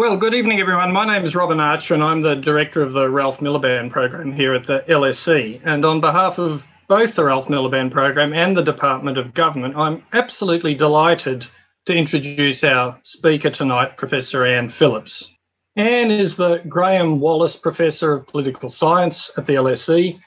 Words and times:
Well, 0.00 0.16
good 0.16 0.32
evening, 0.32 0.60
everyone. 0.60 0.94
My 0.94 1.04
name 1.04 1.26
is 1.26 1.36
Robin 1.36 1.60
Archer, 1.60 1.92
and 1.92 2.02
I'm 2.02 2.22
the 2.22 2.34
director 2.34 2.80
of 2.80 2.94
the 2.94 3.10
Ralph 3.10 3.40
Miliband 3.40 3.90
program 3.90 4.32
here 4.32 4.54
at 4.54 4.66
the 4.66 4.82
LSE. 4.88 5.60
And 5.62 5.84
on 5.84 6.00
behalf 6.00 6.38
of 6.38 6.64
both 6.88 7.14
the 7.14 7.24
Ralph 7.24 7.48
Miliband 7.48 7.90
program 7.90 8.32
and 8.32 8.56
the 8.56 8.62
Department 8.62 9.18
of 9.18 9.34
Government, 9.34 9.76
I'm 9.76 10.02
absolutely 10.14 10.74
delighted 10.74 11.46
to 11.84 11.92
introduce 11.92 12.64
our 12.64 12.98
speaker 13.02 13.50
tonight, 13.50 13.98
Professor 13.98 14.46
Anne 14.46 14.70
Phillips. 14.70 15.34
Anne 15.76 16.10
is 16.10 16.34
the 16.34 16.62
Graham 16.66 17.20
Wallas 17.20 17.56
Professor 17.56 18.14
of 18.14 18.26
Political 18.26 18.70
Science 18.70 19.30
at 19.36 19.44
the 19.44 19.56
LSE, 19.56 20.18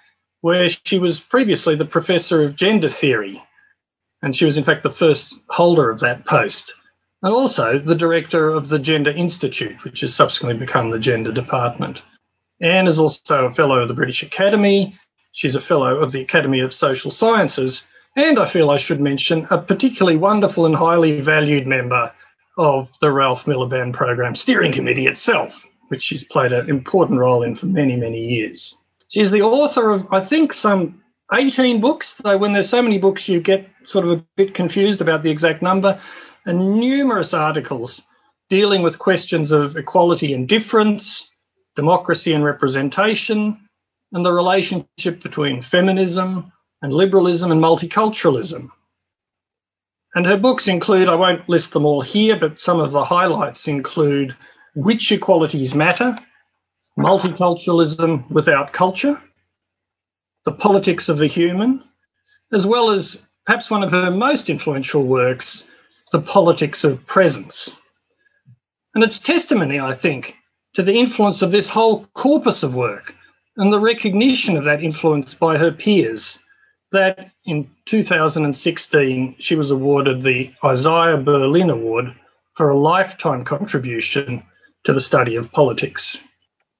where 0.41 0.69
she 0.69 0.99
was 0.99 1.19
previously 1.19 1.75
the 1.75 1.83
Professor 1.83 2.43
of 2.43 2.55
Gender 2.55 2.89
Theory. 2.89 3.41
And 4.21 4.35
she 4.35 4.45
was, 4.45 4.55
in 4.55 4.65
fact, 4.65 4.83
the 4.83 4.91
first 4.91 5.41
holder 5.49 5.89
of 5.89 5.99
that 6.01 6.27
post 6.27 6.75
and 7.23 7.33
also 7.33 7.79
the 7.79 7.95
director 7.95 8.49
of 8.49 8.67
the 8.67 8.77
Gender 8.77 9.09
Institute, 9.09 9.81
which 9.83 10.01
has 10.01 10.13
subsequently 10.13 10.59
become 10.59 10.89
the 10.89 10.99
Gender 10.99 11.31
Department. 11.31 12.01
Anne 12.61 12.85
is 12.85 12.99
also 12.99 13.45
a 13.45 13.53
fellow 13.53 13.79
of 13.79 13.87
the 13.87 13.93
British 13.93 14.23
Academy. 14.23 14.99
She's 15.31 15.55
a 15.55 15.61
fellow 15.61 15.97
of 15.97 16.11
the 16.11 16.21
Academy 16.21 16.59
of 16.59 16.73
Social 16.73 17.11
Sciences. 17.11 17.87
And 18.17 18.37
I 18.37 18.45
feel 18.45 18.69
I 18.69 18.77
should 18.77 18.99
mention 18.99 19.47
a 19.49 19.57
particularly 19.57 20.17
wonderful 20.17 20.65
and 20.65 20.75
highly 20.75 21.21
valued 21.21 21.65
member 21.65 22.11
of 22.57 22.89
the 23.01 23.11
Ralph 23.11 23.45
Miliband 23.45 23.93
Program 23.93 24.35
Steering 24.35 24.73
Committee 24.73 25.07
itself, 25.07 25.65
which 25.87 26.03
she's 26.03 26.25
played 26.25 26.51
an 26.51 26.69
important 26.69 27.19
role 27.19 27.41
in 27.41 27.55
for 27.55 27.65
many, 27.65 27.95
many 27.95 28.19
years. 28.19 28.75
She's 29.07 29.31
the 29.31 29.41
author 29.41 29.91
of, 29.91 30.07
I 30.11 30.23
think, 30.23 30.53
some 30.53 31.01
18 31.31 31.79
books, 31.79 32.15
though 32.15 32.37
when 32.37 32.53
there's 32.53 32.69
so 32.69 32.81
many 32.81 32.99
books, 32.99 33.27
you 33.27 33.39
get 33.39 33.67
sort 33.85 34.05
of 34.05 34.11
a 34.11 34.25
bit 34.35 34.53
confused 34.53 35.01
about 35.01 35.23
the 35.23 35.31
exact 35.31 35.61
number 35.61 35.99
and 36.45 36.79
numerous 36.79 37.33
articles 37.33 38.01
dealing 38.49 38.83
with 38.83 38.99
questions 38.99 39.51
of 39.51 39.77
equality 39.77 40.33
and 40.33 40.47
difference, 40.47 41.29
democracy 41.75 42.33
and 42.33 42.43
representation, 42.43 43.57
and 44.11 44.25
the 44.25 44.31
relationship 44.31 45.23
between 45.23 45.61
feminism 45.61 46.51
and 46.81 46.93
liberalism 46.93 47.51
and 47.51 47.61
multiculturalism. 47.61 48.69
And 50.15 50.25
her 50.27 50.37
books 50.37 50.67
include, 50.67 51.09
I 51.09 51.15
won't 51.15 51.49
list 51.49 51.73
them 51.73 51.85
all 51.85 52.01
here, 52.01 52.35
but 52.35 52.59
some 52.59 52.79
of 52.79 52.91
the 52.91 53.03
highlights 53.03 53.67
include 53.67 54.35
Which 54.75 55.11
Equalities 55.11 55.73
Matter, 55.73 56.15
Multiculturalism 56.97 58.29
Without 58.29 58.73
Culture, 58.73 59.19
The 60.45 60.51
Politics 60.51 61.09
of 61.09 61.17
the 61.17 61.25
Human, 61.25 61.83
as 62.51 62.67
well 62.67 62.91
as 62.91 63.25
perhaps 63.47 63.71
one 63.71 63.81
of 63.81 63.91
her 63.91 64.11
most 64.11 64.49
influential 64.49 65.03
works, 65.03 65.67
the 66.13 66.21
politics 66.21 66.83
of 66.83 67.05
presence. 67.07 67.71
And 68.93 69.03
it's 69.03 69.17
testimony, 69.17 69.79
I 69.79 69.95
think, 69.95 70.35
to 70.75 70.83
the 70.83 70.93
influence 70.93 71.41
of 71.41 71.51
this 71.51 71.67
whole 71.67 72.05
corpus 72.13 72.61
of 72.61 72.75
work 72.75 73.15
and 73.57 73.73
the 73.73 73.79
recognition 73.79 74.55
of 74.55 74.65
that 74.65 74.83
influence 74.83 75.33
by 75.33 75.57
her 75.57 75.71
peers 75.71 76.37
that 76.91 77.31
in 77.45 77.67
2016 77.87 79.35
she 79.39 79.55
was 79.55 79.71
awarded 79.71 80.21
the 80.21 80.53
Isaiah 80.63 81.17
Berlin 81.17 81.71
Award 81.71 82.15
for 82.53 82.69
a 82.69 82.77
lifetime 82.77 83.43
contribution 83.43 84.43
to 84.83 84.93
the 84.93 85.01
study 85.01 85.35
of 85.35 85.51
politics. 85.51 86.19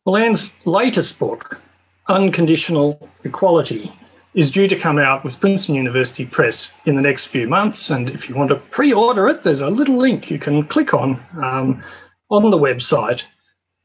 Anne's 0.05 0.51
latest 0.65 1.17
book, 1.17 1.59
Unconditional 2.07 3.09
Equality, 3.23 3.91
is 4.33 4.51
due 4.51 4.67
to 4.67 4.79
come 4.79 4.97
out 4.97 5.23
with 5.23 5.39
Princeton 5.39 5.75
University 5.75 6.25
Press 6.25 6.71
in 6.85 6.95
the 6.95 7.01
next 7.01 7.25
few 7.27 7.47
months. 7.47 7.89
And 7.89 8.09
if 8.09 8.27
you 8.27 8.35
want 8.35 8.49
to 8.49 8.55
pre 8.55 8.93
order 8.93 9.27
it, 9.27 9.43
there's 9.43 9.61
a 9.61 9.69
little 9.69 9.97
link 9.97 10.31
you 10.31 10.39
can 10.39 10.65
click 10.67 10.93
on 10.93 11.23
um, 11.41 11.83
on 12.29 12.49
the 12.49 12.57
website. 12.57 13.23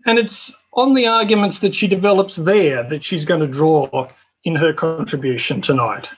And 0.06 0.18
it's 0.18 0.54
on 0.72 0.94
the 0.94 1.06
arguments 1.06 1.58
that 1.58 1.74
she 1.74 1.88
develops 1.88 2.36
there 2.36 2.88
that 2.88 3.04
she's 3.04 3.24
going 3.24 3.40
to 3.40 3.46
draw 3.46 4.08
in 4.44 4.54
her 4.54 4.72
contribution 4.72 5.60
tonight. 5.60 6.08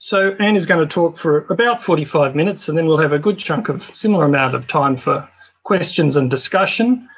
So 0.00 0.34
Anne 0.38 0.56
is 0.56 0.66
going 0.66 0.86
to 0.86 0.92
talk 0.92 1.18
for 1.18 1.46
about 1.50 1.82
45 1.82 2.34
minutes, 2.34 2.68
and 2.68 2.78
then 2.78 2.86
we'll 2.86 2.98
have 2.98 3.12
a 3.12 3.18
good 3.18 3.38
chunk 3.38 3.68
of 3.68 3.84
similar 3.94 4.24
amount 4.24 4.54
of 4.54 4.68
time 4.68 4.96
for 4.96 5.28
questions 5.64 6.16
and 6.16 6.30
discussion. 6.30 7.08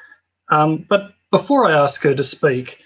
Um, 0.49 0.85
but 0.89 1.13
before 1.31 1.65
I 1.65 1.79
ask 1.79 2.01
her 2.01 2.15
to 2.15 2.23
speak, 2.23 2.79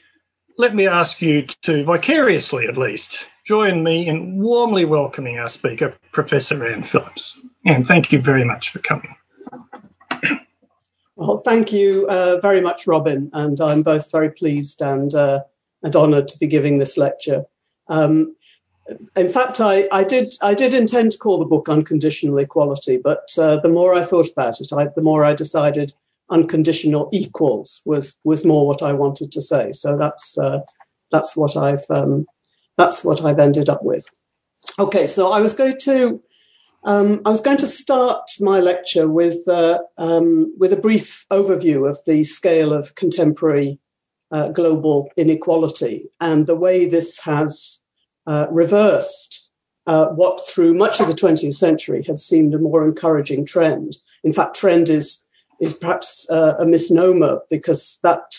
let 0.57 0.75
me 0.75 0.87
ask 0.87 1.21
you 1.21 1.47
to, 1.63 1.83
vicariously 1.83 2.67
at 2.67 2.77
least, 2.77 3.25
join 3.45 3.83
me 3.83 4.07
in 4.07 4.41
warmly 4.41 4.85
welcoming 4.85 5.37
our 5.37 5.47
speaker, 5.47 5.95
Professor 6.11 6.67
Anne 6.67 6.83
Phillips. 6.83 7.39
And 7.65 7.87
thank 7.87 8.11
you 8.11 8.21
very 8.21 8.43
much 8.43 8.71
for 8.71 8.79
coming. 8.79 9.15
Well, 11.17 11.37
thank 11.37 11.71
you 11.71 12.05
uh, 12.09 12.39
very 12.41 12.59
much, 12.59 12.87
Robin, 12.87 13.29
and 13.31 13.61
I'm 13.61 13.83
both 13.83 14.11
very 14.11 14.29
pleased 14.29 14.81
and 14.81 15.15
uh, 15.15 15.43
and 15.81 15.95
honoured 15.95 16.27
to 16.27 16.37
be 16.37 16.45
giving 16.45 16.77
this 16.77 16.97
lecture. 16.97 17.45
Um, 17.87 18.35
in 19.15 19.29
fact, 19.29 19.61
I, 19.61 19.87
I, 19.93 20.03
did 20.03 20.33
I 20.41 20.53
did 20.53 20.73
intend 20.73 21.13
to 21.13 21.17
call 21.17 21.39
the 21.39 21.45
book 21.45 21.69
"Unconditional 21.69 22.37
Equality," 22.37 22.97
but 22.97 23.29
uh, 23.37 23.61
the 23.61 23.69
more 23.69 23.93
I 23.93 24.03
thought 24.03 24.29
about 24.29 24.59
it, 24.59 24.73
I, 24.73 24.89
the 24.93 25.01
more 25.01 25.23
I 25.23 25.33
decided 25.33 25.93
unconditional 26.29 27.07
equals 27.13 27.81
was 27.85 28.19
was 28.25 28.43
more 28.43 28.67
what 28.67 28.83
I 28.83 28.91
wanted 28.91 29.31
to 29.31 29.41
say. 29.41 29.71
So 29.71 29.95
that's 29.95 30.37
uh, 30.37 30.59
that's 31.11 31.37
what 31.37 31.55
I've 31.55 31.89
um, 31.89 32.25
that's 32.77 33.03
what 33.03 33.23
I've 33.23 33.39
ended 33.39 33.69
up 33.69 33.83
with. 33.83 34.09
Okay, 34.77 35.07
so 35.07 35.31
I 35.31 35.41
was 35.41 35.53
going 35.53 35.77
to 35.81 36.21
um, 36.83 37.21
I 37.25 37.29
was 37.29 37.41
going 37.41 37.57
to 37.57 37.67
start 37.67 38.29
my 38.39 38.59
lecture 38.59 39.07
with 39.07 39.47
uh, 39.47 39.79
um, 39.97 40.53
with 40.57 40.71
a 40.71 40.79
brief 40.79 41.25
overview 41.31 41.89
of 41.89 41.99
the 42.05 42.23
scale 42.23 42.73
of 42.73 42.95
contemporary 42.95 43.79
uh, 44.31 44.49
global 44.49 45.09
inequality 45.17 46.09
and 46.19 46.45
the 46.45 46.55
way 46.55 46.87
this 46.87 47.19
has 47.19 47.79
uh, 48.27 48.47
reversed 48.51 49.49
uh, 49.87 50.07
what 50.07 50.45
through 50.47 50.73
much 50.73 50.99
of 50.99 51.07
the 51.07 51.13
20th 51.13 51.53
century 51.53 52.03
had 52.03 52.19
seemed 52.19 52.53
a 52.53 52.59
more 52.59 52.85
encouraging 52.85 53.45
trend. 53.45 53.97
In 54.23 54.33
fact, 54.33 54.55
trend 54.55 54.89
is 54.89 55.27
is 55.61 55.73
perhaps 55.73 56.29
uh, 56.29 56.55
a 56.59 56.65
misnomer 56.65 57.39
because 57.49 57.99
that 58.03 58.35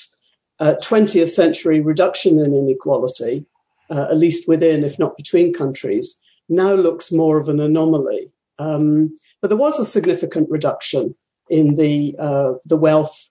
uh, 0.59 0.75
20th 0.83 1.31
century 1.31 1.81
reduction 1.81 2.39
in 2.39 2.55
inequality, 2.55 3.47
uh, 3.91 4.07
at 4.11 4.17
least 4.17 4.49
within, 4.49 4.85
if 4.85 4.99
not 4.99 5.17
between 5.17 5.53
countries, 5.53 6.21
now 6.49 6.75
looks 6.75 7.13
more 7.13 7.39
of 7.39 7.49
an 7.49 7.61
anomaly. 7.61 8.31
Um, 8.59 9.15
but 9.41 9.49
there 9.49 9.57
was 9.57 9.79
a 9.79 9.85
significant 9.85 10.49
reduction 10.51 11.15
in 11.49 11.75
the 11.75 12.17
uh, 12.19 12.55
the 12.65 12.77
wealth. 12.77 13.31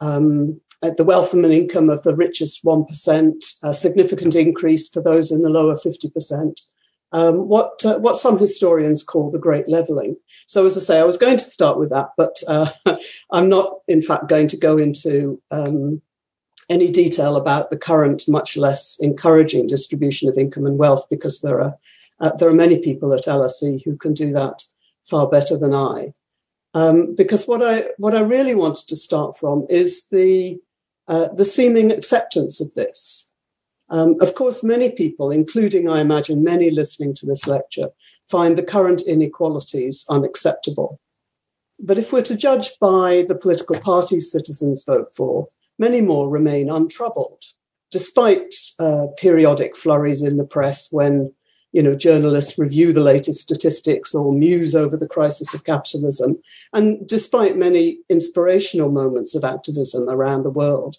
Um, 0.00 0.60
the 0.82 1.04
wealth 1.04 1.32
and 1.32 1.44
income 1.46 1.88
of 1.88 2.02
the 2.02 2.14
richest 2.14 2.64
1%, 2.64 3.32
a 3.62 3.74
significant 3.74 4.36
increase 4.36 4.88
for 4.88 5.00
those 5.00 5.32
in 5.32 5.42
the 5.42 5.48
lower 5.48 5.74
50%, 5.74 6.60
um, 7.12 7.48
what 7.48 7.84
uh, 7.84 7.98
what 7.98 8.16
some 8.16 8.38
historians 8.38 9.02
call 9.02 9.30
the 9.30 9.38
Great 9.38 9.68
Leveling. 9.68 10.16
So, 10.46 10.66
as 10.66 10.76
I 10.76 10.80
say, 10.80 11.00
I 11.00 11.04
was 11.04 11.16
going 11.16 11.38
to 11.38 11.44
start 11.44 11.78
with 11.78 11.90
that, 11.90 12.10
but 12.16 12.36
uh, 12.46 12.70
I'm 13.32 13.48
not, 13.48 13.78
in 13.88 14.02
fact, 14.02 14.28
going 14.28 14.48
to 14.48 14.56
go 14.56 14.76
into 14.76 15.40
um, 15.50 16.02
any 16.68 16.90
detail 16.90 17.36
about 17.36 17.70
the 17.70 17.78
current, 17.78 18.24
much 18.28 18.56
less 18.56 18.98
encouraging 19.00 19.66
distribution 19.66 20.28
of 20.28 20.36
income 20.36 20.66
and 20.66 20.78
wealth, 20.78 21.06
because 21.08 21.40
there 21.40 21.60
are 21.60 21.76
uh, 22.18 22.32
there 22.36 22.48
are 22.48 22.54
many 22.54 22.78
people 22.78 23.12
at 23.12 23.24
LSE 23.24 23.84
who 23.84 23.96
can 23.96 24.14
do 24.14 24.32
that 24.32 24.64
far 25.04 25.28
better 25.28 25.56
than 25.56 25.74
I. 25.74 26.12
Um, 26.74 27.14
because 27.14 27.46
what 27.46 27.62
I 27.62 27.90
what 27.98 28.14
I 28.14 28.20
really 28.20 28.54
wanted 28.54 28.88
to 28.88 28.96
start 28.96 29.36
from 29.36 29.66
is 29.68 30.08
the 30.08 30.58
uh, 31.08 31.28
the 31.28 31.44
seeming 31.44 31.92
acceptance 31.92 32.60
of 32.60 32.74
this. 32.74 33.32
Um, 33.88 34.16
of 34.20 34.34
course, 34.34 34.64
many 34.64 34.90
people, 34.90 35.30
including, 35.30 35.88
I 35.88 36.00
imagine, 36.00 36.42
many 36.42 36.70
listening 36.70 37.14
to 37.14 37.26
this 37.26 37.46
lecture, 37.46 37.90
find 38.28 38.58
the 38.58 38.62
current 38.64 39.02
inequalities 39.02 40.04
unacceptable. 40.10 41.00
But 41.78 41.98
if 41.98 42.12
we're 42.12 42.22
to 42.22 42.36
judge 42.36 42.78
by 42.80 43.24
the 43.28 43.36
political 43.36 43.78
parties 43.78 44.32
citizens 44.32 44.84
vote 44.84 45.14
for, 45.14 45.46
many 45.78 46.00
more 46.00 46.28
remain 46.28 46.70
untroubled, 46.70 47.44
despite 47.90 48.54
uh, 48.78 49.06
periodic 49.18 49.76
flurries 49.76 50.22
in 50.22 50.36
the 50.36 50.44
press 50.44 50.88
when 50.90 51.32
you 51.72 51.82
know, 51.82 51.94
journalists 51.94 52.58
review 52.58 52.90
the 52.90 53.02
latest 53.02 53.40
statistics 53.40 54.14
or 54.14 54.32
muse 54.32 54.74
over 54.74 54.96
the 54.96 55.08
crisis 55.08 55.52
of 55.52 55.64
capitalism, 55.64 56.38
and 56.72 57.06
despite 57.06 57.58
many 57.58 57.98
inspirational 58.08 58.90
moments 58.90 59.34
of 59.34 59.44
activism 59.44 60.08
around 60.08 60.42
the 60.42 60.50
world 60.50 60.96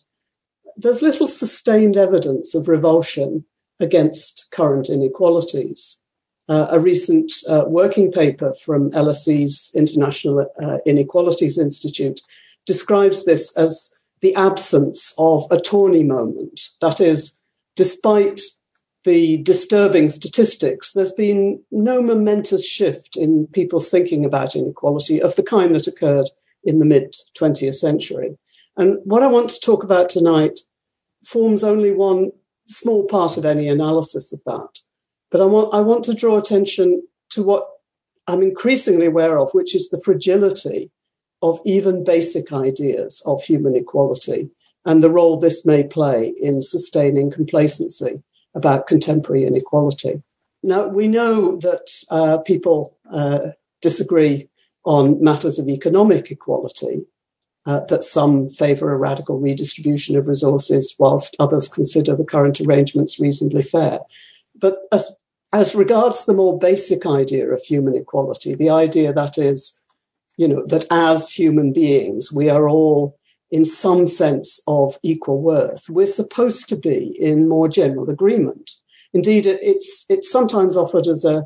there's 0.77 1.01
little 1.01 1.27
sustained 1.27 1.97
evidence 1.97 2.53
of 2.53 2.67
revulsion 2.67 3.43
against 3.79 4.47
current 4.51 4.89
inequalities. 4.89 6.03
Uh, 6.47 6.67
a 6.71 6.79
recent 6.79 7.31
uh, 7.49 7.65
working 7.67 8.11
paper 8.11 8.53
from 8.53 8.91
LSE's 8.91 9.71
International 9.75 10.49
uh, 10.61 10.77
Inequalities 10.85 11.57
Institute 11.57 12.21
describes 12.65 13.25
this 13.25 13.55
as 13.57 13.91
the 14.21 14.35
absence 14.35 15.13
of 15.17 15.45
a 15.51 15.59
Tawney 15.59 16.03
moment. 16.03 16.61
That 16.81 16.99
is, 16.99 17.41
despite 17.75 18.41
the 19.03 19.37
disturbing 19.43 20.09
statistics, 20.09 20.93
there's 20.93 21.13
been 21.13 21.61
no 21.71 22.01
momentous 22.01 22.67
shift 22.67 23.15
in 23.15 23.47
people 23.47 23.79
thinking 23.79 24.25
about 24.25 24.55
inequality 24.55 25.21
of 25.21 25.35
the 25.35 25.43
kind 25.43 25.73
that 25.75 25.87
occurred 25.87 26.29
in 26.63 26.79
the 26.79 26.85
mid 26.85 27.15
20th 27.39 27.75
century. 27.75 28.37
And 28.75 28.99
what 29.03 29.23
I 29.23 29.27
want 29.27 29.49
to 29.51 29.59
talk 29.59 29.83
about 29.83 30.09
tonight 30.09 30.59
forms 31.25 31.63
only 31.63 31.91
one 31.91 32.31
small 32.67 33.05
part 33.05 33.37
of 33.37 33.45
any 33.45 33.69
analysis 33.69 34.33
of 34.33 34.41
that. 34.45 34.79
But 35.31 35.41
I 35.41 35.45
want, 35.45 35.73
I 35.73 35.81
want 35.81 36.03
to 36.05 36.13
draw 36.13 36.37
attention 36.37 37.03
to 37.31 37.43
what 37.43 37.67
I'm 38.27 38.41
increasingly 38.41 39.05
aware 39.05 39.39
of, 39.39 39.49
which 39.51 39.73
is 39.73 39.89
the 39.89 40.01
fragility 40.01 40.91
of 41.41 41.59
even 41.65 42.03
basic 42.03 42.51
ideas 42.51 43.21
of 43.25 43.43
human 43.43 43.75
equality 43.75 44.49
and 44.85 45.03
the 45.03 45.09
role 45.09 45.37
this 45.37 45.65
may 45.65 45.83
play 45.83 46.33
in 46.41 46.61
sustaining 46.61 47.29
complacency 47.29 48.23
about 48.55 48.87
contemporary 48.87 49.43
inequality. 49.43 50.23
Now, 50.63 50.87
we 50.87 51.07
know 51.07 51.57
that 51.57 51.87
uh, 52.09 52.39
people 52.39 52.97
uh, 53.11 53.49
disagree 53.81 54.49
on 54.85 55.21
matters 55.21 55.59
of 55.59 55.67
economic 55.67 56.31
equality, 56.31 57.05
uh, 57.65 57.81
that 57.89 58.03
some 58.05 58.49
favour 58.49 58.93
a 58.93 58.97
radical 58.97 59.37
redistribution 59.39 60.15
of 60.15 60.27
resources, 60.27 60.95
whilst 60.97 61.35
others 61.39 61.67
consider 61.67 62.15
the 62.15 62.23
current 62.23 62.61
arrangements 62.61 63.19
reasonably 63.19 63.63
fair. 63.63 63.99
But 64.55 64.77
as, 64.93 65.17
as 65.51 65.75
regards 65.75 66.25
the 66.25 66.33
more 66.33 66.57
basic 66.57 67.05
idea 67.05 67.49
of 67.49 67.61
human 67.61 67.95
equality, 67.95 68.55
the 68.55 68.69
idea 68.69 69.11
that 69.11 69.37
is, 69.37 69.79
you 70.37 70.47
know, 70.47 70.65
that 70.67 70.85
as 70.91 71.31
human 71.31 71.73
beings, 71.73 72.31
we 72.31 72.49
are 72.49 72.69
all 72.69 73.17
in 73.49 73.65
some 73.65 74.07
sense 74.07 74.59
of 74.67 74.97
equal 75.03 75.41
worth, 75.41 75.89
we're 75.89 76.07
supposed 76.07 76.67
to 76.69 76.75
be 76.75 77.15
in 77.19 77.47
more 77.47 77.67
general 77.67 78.09
agreement. 78.09 78.71
Indeed, 79.13 79.45
it's, 79.45 80.05
it's 80.09 80.29
sometimes 80.29 80.75
offered 80.75 81.07
as 81.07 81.23
a, 81.23 81.45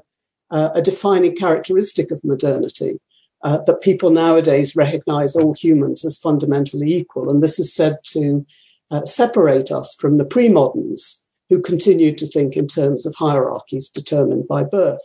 a 0.50 0.82
defining 0.82 1.36
characteristic 1.36 2.12
of 2.12 2.24
modernity 2.24 3.00
uh, 3.44 3.60
that 3.66 3.82
people 3.82 4.10
nowadays 4.10 4.76
recognize 4.76 5.36
all 5.36 5.54
humans 5.54 6.04
as 6.06 6.18
fundamentally 6.18 6.94
equal. 6.94 7.30
And 7.30 7.42
this 7.42 7.60
is 7.60 7.74
said 7.74 7.98
to 8.06 8.46
uh, 8.90 9.06
separate 9.06 9.72
us 9.72 9.96
from 10.00 10.18
the 10.18 10.26
pre 10.26 10.50
moderns 10.50 11.26
who 11.50 11.62
continued 11.62 12.18
to 12.18 12.28
think 12.28 12.56
in 12.56 12.68
terms 12.68 13.06
of 13.06 13.16
hierarchies 13.16 13.90
determined 13.90 14.48
by 14.48 14.64
birth. 14.64 15.02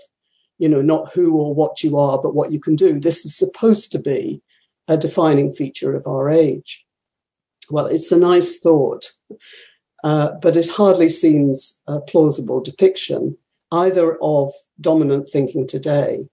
You 0.58 0.68
know, 0.68 0.82
not 0.82 1.12
who 1.12 1.36
or 1.36 1.54
what 1.54 1.82
you 1.82 1.98
are, 1.98 2.20
but 2.20 2.34
what 2.34 2.52
you 2.52 2.60
can 2.60 2.76
do. 2.76 2.98
This 2.98 3.24
is 3.24 3.36
supposed 3.36 3.92
to 3.92 3.98
be 3.98 4.42
a 4.88 4.96
defining 4.96 5.52
feature 5.52 5.94
of 5.94 6.06
our 6.06 6.30
age. 6.30 6.84
Well, 7.70 7.86
it's 7.86 8.12
a 8.12 8.18
nice 8.18 8.58
thought, 8.60 9.12
uh, 10.04 10.30
but 10.40 10.56
it 10.56 10.68
hardly 10.68 11.08
seems 11.08 11.82
a 11.86 12.00
plausible 12.00 12.60
depiction 12.60 13.36
either 13.72 14.16
of 14.22 14.52
dominant 14.80 15.28
thinking 15.28 15.66
today 15.66 16.28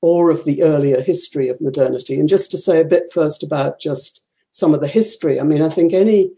or 0.00 0.30
of 0.30 0.44
the 0.44 0.62
earlier 0.62 1.00
history 1.00 1.48
of 1.48 1.60
modernity. 1.60 2.20
And 2.20 2.28
just 2.28 2.50
to 2.52 2.58
say 2.58 2.80
a 2.80 2.84
bit 2.84 3.10
first 3.12 3.42
about 3.42 3.80
just 3.80 4.24
some 4.52 4.72
of 4.72 4.80
the 4.80 4.86
history, 4.86 5.40
I 5.40 5.42
mean, 5.42 5.62
I 5.62 5.68
think 5.68 5.92
any 5.92 6.30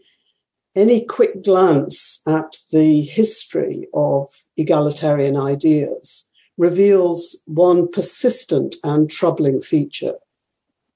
any 0.75 1.03
quick 1.03 1.43
glance 1.43 2.21
at 2.27 2.57
the 2.71 3.01
history 3.01 3.87
of 3.93 4.27
egalitarian 4.55 5.35
ideas 5.35 6.28
reveals 6.59 7.41
one 7.45 7.89
persistent 7.89 8.75
and 8.83 9.09
troubling 9.09 9.61
feature 9.61 10.15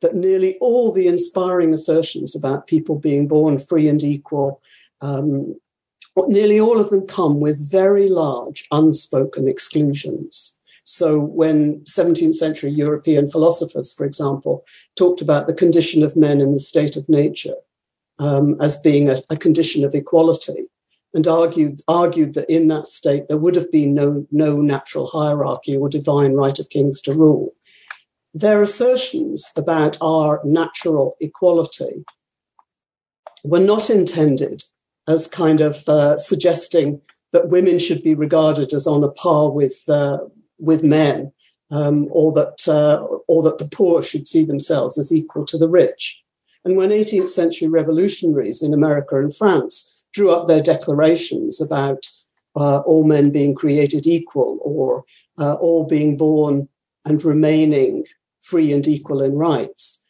that 0.01 0.13
nearly 0.13 0.57
all 0.59 0.91
the 0.91 1.07
inspiring 1.07 1.73
assertions 1.73 2.35
about 2.35 2.67
people 2.67 2.99
being 2.99 3.29
born 3.29 3.57
free 3.57 3.87
and 3.87 4.03
equal, 4.03 4.61
um, 4.99 5.55
nearly 6.27 6.59
all 6.59 6.79
of 6.81 6.89
them 6.89 7.07
come 7.07 7.39
with 7.39 7.71
very 7.71 8.09
large 8.09 8.67
unspoken 8.71 9.47
exclusions. 9.47 10.59
So 10.83 11.17
when 11.17 11.79
17th 11.85 12.33
century 12.33 12.69
European 12.69 13.29
philosophers, 13.29 13.93
for 13.93 14.05
example, 14.05 14.65
talked 14.97 15.21
about 15.21 15.47
the 15.47 15.53
condition 15.53 16.03
of 16.03 16.17
men 16.17 16.41
in 16.41 16.51
the 16.51 16.59
state 16.59 16.97
of 16.97 17.07
nature 17.07 17.55
um, 18.19 18.59
as 18.59 18.75
being 18.75 19.09
a, 19.09 19.19
a, 19.29 19.37
condition 19.37 19.85
of 19.85 19.95
equality, 19.95 20.67
and 21.13 21.27
argued 21.27 21.81
argued 21.87 22.33
that 22.33 22.49
in 22.49 22.67
that 22.67 22.87
state 22.87 23.27
there 23.27 23.37
would 23.37 23.55
have 23.55 23.71
been 23.71 23.93
no 23.93 24.25
no 24.31 24.61
natural 24.61 25.07
hierarchy 25.07 25.77
or 25.77 25.89
divine 25.89 26.33
right 26.33 26.59
of 26.59 26.69
kings 26.69 27.01
to 27.01 27.13
rule. 27.13 27.53
Their 28.33 28.61
assertions 28.61 29.51
about 29.55 29.97
our 30.01 30.41
natural 30.43 31.15
equality 31.21 32.03
were 33.43 33.59
not 33.59 33.89
intended 33.89 34.63
as 35.07 35.27
kind 35.27 35.61
of 35.61 35.87
uh, 35.87 36.17
suggesting 36.17 37.01
that 37.31 37.49
women 37.49 37.77
should 37.77 38.03
be 38.03 38.15
regarded 38.15 38.73
as 38.73 38.87
on 38.87 39.03
a 39.03 39.11
par 39.11 39.51
with 39.51 39.83
uh, 39.87 40.19
with 40.59 40.83
men, 40.83 41.31
um, 41.71 42.07
or 42.11 42.31
that 42.33 42.67
uh, 42.67 43.03
or 43.27 43.43
that 43.43 43.57
the 43.57 43.67
poor 43.67 44.01
should 44.01 44.27
see 44.27 44.45
themselves 44.45 44.97
as 44.97 45.11
equal 45.11 45.45
to 45.45 45.57
the 45.57 45.69
rich. 45.69 46.21
And 46.65 46.77
when 46.77 46.89
18th 46.89 47.29
century 47.29 47.67
revolutionaries 47.67 48.61
in 48.61 48.73
America 48.73 49.19
and 49.19 49.35
France 49.35 49.92
drew 50.13 50.31
up 50.31 50.47
their 50.47 50.61
declarations 50.61 51.59
about 51.59 52.05
uh, 52.55 52.79
all 52.79 53.03
men 53.03 53.31
being 53.31 53.55
created 53.55 54.05
equal 54.07 54.59
or 54.61 55.03
uh, 55.39 55.55
all 55.55 55.85
being 55.85 56.15
born 56.17 56.67
and 57.05 57.23
remaining 57.23 58.05
free 58.41 58.71
and 58.71 58.87
equal 58.87 59.21
in 59.21 59.33
rights, 59.33 60.03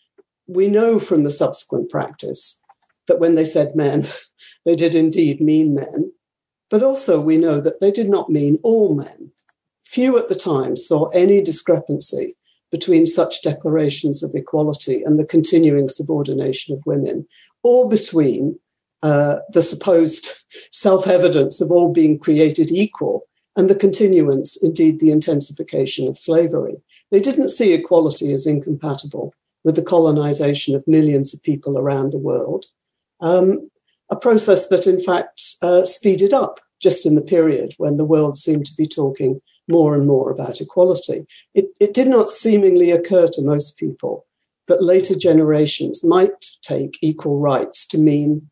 we 0.47 0.67
know 0.67 0.99
from 0.99 1.23
the 1.23 1.31
subsequent 1.31 1.89
practice 1.89 2.61
that 3.07 3.19
when 3.19 3.35
they 3.35 3.45
said 3.45 3.75
men, 3.75 4.07
they 4.65 4.75
did 4.75 4.95
indeed 4.95 5.39
mean 5.39 5.73
men. 5.73 6.11
But 6.69 6.83
also, 6.83 7.19
we 7.19 7.37
know 7.37 7.61
that 7.61 7.79
they 7.79 7.91
did 7.91 8.09
not 8.09 8.31
mean 8.31 8.57
all 8.63 8.95
men. 8.95 9.31
Few 9.79 10.17
at 10.17 10.27
the 10.27 10.35
time 10.35 10.75
saw 10.75 11.05
any 11.07 11.41
discrepancy 11.41 12.35
between 12.71 13.05
such 13.05 13.43
declarations 13.43 14.23
of 14.23 14.33
equality 14.33 15.03
and 15.03 15.19
the 15.19 15.25
continuing 15.25 15.87
subordination 15.87 16.73
of 16.73 16.85
women, 16.87 17.27
or 17.61 17.87
between 17.87 18.57
uh, 19.03 19.39
the 19.49 19.61
supposed 19.61 20.29
self 20.71 21.07
evidence 21.07 21.61
of 21.61 21.71
all 21.71 21.91
being 21.91 22.17
created 22.17 22.71
equal 22.71 23.23
and 23.55 23.69
the 23.69 23.75
continuance, 23.75 24.57
indeed, 24.63 24.99
the 24.99 25.11
intensification 25.11 26.07
of 26.07 26.17
slavery. 26.17 26.75
They 27.11 27.19
didn't 27.19 27.49
see 27.49 27.73
equality 27.73 28.33
as 28.33 28.47
incompatible 28.47 29.33
with 29.63 29.75
the 29.75 29.83
colonization 29.83 30.73
of 30.73 30.87
millions 30.87 31.33
of 31.33 31.43
people 31.43 31.77
around 31.77 32.11
the 32.11 32.17
world, 32.17 32.65
um, 33.21 33.69
a 34.09 34.15
process 34.15 34.67
that, 34.69 34.87
in 34.87 34.99
fact, 34.99 35.41
uh, 35.61 35.85
speeded 35.85 36.33
up 36.33 36.59
just 36.81 37.05
in 37.05 37.15
the 37.15 37.21
period 37.21 37.73
when 37.77 37.97
the 37.97 38.05
world 38.05 38.37
seemed 38.37 38.65
to 38.65 38.75
be 38.75 38.85
talking 38.85 39.41
more 39.67 39.95
and 39.95 40.07
more 40.07 40.31
about 40.31 40.59
equality. 40.59 41.25
It, 41.53 41.67
it 41.79 41.93
did 41.93 42.07
not 42.07 42.29
seemingly 42.29 42.91
occur 42.91 43.27
to 43.27 43.41
most 43.41 43.77
people 43.77 44.25
that 44.67 44.83
later 44.83 45.15
generations 45.15 46.03
might 46.03 46.45
take 46.61 46.97
equal 47.01 47.39
rights 47.39 47.85
to 47.87 47.97
mean 47.97 48.49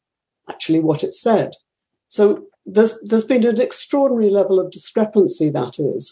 actually 0.52 0.82
what 0.88 1.04
it 1.08 1.14
said. 1.28 1.52
So 2.08 2.24
there's, 2.76 2.94
there's 3.08 3.30
been 3.34 3.46
an 3.46 3.62
extraordinary 3.62 4.32
level 4.40 4.60
of 4.60 4.72
discrepancy, 4.72 5.50
that 5.50 5.76
is, 5.80 6.04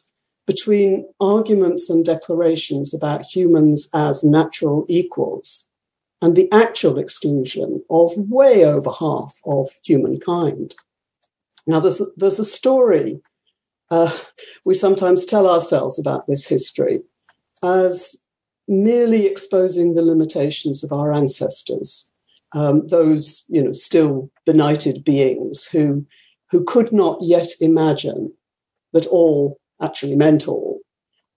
between 0.54 0.92
arguments 1.36 1.90
and 1.92 2.04
declarations 2.04 2.88
about 2.94 3.32
humans 3.36 3.82
as 3.94 4.24
natural 4.24 4.86
equals 4.88 5.48
and 6.22 6.36
the 6.36 6.50
actual 6.52 6.96
exclusion 7.00 7.70
of 7.90 8.10
way 8.18 8.56
over 8.66 8.92
half 9.06 9.34
of 9.46 9.66
humankind. 9.90 10.76
Now, 11.68 11.80
there's, 11.80 12.02
there's 12.18 12.40
a 12.40 12.46
story 12.60 13.22
uh, 13.92 14.16
we 14.66 14.74
sometimes 14.74 15.26
tell 15.26 15.48
ourselves 15.50 15.98
about 16.00 16.28
this 16.28 16.48
history 16.48 17.00
as 17.64 18.16
merely 18.68 19.26
exposing 19.26 19.96
the 19.96 20.04
limitations 20.12 20.84
of 20.84 20.92
our 20.92 21.12
ancestors, 21.12 22.12
um, 22.54 22.88
those 22.88 23.44
you 23.48 23.64
know 23.64 23.74
still 23.74 24.30
benighted 24.46 25.04
beings 25.04 25.68
who 25.68 26.06
who 26.52 26.64
could 26.64 26.92
not 26.92 27.20
yet 27.22 27.50
imagine 27.62 28.34
that 28.94 29.06
all 29.08 29.60
actually 29.82 30.16
meant 30.16 30.48
all, 30.48 30.80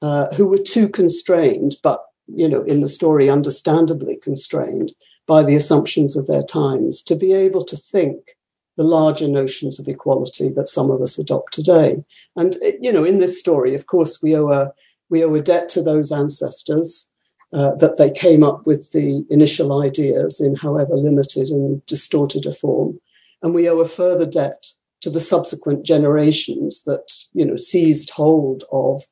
uh, 0.00 0.32
who 0.34 0.46
were 0.46 0.56
too 0.56 0.88
constrained, 0.88 1.76
but 1.82 2.02
you 2.26 2.48
know 2.48 2.62
in 2.62 2.80
the 2.80 2.88
story 2.88 3.28
understandably 3.28 4.16
constrained 4.16 4.92
by 5.26 5.42
the 5.42 5.54
assumptions 5.54 6.16
of 6.16 6.26
their 6.26 6.42
times 6.42 7.02
to 7.02 7.14
be 7.14 7.32
able 7.32 7.64
to 7.64 7.76
think 7.76 8.36
the 8.76 8.84
larger 8.84 9.28
notions 9.28 9.78
of 9.78 9.86
equality 9.86 10.48
that 10.48 10.68
some 10.68 10.90
of 10.90 11.00
us 11.02 11.18
adopt 11.18 11.52
today. 11.52 12.02
And 12.36 12.56
you 12.80 12.92
know, 12.92 13.04
in 13.04 13.18
this 13.18 13.38
story, 13.38 13.74
of 13.74 13.86
course, 13.86 14.22
we 14.22 14.34
owe 14.34 14.50
a 14.50 14.72
we 15.10 15.22
owe 15.22 15.34
a 15.34 15.42
debt 15.42 15.68
to 15.70 15.82
those 15.82 16.10
ancestors 16.10 17.10
uh, 17.52 17.74
that 17.76 17.96
they 17.98 18.10
came 18.10 18.42
up 18.42 18.66
with 18.66 18.92
the 18.92 19.24
initial 19.30 19.82
ideas 19.82 20.40
in 20.40 20.54
however 20.54 20.96
limited 20.96 21.48
and 21.48 21.84
distorted 21.86 22.46
a 22.46 22.52
form, 22.52 22.98
and 23.42 23.54
we 23.54 23.68
owe 23.68 23.80
a 23.80 23.88
further 23.88 24.26
debt 24.26 24.66
to 25.02 25.10
the 25.10 25.20
subsequent 25.20 25.84
generations 25.84 26.82
that 26.84 27.12
you 27.32 27.44
know 27.44 27.56
seized 27.56 28.10
hold 28.10 28.64
of 28.72 29.02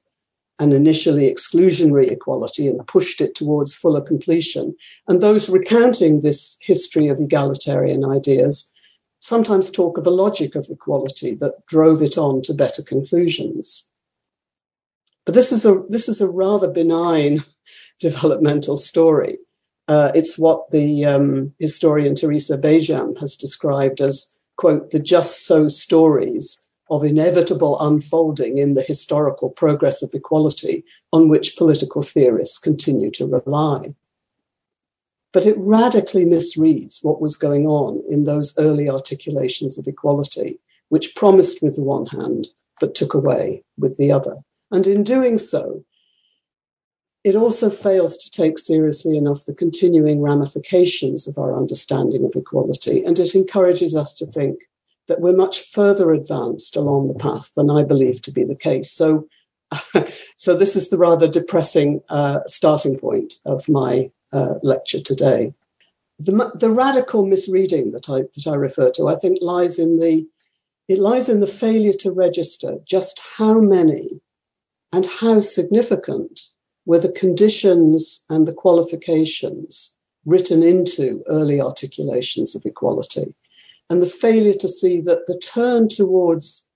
an 0.60 0.72
initially 0.72 1.32
exclusionary 1.32 2.10
equality 2.10 2.66
and 2.66 2.86
pushed 2.86 3.20
it 3.20 3.34
towards 3.34 3.74
fuller 3.74 4.02
completion. 4.02 4.74
And 5.08 5.20
those 5.20 5.48
recounting 5.48 6.20
this 6.20 6.58
history 6.60 7.08
of 7.08 7.18
egalitarian 7.18 8.04
ideas 8.04 8.70
sometimes 9.20 9.70
talk 9.70 9.96
of 9.96 10.06
a 10.06 10.10
logic 10.10 10.54
of 10.54 10.66
equality 10.70 11.34
that 11.36 11.66
drove 11.66 12.02
it 12.02 12.18
on 12.18 12.42
to 12.42 12.54
better 12.54 12.82
conclusions. 12.82 13.90
But 15.24 15.34
this 15.34 15.50
is 15.50 15.64
a, 15.64 15.82
this 15.88 16.08
is 16.08 16.20
a 16.20 16.28
rather 16.28 16.68
benign 16.68 17.44
developmental 18.00 18.76
story. 18.76 19.38
Uh, 19.88 20.10
it's 20.14 20.38
what 20.38 20.70
the 20.70 21.04
um, 21.04 21.52
historian 21.58 22.14
Teresa 22.14 22.56
Bejan 22.56 23.18
has 23.18 23.36
described 23.36 24.00
as, 24.00 24.36
quote, 24.56 24.90
the 24.90 25.00
just 25.00 25.46
so 25.46 25.68
stories 25.68 26.64
of 26.90 27.04
inevitable 27.04 27.78
unfolding 27.80 28.58
in 28.58 28.74
the 28.74 28.82
historical 28.82 29.48
progress 29.48 30.02
of 30.02 30.12
equality 30.12 30.84
on 31.12 31.28
which 31.28 31.56
political 31.56 32.02
theorists 32.02 32.58
continue 32.58 33.10
to 33.12 33.26
rely. 33.26 33.94
But 35.32 35.46
it 35.46 35.54
radically 35.58 36.24
misreads 36.24 36.98
what 37.02 37.20
was 37.20 37.36
going 37.36 37.66
on 37.66 38.02
in 38.08 38.24
those 38.24 38.58
early 38.58 38.90
articulations 38.90 39.78
of 39.78 39.86
equality, 39.86 40.58
which 40.88 41.14
promised 41.14 41.62
with 41.62 41.76
the 41.76 41.84
one 41.84 42.06
hand, 42.06 42.48
but 42.80 42.96
took 42.96 43.14
away 43.14 43.62
with 43.78 43.96
the 43.96 44.10
other. 44.10 44.38
And 44.72 44.86
in 44.86 45.04
doing 45.04 45.38
so, 45.38 45.84
it 47.22 47.36
also 47.36 47.68
fails 47.68 48.16
to 48.16 48.30
take 48.30 48.58
seriously 48.58 49.16
enough 49.16 49.44
the 49.44 49.54
continuing 49.54 50.22
ramifications 50.22 51.28
of 51.28 51.36
our 51.36 51.54
understanding 51.54 52.24
of 52.24 52.34
equality, 52.34 53.04
and 53.04 53.18
it 53.18 53.34
encourages 53.34 53.94
us 53.94 54.14
to 54.14 54.26
think 54.26 54.68
that 55.08 55.20
we're 55.20 55.34
much 55.34 55.60
further 55.60 56.12
advanced 56.12 56.76
along 56.76 57.08
the 57.08 57.18
path 57.18 57.50
than 57.56 57.68
I 57.68 57.82
believe 57.82 58.22
to 58.22 58.32
be 58.32 58.44
the 58.44 58.54
case. 58.54 58.90
So, 58.90 59.28
so 60.36 60.54
this 60.54 60.76
is 60.76 60.88
the 60.88 60.98
rather 60.98 61.28
depressing 61.28 62.00
uh, 62.08 62.40
starting 62.46 62.96
point 62.98 63.34
of 63.44 63.68
my 63.68 64.10
uh, 64.32 64.54
lecture 64.62 65.00
today. 65.00 65.52
The, 66.18 66.52
the 66.54 66.70
radical 66.70 67.26
misreading 67.26 67.92
that 67.92 68.08
I 68.08 68.22
that 68.22 68.46
I 68.46 68.54
refer 68.54 68.90
to, 68.92 69.08
I 69.08 69.16
think, 69.16 69.38
lies 69.40 69.78
in 69.78 69.98
the 69.98 70.26
it 70.88 70.98
lies 70.98 71.28
in 71.28 71.40
the 71.40 71.46
failure 71.46 71.92
to 71.94 72.10
register 72.10 72.78
just 72.84 73.20
how 73.36 73.60
many 73.60 74.20
and 74.92 75.06
how 75.06 75.40
significant 75.40 76.50
were 76.86 76.98
the 76.98 77.12
conditions 77.12 78.24
and 78.28 78.46
the 78.46 78.52
qualifications 78.52 79.98
written 80.24 80.62
into 80.62 81.22
early 81.28 81.60
articulations 81.60 82.54
of 82.54 82.64
equality, 82.66 83.34
and 83.88 84.02
the 84.02 84.06
failure 84.06 84.54
to 84.54 84.68
see 84.68 85.00
that 85.00 85.26
the 85.26 85.38
turn 85.38 85.88
towards 85.88 86.68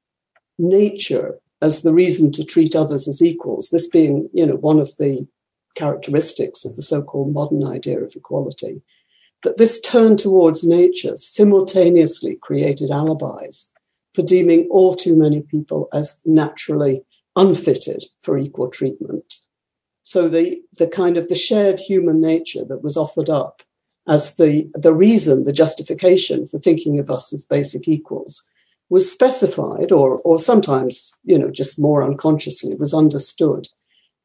nature 0.58 1.38
as 1.60 1.82
the 1.82 1.92
reason 1.92 2.30
to 2.32 2.44
treat 2.44 2.74
others 2.74 3.08
as 3.08 3.22
equals, 3.22 3.70
this 3.70 3.86
being, 3.86 4.28
you 4.32 4.44
know, 4.44 4.56
one 4.56 4.80
of 4.80 4.96
the 4.98 5.26
characteristics 5.74 6.64
of 6.64 6.76
the 6.76 6.82
so-called 6.82 7.32
modern 7.32 7.66
idea 7.66 8.00
of 8.00 8.14
equality, 8.14 8.82
that 9.42 9.58
this 9.58 9.80
turn 9.80 10.16
towards 10.16 10.64
nature 10.64 11.16
simultaneously 11.16 12.38
created 12.40 12.90
alibis 12.90 13.72
for 14.14 14.22
deeming 14.22 14.66
all 14.70 14.94
too 14.94 15.16
many 15.16 15.42
people 15.42 15.88
as 15.92 16.20
naturally 16.24 17.02
unfitted 17.36 18.04
for 18.20 18.38
equal 18.38 18.68
treatment. 18.68 19.40
So 20.04 20.28
the, 20.28 20.62
the 20.78 20.86
kind 20.86 21.16
of 21.16 21.28
the 21.28 21.34
shared 21.34 21.80
human 21.80 22.20
nature 22.20 22.64
that 22.66 22.84
was 22.84 22.96
offered 22.96 23.30
up 23.30 23.62
as 24.06 24.36
the, 24.36 24.70
the 24.74 24.94
reason, 24.94 25.44
the 25.44 25.52
justification 25.52 26.46
for 26.46 26.58
thinking 26.58 26.98
of 26.98 27.10
us 27.10 27.32
as 27.32 27.42
basic 27.42 27.88
equals 27.88 28.48
was 28.90 29.10
specified 29.10 29.90
or, 29.90 30.18
or 30.18 30.38
sometimes, 30.38 31.12
you 31.24 31.38
know, 31.38 31.50
just 31.50 31.80
more 31.80 32.04
unconsciously 32.04 32.74
was 32.76 32.92
understood 32.92 33.68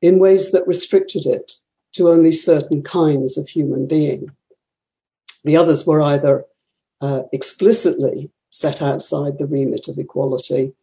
in 0.02 0.20
ways 0.20 0.52
that 0.52 0.68
restricted 0.68 1.26
it 1.26 1.54
to 1.94 2.10
only 2.10 2.34
certain 2.34 2.84
kinds 2.84 3.38
of 3.38 3.48
human 3.48 3.88
being. 3.88 4.30
The 5.46 5.56
others 5.56 5.88
were 5.88 6.02
either 6.02 6.46
uh, 7.02 7.24
explicitly 7.32 8.32
set 8.50 8.82
outside 8.82 9.38
the 9.38 9.48
remit 9.48 9.88
of 9.88 9.98
equality 9.98 10.74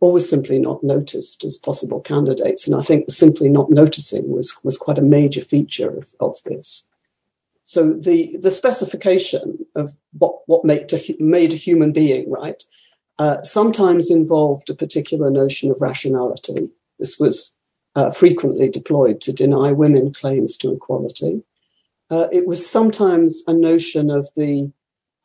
or 0.00 0.12
were 0.12 0.20
simply 0.20 0.58
not 0.58 0.82
noticed 0.82 1.44
as 1.44 1.58
possible 1.58 2.00
candidates. 2.00 2.66
And 2.66 2.74
I 2.74 2.80
think 2.80 3.10
simply 3.10 3.48
not 3.48 3.70
noticing 3.70 4.30
was, 4.30 4.58
was 4.64 4.78
quite 4.78 4.98
a 4.98 5.02
major 5.02 5.42
feature 5.42 5.90
of, 5.90 6.14
of 6.20 6.36
this. 6.44 6.88
So 7.64 7.92
the, 7.92 8.36
the 8.38 8.50
specification 8.50 9.64
of 9.76 9.90
what, 10.18 10.36
what 10.46 10.64
made, 10.64 10.92
a, 10.92 11.00
made 11.22 11.52
a 11.52 11.56
human 11.56 11.92
being, 11.92 12.28
right, 12.30 12.62
uh, 13.18 13.42
sometimes 13.42 14.10
involved 14.10 14.70
a 14.70 14.74
particular 14.74 15.30
notion 15.30 15.70
of 15.70 15.80
rationality. 15.80 16.70
This 16.98 17.20
was 17.20 17.56
uh, 17.94 18.10
frequently 18.10 18.70
deployed 18.70 19.20
to 19.20 19.32
deny 19.32 19.70
women 19.72 20.12
claims 20.12 20.56
to 20.58 20.72
equality. 20.72 21.42
Uh, 22.08 22.26
it 22.32 22.46
was 22.46 22.68
sometimes 22.68 23.42
a 23.46 23.52
notion 23.52 24.10
of 24.10 24.30
the 24.34 24.72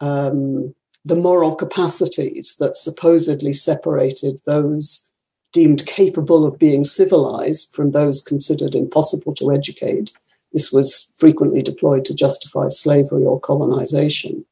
um, 0.01 0.75
the 1.05 1.15
moral 1.15 1.55
capacities 1.55 2.55
that 2.59 2.75
supposedly 2.75 3.53
separated 3.53 4.41
those 4.45 5.11
deemed 5.53 5.85
capable 5.85 6.45
of 6.45 6.57
being 6.57 6.83
civilized 6.83 7.73
from 7.73 7.91
those 7.91 8.21
considered 8.21 8.73
impossible 8.73 9.33
to 9.35 9.53
educate. 9.53 10.11
This 10.51 10.71
was 10.71 11.13
frequently 11.17 11.61
deployed 11.61 12.05
to 12.05 12.15
justify 12.15 12.69
slavery 12.69 13.23
or 13.23 13.39
colonization. 13.39 14.45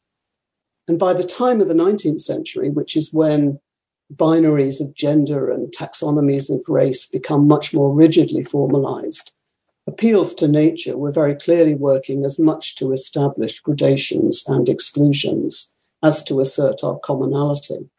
And 0.88 1.00
by 1.00 1.14
the 1.14 1.24
time 1.24 1.60
of 1.60 1.68
the 1.68 1.74
19th 1.74 2.22
century, 2.22 2.70
which 2.70 2.96
is 2.96 3.12
when 3.12 3.60
binaries 4.14 4.80
of 4.80 4.94
gender 4.94 5.50
and 5.50 5.74
taxonomies 5.74 6.54
of 6.54 6.64
race 6.70 7.08
become 7.08 7.48
much 7.48 7.74
more 7.74 7.92
rigidly 7.92 8.44
formalized, 8.44 9.32
appeals 9.88 10.34
to 10.36 10.48
nature 10.48 10.98
were 10.98 11.12
very 11.12 11.36
clearly 11.36 11.74
working 11.74 12.24
as 12.24 12.38
much 12.38 12.76
to 12.76 12.92
establish 12.92 13.60
gradations 13.60 14.44
and 14.48 14.70
exclusions 14.70 15.73
as 16.04 16.22
to 16.24 16.40
assert 16.40 16.84
our 16.84 17.00
commonality. 17.00 17.90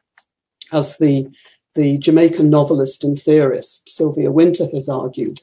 As 0.70 0.98
the, 0.98 1.28
the 1.74 1.98
Jamaican 1.98 2.50
novelist 2.50 3.02
and 3.02 3.18
theorist 3.18 3.88
Sylvia 3.88 4.30
Wynter 4.30 4.68
has 4.72 4.88
argued, 4.88 5.40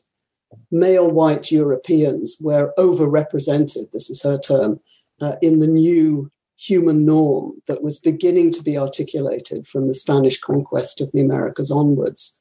male 0.72 1.10
white 1.10 1.52
Europeans 1.52 2.38
were 2.40 2.74
overrepresented, 2.78 3.92
this 3.92 4.10
is 4.10 4.22
her 4.22 4.38
term, 4.38 4.80
uh, 5.20 5.36
in 5.42 5.60
the 5.60 5.68
new 5.68 6.32
human 6.58 7.06
norm 7.06 7.62
that 7.68 7.82
was 7.82 7.98
beginning 7.98 8.52
to 8.52 8.62
be 8.62 8.78
articulated 8.78 9.66
from 9.66 9.88
the 9.88 9.96
Spanish 9.96 10.40
conquest 10.40 11.02
of 11.02 11.12
the 11.12 11.22
Americas 11.22 11.72
onwards. 11.72 12.40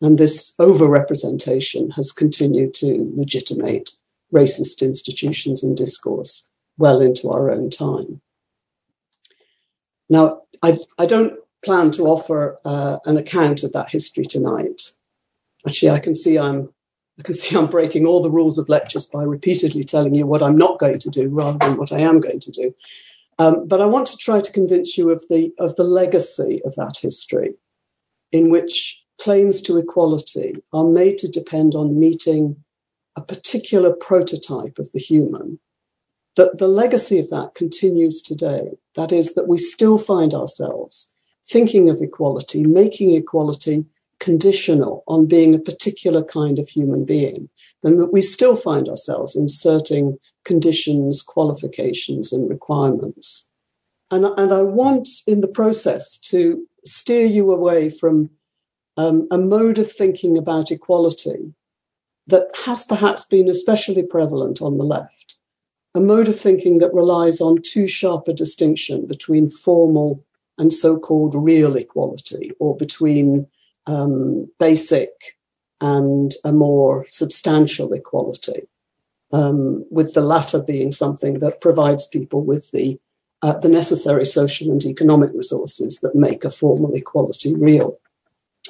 And 0.00 0.18
this 0.18 0.54
overrepresentation 0.60 1.94
has 1.94 2.12
continued 2.12 2.74
to 2.74 3.12
legitimate 3.16 3.92
racist 4.32 4.82
institutions 4.82 5.64
and 5.64 5.76
discourse 5.76 6.48
well 6.78 7.00
into 7.00 7.30
our 7.30 7.50
own 7.50 7.70
time. 7.70 8.20
Now, 10.08 10.42
I, 10.62 10.78
I 10.98 11.06
don't 11.06 11.34
plan 11.64 11.90
to 11.92 12.04
offer 12.04 12.58
uh, 12.64 12.98
an 13.04 13.16
account 13.16 13.62
of 13.62 13.72
that 13.72 13.90
history 13.90 14.24
tonight. 14.24 14.92
Actually, 15.66 15.90
I 15.90 15.98
can 15.98 16.14
see 16.14 16.38
I'm 16.38 16.70
I 17.18 17.22
can 17.22 17.34
see 17.42 17.56
I'm 17.56 17.66
breaking 17.66 18.06
all 18.06 18.22
the 18.22 18.30
rules 18.30 18.58
of 18.58 18.68
lectures 18.68 19.06
by 19.06 19.22
repeatedly 19.22 19.84
telling 19.84 20.14
you 20.14 20.26
what 20.26 20.42
I'm 20.42 20.56
not 20.56 20.78
going 20.78 21.00
to 21.00 21.10
do 21.10 21.28
rather 21.28 21.58
than 21.58 21.76
what 21.76 21.92
I 21.92 22.00
am 22.00 22.20
going 22.20 22.40
to 22.40 22.50
do. 22.50 22.74
Um, 23.38 23.68
but 23.68 23.82
I 23.82 23.86
want 23.86 24.06
to 24.08 24.16
try 24.16 24.40
to 24.40 24.52
convince 24.52 24.96
you 24.96 25.10
of 25.10 25.24
the 25.28 25.52
of 25.58 25.76
the 25.76 25.84
legacy 25.84 26.60
of 26.64 26.74
that 26.76 26.98
history, 27.00 27.54
in 28.32 28.50
which 28.50 29.02
claims 29.20 29.60
to 29.62 29.78
equality 29.78 30.62
are 30.72 30.84
made 30.84 31.18
to 31.18 31.28
depend 31.28 31.74
on 31.74 31.98
meeting 31.98 32.64
a 33.16 33.22
particular 33.22 33.92
prototype 33.92 34.78
of 34.78 34.92
the 34.92 35.00
human 35.00 35.58
that 36.36 36.58
the 36.58 36.68
legacy 36.68 37.18
of 37.18 37.30
that 37.30 37.54
continues 37.54 38.22
today. 38.22 38.72
That 38.96 39.12
is, 39.12 39.34
that 39.34 39.48
we 39.48 39.58
still 39.58 39.98
find 39.98 40.34
ourselves 40.34 41.14
thinking 41.44 41.88
of 41.88 42.02
equality, 42.02 42.64
making 42.64 43.14
equality 43.14 43.84
conditional 44.18 45.04
on 45.06 45.26
being 45.26 45.54
a 45.54 45.58
particular 45.58 46.24
kind 46.24 46.58
of 46.58 46.68
human 46.68 47.04
being, 47.04 47.48
and 47.84 48.00
that 48.00 48.12
we 48.12 48.22
still 48.22 48.56
find 48.56 48.88
ourselves 48.88 49.36
inserting 49.36 50.18
conditions, 50.44 51.22
qualifications, 51.22 52.32
and 52.32 52.48
requirements. 52.48 53.48
And, 54.10 54.24
and 54.24 54.52
I 54.52 54.62
want 54.62 55.08
in 55.26 55.40
the 55.40 55.48
process 55.48 56.18
to 56.30 56.66
steer 56.84 57.26
you 57.26 57.50
away 57.52 57.90
from 57.90 58.30
um, 58.96 59.28
a 59.30 59.38
mode 59.38 59.78
of 59.78 59.92
thinking 59.92 60.38
about 60.38 60.70
equality 60.70 61.52
that 62.26 62.48
has 62.64 62.84
perhaps 62.84 63.24
been 63.24 63.48
especially 63.48 64.02
prevalent 64.02 64.62
on 64.62 64.78
the 64.78 64.84
left 64.84 65.35
a 65.96 66.00
mode 66.00 66.28
of 66.28 66.38
thinking 66.38 66.78
that 66.78 66.92
relies 66.92 67.40
on 67.40 67.62
too 67.62 67.86
sharp 67.86 68.28
a 68.28 68.32
distinction 68.34 69.06
between 69.06 69.48
formal 69.48 70.22
and 70.58 70.72
so 70.72 70.98
called 70.98 71.34
real 71.34 71.74
equality, 71.76 72.52
or 72.58 72.76
between 72.76 73.46
um, 73.86 74.50
basic 74.58 75.10
and 75.80 76.34
a 76.44 76.52
more 76.52 77.04
substantial 77.08 77.92
equality, 77.92 78.68
um, 79.32 79.84
with 79.90 80.12
the 80.12 80.22
latter 80.22 80.60
being 80.60 80.92
something 80.92 81.38
that 81.38 81.60
provides 81.60 82.06
people 82.06 82.42
with 82.42 82.70
the, 82.72 82.98
uh, 83.42 83.58
the 83.58 83.68
necessary 83.68 84.24
social 84.24 84.70
and 84.70 84.84
economic 84.84 85.30
resources 85.34 86.00
that 86.00 86.14
make 86.14 86.44
a 86.44 86.50
formal 86.50 86.94
equality 86.94 87.54
real. 87.54 87.98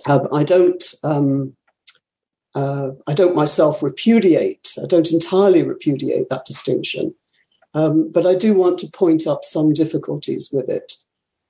Uh, 0.06 0.26
I 0.32 0.44
don't 0.44 0.94
um, 1.02 1.55
uh, 2.56 2.92
I 3.06 3.12
don't 3.12 3.36
myself 3.36 3.82
repudiate, 3.82 4.72
I 4.82 4.86
don't 4.86 5.12
entirely 5.12 5.62
repudiate 5.62 6.30
that 6.30 6.46
distinction, 6.46 7.14
um, 7.74 8.10
but 8.10 8.24
I 8.24 8.34
do 8.34 8.54
want 8.54 8.78
to 8.78 8.88
point 8.88 9.26
up 9.26 9.44
some 9.44 9.74
difficulties 9.74 10.48
with 10.50 10.70
it, 10.70 10.94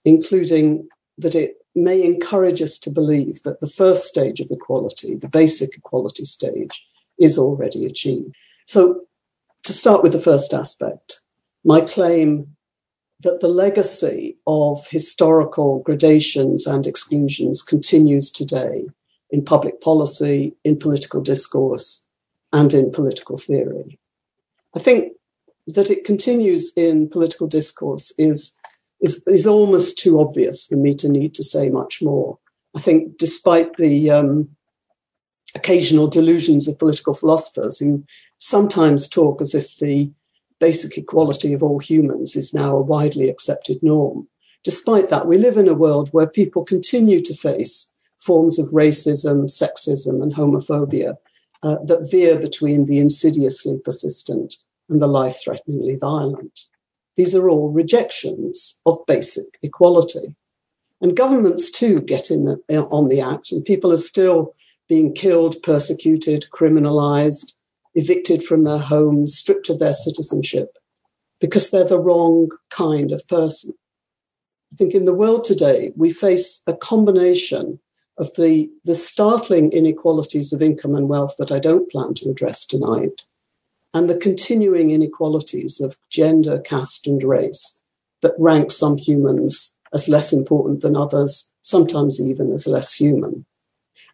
including 0.04 0.88
that 1.16 1.36
it 1.36 1.58
may 1.76 2.02
encourage 2.02 2.60
us 2.60 2.76
to 2.78 2.90
believe 2.90 3.40
that 3.44 3.60
the 3.60 3.68
first 3.68 4.06
stage 4.06 4.40
of 4.40 4.48
equality, 4.50 5.14
the 5.14 5.28
basic 5.28 5.76
equality 5.76 6.24
stage, 6.24 6.84
is 7.20 7.38
already 7.38 7.86
achieved. 7.86 8.34
So, 8.66 9.02
to 9.62 9.72
start 9.72 10.02
with 10.02 10.12
the 10.12 10.18
first 10.18 10.52
aspect, 10.52 11.20
my 11.64 11.82
claim 11.82 12.56
that 13.20 13.40
the 13.40 13.48
legacy 13.48 14.38
of 14.44 14.88
historical 14.88 15.82
gradations 15.84 16.66
and 16.66 16.84
exclusions 16.84 17.62
continues 17.62 18.28
today 18.28 18.86
in 19.30 19.44
public 19.44 19.80
policy, 19.80 20.54
in 20.64 20.78
political 20.78 21.20
discourse, 21.20 22.06
and 22.52 22.72
in 22.72 22.92
political 22.92 23.36
theory. 23.36 23.98
I 24.74 24.78
think 24.78 25.12
that 25.66 25.90
it 25.90 26.04
continues 26.04 26.72
in 26.76 27.08
political 27.08 27.46
discourse 27.46 28.12
is, 28.18 28.56
is, 29.00 29.22
is 29.26 29.46
almost 29.46 29.98
too 29.98 30.20
obvious 30.20 30.66
for 30.66 30.76
me 30.76 30.94
to 30.94 31.08
need 31.08 31.34
to 31.34 31.44
say 31.44 31.70
much 31.70 32.00
more. 32.00 32.38
I 32.74 32.80
think, 32.80 33.18
despite 33.18 33.76
the 33.76 34.10
um, 34.10 34.50
occasional 35.54 36.06
delusions 36.06 36.68
of 36.68 36.78
political 36.78 37.14
philosophers 37.14 37.78
who 37.78 38.04
sometimes 38.38 39.08
talk 39.08 39.40
as 39.40 39.54
if 39.54 39.76
the 39.78 40.12
basic 40.60 40.96
equality 40.96 41.52
of 41.52 41.62
all 41.62 41.78
humans 41.78 42.36
is 42.36 42.54
now 42.54 42.76
a 42.76 42.82
widely 42.82 43.28
accepted 43.28 43.82
norm. 43.82 44.28
Despite 44.62 45.08
that, 45.10 45.26
we 45.26 45.38
live 45.38 45.56
in 45.56 45.68
a 45.68 45.74
world 45.74 46.08
where 46.12 46.26
people 46.26 46.64
continue 46.64 47.20
to 47.22 47.34
face 47.34 47.92
forms 48.26 48.58
of 48.58 48.66
racism, 48.70 49.44
sexism, 49.44 50.22
and 50.22 50.34
homophobia 50.34 51.14
uh, 51.62 51.78
that 51.84 52.08
veer 52.10 52.38
between 52.38 52.86
the 52.86 52.98
insidiously 52.98 53.78
persistent 53.84 54.56
and 54.88 55.00
the 55.00 55.06
life 55.06 55.38
threateningly 55.42 55.96
violent. 55.96 56.66
These 57.16 57.34
are 57.34 57.48
all 57.48 57.70
rejections 57.70 58.80
of 58.84 58.98
basic 59.06 59.58
equality. 59.62 60.34
And 61.00 61.16
governments 61.16 61.70
too 61.70 62.00
get 62.00 62.30
in 62.30 62.44
the, 62.44 62.56
on 62.90 63.08
the 63.08 63.20
act, 63.20 63.52
and 63.52 63.64
people 63.64 63.92
are 63.92 63.98
still 63.98 64.54
being 64.88 65.14
killed, 65.14 65.62
persecuted, 65.62 66.46
criminalized, 66.52 67.52
evicted 67.94 68.42
from 68.42 68.64
their 68.64 68.78
homes, 68.78 69.36
stripped 69.36 69.68
of 69.70 69.78
their 69.78 69.94
citizenship, 69.94 70.76
because 71.40 71.70
they're 71.70 71.84
the 71.84 72.00
wrong 72.00 72.50
kind 72.70 73.12
of 73.12 73.26
person. 73.28 73.72
I 74.72 74.76
think 74.76 74.94
in 74.94 75.04
the 75.04 75.14
world 75.14 75.44
today, 75.44 75.92
we 75.96 76.12
face 76.12 76.62
a 76.66 76.74
combination 76.74 77.80
of 78.18 78.34
the, 78.36 78.70
the 78.84 78.94
startling 78.94 79.72
inequalities 79.72 80.52
of 80.52 80.62
income 80.62 80.94
and 80.94 81.08
wealth 81.08 81.34
that 81.38 81.52
I 81.52 81.58
don't 81.58 81.90
plan 81.90 82.14
to 82.14 82.30
address 82.30 82.64
tonight, 82.64 83.22
and 83.92 84.08
the 84.08 84.16
continuing 84.16 84.90
inequalities 84.90 85.80
of 85.80 85.96
gender, 86.10 86.58
caste, 86.58 87.06
and 87.06 87.22
race 87.22 87.80
that 88.22 88.34
rank 88.38 88.70
some 88.70 88.96
humans 88.96 89.78
as 89.92 90.08
less 90.08 90.32
important 90.32 90.80
than 90.80 90.96
others, 90.96 91.52
sometimes 91.62 92.20
even 92.20 92.52
as 92.52 92.66
less 92.66 92.94
human. 92.94 93.46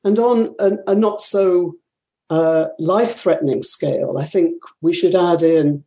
And 0.04 0.18
on 0.18 0.54
a, 0.59 0.73
a 0.88 0.94
not 0.94 1.21
so 1.21 1.76
uh, 2.30 2.68
life 2.78 3.16
threatening 3.16 3.62
scale, 3.62 4.16
I 4.18 4.25
think 4.25 4.54
we 4.80 4.92
should 4.92 5.14
add 5.14 5.42
in 5.42 5.85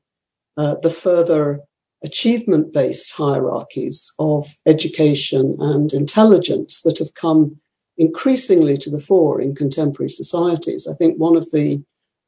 uh, 0.57 0.75
the 0.81 0.89
further 0.89 1.61
achievement 2.03 2.71
based 2.71 3.13
hierarchies 3.13 4.13
of 4.19 4.45
education 4.65 5.57
and 5.59 5.91
intelligence 5.91 6.81
that 6.81 6.99
have 6.99 7.13
come 7.13 7.59
increasingly 7.97 8.77
to 8.77 8.89
the 8.89 8.99
fore 8.99 9.41
in 9.41 9.55
contemporary 9.55 10.09
societies. 10.09 10.87
I 10.87 10.93
think 10.93 11.17
one 11.17 11.35
of 11.35 11.51
the 11.51 11.83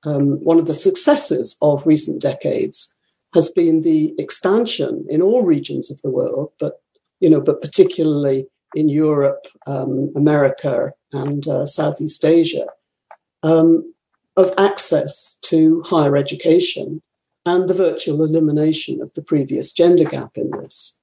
um, 0.06 0.44
one 0.44 0.60
of 0.60 0.68
the 0.68 0.76
successes 0.76 1.58
of 1.62 1.88
recent 1.88 2.22
decades 2.22 2.94
has 3.34 3.50
been 3.50 3.82
the 3.82 4.14
expansion 4.18 5.06
in 5.10 5.22
all 5.22 5.42
regions 5.44 5.92
of 5.92 6.02
the 6.02 6.12
world, 6.12 6.52
but 6.60 6.82
you 7.20 7.30
know, 7.30 7.42
but 7.42 7.62
particularly 7.62 8.48
in 8.76 8.90
Europe, 8.90 9.48
um, 9.66 10.12
America, 10.16 10.94
and 11.12 11.48
uh, 11.48 11.66
Southeast 11.66 12.24
Asia, 12.24 12.68
um, 13.44 13.94
of 14.36 14.54
access 14.58 15.38
to 15.42 15.82
higher 15.84 16.16
education 16.16 17.02
and 17.46 17.68
the 17.68 17.74
virtual 17.74 18.24
elimination 18.24 19.02
of 19.02 19.14
the 19.14 19.22
previous 19.22 19.72
gender 19.72 20.04
gap 20.04 20.38
in 20.38 20.52
this. 20.52 21.00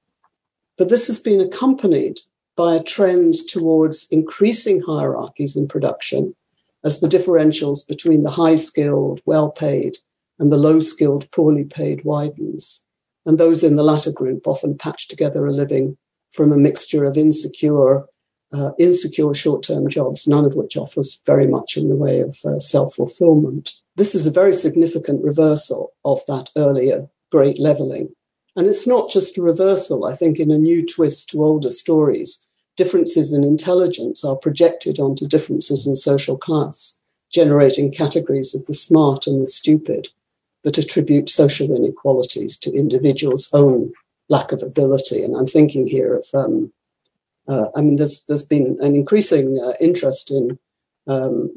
But 0.77 0.89
this 0.89 1.07
has 1.07 1.19
been 1.19 1.41
accompanied 1.41 2.19
by 2.55 2.75
a 2.75 2.83
trend 2.83 3.35
towards 3.47 4.07
increasing 4.11 4.81
hierarchies 4.81 5.55
in 5.55 5.67
production 5.67 6.35
as 6.83 6.99
the 6.99 7.07
differentials 7.07 7.85
between 7.87 8.23
the 8.23 8.31
high 8.31 8.55
skilled, 8.55 9.21
well 9.25 9.49
paid, 9.49 9.97
and 10.39 10.51
the 10.51 10.57
low 10.57 10.79
skilled, 10.79 11.29
poorly 11.31 11.63
paid 11.63 12.03
widens. 12.05 12.85
And 13.25 13.37
those 13.37 13.63
in 13.63 13.75
the 13.75 13.83
latter 13.83 14.11
group 14.11 14.47
often 14.47 14.77
patch 14.77 15.07
together 15.07 15.45
a 15.45 15.51
living 15.51 15.97
from 16.31 16.51
a 16.51 16.57
mixture 16.57 17.05
of 17.05 17.17
insecure 17.17 18.05
uh, 18.53 18.71
insecure 18.77 19.33
short 19.33 19.63
term 19.63 19.89
jobs, 19.89 20.27
none 20.27 20.45
of 20.45 20.53
which 20.53 20.77
offers 20.77 21.21
very 21.25 21.47
much 21.47 21.75
in 21.75 21.89
the 21.89 21.95
way 21.95 22.19
of 22.21 22.37
uh, 22.45 22.59
self 22.59 22.93
fulfillment. 22.93 23.73
This 23.95 24.15
is 24.15 24.27
a 24.27 24.31
very 24.31 24.53
significant 24.53 25.23
reversal 25.23 25.93
of 26.05 26.21
that 26.27 26.51
earlier 26.55 27.09
great 27.31 27.59
leveling. 27.59 28.09
And 28.55 28.67
it's 28.67 28.87
not 28.87 29.09
just 29.09 29.37
a 29.37 29.41
reversal, 29.41 30.05
I 30.05 30.13
think, 30.13 30.39
in 30.39 30.51
a 30.51 30.57
new 30.57 30.85
twist 30.85 31.29
to 31.29 31.43
older 31.43 31.71
stories. 31.71 32.47
Differences 32.77 33.33
in 33.33 33.43
intelligence 33.43 34.23
are 34.23 34.35
projected 34.35 34.99
onto 34.99 35.27
differences 35.27 35.85
in 35.85 35.95
social 35.95 36.37
class, 36.37 37.01
generating 37.31 37.91
categories 37.91 38.55
of 38.55 38.65
the 38.65 38.73
smart 38.73 39.27
and 39.27 39.41
the 39.41 39.47
stupid 39.47 40.09
that 40.63 40.77
attribute 40.77 41.29
social 41.29 41.73
inequalities 41.75 42.57
to 42.57 42.73
individuals' 42.73 43.49
own 43.53 43.93
lack 44.29 44.51
of 44.51 44.63
ability. 44.63 45.21
And 45.21 45.35
I'm 45.37 45.45
thinking 45.45 45.85
here 45.85 46.15
of 46.15 46.25
um, 46.33 46.71
uh, 47.47 47.67
I 47.75 47.81
mean, 47.81 47.97
there's 47.97 48.23
there's 48.23 48.45
been 48.45 48.77
an 48.79 48.95
increasing 48.95 49.59
uh, 49.63 49.73
interest 49.79 50.31
in 50.31 50.57
um, 51.07 51.55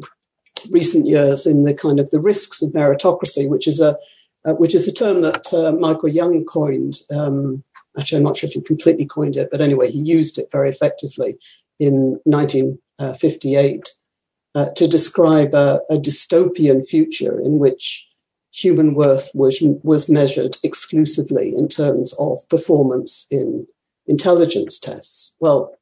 recent 0.70 1.06
years 1.06 1.46
in 1.46 1.64
the 1.64 1.74
kind 1.74 1.98
of 1.98 2.10
the 2.10 2.20
risks 2.20 2.62
of 2.62 2.72
meritocracy, 2.72 3.48
which 3.48 3.66
is 3.66 3.80
a 3.80 3.98
uh, 4.48 4.54
which 4.54 4.74
is 4.74 4.88
a 4.88 4.92
term 4.92 5.20
that 5.20 5.52
uh, 5.52 5.72
Michael 5.72 6.08
Young 6.08 6.44
coined. 6.44 7.02
Um, 7.10 7.62
actually, 7.98 8.18
I'm 8.18 8.24
not 8.24 8.36
sure 8.36 8.48
if 8.48 8.54
he 8.54 8.60
completely 8.62 9.04
coined 9.04 9.36
it, 9.36 9.50
but 9.50 9.60
anyway, 9.60 9.90
he 9.90 9.98
used 9.98 10.38
it 10.38 10.48
very 10.50 10.70
effectively 10.70 11.36
in 11.78 12.18
1958 12.24 13.94
uh, 14.54 14.70
to 14.74 14.88
describe 14.88 15.54
a, 15.54 15.82
a 15.90 15.96
dystopian 15.96 16.86
future 16.86 17.38
in 17.38 17.58
which 17.58 18.06
human 18.50 18.94
worth 18.94 19.30
was 19.34 19.62
was 19.82 20.08
measured 20.08 20.56
exclusively 20.64 21.52
in 21.54 21.68
terms 21.68 22.14
of 22.18 22.48
performance 22.48 23.26
in 23.30 23.66
intelligence 24.06 24.78
tests. 24.78 25.36
Well, 25.40 25.74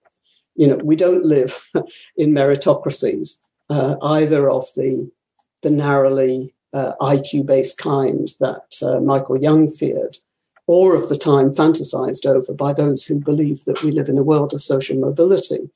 you 0.56 0.66
know, 0.66 0.78
we 0.82 0.96
don't 0.96 1.24
live 1.24 1.70
in 2.16 2.32
meritocracies, 2.32 3.36
uh, 3.70 3.94
either 4.02 4.50
of 4.50 4.64
the, 4.74 5.08
the 5.62 5.70
narrowly 5.70 6.55
uh, 6.72 6.92
IQ 7.00 7.46
based 7.46 7.78
kind 7.78 8.28
that 8.40 8.76
uh, 8.82 9.00
Michael 9.00 9.38
Young 9.38 9.68
feared, 9.68 10.18
or 10.66 10.94
of 10.94 11.08
the 11.08 11.18
time 11.18 11.50
fantasized 11.50 12.26
over 12.26 12.52
by 12.52 12.72
those 12.72 13.04
who 13.04 13.20
believe 13.20 13.64
that 13.64 13.82
we 13.82 13.90
live 13.90 14.08
in 14.08 14.18
a 14.18 14.24
world 14.24 14.52
of 14.52 14.62
social 14.62 14.96
mobility. 14.96 15.70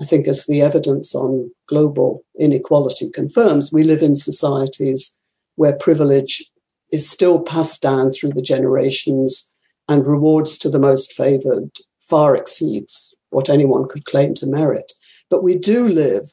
I 0.00 0.04
think, 0.04 0.28
as 0.28 0.46
the 0.46 0.60
evidence 0.60 1.14
on 1.14 1.50
global 1.68 2.24
inequality 2.38 3.10
confirms, 3.10 3.72
we 3.72 3.82
live 3.82 4.02
in 4.02 4.14
societies 4.14 5.16
where 5.56 5.72
privilege 5.72 6.44
is 6.92 7.08
still 7.08 7.40
passed 7.40 7.82
down 7.82 8.12
through 8.12 8.32
the 8.32 8.42
generations 8.42 9.54
and 9.88 10.06
rewards 10.06 10.58
to 10.58 10.70
the 10.70 10.78
most 10.78 11.12
favored 11.12 11.70
far 11.98 12.36
exceeds 12.36 13.14
what 13.30 13.48
anyone 13.48 13.88
could 13.88 14.04
claim 14.04 14.34
to 14.34 14.46
merit. 14.46 14.92
But 15.30 15.42
we 15.42 15.56
do 15.56 15.88
live 15.88 16.32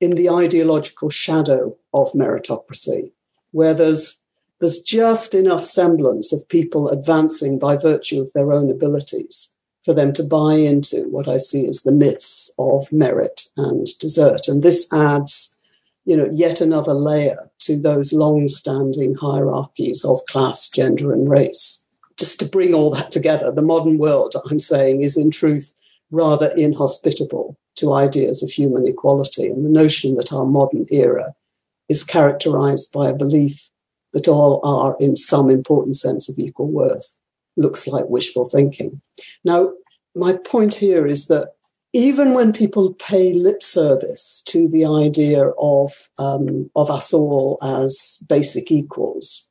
in 0.00 0.14
the 0.14 0.30
ideological 0.30 1.10
shadow 1.10 1.76
of 2.02 2.12
meritocracy, 2.12 3.12
where 3.52 3.74
there's 3.74 4.24
there's 4.60 4.80
just 4.80 5.34
enough 5.34 5.64
semblance 5.64 6.32
of 6.32 6.48
people 6.48 6.88
advancing 6.88 7.58
by 7.58 7.76
virtue 7.76 8.20
of 8.20 8.32
their 8.32 8.52
own 8.52 8.70
abilities 8.70 9.54
for 9.84 9.94
them 9.94 10.12
to 10.12 10.24
buy 10.24 10.54
into 10.54 11.08
what 11.08 11.28
I 11.28 11.36
see 11.36 11.66
as 11.66 11.82
the 11.82 11.92
myths 11.92 12.50
of 12.58 12.92
merit 12.92 13.48
and 13.56 13.86
desert. 14.00 14.48
And 14.48 14.62
this 14.62 14.92
adds, 14.92 15.56
you 16.04 16.16
know, 16.16 16.28
yet 16.30 16.60
another 16.60 16.92
layer 16.92 17.48
to 17.60 17.78
those 17.78 18.12
long-standing 18.12 19.14
hierarchies 19.14 20.04
of 20.04 20.18
class, 20.28 20.68
gender, 20.68 21.12
and 21.12 21.30
race. 21.30 21.86
Just 22.16 22.40
to 22.40 22.46
bring 22.46 22.74
all 22.74 22.90
that 22.90 23.12
together, 23.12 23.52
the 23.52 23.62
modern 23.62 23.96
world, 23.96 24.34
I'm 24.50 24.58
saying, 24.58 25.02
is 25.02 25.16
in 25.16 25.30
truth 25.30 25.72
rather 26.10 26.50
inhospitable 26.56 27.56
to 27.76 27.94
ideas 27.94 28.42
of 28.42 28.50
human 28.50 28.88
equality 28.88 29.46
and 29.46 29.64
the 29.64 29.70
notion 29.70 30.16
that 30.16 30.32
our 30.32 30.44
modern 30.44 30.86
era 30.90 31.34
is 31.88 32.04
characterized 32.04 32.92
by 32.92 33.08
a 33.08 33.14
belief 33.14 33.70
that 34.12 34.28
all 34.28 34.60
are, 34.64 34.96
in 35.00 35.16
some 35.16 35.50
important 35.50 35.96
sense, 35.96 36.28
of 36.28 36.38
equal 36.38 36.68
worth 36.68 37.18
looks 37.56 37.86
like 37.86 38.08
wishful 38.08 38.44
thinking. 38.44 39.00
Now, 39.44 39.72
my 40.14 40.34
point 40.36 40.74
here 40.74 41.06
is 41.06 41.28
that 41.28 41.54
even 41.92 42.34
when 42.34 42.52
people 42.52 42.94
pay 42.94 43.32
lip 43.32 43.62
service 43.62 44.42
to 44.46 44.68
the 44.68 44.84
idea 44.84 45.48
of, 45.58 46.08
um, 46.18 46.70
of 46.76 46.90
us 46.90 47.12
all 47.12 47.58
as 47.62 48.22
basic 48.28 48.70
equals, 48.70 49.48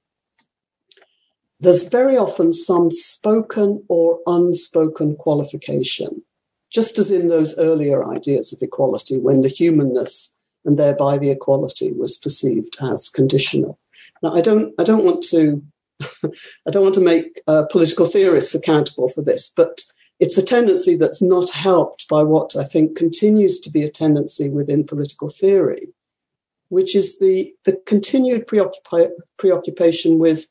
there's 1.59 1.87
very 1.87 2.15
often 2.15 2.53
some 2.53 2.91
spoken 2.91 3.83
or 3.89 4.19
unspoken 4.27 5.15
qualification 5.15 6.23
just 6.69 6.97
as 6.97 7.11
in 7.11 7.27
those 7.27 7.57
earlier 7.57 8.07
ideas 8.09 8.53
of 8.53 8.61
equality, 8.61 9.17
when 9.17 9.41
the 9.41 9.47
humanness 9.47 10.35
and 10.67 10.77
thereby 10.77 11.17
the 11.17 11.31
equality 11.31 11.91
was 11.91 12.17
perceived 12.17 12.75
as 12.81 13.09
conditional. 13.09 13.79
Now, 14.21 14.35
I 14.35 14.41
don't, 14.41 14.73
I 14.77 14.83
don't 14.83 15.05
want 15.05 15.23
to 15.29 15.63
I 16.23 16.69
don't 16.69 16.83
want 16.83 16.95
to 16.95 17.01
make 17.01 17.41
uh, 17.47 17.63
political 17.71 18.05
theorists 18.05 18.53
accountable 18.53 19.09
for 19.09 19.23
this, 19.23 19.49
but 19.49 19.81
it's 20.19 20.37
a 20.37 20.45
tendency 20.45 20.95
that's 20.95 21.21
not 21.21 21.49
helped 21.51 22.07
by 22.07 22.23
what 22.23 22.55
I 22.55 22.63
think 22.63 22.97
continues 22.97 23.59
to 23.61 23.69
be 23.69 23.83
a 23.83 23.89
tendency 23.89 24.49
within 24.49 24.85
political 24.85 25.29
theory, 25.29 25.87
which 26.69 26.95
is 26.95 27.19
the, 27.19 27.53
the 27.65 27.79
continued 27.85 28.47
preoccupi- 28.47 29.11
preoccupation 29.37 30.19
with 30.19 30.47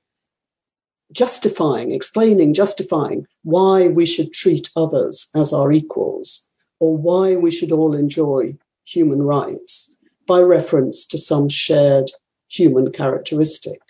justifying, 1.13 1.93
explaining, 1.93 2.55
justifying 2.55 3.27
why 3.43 3.89
we 3.89 4.07
should 4.07 4.33
treat 4.33 4.71
others 4.77 5.31
as 5.35 5.53
our 5.53 5.73
equals 5.73 6.49
or 6.81 6.97
why 6.97 7.37
we 7.37 7.51
should 7.51 7.73
all 7.73 7.95
enjoy 7.95 8.57
human 8.85 9.23
rights 9.23 9.96
by 10.27 10.41
reference 10.41 11.07
to 11.07 11.19
some 11.19 11.49
shared 11.49 12.11
human 12.49 12.93
characteristic. 12.93 13.81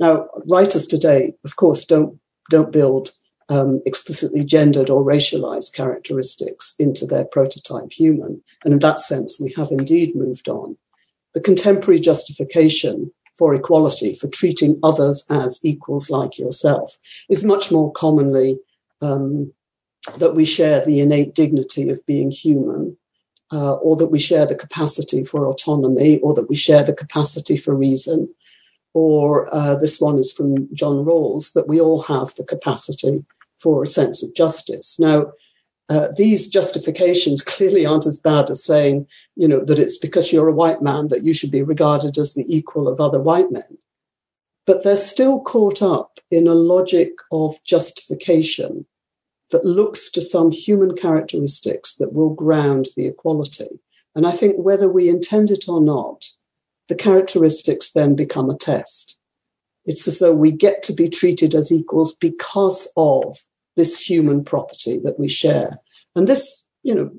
Now, 0.00 0.28
writers 0.48 0.86
today, 0.86 1.34
of 1.44 1.56
course, 1.56 1.84
don't, 1.84 2.18
don't 2.50 2.72
build 2.72 3.12
um, 3.48 3.82
explicitly 3.84 4.44
gendered 4.44 4.90
or 4.90 5.04
racialized 5.04 5.74
characteristics 5.74 6.74
into 6.78 7.06
their 7.06 7.24
prototype 7.24 7.92
human. 7.92 8.42
And 8.64 8.72
in 8.72 8.78
that 8.80 9.00
sense, 9.00 9.38
we 9.40 9.52
have 9.56 9.70
indeed 9.70 10.16
moved 10.16 10.48
on. 10.48 10.76
The 11.34 11.40
contemporary 11.40 12.00
justification 12.00 13.12
for 13.36 13.54
equality, 13.54 14.14
for 14.14 14.28
treating 14.28 14.78
others 14.82 15.24
as 15.30 15.60
equals 15.62 16.10
like 16.10 16.38
yourself, 16.38 16.98
is 17.28 17.44
much 17.44 17.70
more 17.70 17.92
commonly 17.92 18.58
um, 19.00 19.52
that 20.18 20.34
we 20.34 20.44
share 20.44 20.84
the 20.84 21.00
innate 21.00 21.34
dignity 21.34 21.88
of 21.88 22.04
being 22.06 22.30
human, 22.30 22.96
uh, 23.52 23.74
or 23.74 23.96
that 23.96 24.06
we 24.06 24.18
share 24.18 24.46
the 24.46 24.54
capacity 24.54 25.22
for 25.22 25.46
autonomy, 25.46 26.18
or 26.20 26.34
that 26.34 26.48
we 26.48 26.56
share 26.56 26.82
the 26.82 26.92
capacity 26.92 27.56
for 27.56 27.74
reason, 27.74 28.28
or 28.94 29.52
uh, 29.54 29.76
this 29.76 30.00
one 30.00 30.18
is 30.18 30.32
from 30.32 30.74
John 30.74 31.04
Rawls, 31.04 31.52
that 31.52 31.68
we 31.68 31.80
all 31.80 32.02
have 32.02 32.34
the 32.34 32.44
capacity 32.44 33.24
for 33.56 33.82
a 33.82 33.86
sense 33.86 34.22
of 34.22 34.34
justice. 34.34 34.98
Now, 34.98 35.32
uh, 35.88 36.08
these 36.16 36.48
justifications 36.48 37.42
clearly 37.42 37.84
aren't 37.84 38.06
as 38.06 38.18
bad 38.18 38.48
as 38.50 38.64
saying, 38.64 39.06
you 39.36 39.46
know, 39.46 39.64
that 39.64 39.78
it's 39.78 39.98
because 39.98 40.32
you're 40.32 40.48
a 40.48 40.54
white 40.54 40.80
man 40.80 41.08
that 41.08 41.24
you 41.24 41.34
should 41.34 41.50
be 41.50 41.62
regarded 41.62 42.16
as 42.18 42.34
the 42.34 42.46
equal 42.48 42.88
of 42.88 43.00
other 43.00 43.20
white 43.20 43.50
men. 43.50 43.78
But 44.64 44.84
they're 44.84 44.96
still 44.96 45.40
caught 45.40 45.82
up 45.82 46.20
in 46.30 46.46
a 46.46 46.54
logic 46.54 47.12
of 47.30 47.62
justification 47.64 48.86
that 49.52 49.64
looks 49.64 50.10
to 50.10 50.20
some 50.20 50.50
human 50.50 50.96
characteristics 50.96 51.94
that 51.96 52.12
will 52.12 52.34
ground 52.34 52.88
the 52.96 53.06
equality. 53.06 53.68
And 54.14 54.26
I 54.26 54.32
think 54.32 54.56
whether 54.56 54.88
we 54.88 55.08
intend 55.08 55.50
it 55.50 55.68
or 55.68 55.80
not, 55.80 56.26
the 56.88 56.94
characteristics 56.94 57.92
then 57.92 58.16
become 58.16 58.50
a 58.50 58.56
test. 58.56 59.18
It's 59.84 60.08
as 60.08 60.18
though 60.18 60.34
we 60.34 60.52
get 60.52 60.82
to 60.84 60.92
be 60.92 61.08
treated 61.08 61.54
as 61.54 61.70
equals 61.70 62.14
because 62.14 62.88
of 62.96 63.36
this 63.76 64.00
human 64.00 64.44
property 64.44 64.98
that 65.04 65.18
we 65.18 65.28
share. 65.28 65.78
And 66.14 66.26
this, 66.26 66.68
you 66.82 66.94
know, 66.94 67.10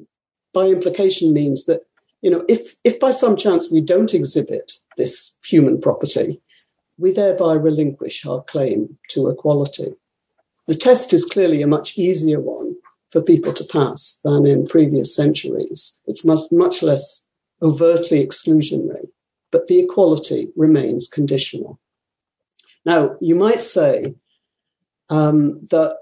by 0.54 0.68
implication 0.68 1.34
means 1.34 1.66
that, 1.66 1.82
you 2.22 2.30
know, 2.30 2.46
if, 2.48 2.76
if 2.84 3.00
by 3.00 3.12
some 3.12 3.36
chance 3.36 3.72
we 3.72 3.82
don't 3.82 4.14
exhibit 4.14 4.74
this 4.98 5.38
human 5.44 5.82
property, 5.82 6.40
we 6.98 7.12
thereby 7.12 7.54
relinquish 7.54 8.26
our 8.26 8.44
claim 8.44 8.98
to 9.10 9.30
equality. 9.30 9.94
The 10.68 10.76
test 10.76 11.14
is 11.14 11.26
clearly 11.26 11.62
a 11.62 11.68
much 11.68 11.98
easier 11.98 12.40
one 12.40 12.76
for 13.12 13.22
people 13.22 13.54
to 13.54 13.64
pass 13.64 14.20
than 14.24 14.46
in 14.46 14.68
previous 14.68 15.16
centuries. 15.16 16.00
It's 16.08 16.26
much, 16.26 16.40
much 16.52 16.82
less 16.82 17.26
overtly 17.62 18.26
exclusionary, 18.26 19.08
but 19.52 19.68
the 19.68 19.80
equality 19.80 20.50
remains 20.56 21.08
conditional. 21.08 21.80
Now, 22.86 23.16
you 23.22 23.36
might 23.36 23.62
say 23.62 24.16
um, 25.10 25.60
that 25.70 25.98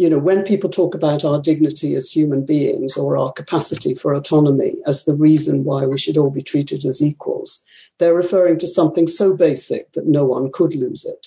you 0.00 0.08
know, 0.08 0.18
when 0.18 0.44
people 0.44 0.70
talk 0.70 0.94
about 0.94 1.26
our 1.26 1.38
dignity 1.38 1.94
as 1.94 2.10
human 2.10 2.46
beings 2.46 2.96
or 2.96 3.18
our 3.18 3.32
capacity 3.32 3.94
for 3.94 4.14
autonomy 4.14 4.76
as 4.86 5.04
the 5.04 5.12
reason 5.12 5.62
why 5.62 5.84
we 5.84 5.98
should 5.98 6.16
all 6.16 6.30
be 6.30 6.40
treated 6.40 6.86
as 6.86 7.02
equals, 7.02 7.62
they're 7.98 8.14
referring 8.14 8.58
to 8.60 8.66
something 8.66 9.06
so 9.06 9.34
basic 9.36 9.92
that 9.92 10.06
no 10.06 10.24
one 10.24 10.50
could 10.50 10.74
lose 10.74 11.04
it. 11.04 11.26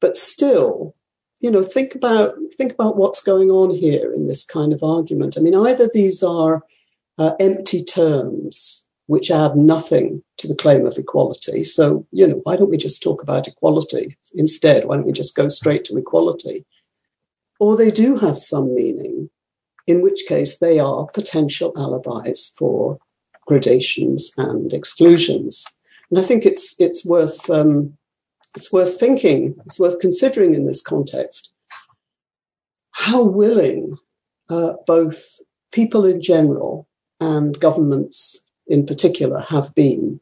But 0.00 0.16
still, 0.16 0.96
you 1.40 1.50
know, 1.50 1.62
think 1.62 1.94
about 1.94 2.34
think 2.56 2.72
about 2.72 2.96
what's 2.96 3.22
going 3.22 3.50
on 3.50 3.70
here 3.70 4.12
in 4.12 4.26
this 4.26 4.44
kind 4.44 4.72
of 4.72 4.82
argument. 4.82 5.36
I 5.36 5.40
mean, 5.40 5.54
either 5.54 5.88
these 5.92 6.22
are 6.22 6.62
uh, 7.18 7.32
empty 7.40 7.82
terms 7.84 8.84
which 9.06 9.30
add 9.30 9.56
nothing 9.56 10.22
to 10.36 10.46
the 10.46 10.54
claim 10.54 10.84
of 10.84 10.98
equality. 10.98 11.64
So, 11.64 12.06
you 12.12 12.26
know, 12.26 12.40
why 12.42 12.56
don't 12.56 12.68
we 12.68 12.76
just 12.76 13.02
talk 13.02 13.22
about 13.22 13.48
equality 13.48 14.14
instead? 14.34 14.84
Why 14.84 14.96
don't 14.96 15.06
we 15.06 15.12
just 15.12 15.34
go 15.34 15.48
straight 15.48 15.84
to 15.86 15.96
equality? 15.96 16.66
or 17.58 17.76
they 17.76 17.90
do 17.90 18.16
have 18.16 18.38
some 18.38 18.74
meaning, 18.74 19.30
in 19.86 20.02
which 20.02 20.24
case 20.28 20.58
they 20.58 20.78
are 20.78 21.06
potential 21.06 21.72
alibis 21.76 22.54
for 22.56 22.98
gradations 23.46 24.30
and 24.36 24.72
exclusions. 24.72 25.64
And 26.10 26.18
I 26.18 26.22
think 26.22 26.46
it's 26.46 26.78
it's 26.78 27.04
worth 27.04 27.50
um, 27.50 27.96
it's 28.56 28.72
worth 28.72 28.98
thinking, 28.98 29.54
it's 29.66 29.78
worth 29.78 30.00
considering 30.00 30.54
in 30.54 30.66
this 30.66 30.82
context 30.82 31.52
how 32.92 33.22
willing 33.22 33.96
uh, 34.50 34.72
both 34.86 35.40
people 35.70 36.04
in 36.04 36.20
general 36.20 36.88
and 37.20 37.58
governments 37.60 38.44
in 38.66 38.84
particular 38.84 39.40
have 39.40 39.74
been 39.74 40.20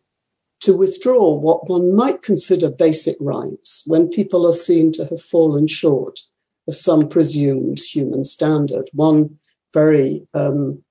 to 0.60 0.76
withdraw 0.76 1.32
what 1.34 1.68
one 1.68 1.94
might 1.94 2.22
consider 2.22 2.70
basic 2.70 3.16
rights 3.20 3.82
when 3.86 4.08
people 4.08 4.46
are 4.46 4.52
seen 4.52 4.92
to 4.92 5.06
have 5.06 5.20
fallen 5.20 5.66
short 5.66 6.20
of 6.68 6.76
some 6.76 7.08
presumed 7.08 7.78
human 7.78 8.24
standard. 8.24 8.88
One 8.92 9.38
very 9.72 10.26
um, 10.34 10.82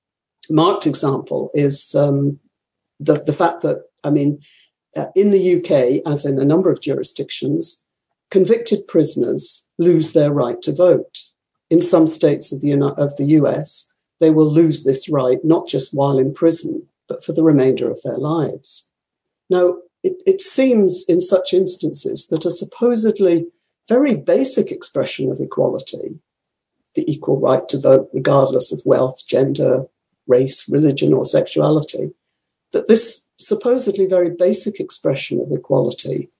marked 0.48 0.86
example 0.86 1.50
is 1.54 1.94
um, 1.94 2.38
the, 2.98 3.22
the 3.22 3.32
fact 3.32 3.62
that, 3.62 3.82
I 4.04 4.10
mean, 4.10 4.40
uh, 4.96 5.06
in 5.14 5.30
the 5.30 5.56
UK, 5.56 6.02
as 6.10 6.24
in 6.24 6.38
a 6.38 6.44
number 6.44 6.70
of 6.70 6.80
jurisdictions, 6.80 7.84
convicted 8.30 8.88
prisoners 8.88 9.68
lose 9.78 10.12
their 10.12 10.32
right 10.32 10.60
to 10.62 10.74
vote. 10.74 11.18
In 11.70 11.82
some 11.82 12.06
states 12.06 12.52
of 12.52 12.60
the, 12.60 12.72
of 12.96 13.16
the 13.16 13.26
US, 13.40 13.92
they 14.20 14.30
will 14.30 14.50
lose 14.50 14.84
this 14.84 15.08
right 15.08 15.38
not 15.44 15.68
just 15.68 15.94
while 15.94 16.18
in 16.18 16.32
prison, 16.32 16.86
but 17.08 17.24
for 17.24 17.32
the 17.32 17.42
remainder 17.42 17.90
of 17.90 18.00
their 18.02 18.16
lives. 18.16 18.90
Now, 19.50 19.78
it, 20.02 20.22
it 20.26 20.40
seems 20.40 21.04
in 21.08 21.20
such 21.20 21.52
instances 21.52 22.28
that 22.28 22.44
a 22.44 22.50
supposedly 22.50 23.46
very 23.88 24.14
basic 24.14 24.70
expression 24.70 25.30
of 25.30 25.40
equality, 25.40 26.18
the 26.94 27.10
equal 27.10 27.38
right 27.38 27.68
to 27.68 27.78
vote 27.78 28.08
regardless 28.12 28.72
of 28.72 28.82
wealth, 28.84 29.26
gender, 29.26 29.86
race, 30.26 30.68
religion, 30.68 31.12
or 31.12 31.24
sexuality, 31.24 32.10
that 32.72 32.88
this 32.88 33.25
supposedly 33.38 34.06
very 34.06 34.30
basic 34.30 34.80
expression 34.80 35.40
of 35.40 35.52
equality 35.52 36.30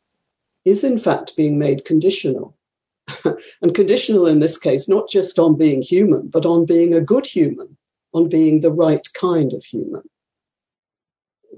is 0.64 0.82
in 0.82 0.98
fact 0.98 1.36
being 1.36 1.58
made 1.58 1.84
conditional. 1.84 2.56
and 3.62 3.74
conditional 3.74 4.26
in 4.26 4.40
this 4.40 4.58
case, 4.58 4.88
not 4.88 5.08
just 5.08 5.38
on 5.38 5.56
being 5.56 5.80
human, 5.80 6.28
but 6.28 6.44
on 6.44 6.66
being 6.66 6.92
a 6.92 7.00
good 7.00 7.26
human, 7.26 7.76
on 8.12 8.28
being 8.28 8.60
the 8.60 8.72
right 8.72 9.06
kind 9.14 9.52
of 9.52 9.64
human. 9.64 10.02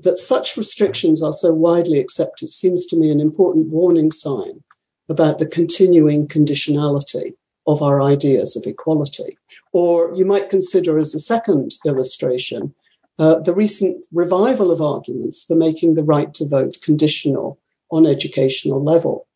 That 0.02 0.18
such 0.18 0.56
restrictions 0.56 1.22
are 1.22 1.32
so 1.32 1.52
widely 1.52 1.98
accepted 1.98 2.50
seems 2.50 2.84
to 2.86 2.96
me 2.96 3.10
an 3.10 3.20
important 3.20 3.68
warning 3.68 4.12
sign 4.12 4.62
about 5.08 5.38
the 5.38 5.46
continuing 5.46 6.28
conditionality 6.28 7.32
of 7.66 7.82
our 7.82 8.02
ideas 8.02 8.56
of 8.56 8.66
equality. 8.66 9.38
Or 9.72 10.14
you 10.14 10.24
might 10.24 10.50
consider 10.50 10.98
as 10.98 11.14
a 11.14 11.18
second 11.18 11.72
illustration 11.86 12.74
uh, 13.18 13.40
the 13.40 13.54
recent 13.54 14.04
revival 14.12 14.70
of 14.70 14.80
arguments 14.80 15.44
for 15.44 15.56
making 15.56 15.94
the 15.94 16.04
right 16.04 16.32
to 16.34 16.46
vote 16.46 16.80
conditional 16.82 17.58
on 17.90 18.06
educational 18.06 18.82
level. 18.82 19.26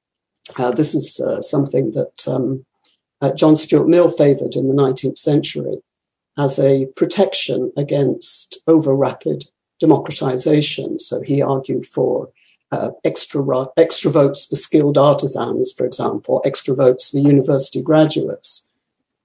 Uh, 0.56 0.70
this 0.70 0.94
is 0.94 1.20
uh, 1.20 1.40
something 1.40 1.92
that 1.92 2.28
um, 2.28 2.64
uh, 3.20 3.32
John 3.32 3.56
Stuart 3.56 3.88
Mill 3.88 4.10
favoured 4.10 4.56
in 4.56 4.68
the 4.68 4.74
19th 4.74 5.18
century 5.18 5.76
as 6.36 6.58
a 6.58 6.86
protection 6.96 7.72
against 7.76 8.58
over 8.66 8.94
rapid 8.94 9.44
democratization. 9.80 10.98
So 10.98 11.20
he 11.22 11.42
argued 11.42 11.86
for 11.86 12.30
uh, 12.70 12.90
extra, 13.04 13.44
extra 13.76 14.10
votes 14.10 14.46
for 14.46 14.56
skilled 14.56 14.96
artisans, 14.96 15.72
for 15.72 15.84
example, 15.84 16.40
extra 16.44 16.74
votes 16.74 17.10
for 17.10 17.18
university 17.18 17.82
graduates. 17.82 18.70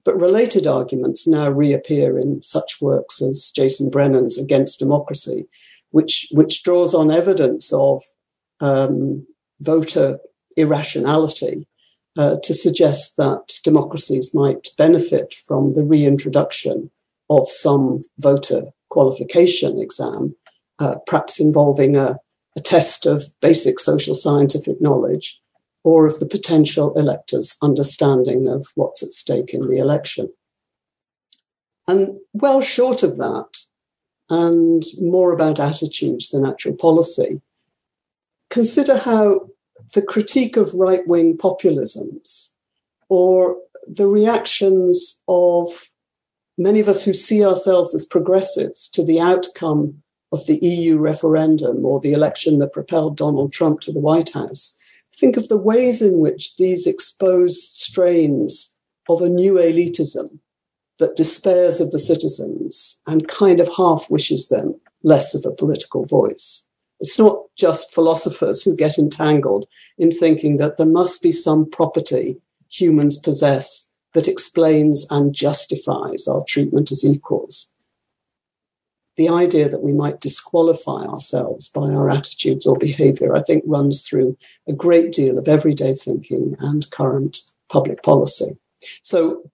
But 0.07 0.21
related 0.21 0.65
arguments 0.65 1.27
now 1.27 1.49
reappear 1.49 2.17
in 2.17 2.41
such 2.41 2.79
works 2.79 3.21
as 3.21 3.51
Jason 3.53 3.89
Brennan's 3.89 4.37
Against 4.37 4.79
Democracy, 4.79 5.49
which, 5.91 6.29
which 6.31 6.63
draws 6.63 6.93
on 6.93 7.11
evidence 7.11 7.73
of 7.73 8.01
um, 8.61 9.27
voter 9.59 10.19
irrationality 10.55 11.67
uh, 12.17 12.37
to 12.41 12.53
suggest 12.53 13.17
that 13.17 13.59
democracies 13.65 14.33
might 14.33 14.69
benefit 14.77 15.33
from 15.45 15.71
the 15.71 15.83
reintroduction 15.83 16.89
of 17.29 17.49
some 17.49 18.01
voter 18.17 18.61
qualification 18.89 19.77
exam, 19.77 20.37
uh, 20.79 20.95
perhaps 21.05 21.37
involving 21.37 21.97
a, 21.97 22.17
a 22.55 22.61
test 22.61 23.05
of 23.05 23.23
basic 23.41 23.77
social 23.77 24.15
scientific 24.15 24.79
knowledge 24.79 25.37
or 25.87 26.05
of 26.05 26.19
the 26.19 26.25
potential 26.25 26.93
elector's 26.99 27.55
understanding 27.61 28.45
of 28.45 28.67
what's 28.75 29.01
at 29.01 29.13
stake 29.13 29.53
in 29.53 29.69
the 29.69 29.77
election. 29.77 30.29
And 31.87 32.17
well 32.33 32.59
short 32.59 33.03
of 33.03 33.15
that, 33.15 33.59
and 34.29 34.83
more 34.99 35.31
about 35.31 35.61
attitudes 35.61 36.27
than 36.27 36.45
actual 36.45 36.73
policy, 36.73 37.39
consider 38.49 38.97
how 38.97 39.47
the 39.93 40.01
critique 40.01 40.57
of 40.57 40.73
right 40.73 41.07
wing 41.07 41.37
populisms 41.37 42.49
or 43.07 43.55
the 43.87 44.07
reactions 44.07 45.23
of 45.29 45.67
many 46.57 46.81
of 46.81 46.89
us 46.89 47.05
who 47.05 47.13
see 47.13 47.45
ourselves 47.45 47.95
as 47.95 48.05
progressives 48.05 48.89
to 48.89 49.05
the 49.05 49.21
outcome 49.21 50.03
of 50.33 50.45
the 50.47 50.57
EU 50.57 50.97
referendum 50.97 51.85
or 51.85 52.01
the 52.01 52.11
election 52.11 52.59
that 52.59 52.73
propelled 52.73 53.15
Donald 53.15 53.53
Trump 53.53 53.79
to 53.79 53.93
the 53.93 54.01
White 54.01 54.33
House, 54.33 54.77
think 55.19 55.37
of 55.37 55.47
the 55.47 55.57
ways 55.57 56.01
in 56.01 56.19
which 56.19 56.57
these 56.57 56.85
exposed 56.85 57.73
strains 57.73 58.75
of 59.09 59.21
a 59.21 59.29
new 59.29 59.53
elitism 59.53 60.39
that 60.99 61.15
despairs 61.15 61.79
of 61.79 61.91
the 61.91 61.99
citizens 61.99 63.01
and 63.07 63.27
kind 63.27 63.59
of 63.59 63.69
half 63.75 64.09
wishes 64.09 64.49
them 64.49 64.79
less 65.03 65.33
of 65.33 65.45
a 65.45 65.51
political 65.51 66.05
voice. 66.05 66.67
It's 66.99 67.19
not 67.19 67.37
just 67.55 67.93
philosophers 67.93 68.63
who 68.63 68.75
get 68.75 68.97
entangled 68.97 69.67
in 69.97 70.11
thinking 70.11 70.57
that 70.57 70.77
there 70.77 70.87
must 70.87 71.21
be 71.21 71.31
some 71.31 71.69
property 71.69 72.37
humans 72.69 73.17
possess 73.17 73.89
that 74.13 74.27
explains 74.27 75.05
and 75.11 75.33
justifies 75.33 76.27
our 76.27 76.43
treatment 76.47 76.91
as 76.91 77.05
equals. 77.05 77.73
The 79.17 79.29
idea 79.29 79.67
that 79.67 79.81
we 79.81 79.93
might 79.93 80.21
disqualify 80.21 81.03
ourselves 81.03 81.67
by 81.67 81.89
our 81.89 82.09
attitudes 82.09 82.67
or 82.67 82.77
behavior, 82.77 83.35
I 83.35 83.41
think, 83.41 83.63
runs 83.65 84.07
through 84.07 84.37
a 84.67 84.73
great 84.73 85.11
deal 85.11 85.39
of 85.39 85.47
everyday 85.47 85.95
thinking 85.95 86.55
and 86.59 86.89
current 86.91 87.41
public 87.67 88.03
policy. 88.03 88.57
So, 89.01 89.49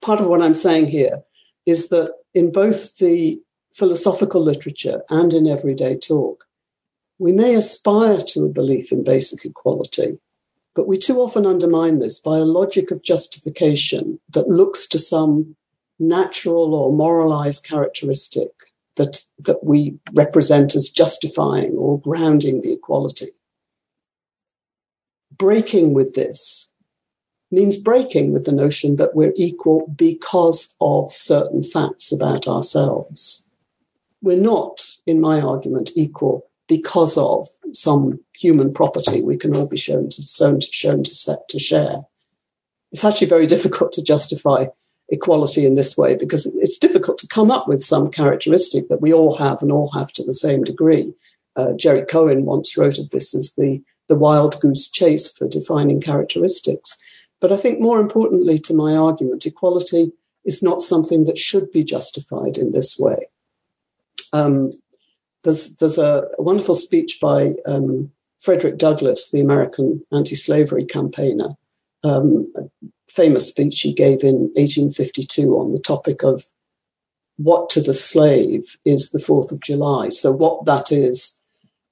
part 0.00 0.20
of 0.20 0.26
what 0.26 0.42
I'm 0.42 0.54
saying 0.54 0.88
here 0.88 1.22
is 1.66 1.88
that 1.90 2.12
in 2.34 2.50
both 2.50 2.96
the 2.96 3.40
philosophical 3.72 4.42
literature 4.42 5.02
and 5.10 5.34
in 5.34 5.46
everyday 5.46 5.98
talk, 5.98 6.46
we 7.18 7.32
may 7.32 7.54
aspire 7.54 8.18
to 8.18 8.44
a 8.44 8.48
belief 8.48 8.92
in 8.92 9.04
basic 9.04 9.44
equality, 9.44 10.18
but 10.74 10.86
we 10.86 10.96
too 10.96 11.20
often 11.20 11.44
undermine 11.44 11.98
this 11.98 12.18
by 12.18 12.38
a 12.38 12.44
logic 12.44 12.90
of 12.90 13.02
justification 13.02 14.20
that 14.30 14.48
looks 14.48 14.86
to 14.86 14.98
some 14.98 15.56
natural 15.98 16.74
or 16.74 16.92
moralized 16.92 17.64
characteristic 17.64 18.52
that, 18.96 19.22
that 19.38 19.62
we 19.62 19.98
represent 20.12 20.74
as 20.74 20.90
justifying 20.90 21.72
or 21.72 22.00
grounding 22.00 22.62
the 22.62 22.72
equality. 22.72 23.28
Breaking 25.36 25.94
with 25.94 26.14
this 26.14 26.72
means 27.50 27.76
breaking 27.76 28.32
with 28.32 28.44
the 28.44 28.52
notion 28.52 28.96
that 28.96 29.14
we're 29.14 29.32
equal 29.36 29.86
because 29.94 30.74
of 30.80 31.12
certain 31.12 31.62
facts 31.62 32.10
about 32.10 32.48
ourselves. 32.48 33.48
We're 34.22 34.40
not, 34.40 34.84
in 35.06 35.20
my 35.20 35.40
argument, 35.40 35.90
equal 35.94 36.50
because 36.68 37.16
of 37.16 37.46
some 37.72 38.20
human 38.34 38.72
property 38.72 39.22
we 39.22 39.36
can 39.36 39.54
all 39.54 39.68
be 39.68 39.76
shown 39.76 40.08
to, 40.10 40.22
shown 40.22 40.60
to, 40.60 40.66
shown 40.72 41.04
to, 41.04 41.14
set, 41.14 41.48
to 41.48 41.58
share. 41.58 42.00
It's 42.90 43.04
actually 43.04 43.28
very 43.28 43.46
difficult 43.54 43.92
to 43.92 44.02
justify 44.02 44.66
equality 45.08 45.64
in 45.64 45.74
this 45.76 45.96
way 45.96 46.16
because 46.16 46.46
it's 46.46 46.78
difficult 46.78 47.18
to 47.18 47.28
come 47.28 47.50
up 47.50 47.68
with 47.68 47.82
some 47.82 48.10
characteristic 48.10 48.88
that 48.88 49.00
we 49.00 49.12
all 49.12 49.36
have 49.36 49.62
and 49.62 49.70
all 49.70 49.90
have 49.92 50.12
to 50.12 50.24
the 50.24 50.34
same 50.34 50.64
degree. 50.64 51.12
Uh, 51.54 51.72
Jerry 51.74 52.04
Cohen 52.04 52.44
once 52.44 52.76
wrote 52.76 52.98
of 52.98 53.10
this 53.10 53.34
as 53.34 53.54
the, 53.54 53.82
the 54.08 54.16
wild 54.16 54.60
goose 54.60 54.90
chase 54.90 55.30
for 55.30 55.48
defining 55.48 56.00
characteristics. 56.00 56.96
But 57.40 57.52
I 57.52 57.56
think 57.56 57.80
more 57.80 58.00
importantly 58.00 58.58
to 58.60 58.74
my 58.74 58.96
argument, 58.96 59.46
equality 59.46 60.12
is 60.44 60.62
not 60.62 60.82
something 60.82 61.24
that 61.26 61.38
should 61.38 61.70
be 61.70 61.84
justified 61.84 62.56
in 62.58 62.72
this 62.72 62.98
way. 62.98 63.26
Um, 64.32 64.70
there's, 65.44 65.76
there's 65.76 65.98
a, 65.98 66.24
wonderful 66.38 66.74
speech 66.74 67.18
by 67.20 67.54
um, 67.66 68.10
Frederick 68.40 68.78
Douglass, 68.78 69.30
the 69.30 69.40
American 69.40 70.04
anti 70.12 70.34
slavery 70.34 70.84
campaigner, 70.84 71.56
um, 72.06 72.52
a 72.56 72.62
famous 73.10 73.48
speech 73.48 73.80
he 73.80 73.92
gave 73.92 74.22
in 74.22 74.50
1852 74.54 75.52
on 75.52 75.72
the 75.72 75.80
topic 75.80 76.22
of 76.22 76.44
what 77.36 77.68
to 77.70 77.80
the 77.80 77.94
slave 77.94 78.76
is 78.84 79.10
the 79.10 79.18
4th 79.18 79.52
of 79.52 79.60
July. 79.60 80.08
So, 80.08 80.32
what 80.32 80.64
that 80.66 80.90
is, 80.90 81.40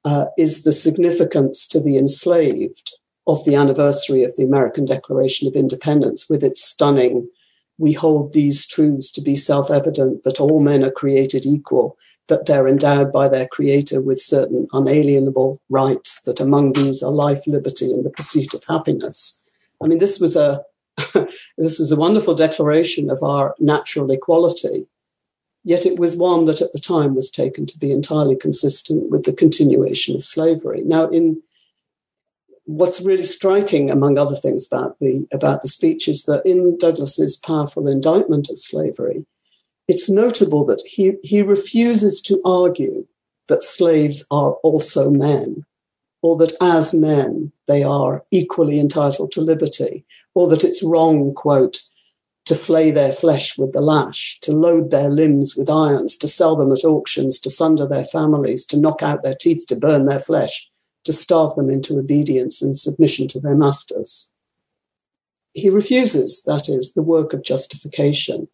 uh, 0.05 0.27
is 0.39 0.65
the 0.65 0.73
significance 0.73 1.67
to 1.69 1.81
the 1.81 1.97
enslaved 1.99 2.95
of 3.27 3.45
the 3.45 3.55
anniversary 3.55 4.23
of 4.23 4.35
the 4.37 4.45
American 4.45 4.85
Declaration 4.85 5.49
of 5.49 5.55
Independence 5.55 6.29
with 6.29 6.45
its 6.45 6.63
stunning, 6.63 7.29
we 7.79 7.93
hold 7.93 8.33
these 8.33 8.67
truths 8.67 9.11
to 9.13 9.21
be 9.21 9.35
self 9.35 9.71
evident 9.71 10.23
that 10.25 10.41
all 10.41 10.61
men 10.61 10.85
are 10.85 10.91
created 10.91 11.45
equal, 11.47 11.97
that 12.29 12.47
they're 12.47 12.69
endowed 12.69 13.13
by 13.13 13.29
their 13.29 13.49
creator 13.49 14.01
with 14.01 14.21
certain 14.21 14.69
unalienable 14.73 15.61
rights, 15.69 16.23
that 16.23 16.41
among 16.41 16.73
these 16.73 17.03
are 17.03 17.11
life, 17.11 17.47
liberty, 17.47 17.91
and 17.91 18.05
the 18.05 18.11
pursuit 18.11 18.55
of 18.55 18.63
happiness. 18.69 19.44
I 19.85 19.87
mean, 19.87 19.99
this 19.99 20.19
was 20.19 20.35
a 20.35 20.63
this 21.59 21.79
was 21.79 21.93
a 21.93 21.97
wonderful 21.97 22.35
declaration 22.35 23.11
of 23.11 23.23
our 23.23 23.55
natural 23.59 24.11
equality, 24.11 24.87
yet 25.63 25.85
it 25.85 25.99
was 25.99 26.17
one 26.17 26.47
that 26.47 26.63
at 26.63 26.73
the 26.73 26.81
time 26.81 27.15
was 27.15 27.31
taken 27.31 27.67
to 27.67 27.79
be 27.79 27.91
entirely 27.91 28.37
consistent 28.37 29.11
with 29.11 29.25
the 29.25 29.33
continuation 29.33 30.15
of 30.15 30.25
slavery. 30.25 30.83
Now, 30.85 31.09
in 31.09 31.43
what's 32.65 33.01
really 33.01 33.25
striking, 33.25 33.91
among 33.91 34.19
other 34.19 34.37
things, 34.37 34.67
about 34.67 34.99
the 35.01 35.27
about 35.33 35.63
the 35.63 35.69
speech 35.69 36.09
is 36.09 36.25
that 36.25 36.47
in 36.47 36.79
Douglass's 36.79 37.37
powerful 37.37 37.87
indictment 37.89 38.49
of 38.49 38.59
slavery, 38.59 39.27
it's 39.89 40.09
notable 40.09 40.65
that 40.65 40.83
he, 40.87 41.17
he 41.23 41.43
refuses 41.43 42.21
to 42.23 42.41
argue 42.45 43.07
that 43.49 43.63
slaves 43.63 44.25
are 44.31 44.53
also 44.63 45.11
men, 45.11 45.67
or 46.25 46.39
that 46.39 46.55
as 46.59 46.95
men 46.95 47.53
they 47.67 47.83
are 47.83 48.25
equally 48.31 48.81
entitled 48.81 49.31
to 49.31 49.43
liberty, 49.43 50.07
or 50.35 50.49
that 50.49 50.65
it's 50.65 50.83
wrong, 50.83 51.35
quote, 51.35 51.83
to 52.47 52.55
flay 52.55 52.91
their 52.91 53.13
flesh 53.13 53.59
with 53.59 53.75
the 53.75 53.83
lash, 53.83 54.39
to 54.41 54.53
load 54.53 54.91
their 54.91 55.11
limbs 55.11 55.55
with 55.55 55.69
irons, 55.69 56.17
to 56.17 56.27
sell 56.27 56.57
them 56.57 56.73
at 56.73 56.83
auctions, 56.83 57.39
to 57.39 57.51
sunder 57.51 57.87
their 57.87 58.07
families, 58.07 58.65
to 58.65 58.81
knock 58.81 59.03
out 59.03 59.23
their 59.23 59.35
teeth, 59.35 59.67
to 59.67 59.77
burn 59.77 60.07
their 60.07 60.19
flesh, 60.19 60.67
to 61.05 61.13
starve 61.13 61.55
them 61.57 61.69
into 61.69 61.99
obedience 61.99 62.63
and 62.63 62.79
submission 62.79 63.29
to 63.29 63.39
their 63.39 63.55
masters. 63.55 64.33
He 65.53 65.69
refuses, 65.69 66.43
that 66.45 66.71
is, 66.71 66.95
the 66.95 67.03
work 67.03 67.35
of 67.35 67.45
justification, 67.45 68.49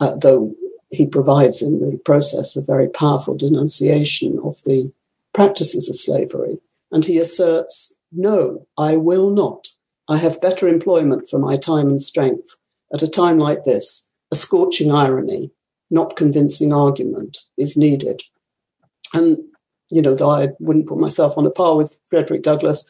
uh, 0.00 0.16
though 0.16 0.56
he 0.90 1.06
provides 1.06 1.62
in 1.62 1.78
the 1.78 1.98
process 1.98 2.56
a 2.56 2.62
very 2.62 2.88
powerful 2.88 3.36
denunciation 3.36 4.40
of 4.42 4.60
the 4.64 4.92
practices 5.32 5.88
of 5.88 5.94
slavery. 5.94 6.58
And 6.92 7.04
he 7.04 7.18
asserts, 7.18 7.98
No, 8.12 8.66
I 8.76 8.96
will 8.96 9.30
not. 9.30 9.68
I 10.08 10.16
have 10.16 10.40
better 10.40 10.68
employment 10.68 11.28
for 11.28 11.38
my 11.38 11.56
time 11.56 11.88
and 11.88 12.02
strength. 12.02 12.56
At 12.92 13.02
a 13.02 13.08
time 13.08 13.38
like 13.38 13.64
this, 13.64 14.10
a 14.32 14.36
scorching 14.36 14.90
irony, 14.90 15.52
not 15.90 16.16
convincing 16.16 16.72
argument, 16.72 17.38
is 17.56 17.76
needed. 17.76 18.22
And 19.14 19.38
you 19.90 20.02
know, 20.02 20.14
though 20.14 20.30
I 20.30 20.48
wouldn't 20.60 20.86
put 20.86 20.98
myself 20.98 21.36
on 21.36 21.46
a 21.46 21.50
par 21.50 21.76
with 21.76 21.98
Frederick 22.06 22.42
Douglass, 22.42 22.88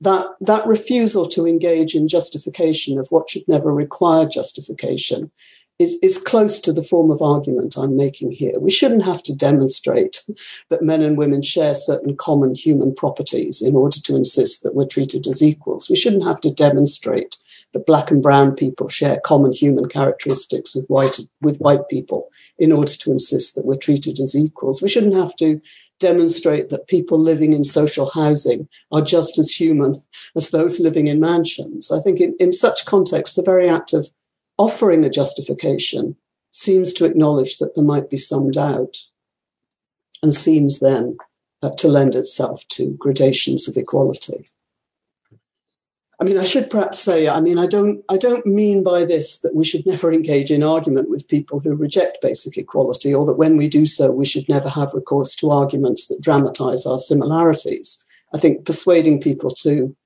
that, 0.00 0.26
that 0.40 0.66
refusal 0.66 1.26
to 1.26 1.46
engage 1.46 1.94
in 1.94 2.08
justification 2.08 2.98
of 2.98 3.06
what 3.10 3.30
should 3.30 3.46
never 3.46 3.72
require 3.72 4.26
justification 4.26 5.30
is, 5.78 5.98
is 6.02 6.18
close 6.18 6.60
to 6.60 6.72
the 6.72 6.82
form 6.82 7.10
of 7.10 7.22
argument 7.22 7.76
I'm 7.76 7.96
making 7.96 8.32
here. 8.32 8.54
We 8.60 8.70
shouldn't 8.70 9.04
have 9.04 9.22
to 9.24 9.34
demonstrate 9.34 10.24
that 10.68 10.82
men 10.82 11.02
and 11.02 11.16
women 11.16 11.42
share 11.42 11.74
certain 11.74 12.16
common 12.16 12.54
human 12.54 12.94
properties 12.94 13.62
in 13.62 13.74
order 13.74 13.98
to 14.00 14.16
insist 14.16 14.62
that 14.62 14.74
we're 14.74 14.86
treated 14.86 15.26
as 15.26 15.42
equals. 15.42 15.88
We 15.88 15.96
shouldn't 15.96 16.24
have 16.24 16.40
to 16.42 16.52
demonstrate 16.52 17.36
that 17.72 17.86
black 17.86 18.10
and 18.10 18.22
brown 18.22 18.54
people 18.54 18.88
share 18.88 19.20
common 19.24 19.52
human 19.52 19.88
characteristics 19.88 20.74
with 20.74 20.86
white 20.86 21.18
with 21.40 21.58
white 21.58 21.88
people 21.88 22.28
in 22.58 22.70
order 22.70 22.92
to 22.92 23.10
insist 23.10 23.54
that 23.54 23.64
we're 23.64 23.76
treated 23.76 24.20
as 24.20 24.34
equals. 24.34 24.82
We 24.82 24.88
shouldn't 24.88 25.14
have 25.14 25.34
to 25.36 25.60
demonstrate 25.98 26.68
that 26.68 26.88
people 26.88 27.18
living 27.18 27.52
in 27.52 27.64
social 27.64 28.10
housing 28.10 28.68
are 28.90 29.00
just 29.00 29.38
as 29.38 29.50
human 29.50 30.02
as 30.36 30.50
those 30.50 30.80
living 30.80 31.06
in 31.06 31.20
mansions. 31.20 31.90
I 31.90 32.00
think 32.00 32.20
in, 32.20 32.34
in 32.38 32.52
such 32.52 32.84
contexts, 32.84 33.36
the 33.36 33.42
very 33.42 33.68
act 33.68 33.92
of 33.92 34.10
offering 34.62 35.04
a 35.04 35.10
justification 35.10 36.16
seems 36.50 36.92
to 36.92 37.04
acknowledge 37.04 37.58
that 37.58 37.74
there 37.74 37.84
might 37.84 38.08
be 38.08 38.16
some 38.16 38.50
doubt 38.50 38.94
and 40.22 40.32
seems 40.32 40.78
then 40.78 41.16
uh, 41.62 41.70
to 41.70 41.88
lend 41.88 42.14
itself 42.14 42.66
to 42.68 42.96
gradations 42.98 43.68
of 43.68 43.76
equality. 43.76 44.44
I 46.20 46.24
mean, 46.24 46.38
I 46.38 46.44
should 46.44 46.70
perhaps 46.70 47.00
say, 47.00 47.28
I 47.28 47.40
mean, 47.40 47.58
I 47.58 47.66
don't, 47.66 48.04
I 48.08 48.16
don't 48.16 48.46
mean 48.46 48.84
by 48.84 49.04
this 49.04 49.40
that 49.40 49.56
we 49.56 49.64
should 49.64 49.84
never 49.84 50.12
engage 50.12 50.52
in 50.52 50.62
argument 50.62 51.10
with 51.10 51.26
people 51.26 51.58
who 51.58 51.74
reject 51.74 52.22
basic 52.22 52.56
equality, 52.56 53.12
or 53.12 53.26
that 53.26 53.40
when 53.42 53.56
we 53.56 53.68
do 53.68 53.86
so, 53.86 54.12
we 54.12 54.24
should 54.24 54.48
never 54.48 54.68
have 54.68 54.94
recourse 54.94 55.34
to 55.36 55.50
arguments 55.50 56.06
that 56.06 56.20
dramatize 56.20 56.86
our 56.86 56.98
similarities. 56.98 58.04
I 58.32 58.38
think 58.38 58.64
persuading 58.64 59.20
people 59.20 59.50
to 59.50 59.96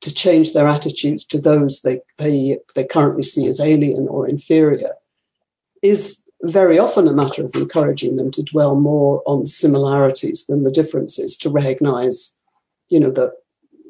to 0.00 0.12
change 0.12 0.52
their 0.52 0.66
attitudes 0.66 1.24
to 1.26 1.40
those 1.40 1.82
they, 1.82 2.00
they, 2.16 2.58
they 2.74 2.84
currently 2.84 3.22
see 3.22 3.46
as 3.46 3.60
alien 3.60 4.08
or 4.08 4.28
inferior 4.28 4.92
is 5.82 6.24
very 6.42 6.78
often 6.78 7.06
a 7.06 7.12
matter 7.12 7.44
of 7.44 7.54
encouraging 7.54 8.16
them 8.16 8.30
to 8.30 8.42
dwell 8.42 8.74
more 8.74 9.22
on 9.26 9.46
similarities 9.46 10.46
than 10.46 10.64
the 10.64 10.70
differences, 10.70 11.36
to 11.36 11.50
recognize, 11.50 12.34
you 12.88 12.98
know, 12.98 13.10
that, 13.10 13.32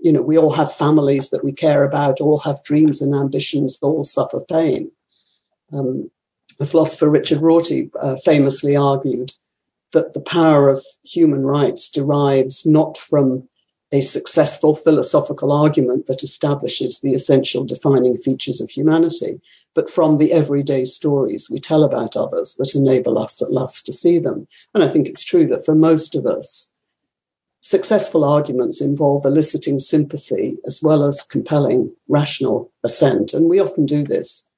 you 0.02 0.12
know, 0.12 0.22
we 0.22 0.36
all 0.36 0.52
have 0.52 0.72
families 0.72 1.30
that 1.30 1.44
we 1.44 1.52
care 1.52 1.84
about, 1.84 2.20
all 2.20 2.38
have 2.40 2.62
dreams 2.64 3.00
and 3.00 3.14
ambitions, 3.14 3.78
all 3.82 4.02
suffer 4.02 4.40
pain. 4.40 4.90
Um, 5.72 6.10
the 6.58 6.66
philosopher 6.66 7.08
Richard 7.08 7.40
Rorty 7.40 7.90
uh, 8.00 8.16
famously 8.16 8.74
argued 8.74 9.32
that 9.92 10.12
the 10.12 10.20
power 10.20 10.68
of 10.68 10.84
human 11.04 11.42
rights 11.42 11.88
derives 11.88 12.66
not 12.66 12.98
from 12.98 13.48
a 13.92 14.00
successful 14.00 14.74
philosophical 14.74 15.50
argument 15.50 16.06
that 16.06 16.22
establishes 16.22 17.00
the 17.00 17.12
essential 17.12 17.64
defining 17.64 18.16
features 18.16 18.60
of 18.60 18.70
humanity, 18.70 19.40
but 19.74 19.90
from 19.90 20.18
the 20.18 20.32
everyday 20.32 20.84
stories 20.84 21.50
we 21.50 21.58
tell 21.58 21.82
about 21.82 22.16
others 22.16 22.54
that 22.54 22.74
enable 22.74 23.18
us 23.18 23.42
at 23.42 23.52
last 23.52 23.84
to 23.86 23.92
see 23.92 24.18
them. 24.18 24.46
And 24.74 24.84
I 24.84 24.88
think 24.88 25.08
it's 25.08 25.24
true 25.24 25.46
that 25.48 25.64
for 25.64 25.74
most 25.74 26.14
of 26.14 26.24
us, 26.24 26.72
successful 27.60 28.24
arguments 28.24 28.80
involve 28.80 29.24
eliciting 29.24 29.78
sympathy 29.78 30.56
as 30.66 30.80
well 30.82 31.04
as 31.04 31.22
compelling 31.22 31.92
rational 32.08 32.72
assent. 32.84 33.34
And 33.34 33.48
we 33.48 33.60
often 33.60 33.86
do 33.86 34.04
this 34.04 34.48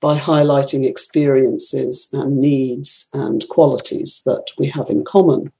by 0.00 0.18
highlighting 0.18 0.84
experiences 0.84 2.08
and 2.12 2.38
needs 2.38 3.08
and 3.12 3.48
qualities 3.48 4.22
that 4.26 4.48
we 4.58 4.66
have 4.66 4.90
in 4.90 5.04
common 5.04 5.52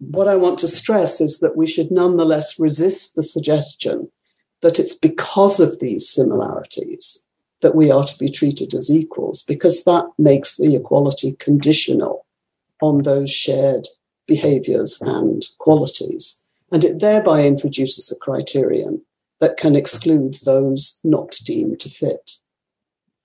what 0.00 0.28
I 0.28 0.36
want 0.36 0.58
to 0.60 0.68
stress 0.68 1.20
is 1.20 1.40
that 1.40 1.56
we 1.56 1.66
should 1.66 1.90
nonetheless 1.90 2.58
resist 2.58 3.14
the 3.14 3.22
suggestion 3.22 4.10
that 4.62 4.78
it's 4.78 4.94
because 4.94 5.60
of 5.60 5.78
these 5.78 6.08
similarities 6.08 7.26
that 7.60 7.74
we 7.74 7.90
are 7.90 8.04
to 8.04 8.18
be 8.18 8.30
treated 8.30 8.74
as 8.74 8.90
equals, 8.90 9.42
because 9.42 9.84
that 9.84 10.06
makes 10.18 10.56
the 10.56 10.74
equality 10.74 11.32
conditional 11.32 12.24
on 12.80 13.02
those 13.02 13.30
shared 13.30 13.86
behaviors 14.26 15.00
and 15.02 15.46
qualities. 15.58 16.42
And 16.72 16.82
it 16.84 17.00
thereby 17.00 17.44
introduces 17.44 18.10
a 18.10 18.18
criterion 18.18 19.02
that 19.40 19.58
can 19.58 19.76
exclude 19.76 20.36
those 20.44 20.98
not 21.04 21.36
deemed 21.44 21.80
to 21.80 21.90
fit. 21.90 22.32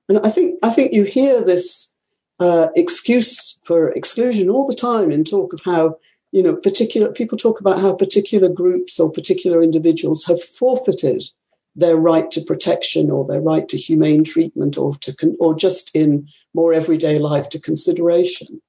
And 0.09 0.19
I 0.19 0.29
think, 0.29 0.59
I 0.61 0.69
think 0.69 0.93
you 0.93 1.03
hear 1.03 1.41
this 1.41 1.93
uh, 2.39 2.67
excuse 2.75 3.59
for 3.63 3.91
exclusion 3.91 4.49
all 4.49 4.67
the 4.67 4.75
time 4.75 5.11
in 5.11 5.23
talk 5.23 5.53
of 5.53 5.61
how 5.63 5.97
you 6.35 6.43
know, 6.43 6.53
particular 6.53 7.13
people 7.13 7.37
talk 7.37 7.61
about 7.61 7.79
how 7.79 7.93
particular 7.93 8.49
groups 8.49 8.99
or 8.99 9.09
particular 9.09 9.63
individuals 9.63 10.25
have 10.25 10.43
forfeited 10.43 11.23
their 11.77 11.95
right 11.95 12.29
to 12.31 12.41
protection 12.41 13.09
or 13.09 13.25
their 13.25 13.39
right 13.39 13.69
to 13.69 13.77
humane 13.77 14.25
treatment 14.25 14.77
or 14.77 14.95
to 14.95 15.15
con- 15.15 15.37
or 15.39 15.55
just 15.55 15.95
in 15.95 16.27
more 16.53 16.73
everyday 16.73 17.19
life 17.19 17.47
to 17.47 17.57
consideration. 17.57 18.61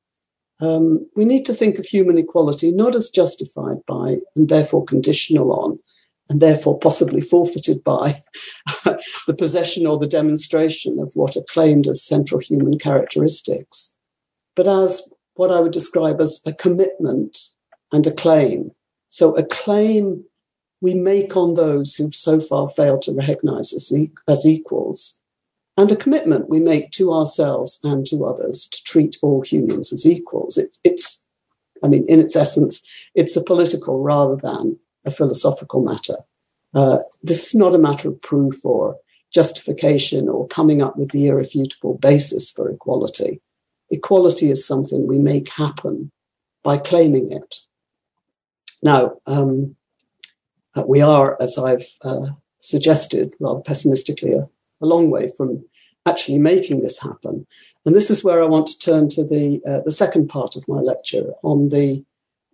Um, 0.61 1.11
we 1.17 1.25
need 1.25 1.45
to 1.47 1.53
think 1.53 1.81
of 1.81 1.87
human 1.87 2.19
equality 2.19 2.71
not 2.71 2.95
as 2.95 3.11
justified 3.11 3.85
by 3.85 4.19
and 4.37 4.49
therefore 4.49 4.85
conditional 4.85 5.53
on 5.53 5.81
and 6.31 6.41
therefore 6.41 6.79
possibly 6.79 7.21
forfeited 7.21 7.83
by 7.83 8.23
the 9.27 9.35
possession 9.37 9.89
or 9.89 9.99
the 9.99 10.07
demonstration 10.07 11.01
of 11.01 11.11
what 11.15 11.37
are 11.37 11.51
claimed 11.51 11.89
as 11.89 12.07
central 12.07 12.41
human 12.41 12.79
characteristics, 12.79 13.97
but 14.55 14.69
as 14.69 15.03
what 15.35 15.51
I 15.51 15.59
would 15.59 15.73
describe 15.73 16.21
as 16.21 16.41
a 16.47 16.53
commitment 16.53 17.37
and 17.93 18.07
a 18.07 18.13
claim. 18.13 18.71
So 19.09 19.37
a 19.37 19.45
claim 19.45 20.25
we 20.81 20.95
make 20.95 21.37
on 21.37 21.55
those 21.55 21.95
who've 21.95 22.15
so 22.15 22.39
far 22.39 22.69
failed 22.69 23.03
to 23.03 23.13
recognize 23.13 23.73
us 23.73 23.93
as 24.29 24.47
equals, 24.47 25.21
and 25.77 25.91
a 25.91 25.97
commitment 25.97 26.49
we 26.49 26.61
make 26.61 26.91
to 26.93 27.13
ourselves 27.13 27.79
and 27.83 28.07
to 28.07 28.25
others 28.25 28.67
to 28.67 28.83
treat 28.85 29.17
all 29.23 29.43
humans 29.43 29.93
as 29.93 30.07
equals. 30.07 30.57
It, 30.57 30.77
it's, 30.85 31.25
I 31.83 31.89
mean, 31.89 32.05
in 32.09 32.21
its 32.21 32.37
essence, 32.37 32.83
it's 33.15 33.37
a 33.37 33.43
political 33.43 34.03
rather 34.03 34.37
than 34.37 34.79
a 35.05 35.11
philosophical 35.11 35.83
matter. 35.83 36.17
Uh, 36.75 36.99
this 37.23 37.49
is 37.49 37.55
not 37.55 37.75
a 37.75 37.79
matter 37.79 38.09
of 38.09 38.21
proof 38.23 38.65
or 38.65 38.97
justification 39.33 40.29
or 40.29 40.47
coming 40.49 40.83
up 40.83 40.97
with 40.97 41.11
the 41.11 41.27
irrefutable 41.27 41.99
basis 41.99 42.51
for 42.51 42.71
equality. 42.71 43.41
Equality 43.91 44.51
is 44.51 44.67
something 44.67 45.07
we 45.07 45.19
make 45.19 45.49
happen 45.51 46.11
by 46.65 46.77
claiming 46.77 47.31
it 47.31 47.57
now, 48.83 49.17
um, 49.27 49.77
uh, 50.75 50.85
we 50.87 51.01
are, 51.01 51.37
as 51.41 51.59
I've 51.59 51.87
uh, 52.03 52.31
suggested 52.59 53.33
rather 53.41 53.61
pessimistically, 53.61 54.33
a, 54.33 54.49
a, 54.83 54.87
long 54.87 55.11
way 55.11 55.31
from 55.37 55.65
actually 56.05 56.39
making 56.39 56.83
this 56.83 57.01
happen. 57.01 57.47
And 57.85 57.95
this 57.95 58.11
is 58.11 58.23
where 58.23 58.43
I 58.43 58.47
want 58.47 58.67
to 58.69 58.79
turn 58.79 59.09
to 59.11 59.25
the, 59.25 59.61
uh, 59.67 59.81
the 59.85 59.93
second 59.93 60.29
part 60.29 60.57
of 60.57 60.69
my 60.69 60.81
lecture 60.81 61.33
on 61.43 61.69
the 61.69 62.05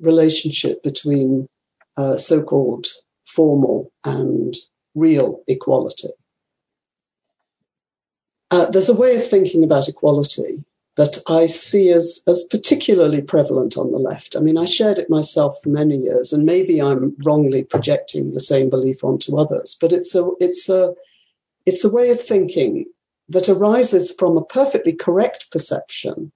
relationship 0.00 0.82
between 0.82 1.48
uh, 1.96 2.16
so 2.16 2.42
called 2.42 2.86
formal 3.26 3.92
and 4.04 4.56
real 4.94 5.42
equality. 5.48 6.08
Uh, 8.50 8.70
there's 8.70 8.90
a 8.90 8.94
way 8.94 9.16
of 9.16 9.26
thinking 9.26 9.64
about 9.64 9.88
equality 9.88 10.64
that 10.96 11.18
I 11.26 11.46
see 11.46 11.90
as, 11.90 12.22
as 12.26 12.44
particularly 12.50 13.22
prevalent 13.22 13.76
on 13.76 13.92
the 13.92 13.98
left. 13.98 14.36
I 14.36 14.40
mean, 14.40 14.58
I 14.58 14.66
shared 14.66 14.98
it 14.98 15.08
myself 15.08 15.56
for 15.62 15.70
many 15.70 15.96
years, 15.96 16.32
and 16.32 16.44
maybe 16.44 16.82
I'm 16.82 17.16
wrongly 17.24 17.64
projecting 17.64 18.32
the 18.32 18.40
same 18.40 18.68
belief 18.68 19.02
onto 19.02 19.38
others, 19.38 19.76
but 19.80 19.92
it's 19.92 20.14
a, 20.14 20.30
it's 20.38 20.68
a, 20.68 20.94
it's 21.64 21.84
a 21.84 21.90
way 21.90 22.10
of 22.10 22.20
thinking 22.20 22.86
that 23.28 23.48
arises 23.48 24.12
from 24.12 24.36
a 24.36 24.44
perfectly 24.44 24.92
correct 24.92 25.50
perception 25.50 26.32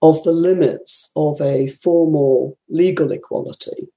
of 0.00 0.22
the 0.22 0.32
limits 0.32 1.10
of 1.14 1.40
a 1.40 1.68
formal 1.68 2.56
legal 2.70 3.12
equality, 3.12 3.88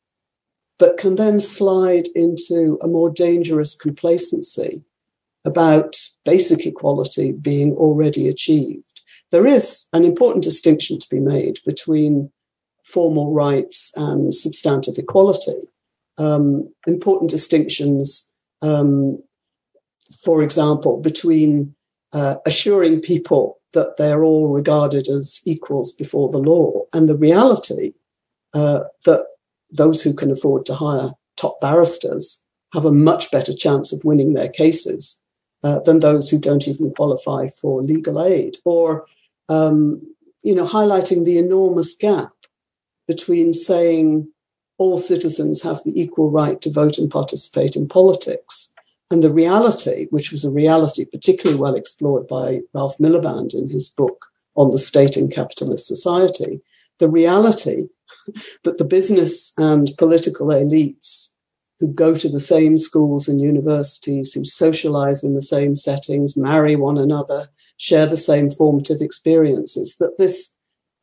but 0.77 0.97
can 0.97 1.15
then 1.15 1.39
slide 1.39 2.07
into 2.15 2.77
a 2.81 2.87
more 2.87 3.09
dangerous 3.09 3.75
complacency 3.75 4.81
about 5.45 5.95
basic 6.25 6.65
equality 6.65 7.31
being 7.31 7.73
already 7.73 8.27
achieved 8.27 8.90
there 9.31 9.47
is 9.47 9.87
an 9.93 10.03
important 10.03 10.43
distinction 10.43 10.99
to 10.99 11.09
be 11.09 11.19
made 11.19 11.59
between 11.65 12.31
formal 12.83 13.33
rights 13.33 13.91
and 13.95 14.35
substantive 14.35 14.97
equality. 14.97 15.67
Um, 16.17 16.73
important 16.85 17.31
distinctions, 17.31 18.31
um, 18.61 19.21
for 20.23 20.43
example, 20.43 20.99
between 20.99 21.73
uh, 22.13 22.35
assuring 22.45 22.99
people 23.01 23.59
that 23.73 23.95
they're 23.97 24.23
all 24.23 24.49
regarded 24.49 25.07
as 25.07 25.39
equals 25.45 25.93
before 25.93 26.29
the 26.29 26.37
law 26.37 26.83
and 26.93 27.07
the 27.07 27.15
reality 27.15 27.93
uh, 28.53 28.81
that 29.05 29.25
those 29.71 30.01
who 30.01 30.13
can 30.13 30.29
afford 30.29 30.65
to 30.65 30.75
hire 30.75 31.11
top 31.37 31.61
barristers 31.61 32.43
have 32.73 32.85
a 32.85 32.91
much 32.91 33.31
better 33.31 33.53
chance 33.53 33.93
of 33.93 34.03
winning 34.03 34.33
their 34.33 34.49
cases 34.49 35.21
uh, 35.63 35.79
than 35.81 35.99
those 35.99 36.29
who 36.29 36.39
don't 36.39 36.67
even 36.67 36.91
qualify 36.93 37.47
for 37.47 37.81
legal 37.81 38.21
aid, 38.21 38.57
or 38.65 39.05
um, 39.49 40.01
you 40.43 40.55
know, 40.55 40.65
highlighting 40.65 41.25
the 41.25 41.37
enormous 41.37 41.95
gap 41.95 42.31
between 43.07 43.53
saying 43.53 44.31
all 44.77 44.97
citizens 44.97 45.61
have 45.61 45.83
the 45.83 45.99
equal 45.99 46.31
right 46.31 46.61
to 46.61 46.71
vote 46.71 46.97
and 46.97 47.11
participate 47.11 47.75
in 47.75 47.87
politics 47.87 48.73
and 49.11 49.23
the 49.23 49.29
reality, 49.29 50.07
which 50.09 50.31
was 50.31 50.45
a 50.45 50.49
reality 50.49 51.05
particularly 51.05 51.59
well 51.59 51.75
explored 51.75 52.27
by 52.27 52.61
Ralph 52.73 52.97
Miliband 52.97 53.53
in 53.53 53.69
his 53.69 53.89
book 53.89 54.25
on 54.55 54.71
the 54.71 54.79
state 54.79 55.17
in 55.17 55.29
capitalist 55.29 55.85
society, 55.85 56.61
the 56.99 57.09
reality 57.09 57.87
that 58.63 58.77
the 58.77 58.85
business 58.85 59.53
and 59.57 59.91
political 59.97 60.47
elites 60.47 61.33
who 61.79 61.87
go 61.87 62.15
to 62.15 62.29
the 62.29 62.39
same 62.39 62.77
schools 62.77 63.27
and 63.27 63.41
universities, 63.41 64.33
who 64.33 64.45
socialize 64.45 65.23
in 65.23 65.33
the 65.33 65.41
same 65.41 65.75
settings, 65.75 66.37
marry 66.37 66.75
one 66.75 66.97
another, 66.97 67.49
share 67.81 68.05
the 68.05 68.15
same 68.15 68.47
formative 68.51 69.01
experiences, 69.01 69.95
that 69.97 70.15
this, 70.19 70.55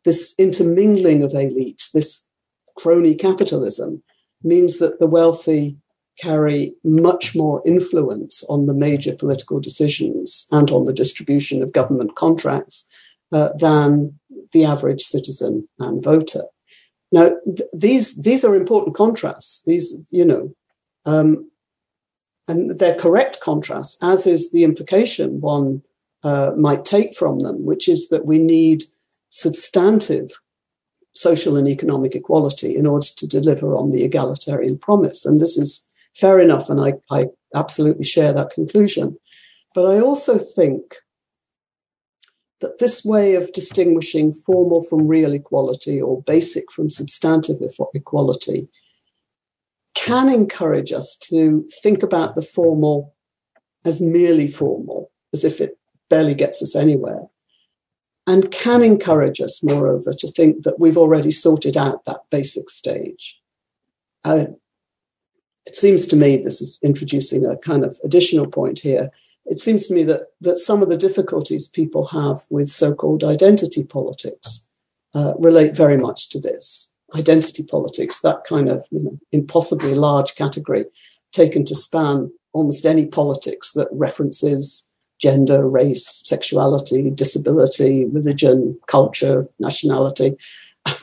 this 0.04 0.32
intermingling 0.38 1.24
of 1.24 1.32
elites, 1.32 1.90
this 1.90 2.28
crony 2.76 3.16
capitalism, 3.16 4.00
means 4.44 4.78
that 4.78 5.00
the 5.00 5.06
wealthy 5.08 5.76
carry 6.20 6.72
much 6.84 7.34
more 7.34 7.60
influence 7.66 8.44
on 8.48 8.66
the 8.66 8.74
major 8.74 9.12
political 9.12 9.58
decisions 9.58 10.46
and 10.52 10.70
on 10.70 10.84
the 10.84 10.92
distribution 10.92 11.64
of 11.64 11.72
government 11.72 12.14
contracts 12.14 12.88
uh, 13.32 13.48
than 13.58 14.16
the 14.52 14.64
average 14.64 15.02
citizen 15.02 15.68
and 15.80 16.00
voter. 16.00 16.44
Now, 17.10 17.34
th- 17.44 17.68
these 17.72 18.22
these 18.22 18.44
are 18.44 18.54
important 18.54 18.94
contrasts. 18.94 19.64
These, 19.64 19.98
you 20.12 20.24
know, 20.24 20.54
um, 21.04 21.50
and 22.46 22.78
they're 22.78 22.94
correct 22.94 23.40
contrasts, 23.40 23.96
as 24.00 24.26
is 24.26 24.52
the 24.52 24.62
implication 24.62 25.40
one 25.40 25.82
uh, 26.24 26.52
might 26.56 26.84
take 26.84 27.14
from 27.14 27.40
them, 27.40 27.64
which 27.64 27.88
is 27.88 28.08
that 28.08 28.26
we 28.26 28.38
need 28.38 28.84
substantive 29.30 30.30
social 31.14 31.56
and 31.56 31.68
economic 31.68 32.14
equality 32.14 32.76
in 32.76 32.86
order 32.86 33.06
to 33.16 33.26
deliver 33.26 33.74
on 33.74 33.90
the 33.90 34.04
egalitarian 34.04 34.78
promise. 34.78 35.26
And 35.26 35.40
this 35.40 35.58
is 35.58 35.88
fair 36.14 36.38
enough, 36.40 36.70
and 36.70 36.80
I, 36.80 36.94
I 37.10 37.26
absolutely 37.54 38.04
share 38.04 38.32
that 38.32 38.50
conclusion. 38.50 39.16
But 39.74 39.86
I 39.86 40.00
also 40.00 40.38
think 40.38 40.96
that 42.60 42.78
this 42.78 43.04
way 43.04 43.34
of 43.34 43.52
distinguishing 43.52 44.32
formal 44.32 44.82
from 44.82 45.06
real 45.06 45.32
equality 45.32 46.00
or 46.00 46.22
basic 46.22 46.72
from 46.72 46.90
substantive 46.90 47.56
equality 47.94 48.68
can 49.94 50.28
encourage 50.28 50.92
us 50.92 51.16
to 51.16 51.66
think 51.82 52.02
about 52.02 52.34
the 52.34 52.42
formal 52.42 53.14
as 53.84 54.00
merely 54.00 54.48
formal, 54.48 55.10
as 55.32 55.44
if 55.44 55.60
it 55.60 55.78
barely 56.08 56.34
gets 56.34 56.62
us 56.62 56.74
anywhere, 56.74 57.28
and 58.26 58.50
can 58.50 58.82
encourage 58.82 59.40
us, 59.40 59.62
moreover, 59.62 60.12
to 60.12 60.28
think 60.28 60.64
that 60.64 60.78
we've 60.78 60.98
already 60.98 61.30
sorted 61.30 61.76
out 61.76 62.04
that 62.04 62.20
basic 62.30 62.68
stage. 62.68 63.40
Uh, 64.24 64.46
it 65.66 65.74
seems 65.74 66.06
to 66.06 66.16
me, 66.16 66.36
this 66.36 66.60
is 66.60 66.78
introducing 66.82 67.46
a 67.46 67.56
kind 67.56 67.84
of 67.84 67.98
additional 68.04 68.46
point 68.46 68.80
here, 68.80 69.10
it 69.48 69.58
seems 69.58 69.86
to 69.86 69.94
me 69.94 70.02
that, 70.04 70.28
that 70.42 70.58
some 70.58 70.82
of 70.82 70.90
the 70.90 70.96
difficulties 70.96 71.68
people 71.68 72.06
have 72.08 72.42
with 72.50 72.68
so 72.68 72.94
called 72.94 73.24
identity 73.24 73.82
politics 73.82 74.68
uh, 75.14 75.32
relate 75.38 75.74
very 75.74 75.96
much 75.96 76.28
to 76.30 76.40
this. 76.40 76.92
Identity 77.14 77.62
politics, 77.62 78.20
that 78.20 78.44
kind 78.44 78.68
of 78.68 78.84
you 78.90 79.00
know, 79.00 79.18
impossibly 79.32 79.94
large 79.94 80.34
category, 80.34 80.84
taken 81.32 81.64
to 81.64 81.74
span 81.74 82.30
almost 82.52 82.84
any 82.84 83.06
politics 83.06 83.72
that 83.72 83.88
references 83.90 84.86
gender, 85.18 85.68
race, 85.68 86.22
sexuality, 86.24 87.10
disability, 87.10 88.04
religion, 88.06 88.78
culture, 88.86 89.48
nationality. 89.58 90.36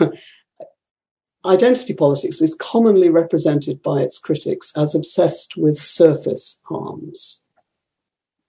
Identity 1.46 1.94
politics 1.94 2.42
is 2.42 2.56
commonly 2.56 3.10
represented 3.10 3.84
by 3.84 4.02
its 4.02 4.18
critics 4.18 4.74
as 4.76 4.96
obsessed 4.96 5.56
with 5.56 5.78
surface 5.78 6.62
harms 6.66 7.46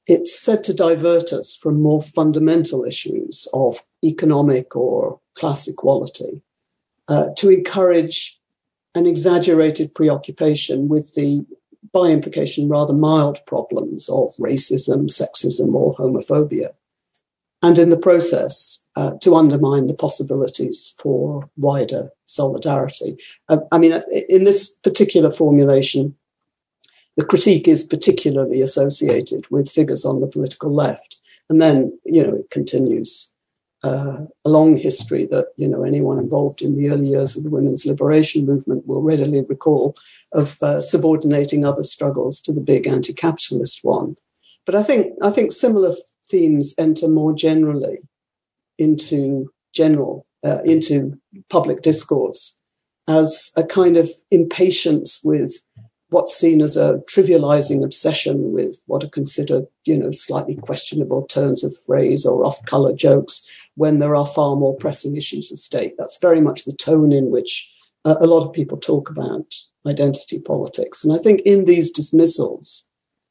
it's 0.06 0.38
said 0.38 0.62
to 0.64 0.74
divert 0.74 1.32
us 1.32 1.56
from 1.56 1.82
more 1.82 2.00
fundamental 2.00 2.84
issues 2.84 3.48
of 3.52 3.80
economic 4.04 4.76
or 4.76 5.20
class 5.34 5.66
equality, 5.66 6.42
uh, 7.08 7.28
to 7.36 7.50
encourage 7.50 8.40
an 8.94 9.06
exaggerated 9.06 9.94
preoccupation 9.94 10.88
with 10.88 11.14
the, 11.14 11.44
by 11.92 12.08
implication, 12.08 12.68
rather 12.68 12.92
mild 12.92 13.38
problems 13.46 14.08
of 14.08 14.30
racism, 14.40 15.06
sexism, 15.08 15.74
or 15.74 15.94
homophobia. 15.96 16.72
And 17.62 17.78
in 17.78 17.90
the 17.90 17.96
process, 17.96 18.86
uh, 18.96 19.12
to 19.20 19.36
undermine 19.36 19.86
the 19.86 19.94
possibilities 19.94 20.94
for 20.98 21.50
wider 21.56 22.10
solidarity. 22.26 23.18
Uh, 23.48 23.58
I 23.70 23.78
mean, 23.78 24.00
in 24.28 24.44
this 24.44 24.70
particular 24.70 25.30
formulation, 25.30 26.14
the 27.16 27.24
critique 27.24 27.68
is 27.68 27.84
particularly 27.84 28.60
associated 28.60 29.46
with 29.50 29.70
figures 29.70 30.04
on 30.04 30.20
the 30.20 30.26
political 30.26 30.72
left. 30.72 31.18
And 31.48 31.60
then, 31.60 31.98
you 32.04 32.22
know, 32.22 32.34
it 32.34 32.50
continues 32.50 33.34
uh, 33.82 34.18
a 34.44 34.48
long 34.48 34.76
history 34.76 35.26
that, 35.26 35.48
you 35.56 35.68
know, 35.68 35.82
anyone 35.82 36.18
involved 36.18 36.62
in 36.62 36.76
the 36.76 36.90
early 36.90 37.08
years 37.08 37.36
of 37.36 37.44
the 37.44 37.50
women's 37.50 37.84
liberation 37.84 38.46
movement 38.46 38.86
will 38.86 39.02
readily 39.02 39.42
recall 39.42 39.94
of 40.32 40.62
uh, 40.62 40.80
subordinating 40.80 41.64
other 41.64 41.84
struggles 41.84 42.40
to 42.40 42.52
the 42.52 42.60
big 42.60 42.86
anti-capitalist 42.86 43.80
one. 43.82 44.16
But 44.64 44.74
I 44.74 44.82
think, 44.82 45.12
I 45.22 45.30
think 45.30 45.52
similar 45.52 45.94
themes 46.28 46.74
enter 46.78 47.06
more 47.06 47.32
generally 47.32 47.98
into 48.78 49.52
general, 49.72 50.26
uh, 50.44 50.62
into 50.64 51.18
public 51.50 51.82
discourse 51.82 52.60
as 53.08 53.52
a 53.56 53.62
kind 53.62 53.96
of 53.96 54.10
impatience 54.30 55.20
with 55.22 55.62
what's 56.08 56.36
seen 56.36 56.60
as 56.60 56.76
a 56.76 57.00
trivializing 57.10 57.84
obsession 57.84 58.52
with 58.52 58.82
what 58.86 59.02
are 59.04 59.08
considered, 59.08 59.66
you 59.84 59.96
know, 59.96 60.10
slightly 60.12 60.56
questionable 60.56 61.26
turns 61.26 61.64
of 61.64 61.76
phrase 61.84 62.24
or 62.24 62.44
off-color 62.44 62.94
jokes 62.94 63.46
when 63.76 63.98
there 63.98 64.16
are 64.16 64.26
far 64.26 64.56
more 64.56 64.76
pressing 64.76 65.16
issues 65.16 65.52
of 65.52 65.58
state. 65.58 65.94
That's 65.96 66.18
very 66.18 66.40
much 66.40 66.64
the 66.64 66.72
tone 66.72 67.12
in 67.12 67.30
which 67.30 67.70
uh, 68.04 68.16
a 68.20 68.26
lot 68.26 68.44
of 68.44 68.52
people 68.52 68.78
talk 68.78 69.08
about 69.08 69.54
identity 69.86 70.40
politics. 70.40 71.04
And 71.04 71.14
I 71.14 71.18
think 71.18 71.40
in 71.42 71.64
these 71.64 71.90
dismissals, 71.90 72.88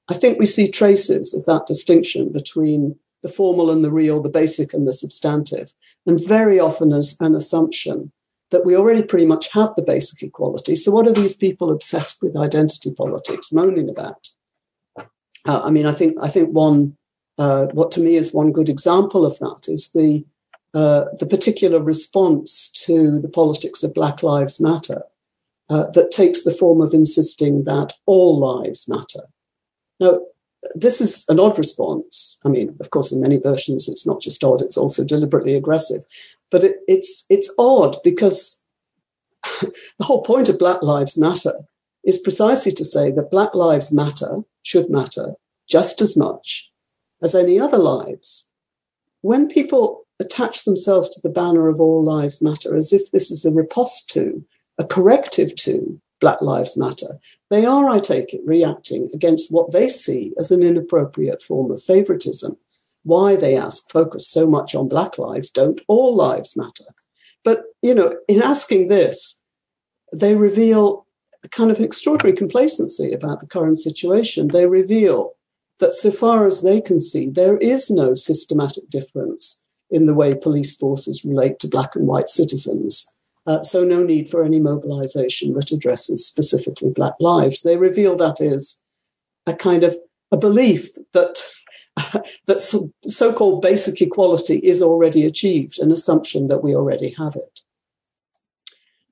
I 0.10 0.14
think 0.14 0.40
we 0.40 0.46
see 0.46 0.70
traces 0.70 1.34
of 1.34 1.46
that 1.46 1.66
distinction 1.66 2.32
between 2.32 2.96
the 3.24 3.30
formal 3.30 3.72
and 3.72 3.84
the 3.84 3.92
real, 3.92 4.22
the 4.22 4.30
basic 4.30 4.74
and 4.74 4.88
the 4.88 4.94
substantive, 4.94 5.74
and 6.06 6.24
very 6.24 6.60
often 6.60 6.94
as 6.94 7.18
an 7.20 7.34
assumption 7.34 8.12
that 8.52 8.66
we 8.66 8.76
already 8.76 9.02
pretty 9.02 9.26
much 9.26 9.52
have 9.52 9.74
the 9.76 9.82
basic 9.82 10.22
equality. 10.22 10.76
So, 10.76 10.92
what 10.92 11.08
are 11.08 11.14
these 11.14 11.36
people 11.36 11.72
obsessed 11.72 12.22
with 12.22 12.38
identity 12.38 12.92
politics 12.92 13.52
moaning 13.52 13.90
about? 13.90 14.30
Uh, 15.46 15.62
I 15.64 15.72
mean, 15.72 15.88
I 15.88 15.92
think 15.92 16.18
I 16.22 16.28
think 16.28 16.50
one 16.52 16.96
uh, 17.38 17.66
what 17.68 17.92
to 17.94 18.00
me 18.00 18.16
is 18.16 18.34
one 18.34 18.52
good 18.52 18.70
example 18.70 19.26
of 19.26 19.40
that 19.40 19.66
is 19.68 19.90
the 19.90 20.24
uh, 20.76 21.06
the 21.20 21.26
particular 21.26 21.80
response 21.80 22.70
to 22.86 23.18
the 23.20 23.30
politics 23.30 23.82
of 23.82 23.94
Black 23.94 24.22
Lives 24.22 24.60
Matter 24.60 25.04
uh, 25.70 25.88
that 25.92 26.12
takes 26.12 26.44
the 26.44 26.54
form 26.54 26.82
of 26.82 26.94
insisting 26.94 27.64
that 27.64 27.94
all 28.06 28.38
lives 28.38 28.88
matter. 28.88 29.24
Now, 30.02 30.20
this 30.74 31.00
is 31.00 31.26
an 31.30 31.40
odd 31.40 31.58
response. 31.58 32.40
I 32.44 32.50
mean, 32.50 32.76
of 32.82 32.90
course, 32.90 33.14
in 33.14 33.22
many 33.22 33.38
versions, 33.38 33.88
it's 33.88 34.06
not 34.06 34.22
just 34.22 34.44
odd; 34.44 34.62
it's 34.62 34.78
also 34.78 35.06
deliberately 35.06 35.56
aggressive. 35.56 36.04
But 36.52 36.66
it, 36.66 36.78
it's 36.90 37.24
it's 37.30 37.50
odd 37.58 37.96
because 38.04 38.62
the 39.62 40.04
whole 40.04 40.24
point 40.24 40.50
of 40.50 40.60
Black 40.60 40.84
Lives 40.84 41.18
Matter 41.18 41.54
is 42.04 42.18
precisely 42.18 42.74
to 42.74 42.84
say 42.84 43.12
that 43.12 43.32
Black 43.32 43.56
lives 43.56 43.92
matter, 43.92 44.42
should 44.62 44.90
matter, 44.90 45.36
just 45.68 46.02
as 46.02 46.18
much 46.18 46.70
as 47.24 47.34
any 47.34 47.60
other 47.60 47.78
lives. 47.78 48.52
When 49.22 49.48
people 49.48 50.05
attach 50.20 50.64
themselves 50.64 51.10
to 51.10 51.22
the 51.22 51.30
banner 51.30 51.68
of 51.68 51.80
all 51.80 52.04
lives 52.04 52.42
matter 52.42 52.76
as 52.76 52.94
if 52.94 53.12
this 53.12 53.30
is 53.32 53.46
a 53.46 53.52
riposte 53.52 54.10
to, 54.12 54.46
a 54.78 54.84
corrective 54.84 55.56
to 55.56 56.00
Black 56.22 56.42
Lives 56.42 56.78
Matter, 56.78 57.20
they 57.50 57.66
are, 57.66 57.90
I 57.90 58.00
take 58.00 58.34
it, 58.34 58.42
reacting 58.46 59.10
against 59.14 59.52
what 59.52 59.72
they 59.72 59.90
see 59.90 60.34
as 60.40 60.52
an 60.52 60.64
inappropriate 60.64 61.42
form 61.42 61.72
of 61.72 61.84
favoritism. 61.84 62.58
Why 63.04 63.36
they 63.36 63.56
ask 63.56 63.92
focus 63.92 64.28
so 64.28 64.48
much 64.48 64.74
on 64.74 64.88
black 64.88 65.20
lives 65.20 65.52
don't 65.52 65.82
all 65.88 66.16
lives 66.16 66.56
matter. 66.56 66.86
But 67.44 67.66
you 67.84 67.94
know 67.94 68.18
in 68.28 68.42
asking 68.42 68.88
this 68.88 69.40
they 70.12 70.34
reveal 70.34 71.06
a 71.44 71.50
kind 71.50 71.70
of 71.70 71.80
extraordinary 71.80 72.36
complacency 72.36 73.14
about 73.14 73.42
the 73.42 73.48
current 73.48 73.78
situation. 73.78 74.48
They 74.48 74.66
reveal 74.66 75.34
that 75.80 75.94
so 75.94 76.10
far 76.10 76.48
as 76.48 76.62
they 76.62 76.82
can 76.82 77.00
see 77.00 77.30
there 77.30 77.58
is 77.58 77.92
no 77.92 78.16
systematic 78.16 78.90
difference 78.90 79.65
in 79.90 80.06
the 80.06 80.14
way 80.14 80.34
police 80.34 80.76
forces 80.76 81.24
relate 81.24 81.60
to 81.60 81.68
black 81.68 81.96
and 81.96 82.08
white 82.08 82.30
citizens 82.30 83.14
uh, 83.48 83.62
so 83.62 83.84
no 83.84 84.04
need 84.04 84.30
for 84.30 84.44
any 84.44 84.60
mobilization 84.60 85.54
that 85.54 85.72
addresses 85.72 86.26
specifically 86.26 86.90
black 86.90 87.14
lives 87.20 87.62
they 87.62 87.78
reveal 87.78 88.16
that 88.16 88.42
is 88.42 88.82
a 89.46 89.54
kind 89.54 89.84
of 89.84 89.96
a 90.32 90.38
belief 90.38 90.90
that 91.14 91.42
that 92.46 92.60
so 93.06 93.34
called 93.34 93.62
basic 93.62 94.02
equality 94.02 94.58
is 94.58 94.82
already 94.82 95.26
achieved, 95.26 95.80
an 95.80 95.92
assumption 95.92 96.48
that 96.48 96.64
we 96.64 96.76
already 96.76 97.12
have 97.18 97.36
it. 97.36 97.62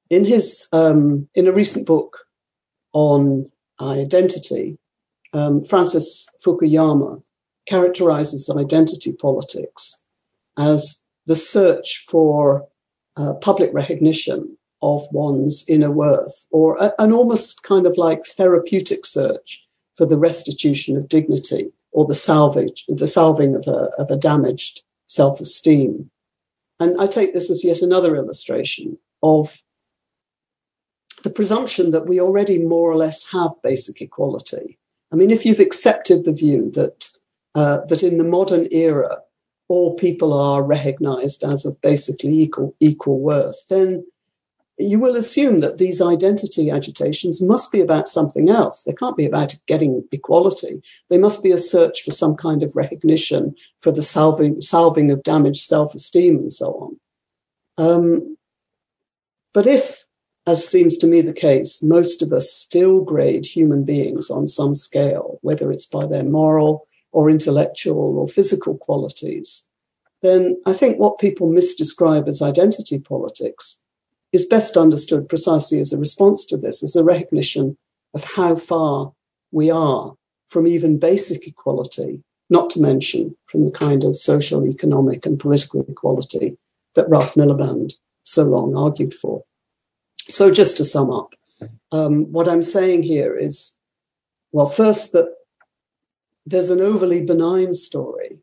In, 0.10 0.26
his, 0.26 0.68
um, 0.74 1.28
in 1.34 1.48
a 1.48 1.54
recent 1.54 1.88
book 1.88 2.20
on 2.92 3.50
identity, 3.82 4.78
um, 5.34 5.64
Francis 5.64 6.28
Fukuyama 6.46 7.24
characterizes 7.68 8.50
identity 8.50 9.14
politics 9.14 10.03
as 10.58 11.04
the 11.26 11.36
search 11.36 12.04
for 12.08 12.68
uh, 13.16 13.34
public 13.36 13.72
recognition 13.74 14.58
of 14.82 15.06
one's 15.12 15.64
inner 15.70 15.92
worth, 15.92 16.46
or 16.52 16.78
a, 16.78 16.94
an 17.00 17.12
almost 17.12 17.64
kind 17.64 17.86
of 17.86 17.98
like 17.98 18.26
therapeutic 18.26 19.06
search 19.06 19.66
for 19.96 20.06
the 20.06 20.18
restitution 20.18 20.98
of 20.98 21.08
dignity 21.08 21.72
or 21.92 22.06
the 22.06 22.16
salvage, 22.16 22.84
the 22.88 23.08
salving 23.08 23.56
of 23.56 23.68
a, 23.68 23.92
of 23.98 24.10
a 24.10 24.18
damaged 24.18 24.82
self-esteem. 25.06 26.10
And 26.80 27.00
I 27.00 27.08
take 27.08 27.34
this 27.34 27.50
as 27.50 27.64
yet 27.64 27.82
another 27.82 28.16
illustration 28.16 28.98
of 29.22 29.62
the 31.24 31.30
presumption 31.30 31.92
that 31.92 32.08
we 32.08 32.20
already 32.20 32.58
more 32.58 32.92
or 32.92 32.98
less 32.98 33.32
have 33.32 33.52
basic 33.64 34.02
equality. 34.02 34.78
I 35.12 35.16
mean, 35.16 35.32
if 35.32 35.46
you've 35.46 35.60
accepted 35.60 36.26
the 36.26 36.34
view 36.34 36.72
that 36.72 37.10
uh, 37.56 37.86
that 37.86 38.02
in 38.02 38.18
the 38.18 38.24
modern 38.24 38.68
era 38.72 39.20
all 39.68 39.96
people 39.96 40.34
are 40.34 40.64
recognized 40.64 41.44
as 41.44 41.66
of 41.66 41.82
basically 41.82 42.40
equal 42.42 42.76
equal 42.80 43.20
worth, 43.20 43.68
then 43.70 44.06
you 44.78 45.00
will 45.00 45.16
assume 45.16 45.60
that 45.60 45.78
these 45.78 46.02
identity 46.02 46.72
agitations 46.72 47.42
must 47.42 47.72
be 47.72 47.80
about 47.80 48.08
something 48.08 48.50
else. 48.50 48.84
They 48.84 48.94
can't 48.94 49.16
be 49.16 49.26
about 49.26 49.56
getting 49.68 50.04
equality. 50.12 50.82
They 51.10 51.20
must 51.20 51.44
be 51.44 51.52
a 51.52 51.58
search 51.58 52.02
for 52.02 52.12
some 52.12 52.36
kind 52.36 52.64
of 52.64 52.76
recognition 52.76 53.56
for 53.82 53.92
the 53.92 54.02
salving, 54.02 54.62
salving 54.62 55.12
of 55.12 55.24
damaged 55.24 55.62
self 55.62 55.94
esteem 55.94 56.38
and 56.38 56.52
so 56.52 57.00
on. 57.78 57.86
Um, 57.86 58.38
but 59.54 59.68
if 59.68 60.04
as 60.46 60.68
seems 60.68 60.98
to 60.98 61.08
me 61.08 61.22
the 61.22 61.34
case, 61.34 61.82
most 61.82 62.22
of 62.22 62.34
us 62.34 62.52
still 62.52 63.02
grade 63.02 63.46
human 63.46 63.86
beings 63.86 64.30
on 64.30 64.48
some 64.48 64.76
scale, 64.76 65.40
whether 65.42 65.72
it's 65.72 65.86
by 65.86 66.06
their 66.06 66.24
moral 66.24 66.88
or 67.14 67.30
intellectual 67.30 68.18
or 68.18 68.28
physical 68.28 68.78
qualities, 68.78 69.70
then 70.22 70.60
I 70.66 70.74
think 70.74 71.00
what 71.00 71.20
people 71.20 71.50
misdescribe 71.50 72.28
as 72.28 72.42
identity 72.42 73.00
politics 73.00 73.82
is 74.32 74.46
best 74.46 74.76
understood 74.76 75.30
precisely 75.30 75.80
as 75.80 75.94
a 75.94 75.98
response 75.98 76.46
to 76.46 76.58
this, 76.58 76.84
as 76.84 76.96
a 76.96 77.04
recognition 77.04 77.78
of 78.14 78.24
how 78.24 78.56
far 78.56 79.14
we 79.52 79.70
are 79.70 80.16
from 80.48 80.68
even 80.68 81.00
basic 81.00 81.48
equality, 81.48 82.24
not 82.50 82.70
to 82.72 82.82
mention 82.82 83.36
from 83.46 83.66
the 83.66 83.72
kind 83.72 84.04
of 84.04 84.18
social, 84.18 84.68
economic, 84.68 85.26
and 85.26 85.40
political 85.40 85.86
equality 85.88 86.58
that 86.96 87.10
Ralph 87.10 87.36
Miliband 87.36 87.94
so 88.24 88.44
long 88.44 88.76
argued 88.76 89.14
for. 89.14 89.44
So, 90.30 90.52
just 90.52 90.78
to 90.78 90.86
sum 90.86 91.12
up, 91.12 91.34
um, 91.92 92.32
what 92.32 92.48
I'm 92.48 92.64
saying 92.64 93.04
here 93.04 93.38
is 93.38 93.78
well, 94.54 94.68
first, 94.68 95.14
that 95.14 95.34
there's 96.46 96.70
an 96.70 96.82
overly 96.82 97.24
benign 97.24 97.76
story 97.76 98.40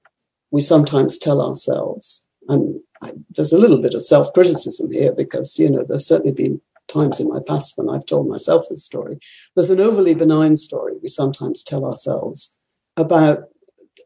we 0.51 0.61
sometimes 0.61 1.18
tell 1.18 1.40
ourselves. 1.40 2.26
And 2.48 2.80
I, 3.03 3.12
there's 3.30 3.53
a 3.53 3.59
little 3.59 3.80
bit 3.80 3.94
of 3.94 4.05
self 4.05 4.32
criticism 4.32 4.92
here 4.92 5.12
because, 5.12 5.59
you 5.59 5.70
know, 5.70 5.84
there's 5.86 6.07
certainly 6.07 6.32
been 6.32 6.61
times 6.88 7.20
in 7.20 7.28
my 7.28 7.38
past 7.46 7.74
when 7.76 7.88
I've 7.88 8.07
told 8.07 8.28
myself 8.28 8.66
this 8.68 8.84
story. 8.84 9.18
There's 9.55 9.70
an 9.70 9.80
overly 9.80 10.14
benign 10.14 10.57
story 10.57 10.94
we 11.01 11.09
sometimes 11.09 11.62
tell 11.62 11.84
ourselves 11.84 12.59
about 12.96 13.44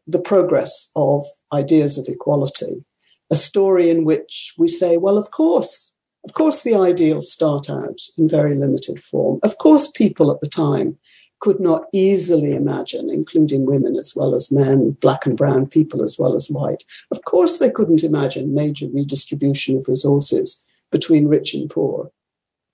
the 0.05 0.19
progress 0.19 0.91
of 0.95 1.25
ideas 1.51 1.97
of 1.97 2.07
equality, 2.07 2.85
a 3.31 3.35
story 3.35 3.89
in 3.89 4.05
which 4.05 4.53
we 4.57 4.67
say, 4.67 4.97
well, 4.97 5.17
of 5.17 5.31
course, 5.31 5.97
of 6.23 6.33
course, 6.33 6.63
the 6.63 6.75
ideals 6.75 7.31
start 7.31 7.69
out 7.69 7.99
in 8.17 8.27
very 8.27 8.55
limited 8.55 8.99
form. 8.99 9.39
Of 9.43 9.57
course, 9.57 9.91
people 9.91 10.31
at 10.31 10.41
the 10.41 10.49
time 10.49 10.97
could 11.39 11.59
not 11.59 11.85
easily 11.91 12.55
imagine 12.55 13.09
including 13.09 13.65
women 13.65 13.95
as 13.95 14.15
well 14.15 14.33
as 14.33 14.51
men, 14.51 14.91
black 15.01 15.25
and 15.25 15.37
brown 15.37 15.67
people 15.67 16.03
as 16.03 16.17
well 16.17 16.35
as 16.35 16.49
white. 16.49 16.83
Of 17.11 17.23
course, 17.25 17.59
they 17.59 17.69
couldn't 17.69 18.03
imagine 18.03 18.53
major 18.53 18.87
redistribution 18.87 19.77
of 19.77 19.87
resources 19.87 20.65
between 20.91 21.27
rich 21.27 21.53
and 21.53 21.69
poor. 21.69 22.11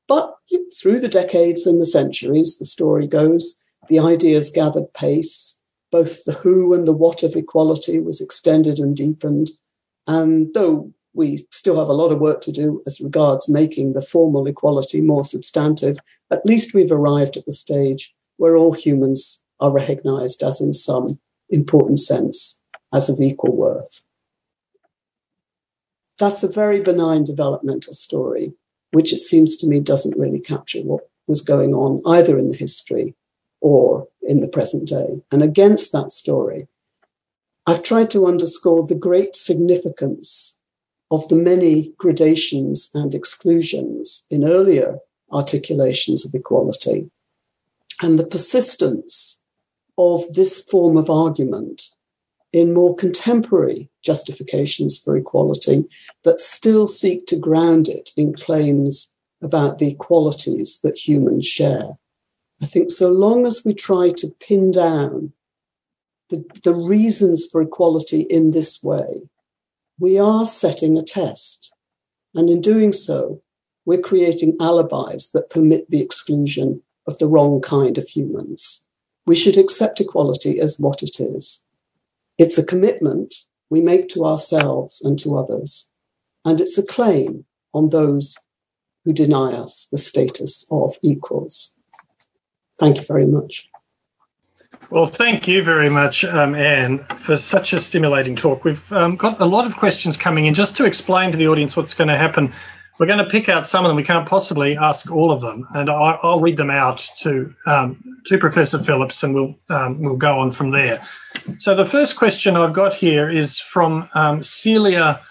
But 0.08 0.36
through 0.80 1.00
the 1.00 1.08
decades 1.08 1.66
and 1.66 1.82
the 1.82 1.86
centuries, 1.86 2.60
the 2.60 2.66
story 2.66 3.08
goes, 3.08 3.64
the 3.90 4.00
ideas 4.00 4.50
gathered 4.50 4.94
pace. 4.94 5.60
Both 5.92 6.24
the 6.24 6.34
who 6.34 6.74
and 6.74 6.88
the 6.88 6.94
what 6.94 7.24
of 7.24 7.36
equality 7.36 8.00
was 8.00 8.22
extended 8.22 8.80
and 8.80 8.96
deepened. 8.96 9.52
And 10.08 10.54
though 10.54 10.94
we 11.14 11.46
still 11.52 11.78
have 11.78 11.90
a 11.90 11.94
lot 11.94 12.12
of 12.12 12.20
work 12.20 12.42
to 12.42 12.52
do 12.52 12.82
as 12.88 13.02
regards 13.02 13.50
making 13.50 13.94
the 13.94 14.02
formal 14.02 14.48
equality 14.48 15.02
more 15.02 15.26
substantive, 15.26 15.98
at 16.30 16.46
least 16.46 16.74
we've 16.74 16.92
arrived 16.92 17.36
at 17.36 17.46
the 17.46 17.52
stage 17.52 18.14
where 18.42 18.58
all 18.58 18.74
humans 18.74 19.44
are 19.60 19.72
recognized 19.72 20.42
as, 20.42 20.60
in 20.60 20.74
some 20.74 21.20
important 21.50 22.00
sense, 22.00 22.60
as 22.92 23.08
of 23.08 23.22
equal 23.22 23.56
worth. 23.56 24.02
That's 26.18 26.42
a 26.42 26.52
very 26.52 26.80
benign 26.80 27.24
developmental 27.24 27.94
story, 27.94 28.54
which 28.94 29.14
it 29.14 29.20
seems 29.20 29.58
to 29.58 29.68
me 29.68 29.80
doesn't 29.80 30.18
really 30.18 30.40
capture 30.40 30.82
what 30.82 31.08
was 31.28 31.42
going 31.42 31.76
on 31.76 32.02
either 32.04 32.36
in 32.40 32.50
the 32.50 32.58
history 32.58 33.14
or 33.62 34.08
in 34.24 34.42
the 34.42 34.48
present 34.48 34.88
day. 34.88 35.22
And 35.32 35.44
against 35.44 35.92
that 35.92 36.12
story, 36.12 36.68
I've 37.68 37.84
tried 37.84 38.10
to 38.10 38.26
underscore 38.26 38.88
the 38.88 38.96
great 38.96 39.36
significance 39.36 40.60
of 41.12 41.28
the 41.28 41.36
many 41.36 41.94
gradations 42.00 42.90
and 42.96 43.14
exclusions 43.14 44.26
in 44.32 44.44
earlier 44.44 44.98
articulations 45.32 46.26
of 46.26 46.34
equality 46.34 47.12
and 48.02 48.18
the 48.18 48.26
persistence 48.26 49.44
of 49.98 50.22
this 50.34 50.62
form 50.62 50.98
of 50.98 51.10
argument 51.10 51.84
in 52.52 52.74
more 52.74 52.96
contemporary 52.96 53.90
justifications 54.04 54.98
for 54.98 55.16
equality 55.16 55.86
that 56.24 56.40
still 56.40 56.88
seek 56.88 57.26
to 57.28 57.38
ground 57.38 57.88
it 57.88 58.10
in 58.18 58.34
claims 58.34 59.16
about 59.42 59.78
the 59.78 59.94
qualities 59.96 60.80
that 60.84 61.08
humans 61.08 61.46
share. 61.46 61.98
I 62.62 62.66
think 62.66 62.92
so 62.92 63.10
long 63.10 63.46
as 63.46 63.64
we 63.66 63.74
try 63.74 64.10
to 64.10 64.36
pin 64.40 64.72
down 64.72 65.34
the, 66.30 66.44
the 66.64 66.74
reasons 66.76 67.46
for 67.46 67.62
equality 67.62 68.22
in 68.22 68.52
this 68.52 68.84
way, 68.84 69.30
we 70.00 70.20
are 70.20 70.46
setting 70.46 70.98
a 70.98 71.04
test. 71.04 71.74
And 72.34 72.50
in 72.50 72.62
doing 72.62 72.92
so, 72.92 73.42
we're 73.86 74.02
creating 74.02 74.58
alibis 74.60 75.32
that 75.32 75.50
permit 75.50 75.90
the 75.90 76.02
exclusion 76.02 76.82
of 77.12 77.20
the 77.20 77.28
wrong 77.28 77.62
kind 77.62 77.98
of 77.98 78.08
humans. 78.08 78.88
We 79.26 79.36
should 79.36 79.58
accept 79.58 80.02
equality 80.02 80.60
as 80.60 80.80
what 80.80 81.04
it 81.04 81.20
is. 81.20 81.66
It's 82.38 82.58
a 82.58 82.66
commitment 82.66 83.36
we 83.70 83.82
make 83.82 84.10
to 84.10 84.26
ourselves 84.26 85.02
and 85.02 85.20
to 85.20 85.38
others, 85.38 85.92
and 86.44 86.60
it's 86.60 86.78
a 86.78 86.86
claim 86.86 87.46
on 87.74 87.90
those 87.90 88.36
who 89.06 89.14
deny 89.14 89.54
us 89.54 89.88
the 89.92 89.98
status 89.98 90.66
of 90.72 90.98
equals. 91.02 91.78
Thank 92.80 92.98
you 92.98 93.04
very 93.04 93.28
much. 93.28 93.68
Well, 94.90 95.06
thank 95.06 95.48
you 95.48 95.64
very 95.64 95.90
much, 95.90 96.26
um, 96.26 96.54
Anne, 96.54 97.06
for 97.24 97.38
such 97.38 97.72
a 97.72 97.80
stimulating 97.80 98.36
talk. 98.36 98.66
We've 98.66 98.92
um, 98.92 99.16
got 99.16 99.40
a 99.40 99.46
lot 99.46 99.66
of 99.66 99.78
questions 99.78 100.18
coming 100.18 100.48
in. 100.48 100.54
Just 100.54 100.76
to 100.78 100.86
explain 100.86 101.32
to 101.32 101.38
the 101.38 101.48
audience 101.48 101.78
what's 101.78 101.94
going 101.94 102.10
to 102.10 102.18
happen, 102.18 102.54
we're 103.00 103.08
going 103.08 103.24
to 103.24 103.30
pick 103.30 103.50
out 103.50 103.66
some 103.66 103.84
of 103.84 103.90
them. 103.90 103.98
We 103.98 104.04
can't 104.04 104.28
possibly 104.28 104.78
ask 104.78 105.10
all 105.10 105.32
of 105.32 105.42
them, 105.42 105.68
and 105.74 105.90
I, 105.90 106.20
will 106.24 106.40
read 106.40 106.58
them 106.58 106.70
out 106.70 107.08
to 107.20 107.54
um, 107.66 108.22
to 108.28 108.38
Professor 108.38 108.82
Phillips, 108.82 109.24
and 109.24 109.34
we'll 109.34 109.56
um, 109.70 110.02
we'll 110.02 110.18
go 110.18 110.40
on 110.40 110.52
from 110.52 110.72
there. 110.72 111.02
So 111.58 111.76
the 111.76 111.86
first 111.86 112.16
question 112.16 112.56
I've 112.56 112.74
got 112.74 112.94
here 112.94 113.30
is 113.30 113.60
from 113.60 114.08
um, 114.14 114.44
Celia 114.44 115.22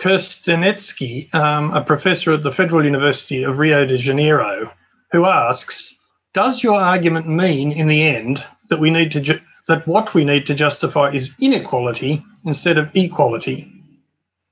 Kerstenetzky, 0.00 1.34
um, 1.34 1.72
a 1.74 1.82
professor 1.82 2.32
at 2.32 2.42
the 2.42 2.52
Federal 2.52 2.84
University 2.84 3.42
of 3.42 3.58
Rio 3.58 3.84
de 3.84 3.96
Janeiro, 3.96 4.70
who 5.12 5.26
asks, 5.26 5.96
"Does 6.34 6.62
your 6.62 6.80
argument 6.80 7.28
mean, 7.28 7.72
in 7.72 7.88
the 7.88 8.02
end, 8.02 8.44
that 8.68 8.78
we 8.78 8.90
need 8.90 9.10
to 9.12 9.20
ju- 9.20 9.40
that 9.66 9.88
what 9.88 10.14
we 10.14 10.24
need 10.24 10.46
to 10.46 10.54
justify 10.54 11.10
is 11.10 11.30
inequality 11.40 12.22
instead 12.44 12.78
of 12.78 12.90
equality?" 12.94 13.73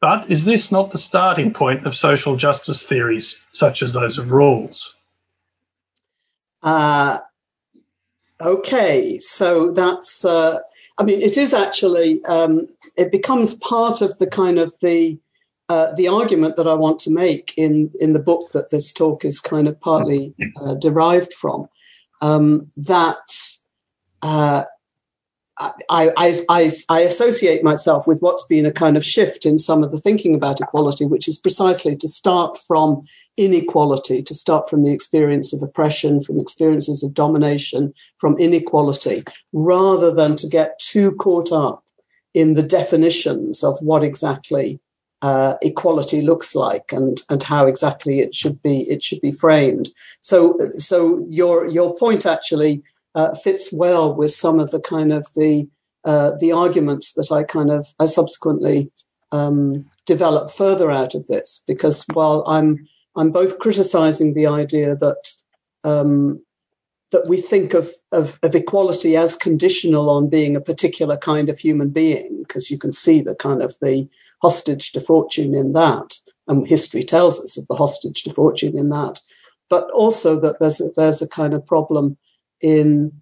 But 0.02 0.28
is 0.28 0.44
this 0.44 0.72
not 0.72 0.90
the 0.90 0.98
starting 0.98 1.52
point 1.52 1.86
of 1.86 1.94
social 1.94 2.34
justice 2.34 2.84
theories, 2.84 3.38
such 3.52 3.82
as 3.82 3.92
those 3.92 4.18
of 4.18 4.26
Rawls? 4.26 4.88
Uh, 6.60 7.20
okay, 8.40 9.20
so 9.20 9.70
that's, 9.70 10.24
uh, 10.24 10.58
I 10.98 11.04
mean, 11.04 11.22
it 11.22 11.38
is 11.38 11.54
actually, 11.54 12.22
um, 12.24 12.66
it 12.96 13.12
becomes 13.12 13.54
part 13.54 14.02
of 14.02 14.18
the 14.18 14.26
kind 14.26 14.58
of 14.58 14.74
the, 14.82 15.18
uh, 15.68 15.92
the 15.92 16.08
argument 16.08 16.56
that 16.56 16.66
I 16.66 16.74
want 16.74 16.98
to 17.00 17.10
make 17.10 17.54
in, 17.56 17.92
in 18.00 18.12
the 18.12 18.18
book 18.18 18.50
that 18.50 18.70
this 18.72 18.92
talk 18.92 19.24
is 19.24 19.38
kind 19.38 19.68
of 19.68 19.80
partly 19.80 20.34
uh, 20.56 20.74
derived 20.74 21.32
from, 21.32 21.68
um, 22.20 22.72
that 22.76 23.36
uh, 24.22 24.64
I, 25.58 26.12
I, 26.48 26.72
I, 26.88 27.00
associate 27.00 27.62
myself 27.62 28.06
with 28.06 28.20
what's 28.20 28.46
been 28.46 28.64
a 28.64 28.72
kind 28.72 28.96
of 28.96 29.04
shift 29.04 29.44
in 29.44 29.58
some 29.58 29.84
of 29.84 29.90
the 29.90 29.98
thinking 29.98 30.34
about 30.34 30.60
equality, 30.60 31.04
which 31.04 31.28
is 31.28 31.38
precisely 31.38 31.94
to 31.96 32.08
start 32.08 32.58
from 32.58 33.02
inequality, 33.36 34.22
to 34.22 34.34
start 34.34 34.68
from 34.68 34.82
the 34.82 34.92
experience 34.92 35.52
of 35.52 35.62
oppression, 35.62 36.22
from 36.22 36.40
experiences 36.40 37.02
of 37.02 37.12
domination, 37.12 37.92
from 38.18 38.38
inequality, 38.38 39.24
rather 39.52 40.10
than 40.10 40.36
to 40.36 40.48
get 40.48 40.78
too 40.78 41.12
caught 41.12 41.52
up 41.52 41.84
in 42.34 42.54
the 42.54 42.62
definitions 42.62 43.62
of 43.62 43.76
what 43.82 44.02
exactly 44.02 44.80
uh, 45.20 45.54
equality 45.62 46.20
looks 46.20 46.54
like 46.54 46.92
and 46.92 47.22
and 47.28 47.44
how 47.44 47.66
exactly 47.66 48.18
it 48.18 48.34
should 48.34 48.60
be 48.60 48.80
it 48.90 49.02
should 49.02 49.20
be 49.20 49.30
framed. 49.30 49.90
So 50.20 50.58
so 50.78 51.24
your 51.28 51.68
your 51.68 51.94
point 51.96 52.26
actually 52.26 52.82
uh, 53.14 53.34
fits 53.34 53.72
well 53.72 54.14
with 54.14 54.32
some 54.32 54.58
of 54.58 54.70
the 54.70 54.80
kind 54.80 55.12
of 55.12 55.26
the 55.34 55.68
uh, 56.04 56.32
the 56.40 56.50
arguments 56.50 57.14
that 57.14 57.30
I 57.30 57.44
kind 57.44 57.70
of 57.70 57.86
I 57.98 58.06
subsequently 58.06 58.90
um, 59.30 59.86
develop 60.06 60.50
further 60.50 60.90
out 60.90 61.14
of 61.14 61.26
this. 61.26 61.62
Because 61.66 62.04
while 62.12 62.44
I'm 62.46 62.86
I'm 63.16 63.30
both 63.30 63.58
criticizing 63.58 64.34
the 64.34 64.46
idea 64.46 64.96
that 64.96 65.30
um, 65.84 66.42
that 67.12 67.28
we 67.28 67.40
think 67.40 67.74
of, 67.74 67.90
of, 68.10 68.38
of 68.42 68.54
equality 68.54 69.16
as 69.16 69.36
conditional 69.36 70.08
on 70.08 70.30
being 70.30 70.56
a 70.56 70.62
particular 70.62 71.16
kind 71.18 71.50
of 71.50 71.58
human 71.58 71.90
being 71.90 72.38
because 72.42 72.70
you 72.70 72.78
can 72.78 72.92
see 72.92 73.20
the 73.20 73.34
kind 73.34 73.62
of 73.62 73.76
the 73.82 74.08
hostage 74.40 74.92
to 74.92 75.00
fortune 75.00 75.54
in 75.54 75.74
that 75.74 76.14
and 76.48 76.66
history 76.66 77.02
tells 77.02 77.40
us 77.40 77.56
of 77.56 77.66
the 77.68 77.76
hostage 77.76 78.22
to 78.22 78.32
fortune 78.32 78.76
in 78.76 78.88
that. 78.88 79.20
But 79.68 79.90
also 79.90 80.38
that 80.40 80.58
there's 80.58 80.80
a, 80.80 80.90
there's 80.96 81.22
a 81.22 81.28
kind 81.28 81.54
of 81.54 81.66
problem 81.66 82.16
in 82.62 83.12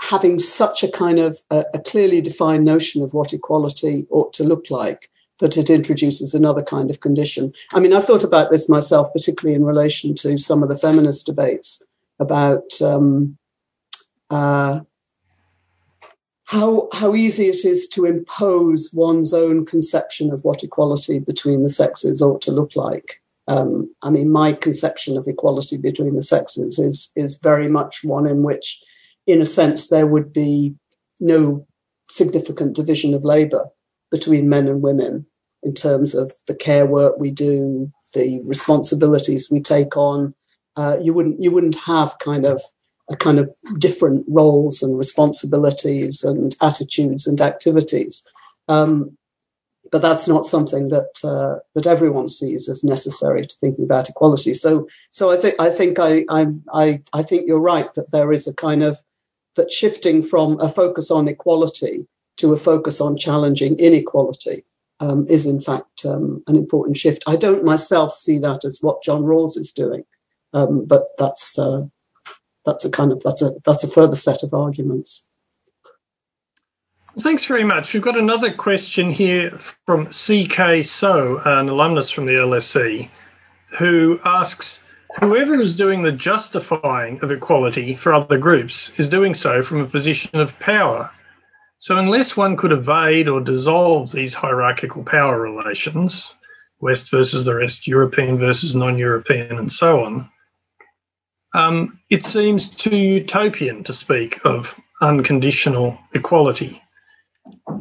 having 0.00 0.38
such 0.38 0.82
a 0.82 0.90
kind 0.90 1.18
of 1.18 1.38
a, 1.50 1.64
a, 1.74 1.78
clearly 1.78 2.20
defined 2.20 2.64
notion 2.64 3.02
of 3.02 3.14
what 3.14 3.32
equality 3.32 4.06
ought 4.10 4.32
to 4.32 4.44
look 4.44 4.70
like 4.70 5.10
that 5.40 5.56
it 5.56 5.70
introduces 5.70 6.34
another 6.34 6.62
kind 6.62 6.90
of 6.90 7.00
condition. 7.00 7.52
I 7.74 7.80
mean, 7.80 7.92
I've 7.92 8.04
thought 8.04 8.24
about 8.24 8.50
this 8.50 8.68
myself, 8.68 9.12
particularly 9.12 9.54
in 9.54 9.64
relation 9.64 10.14
to 10.16 10.38
some 10.38 10.62
of 10.62 10.68
the 10.68 10.78
feminist 10.78 11.26
debates 11.26 11.82
about 12.18 12.80
um, 12.82 13.38
uh, 14.30 14.80
how 16.44 16.88
how 16.92 17.14
easy 17.14 17.48
it 17.48 17.64
is 17.64 17.86
to 17.88 18.04
impose 18.04 18.90
one's 18.92 19.34
own 19.34 19.66
conception 19.66 20.32
of 20.32 20.44
what 20.44 20.64
equality 20.64 21.18
between 21.18 21.62
the 21.62 21.68
sexes 21.68 22.22
ought 22.22 22.40
to 22.42 22.52
look 22.52 22.74
like. 22.74 23.22
Um, 23.48 23.92
I 24.02 24.10
mean, 24.10 24.30
my 24.30 24.52
conception 24.52 25.16
of 25.16 25.26
equality 25.26 25.78
between 25.78 26.14
the 26.14 26.22
sexes 26.22 26.78
is 26.78 27.10
is 27.16 27.40
very 27.42 27.66
much 27.68 28.04
one 28.04 28.26
in 28.26 28.42
which, 28.42 28.80
in 29.26 29.40
a 29.40 29.46
sense, 29.46 29.88
there 29.88 30.06
would 30.06 30.32
be 30.32 30.74
no 31.18 31.66
significant 32.10 32.76
division 32.76 33.14
of 33.14 33.24
labour 33.24 33.66
between 34.10 34.48
men 34.48 34.68
and 34.68 34.82
women 34.82 35.26
in 35.62 35.74
terms 35.74 36.14
of 36.14 36.30
the 36.46 36.54
care 36.54 36.86
work 36.86 37.18
we 37.18 37.30
do, 37.30 37.90
the 38.14 38.40
responsibilities 38.44 39.50
we 39.50 39.60
take 39.60 39.96
on. 39.96 40.34
Uh, 40.76 40.96
you 41.02 41.12
wouldn't 41.12 41.42
you 41.42 41.50
wouldn't 41.50 41.76
have 41.76 42.18
kind 42.18 42.46
of 42.46 42.62
a 43.10 43.16
kind 43.16 43.38
of 43.38 43.48
different 43.78 44.24
roles 44.28 44.82
and 44.82 44.98
responsibilities 44.98 46.22
and 46.22 46.54
attitudes 46.60 47.26
and 47.26 47.40
activities. 47.40 48.22
Um, 48.68 49.16
but 49.90 50.02
that's 50.02 50.28
not 50.28 50.44
something 50.44 50.88
that 50.88 51.20
uh, 51.24 51.60
that 51.74 51.86
everyone 51.86 52.28
sees 52.28 52.68
as 52.68 52.84
necessary 52.84 53.46
to 53.46 53.56
thinking 53.56 53.84
about 53.84 54.08
equality. 54.08 54.54
So, 54.54 54.88
so 55.10 55.30
I 55.30 55.36
think 55.36 55.54
I 55.58 55.70
think 55.70 55.98
I, 55.98 56.24
I 56.72 57.02
I 57.12 57.22
think 57.22 57.46
you're 57.46 57.60
right 57.60 57.92
that 57.94 58.12
there 58.12 58.32
is 58.32 58.46
a 58.46 58.54
kind 58.54 58.82
of 58.82 59.02
that 59.56 59.70
shifting 59.70 60.22
from 60.22 60.60
a 60.60 60.68
focus 60.68 61.10
on 61.10 61.28
equality 61.28 62.06
to 62.36 62.52
a 62.52 62.58
focus 62.58 63.00
on 63.00 63.16
challenging 63.16 63.78
inequality 63.78 64.64
um, 65.00 65.26
is 65.28 65.46
in 65.46 65.60
fact 65.60 66.04
um, 66.04 66.42
an 66.46 66.56
important 66.56 66.96
shift. 66.96 67.24
I 67.26 67.36
don't 67.36 67.64
myself 67.64 68.14
see 68.14 68.38
that 68.38 68.64
as 68.64 68.78
what 68.80 69.02
John 69.02 69.22
Rawls 69.22 69.56
is 69.56 69.72
doing, 69.72 70.04
um, 70.52 70.84
but 70.84 71.08
that's 71.18 71.58
uh, 71.58 71.82
that's 72.64 72.84
a 72.84 72.90
kind 72.90 73.12
of 73.12 73.22
that's 73.22 73.42
a 73.42 73.52
that's 73.64 73.84
a 73.84 73.88
further 73.88 74.16
set 74.16 74.42
of 74.42 74.54
arguments. 74.54 75.27
Thanks 77.20 77.46
very 77.46 77.64
much. 77.64 77.92
We've 77.92 78.02
got 78.02 78.18
another 78.18 78.52
question 78.52 79.10
here 79.10 79.58
from 79.86 80.06
CK 80.06 80.84
So, 80.84 81.40
an 81.44 81.68
alumnus 81.68 82.10
from 82.10 82.26
the 82.26 82.34
LSE, 82.34 83.08
who 83.78 84.20
asks 84.24 84.84
Whoever 85.20 85.56
is 85.56 85.74
doing 85.74 86.02
the 86.02 86.12
justifying 86.12 87.18
of 87.22 87.30
equality 87.30 87.96
for 87.96 88.12
other 88.12 88.38
groups 88.38 88.92
is 88.98 89.08
doing 89.08 89.34
so 89.34 89.62
from 89.62 89.80
a 89.80 89.88
position 89.88 90.38
of 90.38 90.56
power. 90.60 91.10
So, 91.80 91.96
unless 91.96 92.36
one 92.36 92.56
could 92.56 92.72
evade 92.72 93.26
or 93.26 93.40
dissolve 93.40 94.12
these 94.12 94.34
hierarchical 94.34 95.02
power 95.02 95.40
relations, 95.40 96.32
West 96.80 97.10
versus 97.10 97.44
the 97.44 97.54
rest, 97.54 97.86
European 97.86 98.36
versus 98.36 98.74
non 98.76 98.98
European, 98.98 99.58
and 99.58 99.72
so 99.72 100.04
on, 100.04 100.30
um, 101.54 101.98
it 102.10 102.22
seems 102.22 102.68
too 102.68 102.96
utopian 102.96 103.82
to 103.84 103.92
speak 103.92 104.38
of 104.44 104.74
unconditional 105.00 105.98
equality. 106.12 106.82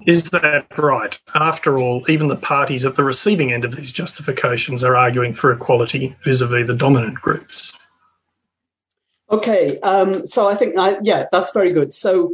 Is 0.05 0.30
that 0.32 0.68
right? 0.78 1.20
After 1.36 1.78
all, 1.78 2.05
even 2.09 2.28
the 2.28 2.36
parties 2.36 2.86
at 2.86 2.95
the 2.95 3.03
receiving 3.03 3.51
end 3.51 3.65
of 3.65 3.76
these 3.76 3.91
justifications 3.91 4.84
are 4.84 4.95
arguing 4.95 5.34
for 5.34 5.51
equality 5.51 6.15
vis 6.24 6.41
a 6.41 6.47
vis 6.47 6.68
the 6.68 6.74
dominant 6.74 7.15
groups. 7.15 7.78
Okay, 9.30 9.80
um, 9.82 10.26
so 10.26 10.47
I 10.47 10.55
think, 10.55 10.80
I, 10.80 10.97
yeah, 11.03 11.26
that's 11.32 11.51
very 11.51 11.74
good. 11.74 11.93
So, 11.93 12.34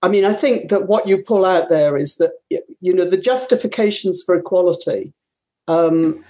I 0.00 0.08
mean, 0.08 0.24
I 0.24 0.32
think 0.32 0.70
that 0.70 0.86
what 0.86 1.06
you 1.06 1.22
pull 1.22 1.44
out 1.44 1.68
there 1.68 1.98
is 1.98 2.16
that, 2.16 2.32
you 2.80 2.94
know, 2.94 3.04
the 3.04 3.18
justifications 3.18 4.22
for 4.22 4.34
equality 4.34 5.12
um, 5.68 6.24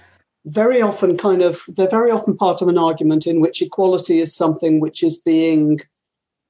very 0.45 0.81
often 0.81 1.17
kind 1.17 1.41
of, 1.41 1.63
they're 1.69 1.87
very 1.87 2.11
often 2.11 2.35
part 2.35 2.61
of 2.61 2.67
an 2.67 2.77
argument 2.77 3.25
in 3.25 3.39
which 3.39 3.61
equality 3.61 4.19
is 4.19 4.35
something 4.35 4.81
which 4.81 5.01
is 5.01 5.17
being, 5.17 5.79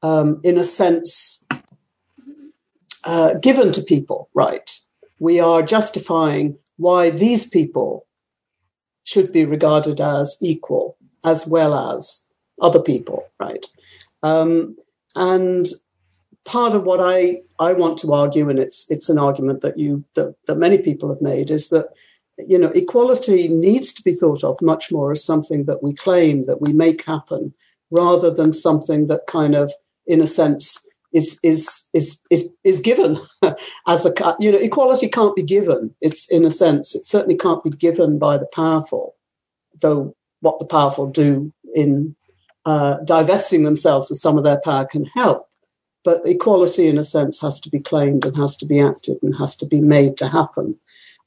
um, 0.01 0.41
in 0.43 0.57
a 0.57 0.63
sense, 0.63 1.44
uh, 3.05 3.35
given 3.35 3.71
to 3.71 3.81
people, 3.81 4.29
right? 4.33 4.79
We 5.19 5.39
are 5.39 5.61
justifying 5.61 6.57
why 6.77 7.09
these 7.09 7.47
people 7.47 8.05
should 9.03 9.31
be 9.31 9.45
regarded 9.45 10.01
as 10.01 10.37
equal 10.41 10.97
as 11.23 11.47
well 11.47 11.95
as 11.95 12.25
other 12.61 12.79
people, 12.79 13.27
right? 13.39 13.65
Um, 14.23 14.75
and 15.15 15.67
part 16.43 16.73
of 16.73 16.83
what 16.83 16.99
I, 17.01 17.41
I 17.59 17.73
want 17.73 17.97
to 17.99 18.13
argue, 18.13 18.49
and 18.49 18.59
it's 18.59 18.89
it's 18.89 19.09
an 19.09 19.17
argument 19.17 19.61
that 19.61 19.77
you 19.77 20.03
that, 20.15 20.35
that 20.47 20.57
many 20.57 20.77
people 20.77 21.09
have 21.09 21.21
made, 21.21 21.51
is 21.51 21.69
that 21.69 21.87
you 22.37 22.57
know 22.57 22.69
equality 22.69 23.47
needs 23.47 23.93
to 23.93 24.03
be 24.03 24.13
thought 24.13 24.43
of 24.43 24.61
much 24.61 24.91
more 24.91 25.11
as 25.11 25.23
something 25.23 25.65
that 25.65 25.83
we 25.83 25.93
claim 25.93 26.43
that 26.43 26.61
we 26.61 26.73
make 26.73 27.05
happen, 27.05 27.53
rather 27.91 28.31
than 28.31 28.53
something 28.53 29.07
that 29.07 29.27
kind 29.27 29.55
of, 29.55 29.71
in 30.05 30.21
a 30.21 30.27
sense, 30.27 30.84
is 31.15 31.39
is 31.43 31.87
is 31.93 32.21
is 32.29 32.49
is 32.63 32.79
given 32.81 33.19
as 33.87 34.05
a 34.05 34.13
you 34.39 34.51
know 34.51 34.57
equality 34.57 35.07
can't 35.07 35.35
be 35.35 35.41
given. 35.41 35.95
It's 36.01 36.29
in 36.29 36.43
a 36.43 36.51
sense 36.51 36.93
it 36.93 37.05
certainly 37.05 37.37
can't 37.37 37.63
be 37.63 37.69
given 37.69 38.19
by 38.19 38.37
the 38.37 38.47
powerful, 38.53 39.15
though 39.81 40.15
what 40.41 40.59
the 40.59 40.65
powerful 40.65 41.07
do 41.07 41.53
in 41.73 42.15
uh, 42.65 42.97
divesting 43.05 43.63
themselves 43.63 44.11
of 44.11 44.17
some 44.17 44.37
of 44.37 44.43
their 44.43 44.59
power 44.59 44.85
can 44.85 45.05
help. 45.05 45.47
But 46.03 46.21
equality, 46.25 46.87
in 46.87 46.97
a 46.97 47.03
sense, 47.03 47.39
has 47.39 47.59
to 47.61 47.69
be 47.69 47.79
claimed 47.79 48.25
and 48.25 48.35
has 48.37 48.57
to 48.57 48.65
be 48.65 48.79
acted 48.79 49.17
and 49.23 49.35
has 49.37 49.55
to 49.55 49.65
be 49.65 49.79
made 49.79 50.17
to 50.17 50.27
happen. 50.27 50.77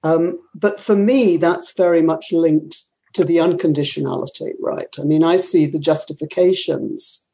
Um, 0.05 0.39
but 0.55 0.79
for 0.79 0.95
me, 0.95 1.37
that's 1.37 1.73
very 1.77 2.03
much 2.03 2.31
linked 2.31 2.85
to 3.15 3.25
the 3.25 3.39
unconditionality, 3.39 4.53
right? 4.61 4.95
I 5.01 5.03
mean, 5.03 5.25
I 5.25 5.37
see 5.37 5.67
the 5.67 5.81
justifications 5.81 7.28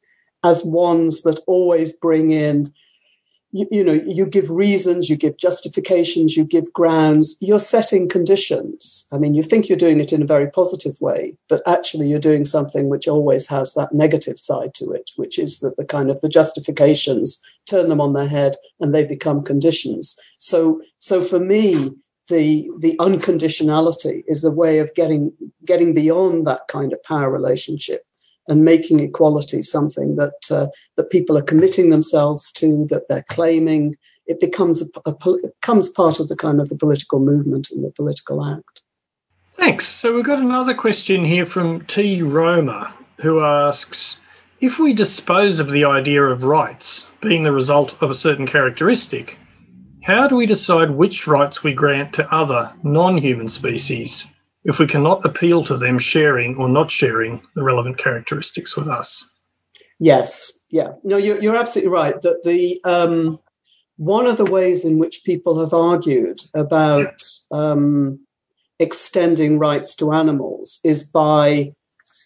as 0.45 0.65
ones 0.65 1.23
that 1.23 1.41
always 1.47 1.91
bring 1.91 2.31
in 2.31 2.73
you, 3.55 3.69
you, 3.71 3.85
know 3.85 3.93
you 3.93 4.27
give 4.27 4.51
reasons 4.51 5.09
you 5.09 5.17
give 5.17 5.39
justifications 5.39 6.37
you 6.37 6.45
give 6.45 6.73
grounds. 6.73 7.37
You're 7.41 7.61
setting 7.61 8.09
conditions. 8.09 9.07
I 9.13 9.19
mean 9.19 9.35
you 9.35 9.45
think 9.45 9.69
you're 9.69 9.79
doing 9.79 10.01
it 10.01 10.13
in 10.13 10.23
a 10.23 10.27
very 10.27 10.51
positive 10.51 11.01
way 11.01 11.37
but 11.49 11.63
actually 11.67 12.09
you're 12.09 12.19
doing 12.19 12.45
something 12.45 12.89
which 12.89 13.07
always 13.07 13.47
has 13.47 13.75
that 13.75 13.95
negative 13.95 14.41
side 14.41 14.75
to 14.75 14.91
it 14.91 15.13
which 15.17 15.39
is 15.39 15.61
that 15.61 15.77
the 15.77 15.85
kind 15.85 16.11
of 16.11 16.21
the 16.21 16.29
justifications 16.29 17.41
turn 17.67 17.89
them 17.89 18.01
on 18.01 18.13
their 18.13 18.29
head 18.29 18.57
and 18.81 18.93
they 18.93 19.05
become 19.05 19.43
conditions. 19.43 20.19
So 20.39 20.83
so 20.99 21.23
for 21.23 21.39
me 21.39 21.93
the 22.29 22.69
the 22.81 22.97
unconditionality 22.99 24.25
is 24.27 24.45
a 24.45 24.51
way 24.51 24.81
of 24.81 24.93
getting 24.95 25.33
getting 25.65 25.95
beyond 25.95 26.45
that 26.49 26.63
kind 26.69 26.93
of 26.93 27.01
power 27.05 27.31
relationship 27.31 28.05
and 28.49 28.65
making 28.65 29.01
equality 29.01 29.63
something 29.63 30.17
that 30.17 30.51
uh, 30.51 30.67
that 30.97 31.11
people 31.11 31.37
are 31.39 31.43
committing 31.43 31.91
themselves 31.91 32.53
to, 32.53 32.87
that 32.91 33.09
they're 33.09 33.25
claiming. 33.29 33.97
It 34.27 34.41
becomes 34.41 34.83
a, 34.83 34.87
a, 35.07 35.15
becomes 35.61 35.91
part 35.91 36.21
of 36.21 36.29
the 36.29 36.37
kind 36.37 36.61
of 36.61 36.69
the 36.69 36.77
political 36.77 37.21
movement 37.21 37.69
and 37.71 37.85
the 37.85 37.91
political 37.91 38.45
act. 38.45 38.83
Thanks. 39.57 39.87
So 39.87 40.15
we've 40.15 40.25
got 40.25 40.41
another 40.41 40.75
question 40.75 41.25
here 41.25 41.47
from 41.47 41.85
T. 41.87 42.23
Roma, 42.23 42.93
who 43.21 43.41
asks 43.45 44.21
If 44.61 44.79
we 44.79 44.93
dispose 44.93 45.61
of 45.61 45.71
the 45.71 45.85
idea 45.85 46.23
of 46.23 46.43
rights 46.43 47.07
being 47.21 47.43
the 47.43 47.53
result 47.53 47.95
of 48.03 48.11
a 48.11 48.15
certain 48.15 48.47
characteristic, 48.47 49.37
how 50.03 50.29
do 50.29 50.37
we 50.37 50.47
decide 50.47 50.91
which 50.91 51.27
rights 51.27 51.63
we 51.63 51.73
grant 51.73 52.13
to 52.15 52.35
other 52.35 52.73
non 52.83 53.17
human 53.17 53.49
species 53.49 54.34
if 54.65 54.79
we 54.79 54.87
cannot 54.87 55.25
appeal 55.25 55.65
to 55.65 55.77
them 55.77 55.99
sharing 55.99 56.57
or 56.57 56.69
not 56.69 56.91
sharing 56.91 57.43
the 57.55 57.63
relevant 57.63 57.99
characteristics 57.99 58.77
with 58.77 58.89
us. 58.89 59.31
Yes, 59.99 60.59
yeah, 60.71 60.93
no, 61.05 61.17
you're, 61.17 61.41
you're 61.41 61.57
absolutely 61.57 61.93
right. 61.93 62.21
That 62.23 62.43
the 62.43 62.81
um, 62.85 63.39
one 63.97 64.27
of 64.27 64.37
the 64.37 64.45
ways 64.45 64.85
in 64.85 64.99
which 64.99 65.23
people 65.25 65.61
have 65.61 65.73
argued 65.73 66.41
about 66.55 67.23
um, 67.51 68.19
extending 68.79 69.59
rights 69.59 69.95
to 69.97 70.13
animals 70.13 70.81
is 70.83 71.05
by 71.05 71.73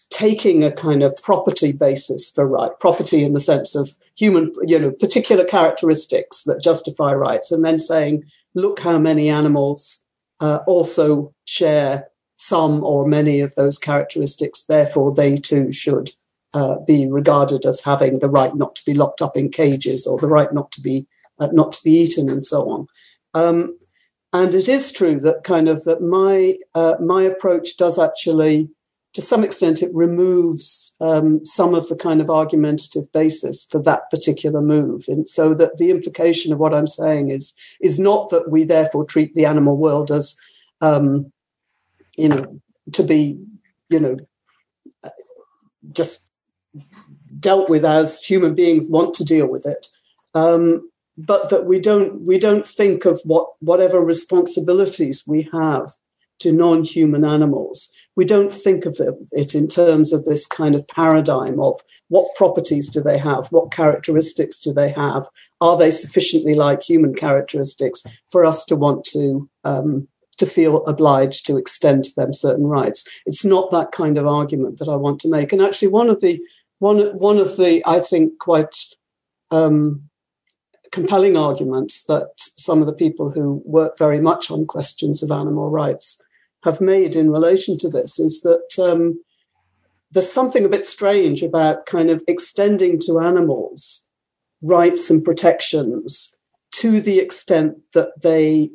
taking 0.09 0.63
a 0.63 0.71
kind 0.71 1.03
of 1.03 1.15
property 1.21 1.71
basis 1.71 2.31
for 2.31 2.47
right 2.47 2.71
property 2.79 3.23
in 3.23 3.33
the 3.33 3.39
sense 3.39 3.75
of 3.75 3.95
human 4.15 4.51
you 4.63 4.79
know 4.79 4.89
particular 4.89 5.43
characteristics 5.43 6.43
that 6.43 6.61
justify 6.61 7.13
rights 7.13 7.51
and 7.51 7.63
then 7.63 7.77
saying 7.77 8.23
look 8.55 8.79
how 8.79 8.97
many 8.97 9.29
animals 9.29 10.03
uh, 10.39 10.59
also 10.65 11.31
share 11.45 12.07
some 12.39 12.83
or 12.85 13.05
many 13.05 13.41
of 13.41 13.53
those 13.55 13.77
characteristics. 13.77 14.63
Therefore, 14.63 15.13
they 15.13 15.35
too 15.35 15.73
should 15.73 16.11
uh, 16.53 16.77
be 16.87 17.05
regarded 17.05 17.65
as 17.65 17.81
having 17.81 18.19
the 18.19 18.29
right 18.29 18.55
not 18.55 18.75
to 18.75 18.81
be 18.85 18.93
locked 18.93 19.21
up 19.21 19.35
in 19.35 19.49
cages 19.49 20.07
or 20.07 20.17
the 20.17 20.27
right 20.27 20.51
not 20.53 20.71
to 20.71 20.81
be 20.81 21.05
uh, 21.39 21.49
not 21.51 21.73
to 21.73 21.83
be 21.83 21.91
eaten 21.91 22.29
and 22.29 22.43
so 22.43 22.69
on. 22.69 22.87
Um, 23.33 23.77
and 24.31 24.53
it 24.53 24.67
is 24.67 24.91
true 24.91 25.19
that 25.19 25.43
kind 25.43 25.67
of 25.67 25.83
that 25.83 26.01
my 26.01 26.57
uh, 26.73 26.95
my 27.01 27.23
approach 27.23 27.75
does 27.77 27.99
actually, 27.99 28.69
to 29.13 29.21
some 29.21 29.43
extent, 29.43 29.81
it 29.81 29.93
removes 29.93 30.95
um, 31.01 31.43
some 31.43 31.75
of 31.75 31.89
the 31.89 31.95
kind 31.95 32.21
of 32.21 32.29
argumentative 32.29 33.11
basis 33.11 33.65
for 33.65 33.81
that 33.83 34.09
particular 34.09 34.61
move, 34.61 35.05
and 35.09 35.27
so 35.27 35.53
that 35.55 35.77
the 35.77 35.91
implication 35.91 36.53
of 36.53 36.59
what 36.59 36.73
I'm 36.73 36.87
saying 36.87 37.31
is 37.31 37.53
is 37.81 37.99
not 37.99 38.29
that 38.29 38.49
we 38.49 38.63
therefore 38.63 39.03
treat 39.03 39.33
the 39.35 39.45
animal 39.45 39.75
world 39.75 40.09
as 40.09 40.37
um, 40.79 41.33
you 42.19 42.29
know, 42.29 42.61
to 42.93 43.03
be, 43.03 43.39
you 43.89 43.99
know, 43.99 44.15
just 45.91 46.25
dealt 47.39 47.69
with 47.69 47.85
as 47.85 48.21
human 48.21 48.53
beings 48.53 48.87
want 48.87 49.13
to 49.15 49.23
deal 49.23 49.47
with 49.47 49.65
it. 49.65 49.87
Um, 50.33 50.89
but 51.19 51.49
that 51.49 51.65
we 51.65 51.79
don't 51.79 52.21
we 52.21 52.39
don't 52.39 52.67
think 52.67 53.05
of 53.05 53.19
what 53.25 53.49
whatever 53.59 53.99
responsibilities 53.99 55.23
we 55.27 55.49
have 55.51 55.93
to 56.39 56.53
non-human 56.53 57.25
animals 57.25 57.91
we 58.15 58.23
don't 58.23 58.53
think 58.53 58.85
of 58.85 59.01
it 59.31 59.53
in 59.53 59.67
terms 59.67 60.13
of 60.13 60.23
this 60.23 60.45
kind 60.45 60.75
of 60.75 60.87
paradigm 60.87 61.59
of 61.59 61.75
what 62.07 62.33
properties 62.37 62.89
do 62.89 63.01
they 63.01 63.17
have 63.17 63.47
what 63.47 63.71
characteristics 63.71 64.61
do 64.61 64.71
they 64.71 64.91
have 64.91 65.27
are 65.59 65.77
they 65.77 65.91
sufficiently 65.91 66.53
like 66.53 66.81
human 66.81 67.13
characteristics 67.13 68.03
for 68.31 68.45
us 68.45 68.63
to 68.63 68.77
want 68.77 69.03
to 69.03 69.49
um, 69.65 70.07
to 70.39 70.45
feel 70.45 70.83
obliged 70.85 71.45
to 71.45 71.57
extend 71.57 72.05
to 72.05 72.15
them 72.15 72.33
certain 72.33 72.65
rights. 72.65 73.07
It's 73.25 73.45
not 73.45 73.71
that 73.71 73.91
kind 73.91 74.17
of 74.17 74.25
argument 74.25 74.79
that 74.79 74.89
i 74.89 74.95
want 74.95 75.19
to 75.21 75.29
make. 75.29 75.53
And 75.53 75.61
actually 75.61 75.89
one 75.89 76.09
of 76.09 76.21
the 76.21 76.41
one 76.79 76.99
one 77.17 77.37
of 77.37 77.57
the 77.57 77.83
i 77.85 77.99
think 77.99 78.39
quite 78.39 78.75
um, 79.51 80.09
compelling 80.91 81.37
arguments 81.37 82.05
that 82.05 82.29
some 82.37 82.81
of 82.81 82.87
the 82.87 82.93
people 82.93 83.31
who 83.31 83.61
work 83.65 83.97
very 83.97 84.19
much 84.19 84.49
on 84.49 84.65
questions 84.65 85.21
of 85.21 85.31
animal 85.31 85.69
rights 85.69 86.21
have 86.63 86.81
made 86.81 87.15
in 87.15 87.31
relation 87.31 87.77
to 87.77 87.89
this 87.89 88.19
is 88.19 88.41
that 88.41 88.69
um, 88.79 89.21
there's 90.11 90.31
something 90.31 90.65
a 90.65 90.69
bit 90.69 90.85
strange 90.85 91.43
about 91.43 91.85
kind 91.85 92.09
of 92.09 92.23
extending 92.27 92.99
to 92.99 93.19
animals 93.19 94.05
rights 94.61 95.09
and 95.09 95.23
protections 95.23 96.35
to 96.71 97.01
the 97.01 97.19
extent 97.19 97.75
that 97.93 98.09
they 98.21 98.69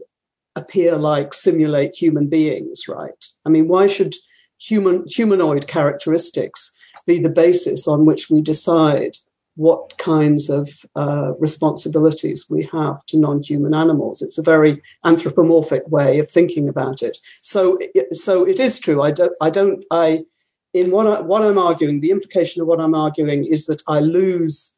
appear 0.57 0.97
like 0.97 1.35
simulate 1.35 1.95
human 1.95 2.29
beings 2.29 2.83
right 2.89 3.27
i 3.45 3.49
mean 3.49 3.69
why 3.69 3.87
should 3.87 4.15
human 4.59 5.05
humanoid 5.07 5.67
characteristics 5.67 6.77
be 7.07 7.19
the 7.19 7.29
basis 7.29 7.87
on 7.87 8.05
which 8.05 8.31
we 8.31 8.41
decide 8.41 9.17
what 9.57 9.97
kinds 9.99 10.51
of 10.51 10.69
uh, 10.97 11.33
responsibilities 11.39 12.47
we 12.51 12.69
have 12.73 13.05
to 13.07 13.19
non-human 13.19 13.73
animals. 13.73 14.21
It's 14.21 14.39
a 14.39 14.43
very 14.43 14.83
anthropomorphic 15.05 15.89
way 15.89 16.19
of 16.19 16.29
thinking 16.29 16.69
about 16.69 17.03
it. 17.03 17.19
So, 17.41 17.79
so 18.13 18.45
it 18.45 18.59
is 18.59 18.81
true. 18.81 19.03
I 19.03 19.13
don't. 19.13 19.33
I 19.41 19.51
don't. 19.51 19.85
I 19.91 20.25
in 20.73 20.91
what 20.91 21.07
I, 21.07 21.21
what 21.21 21.43
I'm 21.43 21.59
arguing. 21.59 22.01
The 22.01 22.11
implication 22.11 22.63
of 22.63 22.69
what 22.69 22.81
I'm 22.81 22.95
arguing 22.95 23.45
is 23.45 23.67
that 23.67 23.83
I 23.87 24.01
lose. 24.01 24.77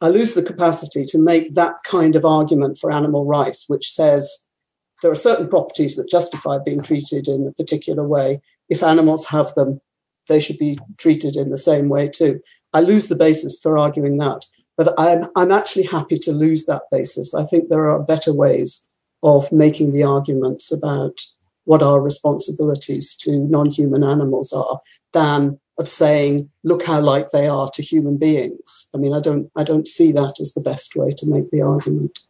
I 0.00 0.08
lose 0.08 0.34
the 0.34 0.42
capacity 0.42 1.04
to 1.06 1.18
make 1.18 1.54
that 1.54 1.74
kind 1.84 2.16
of 2.16 2.24
argument 2.24 2.78
for 2.78 2.90
animal 2.90 3.26
rights, 3.26 3.66
which 3.68 3.90
says 3.90 4.46
there 5.02 5.10
are 5.10 5.16
certain 5.16 5.48
properties 5.48 5.96
that 5.96 6.10
justify 6.10 6.58
being 6.58 6.82
treated 6.82 7.28
in 7.28 7.46
a 7.46 7.52
particular 7.52 8.06
way. 8.06 8.40
If 8.68 8.82
animals 8.82 9.26
have 9.26 9.54
them, 9.54 9.80
they 10.28 10.40
should 10.40 10.58
be 10.58 10.78
treated 10.98 11.36
in 11.36 11.50
the 11.50 11.58
same 11.58 11.88
way 11.88 12.08
too. 12.08 12.40
I 12.72 12.80
lose 12.80 13.08
the 13.08 13.16
basis 13.16 13.58
for 13.58 13.78
arguing 13.78 14.18
that, 14.18 14.46
but 14.76 14.94
I'm, 14.98 15.26
I'm 15.34 15.50
actually 15.50 15.84
happy 15.84 16.16
to 16.18 16.32
lose 16.32 16.66
that 16.66 16.82
basis. 16.90 17.34
I 17.34 17.44
think 17.44 17.68
there 17.68 17.90
are 17.90 18.00
better 18.00 18.32
ways 18.32 18.86
of 19.22 19.50
making 19.52 19.92
the 19.92 20.04
arguments 20.04 20.70
about 20.70 21.20
what 21.64 21.82
our 21.82 22.00
responsibilities 22.00 23.14
to 23.14 23.38
non-human 23.38 24.02
animals 24.02 24.52
are 24.52 24.80
than 25.12 25.58
of 25.78 25.88
saying, 25.88 26.50
look 26.62 26.84
how 26.84 27.00
like 27.00 27.32
they 27.32 27.48
are 27.48 27.68
to 27.70 27.82
human 27.82 28.16
beings. 28.16 28.88
I 28.94 28.98
mean, 28.98 29.14
I 29.14 29.20
don't, 29.20 29.50
I 29.56 29.62
don't 29.64 29.88
see 29.88 30.12
that 30.12 30.40
as 30.40 30.54
the 30.54 30.60
best 30.60 30.94
way 30.94 31.10
to 31.12 31.26
make 31.26 31.50
the 31.50 31.62
argument. 31.62 32.20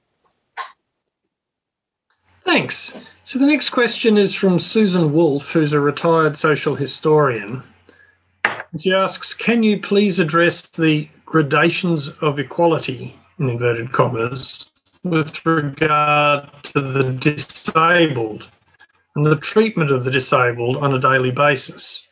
Thanks. 2.45 2.95
So 3.25 3.39
the 3.39 3.47
next 3.47 3.71
question 3.71 4.17
is 4.17 4.35
from 4.35 4.59
Susan 4.59 5.13
Wolf, 5.13 5.51
who's 5.51 5.73
a 5.73 5.81
retired 5.81 6.37
social 6.37 6.75
historian. 6.75 7.63
She 8.79 8.93
asks, 8.93 9.35
can 9.35 9.63
you 9.63 9.81
please 9.81 10.19
address 10.19 10.69
the 10.69 11.09
gradations 11.27 12.09
of 12.21 12.39
equality, 12.39 13.17
in 13.39 13.49
inverted 13.49 13.93
commas, 13.93 14.71
with 15.03 15.45
regard 15.45 16.49
to 16.75 16.81
the 16.81 17.13
disabled 17.13 18.49
and 19.17 19.27
the 19.27 19.37
treatment 19.37 19.91
of 19.91 20.05
the 20.05 20.11
disabled 20.11 20.77
on 20.77 20.95
a 20.95 21.01
daily 21.01 21.31
basis, 21.31 22.07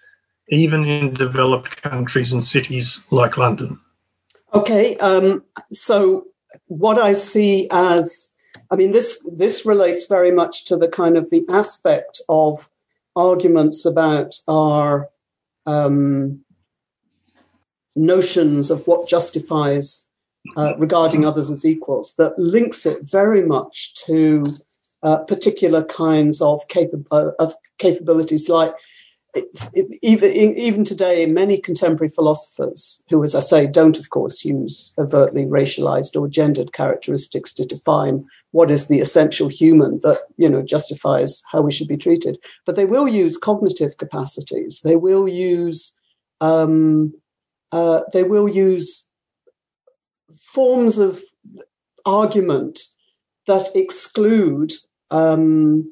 even 0.48 0.84
in 0.84 1.14
developed 1.14 1.82
countries 1.82 2.32
and 2.32 2.44
cities 2.44 3.06
like 3.10 3.36
London? 3.36 3.78
Okay, 4.54 4.96
um, 4.96 5.44
so 5.70 6.24
what 6.66 6.98
I 6.98 7.12
see 7.12 7.68
as, 7.70 8.32
I 8.70 8.76
mean, 8.76 8.92
this 8.92 9.26
this 9.34 9.64
relates 9.64 10.06
very 10.06 10.30
much 10.30 10.64
to 10.66 10.76
the 10.76 10.88
kind 10.88 11.16
of 11.16 11.30
the 11.30 11.44
aspect 11.48 12.20
of 12.28 12.68
arguments 13.16 13.84
about 13.84 14.34
our 14.46 15.08
um, 15.66 16.44
notions 17.96 18.70
of 18.70 18.86
what 18.86 19.08
justifies 19.08 20.08
uh, 20.56 20.74
regarding 20.78 21.24
others 21.24 21.50
as 21.50 21.64
equals 21.64 22.14
that 22.16 22.38
links 22.38 22.86
it 22.86 23.02
very 23.02 23.42
much 23.42 23.94
to 24.06 24.44
uh, 25.02 25.18
particular 25.18 25.84
kinds 25.84 26.40
of, 26.40 26.60
capa- 26.68 27.04
uh, 27.10 27.30
of 27.38 27.54
capabilities 27.78 28.48
like 28.48 28.72
even 30.02 30.32
even 30.32 30.84
today, 30.84 31.26
many 31.26 31.58
contemporary 31.58 32.08
philosophers, 32.08 33.02
who, 33.08 33.22
as 33.22 33.34
I 33.34 33.40
say, 33.40 33.66
don't 33.66 33.98
of 33.98 34.10
course 34.10 34.44
use 34.44 34.94
overtly 34.98 35.44
racialized 35.44 36.18
or 36.18 36.28
gendered 36.28 36.72
characteristics 36.72 37.52
to 37.54 37.66
define 37.66 38.24
what 38.52 38.70
is 38.70 38.88
the 38.88 39.00
essential 39.00 39.48
human 39.48 40.00
that 40.02 40.18
you 40.36 40.48
know 40.48 40.62
justifies 40.62 41.42
how 41.52 41.60
we 41.60 41.72
should 41.72 41.88
be 41.88 41.96
treated, 41.96 42.38
but 42.64 42.76
they 42.76 42.86
will 42.86 43.06
use 43.06 43.36
cognitive 43.36 43.96
capacities. 43.98 44.80
They 44.82 44.96
will 44.96 45.28
use 45.28 45.98
um, 46.40 47.12
uh, 47.72 48.02
they 48.12 48.22
will 48.22 48.48
use 48.48 49.10
forms 50.40 50.98
of 50.98 51.22
argument 52.06 52.80
that 53.46 53.68
exclude 53.74 54.72
um, 55.10 55.90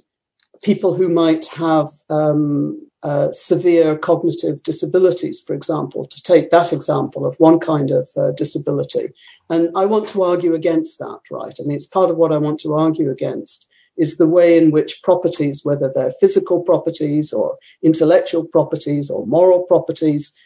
people 0.62 0.94
who 0.94 1.08
might 1.08 1.46
have 1.46 1.88
um, 2.10 2.86
uh, 3.02 3.30
severe 3.30 3.96
cognitive 3.96 4.62
disabilities, 4.62 5.40
for 5.40 5.54
example, 5.54 6.06
to 6.06 6.22
take 6.22 6.50
that 6.50 6.72
example 6.72 7.26
of 7.26 7.36
one 7.38 7.58
kind 7.60 7.90
of 7.90 8.08
uh, 8.16 8.32
disability. 8.32 9.10
And 9.48 9.70
I 9.76 9.84
want 9.86 10.08
to 10.08 10.22
argue 10.22 10.54
against 10.54 10.98
that, 10.98 11.20
right? 11.30 11.56
I 11.58 11.62
mean, 11.62 11.76
it's 11.76 11.86
part 11.86 12.10
of 12.10 12.16
what 12.16 12.32
I 12.32 12.38
want 12.38 12.58
to 12.60 12.74
argue 12.74 13.10
against 13.10 13.68
is 13.96 14.16
the 14.16 14.26
way 14.26 14.58
in 14.58 14.72
which 14.72 15.02
properties, 15.02 15.64
whether 15.64 15.90
they're 15.94 16.12
physical 16.20 16.62
properties 16.62 17.32
or 17.32 17.56
intellectual 17.82 18.44
properties 18.44 19.08
or 19.08 19.26
moral 19.26 19.62
properties, 19.62 20.36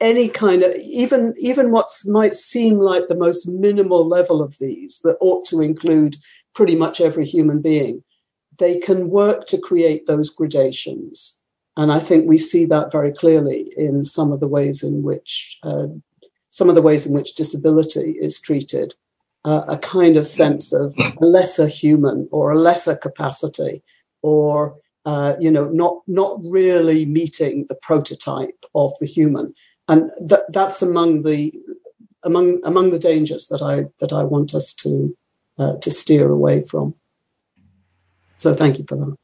any 0.00 0.28
kind 0.28 0.62
of 0.62 0.74
even 0.76 1.34
even 1.38 1.70
what 1.70 1.90
might 2.06 2.34
seem 2.34 2.78
like 2.78 3.08
the 3.08 3.14
most 3.14 3.48
minimal 3.48 4.06
level 4.06 4.42
of 4.42 4.58
these 4.58 5.00
that 5.04 5.16
ought 5.20 5.46
to 5.46 5.60
include 5.60 6.16
pretty 6.54 6.76
much 6.76 7.00
every 7.00 7.24
human 7.24 7.60
being 7.62 8.02
they 8.58 8.78
can 8.78 9.10
work 9.10 9.46
to 9.46 9.58
create 9.58 10.06
those 10.06 10.30
gradations. 10.30 11.40
And 11.76 11.90
i 11.92 11.98
think 11.98 12.28
we 12.28 12.38
see 12.38 12.64
that 12.66 12.92
very 12.92 13.12
clearly 13.12 13.72
in 13.76 14.04
some 14.04 14.30
of 14.32 14.40
the 14.40 14.48
ways 14.48 14.82
in 14.82 15.02
which 15.02 15.58
uh, 15.62 15.88
some 16.50 16.68
of 16.68 16.76
the 16.76 16.82
ways 16.82 17.04
in 17.06 17.12
which 17.12 17.34
disability 17.34 18.16
is 18.20 18.40
treated. 18.40 18.94
Uh, 19.46 19.62
a 19.68 19.76
kind 19.76 20.16
of 20.16 20.26
sense 20.26 20.72
of 20.72 20.94
a 21.20 21.26
lesser 21.26 21.66
human 21.66 22.26
or 22.32 22.50
a 22.50 22.58
lesser 22.58 22.96
capacity 22.96 23.82
or 24.22 24.74
uh, 25.06 25.34
you 25.38 25.50
know, 25.50 25.68
not 25.68 26.02
not 26.06 26.38
really 26.42 27.04
meeting 27.04 27.66
the 27.68 27.74
prototype 27.74 28.64
of 28.74 28.92
the 29.00 29.06
human, 29.06 29.54
and 29.88 30.10
that 30.18 30.44
that's 30.48 30.80
among 30.80 31.22
the 31.22 31.52
among 32.22 32.60
among 32.64 32.90
the 32.90 32.98
dangers 32.98 33.48
that 33.48 33.60
I 33.60 33.84
that 34.00 34.12
I 34.12 34.22
want 34.22 34.54
us 34.54 34.72
to 34.74 35.14
uh, 35.58 35.76
to 35.76 35.90
steer 35.90 36.30
away 36.30 36.62
from. 36.62 36.94
So 38.44 38.52
thank 38.52 38.78
you 38.78 38.84
for 38.86 38.96
that. 38.96 39.16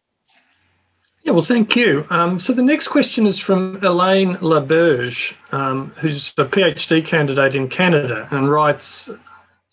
Yeah, 1.24 1.32
well, 1.32 1.42
thank 1.42 1.76
you. 1.76 2.06
Um, 2.08 2.40
so 2.40 2.54
the 2.54 2.62
next 2.62 2.88
question 2.88 3.26
is 3.26 3.38
from 3.38 3.78
Elaine 3.84 4.36
Laberge, 4.36 5.34
um, 5.52 5.92
who's 6.00 6.32
a 6.38 6.46
PhD 6.46 7.04
candidate 7.04 7.54
in 7.54 7.68
Canada, 7.68 8.26
and 8.30 8.50
writes, 8.50 9.10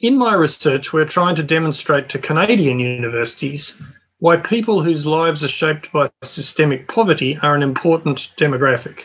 "In 0.02 0.18
my 0.18 0.34
research, 0.34 0.92
we're 0.92 1.06
trying 1.06 1.38
to 1.38 1.44
demonstrate 1.44 2.10
to 2.10 2.20
Canadian 2.20 2.80
universities 2.80 3.82
why 4.20 4.36
people 4.36 4.84
whose 4.84 5.08
lives 5.08 5.46
are 5.46 5.56
shaped 5.62 5.94
by 5.94 6.10
systemic 6.24 6.90
poverty 6.90 7.40
are 7.42 7.56
an 7.56 7.64
important 7.64 8.28
demographic. 8.38 9.04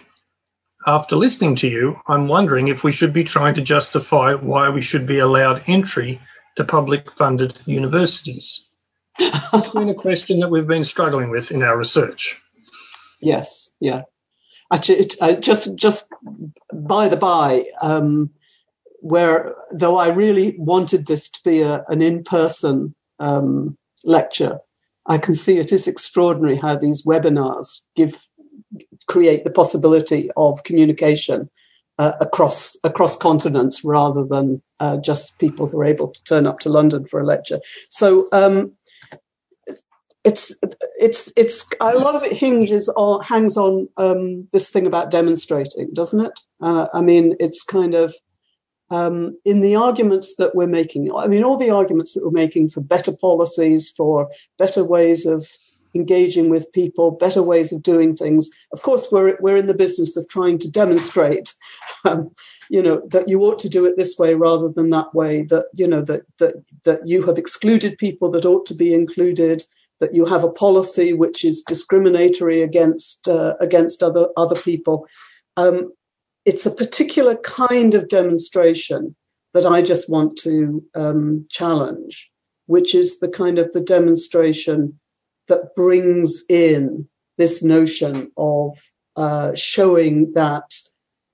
After 0.89 1.15
listening 1.15 1.55
to 1.63 1.69
you, 1.69 2.01
I'm 2.09 2.27
wondering 2.27 2.67
if 2.67 2.83
we 2.83 2.91
should 2.91 3.13
be 3.13 3.23
trying 3.23 3.55
to 3.55 3.63
justify 3.75 4.35
why 4.35 4.71
we 4.71 4.83
should 4.83 5.07
be 5.07 5.21
allowed 5.21 5.63
entry 5.69 6.21
to 6.57 6.65
public 6.65 7.13
funded 7.13 7.61
universities. 7.65 8.67
It's 9.19 9.71
been 9.71 9.89
a 9.89 9.95
question 9.95 10.41
that 10.41 10.51
we've 10.51 10.67
been 10.67 10.85
struggling 10.85 11.31
with 11.31 11.51
in 11.51 11.63
our 11.63 11.77
research. 11.77 12.37
Yes, 13.21 13.71
yeah. 13.81 14.03
Actually, 14.73 15.11
uh, 15.21 15.35
just 15.35 15.77
just 15.77 16.09
by 16.73 17.09
the 17.09 17.17
by, 17.17 17.65
um, 17.83 18.31
where 19.01 19.55
though 19.71 19.97
I 19.97 20.09
really 20.09 20.57
wanted 20.59 21.07
this 21.07 21.29
to 21.29 21.41
be 21.45 21.61
a, 21.61 21.85
an 21.89 22.01
in 22.01 22.25
person 22.25 22.95
um, 23.19 23.77
lecture, 24.05 24.59
I 25.07 25.19
can 25.19 25.35
see 25.35 25.59
it 25.59 25.73
is 25.73 25.87
extraordinary 25.87 26.57
how 26.57 26.77
these 26.77 27.05
webinars 27.05 27.83
give 27.95 28.27
create 29.07 29.45
the 29.45 29.51
possibility 29.51 30.31
of 30.37 30.65
communication 30.65 31.51
uh, 31.99 32.13
across 32.21 32.77
across 32.85 33.17
continents 33.17 33.85
rather 33.85 34.25
than 34.25 34.63
uh, 34.81 34.97
just 34.97 35.39
people 35.39 35.69
who 35.69 35.81
are 35.81 35.85
able 35.85 36.09
to 36.09 36.25
turn 36.25 36.47
up 36.47 36.59
to 36.61 36.71
London 36.71 37.05
for 37.05 37.21
a 37.21 37.27
lecture. 37.27 37.61
So 37.89 38.27
um, 38.33 38.73
it's 40.25 40.55
it's 41.01 41.33
it's 41.37 41.69
a 41.81 41.97
lot 41.97 42.15
of 42.15 42.23
it 42.23 42.33
hinges 42.33 42.89
on 42.91 43.23
hangs 43.23 43.57
on 43.57 43.89
um, 43.97 44.47
this 44.53 44.71
thing 44.71 44.87
about 44.87 45.11
demonstrating, 45.11 45.93
doesn't 45.93 46.21
it? 46.21 46.41
Uh, 46.61 46.89
I 46.95 47.03
mean, 47.03 47.35
it's 47.41 47.65
kind 47.65 47.95
of 47.95 48.15
um, 48.91 49.37
in 49.45 49.61
the 49.61 49.75
arguments 49.75 50.37
that 50.37 50.55
we're 50.55 50.67
making. 50.67 51.13
I 51.15 51.27
mean, 51.27 51.43
all 51.43 51.57
the 51.57 51.71
arguments 51.71 52.15
that 52.15 52.25
we're 52.25 52.31
making 52.31 52.69
for 52.69 52.81
better 52.81 53.13
policies, 53.17 53.91
for 53.91 54.29
better 54.59 54.85
ways 54.85 55.27
of 55.27 55.49
engaging 55.95 56.49
with 56.49 56.73
people, 56.73 57.11
better 57.11 57.43
ways 57.43 57.73
of 57.73 57.83
doing 57.83 58.17
things. 58.17 58.49
Of 58.73 58.83
course, 58.83 59.09
we're 59.11 59.37
we're 59.41 59.57
in 59.57 59.67
the 59.67 59.75
business 59.75 60.17
of 60.17 60.29
trying 60.29 60.59
to 60.59 60.71
demonstrate, 60.71 61.53
um, 62.05 62.31
you 62.71 62.83
know, 62.83 63.03
that 63.09 63.29
you 63.29 63.43
ought 63.43 63.59
to 63.61 63.69
do 63.69 63.85
it 63.87 63.97
this 63.97 64.19
way 64.19 64.35
rather 64.35 64.69
than 64.69 64.91
that 64.91 65.15
way. 65.15 65.43
That 65.43 65.67
you 65.75 65.87
know 65.89 66.03
that 66.03 66.23
that 66.39 66.55
that 66.85 67.07
you 67.07 67.25
have 67.27 67.39
excluded 67.39 67.99
people 67.99 68.31
that 68.31 68.45
ought 68.45 68.67
to 68.67 68.75
be 68.75 68.95
included. 68.95 69.67
That 70.03 70.15
you 70.15 70.27
have 70.27 70.43
a 70.43 70.51
policy 70.51 71.13
which 71.13 71.45
is 71.45 71.63
discriminatory 71.63 72.61
against 72.61 73.29
uh, 73.29 73.55
against 73.61 74.03
other 74.03 74.27
other 74.37 74.59
people. 74.69 75.07
Um, 75.57 75.93
it's 76.45 76.67
a 76.67 76.75
particular 76.83 77.37
kind 77.37 77.95
of 77.95 78.09
demonstration 78.09 79.15
that 79.55 79.65
I 79.65 79.81
just 79.81 80.11
want 80.11 80.37
to 80.39 80.83
um, 80.97 81.47
challenge, 81.51 82.31
which 82.67 82.97
is 82.97 83.21
the 83.21 83.29
kind 83.29 83.61
of 83.61 83.73
the 83.73 83.81
demonstration 83.81 84.99
that 85.47 85.77
brings 85.77 86.43
in 86.49 87.09
this 87.39 87.63
notion 87.63 88.33
of 88.37 88.77
uh, 89.15 89.55
showing 89.55 90.33
that 90.33 90.69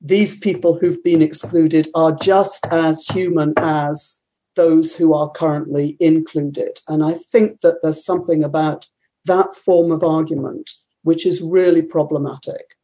these 0.01 0.39
people 0.39 0.79
who've 0.79 1.03
been 1.03 1.23
excluded 1.23 1.89
are 1.95 2.13
just 2.13 2.67
as 2.71 3.07
human 3.07 3.55
as 3.57 4.21
those 4.59 4.95
who 4.95 5.15
are 5.15 5.31
currently 5.31 5.97
included. 6.01 6.81
And 6.89 7.03
I 7.05 7.15
think 7.15 7.61
that 7.61 7.79
there's 7.81 8.05
something 8.05 8.43
about 8.45 8.87
that 9.25 9.55
form 9.55 9.91
of 9.93 10.03
argument 10.03 10.71
which 11.03 11.25
is 11.25 11.41
really 11.41 11.83
problematic. 11.83 12.75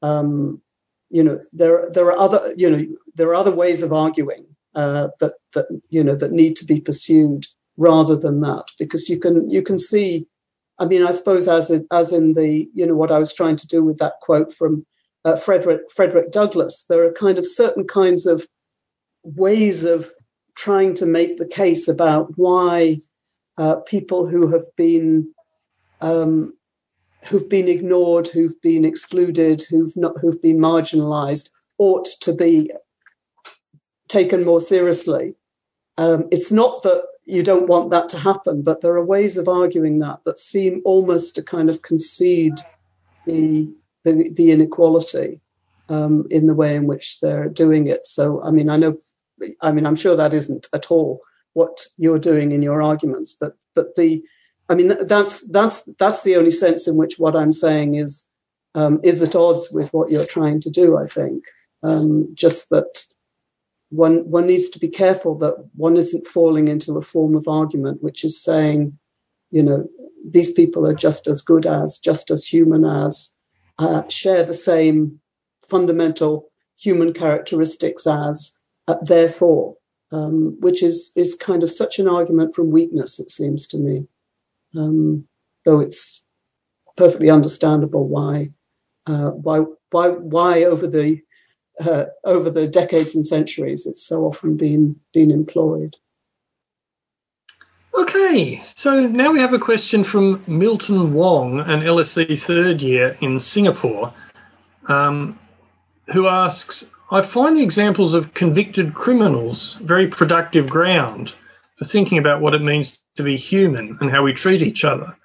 Um, 0.00 0.62
you 1.10 1.22
know, 1.22 1.40
there 1.52 1.90
there 1.92 2.06
are 2.06 2.18
other 2.18 2.40
you 2.56 2.70
know 2.70 2.82
there 3.14 3.28
are 3.28 3.34
other 3.42 3.54
ways 3.62 3.82
of 3.82 3.92
arguing 3.92 4.44
uh, 4.74 5.08
that 5.20 5.34
that 5.54 5.66
you 5.90 6.02
know 6.02 6.16
that 6.16 6.32
need 6.32 6.56
to 6.56 6.64
be 6.64 6.80
pursued 6.80 7.46
rather 7.76 8.16
than 8.16 8.40
that 8.40 8.66
because 8.78 9.08
you 9.10 9.18
can 9.18 9.50
you 9.50 9.62
can 9.62 9.78
see 9.78 10.26
I 10.78 10.86
mean, 10.86 11.06
I 11.06 11.12
suppose 11.12 11.46
as 11.46 11.70
in, 11.70 11.86
as 11.90 12.12
in 12.12 12.34
the 12.34 12.68
you 12.74 12.86
know 12.86 12.96
what 12.96 13.12
I 13.12 13.18
was 13.18 13.34
trying 13.34 13.56
to 13.56 13.66
do 13.66 13.82
with 13.84 13.98
that 13.98 14.14
quote 14.22 14.52
from 14.52 14.86
uh, 15.24 15.36
Frederick 15.36 15.82
Frederick 15.94 16.32
Douglass, 16.32 16.84
there 16.88 17.04
are 17.06 17.12
kind 17.12 17.38
of 17.38 17.46
certain 17.46 17.86
kinds 17.86 18.26
of 18.26 18.46
ways 19.22 19.84
of 19.84 20.10
trying 20.54 20.94
to 20.94 21.06
make 21.06 21.38
the 21.38 21.46
case 21.46 21.88
about 21.88 22.32
why 22.36 22.98
uh, 23.58 23.76
people 23.76 24.26
who 24.26 24.52
have 24.52 24.66
been 24.76 25.32
um, 26.00 26.54
who've 27.24 27.48
been 27.48 27.68
ignored, 27.68 28.28
who've 28.28 28.60
been 28.60 28.84
excluded, 28.84 29.62
who've 29.70 29.96
not 29.96 30.14
who've 30.20 30.42
been 30.42 30.58
marginalised, 30.58 31.48
ought 31.78 32.06
to 32.20 32.32
be 32.32 32.70
taken 34.08 34.44
more 34.44 34.60
seriously. 34.60 35.34
Um, 35.96 36.28
it's 36.30 36.52
not 36.52 36.82
that 36.82 37.04
you 37.24 37.42
don't 37.42 37.68
want 37.68 37.90
that 37.90 38.08
to 38.10 38.18
happen. 38.18 38.62
But 38.62 38.80
there 38.80 38.94
are 38.94 39.04
ways 39.04 39.36
of 39.36 39.48
arguing 39.48 40.00
that 40.00 40.20
that 40.24 40.38
seem 40.38 40.82
almost 40.84 41.34
to 41.36 41.42
kind 41.42 41.70
of 41.70 41.82
concede 41.82 42.58
the 43.26 43.72
the, 44.04 44.30
the 44.30 44.50
inequality 44.50 45.40
um, 45.88 46.26
in 46.30 46.46
the 46.46 46.54
way 46.54 46.76
in 46.76 46.86
which 46.86 47.20
they're 47.20 47.48
doing 47.48 47.86
it. 47.86 48.06
So, 48.06 48.42
I 48.42 48.50
mean, 48.50 48.68
I 48.68 48.76
know, 48.76 48.98
I 49.60 49.72
mean, 49.72 49.86
I'm 49.86 49.96
sure 49.96 50.16
that 50.16 50.34
isn't 50.34 50.66
at 50.72 50.90
all 50.90 51.20
what 51.54 51.86
you're 51.96 52.18
doing 52.18 52.52
in 52.52 52.62
your 52.62 52.82
arguments, 52.82 53.34
but 53.38 53.56
but 53.74 53.96
the, 53.96 54.22
I 54.68 54.74
mean, 54.74 54.94
that's 55.06 55.46
that's 55.48 55.88
that's 55.98 56.22
the 56.22 56.36
only 56.36 56.50
sense 56.50 56.86
in 56.86 56.96
which 56.96 57.18
what 57.18 57.36
I'm 57.36 57.52
saying 57.52 57.94
is 57.96 58.28
um, 58.74 59.00
is 59.02 59.22
at 59.22 59.36
odds 59.36 59.70
with 59.72 59.92
what 59.92 60.10
you're 60.10 60.24
trying 60.24 60.60
to 60.62 60.70
do. 60.70 60.96
I 60.96 61.06
think 61.06 61.44
um, 61.82 62.28
just 62.34 62.70
that 62.70 63.04
one 63.90 64.28
one 64.28 64.46
needs 64.46 64.68
to 64.70 64.78
be 64.78 64.88
careful 64.88 65.36
that 65.38 65.54
one 65.74 65.96
isn't 65.96 66.26
falling 66.26 66.68
into 66.68 66.96
a 66.96 67.02
form 67.02 67.34
of 67.34 67.46
argument 67.46 68.02
which 68.02 68.24
is 68.24 68.42
saying, 68.42 68.98
you 69.50 69.62
know, 69.62 69.88
these 70.28 70.50
people 70.50 70.86
are 70.86 70.94
just 70.94 71.26
as 71.26 71.42
good 71.42 71.66
as, 71.66 71.98
just 71.98 72.30
as 72.30 72.46
human 72.46 72.84
as, 72.84 73.34
uh, 73.78 74.02
share 74.08 74.42
the 74.42 74.54
same 74.54 75.20
fundamental 75.64 76.50
human 76.76 77.12
characteristics 77.12 78.06
as, 78.06 78.56
uh, 78.88 78.96
therefore, 79.02 79.76
um, 80.12 80.56
which 80.60 80.82
is 80.82 81.12
is 81.16 81.34
kind 81.34 81.62
of 81.62 81.72
such 81.72 81.98
an 81.98 82.08
argument 82.08 82.54
from 82.54 82.70
weakness, 82.70 83.18
it 83.18 83.30
seems 83.30 83.66
to 83.68 83.78
me. 83.78 84.06
Um, 84.76 85.26
though 85.64 85.80
it's 85.80 86.26
perfectly 86.96 87.30
understandable 87.30 88.06
why 88.06 88.50
uh, 89.06 89.30
why 89.30 89.64
why 89.90 90.08
why 90.08 90.64
over 90.64 90.86
the 90.86 91.20
uh, 91.80 92.04
over 92.24 92.50
the 92.50 92.68
decades 92.68 93.14
and 93.14 93.26
centuries, 93.26 93.86
it's 93.86 94.06
so 94.06 94.24
often 94.24 94.56
been 94.56 94.96
been 95.12 95.30
employed. 95.30 95.96
Okay, 97.94 98.60
so 98.64 99.06
now 99.06 99.30
we 99.30 99.38
have 99.38 99.52
a 99.52 99.58
question 99.58 100.02
from 100.02 100.42
Milton 100.48 101.14
Wong, 101.14 101.60
an 101.60 101.80
LSE 101.80 102.40
third 102.40 102.80
year 102.80 103.16
in 103.20 103.38
Singapore, 103.38 104.12
um, 104.88 105.38
who 106.12 106.26
asks 106.26 106.90
I 107.14 107.22
find 107.22 107.56
the 107.56 107.62
examples 107.62 108.12
of 108.12 108.34
convicted 108.34 108.92
criminals 108.92 109.74
very 109.74 110.08
productive 110.08 110.68
ground 110.68 111.32
for 111.78 111.84
thinking 111.84 112.18
about 112.18 112.40
what 112.40 112.54
it 112.54 112.60
means 112.60 112.98
to 113.14 113.22
be 113.22 113.36
human 113.36 113.96
and 114.00 114.10
how 114.10 114.24
we 114.24 114.32
treat 114.32 114.62
each 114.62 114.84
other. 114.84 115.16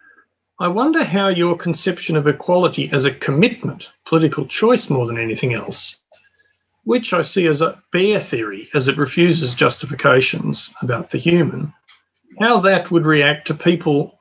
I 0.60 0.68
wonder 0.68 1.04
how 1.04 1.30
your 1.30 1.58
conception 1.58 2.16
of 2.16 2.28
equality 2.28 2.92
as 2.94 3.06
a 3.06 3.16
commitment, 3.16 3.90
political 4.06 4.46
choice 4.46 4.92
more 4.92 5.08
than 5.08 5.18
anything 5.18 5.56
else, 5.56 5.98
which 6.84 7.12
I 7.12 7.24
see 7.24 7.48
as 7.48 7.64
a 7.64 7.82
bare 7.92 8.20
theory, 8.20 8.70
as 8.76 8.88
it 8.88 9.00
refuses 9.00 9.56
justifications 9.56 10.72
about 10.84 11.10
the 11.10 11.18
human, 11.18 11.74
how 12.40 12.60
that 12.60 12.92
would 12.92 13.08
react 13.08 13.48
to 13.48 13.56
people 13.56 14.20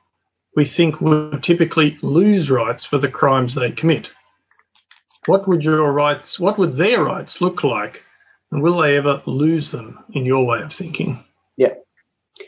we 0.55 0.65
think 0.65 1.01
would 1.01 1.43
typically 1.43 1.99
lose 2.01 2.49
rights 2.49 2.83
for 2.83 2.97
the 2.97 3.09
crimes 3.09 3.53
they 3.53 3.69
commit. 3.69 4.09
What 5.25 5.47
would 5.47 5.63
your 5.63 5.91
rights, 5.91 6.39
what 6.39 6.57
would 6.57 6.75
their 6.75 7.03
rights 7.03 7.41
look 7.41 7.63
like? 7.63 8.03
And 8.51 8.61
will 8.63 8.81
they 8.81 8.97
ever 8.97 9.21
lose 9.25 9.71
them 9.71 10.03
in 10.13 10.25
your 10.25 10.45
way 10.45 10.61
of 10.61 10.73
thinking? 10.73 11.23
Yeah. 11.55 11.73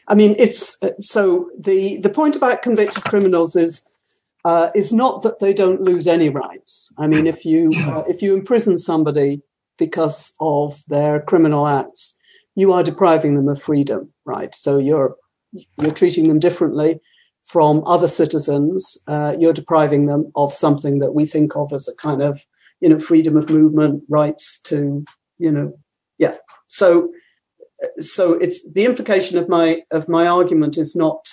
I 0.08 0.16
mean, 0.16 0.36
it's 0.40 0.78
so 1.00 1.52
the, 1.60 1.98
the 1.98 2.10
point 2.10 2.36
about 2.36 2.64
convicted 2.64 3.04
criminals 3.04 3.56
is 3.56 3.86
uh, 4.44 4.72
is 4.74 4.92
not 4.92 5.22
that 5.22 5.40
they 5.40 5.54
don't 5.54 5.82
lose 5.82 6.08
any 6.08 6.30
rights. 6.30 6.92
I 6.98 7.08
mean, 7.08 7.28
if 7.28 7.46
you 7.46 7.72
uh, 7.76 8.04
if 8.08 8.22
you 8.22 8.34
imprison 8.34 8.78
somebody 8.78 9.42
because 9.78 10.34
of 10.40 10.82
their 10.88 11.22
criminal 11.22 11.68
acts, 11.68 12.18
you 12.56 12.74
are 12.74 12.84
depriving 12.84 13.36
them 13.36 13.48
of 13.48 13.62
freedom, 13.62 14.12
right? 14.26 14.54
So 14.56 14.80
you're 14.80 15.16
you're 15.80 15.92
treating 15.92 16.28
them 16.28 16.40
differently 16.40 17.00
from 17.44 17.84
other 17.86 18.08
citizens. 18.08 18.98
Uh, 19.08 19.36
you're 19.40 19.54
depriving 19.54 20.06
them 20.06 20.32
of 20.36 20.54
something 20.54 21.00
that 21.00 21.14
we 21.14 21.26
think 21.26 21.56
of 21.56 21.72
as 21.74 21.88
a 21.88 21.96
kind 21.96 22.22
of 22.22 22.46
you 22.82 22.90
know 22.90 23.00
freedom 23.00 23.38
of 23.38 23.50
movement, 23.50 24.04
rights 24.10 24.60
to 24.66 25.06
you 25.38 25.52
know 25.52 25.74
yeah. 26.18 26.36
So 26.68 27.12
so 28.00 28.34
it's 28.34 28.70
the 28.72 28.86
implication 28.86 29.38
of 29.38 29.50
my 29.50 29.84
of 29.92 30.08
my 30.10 30.28
argument 30.28 30.78
is 30.78 30.96
not 30.96 31.28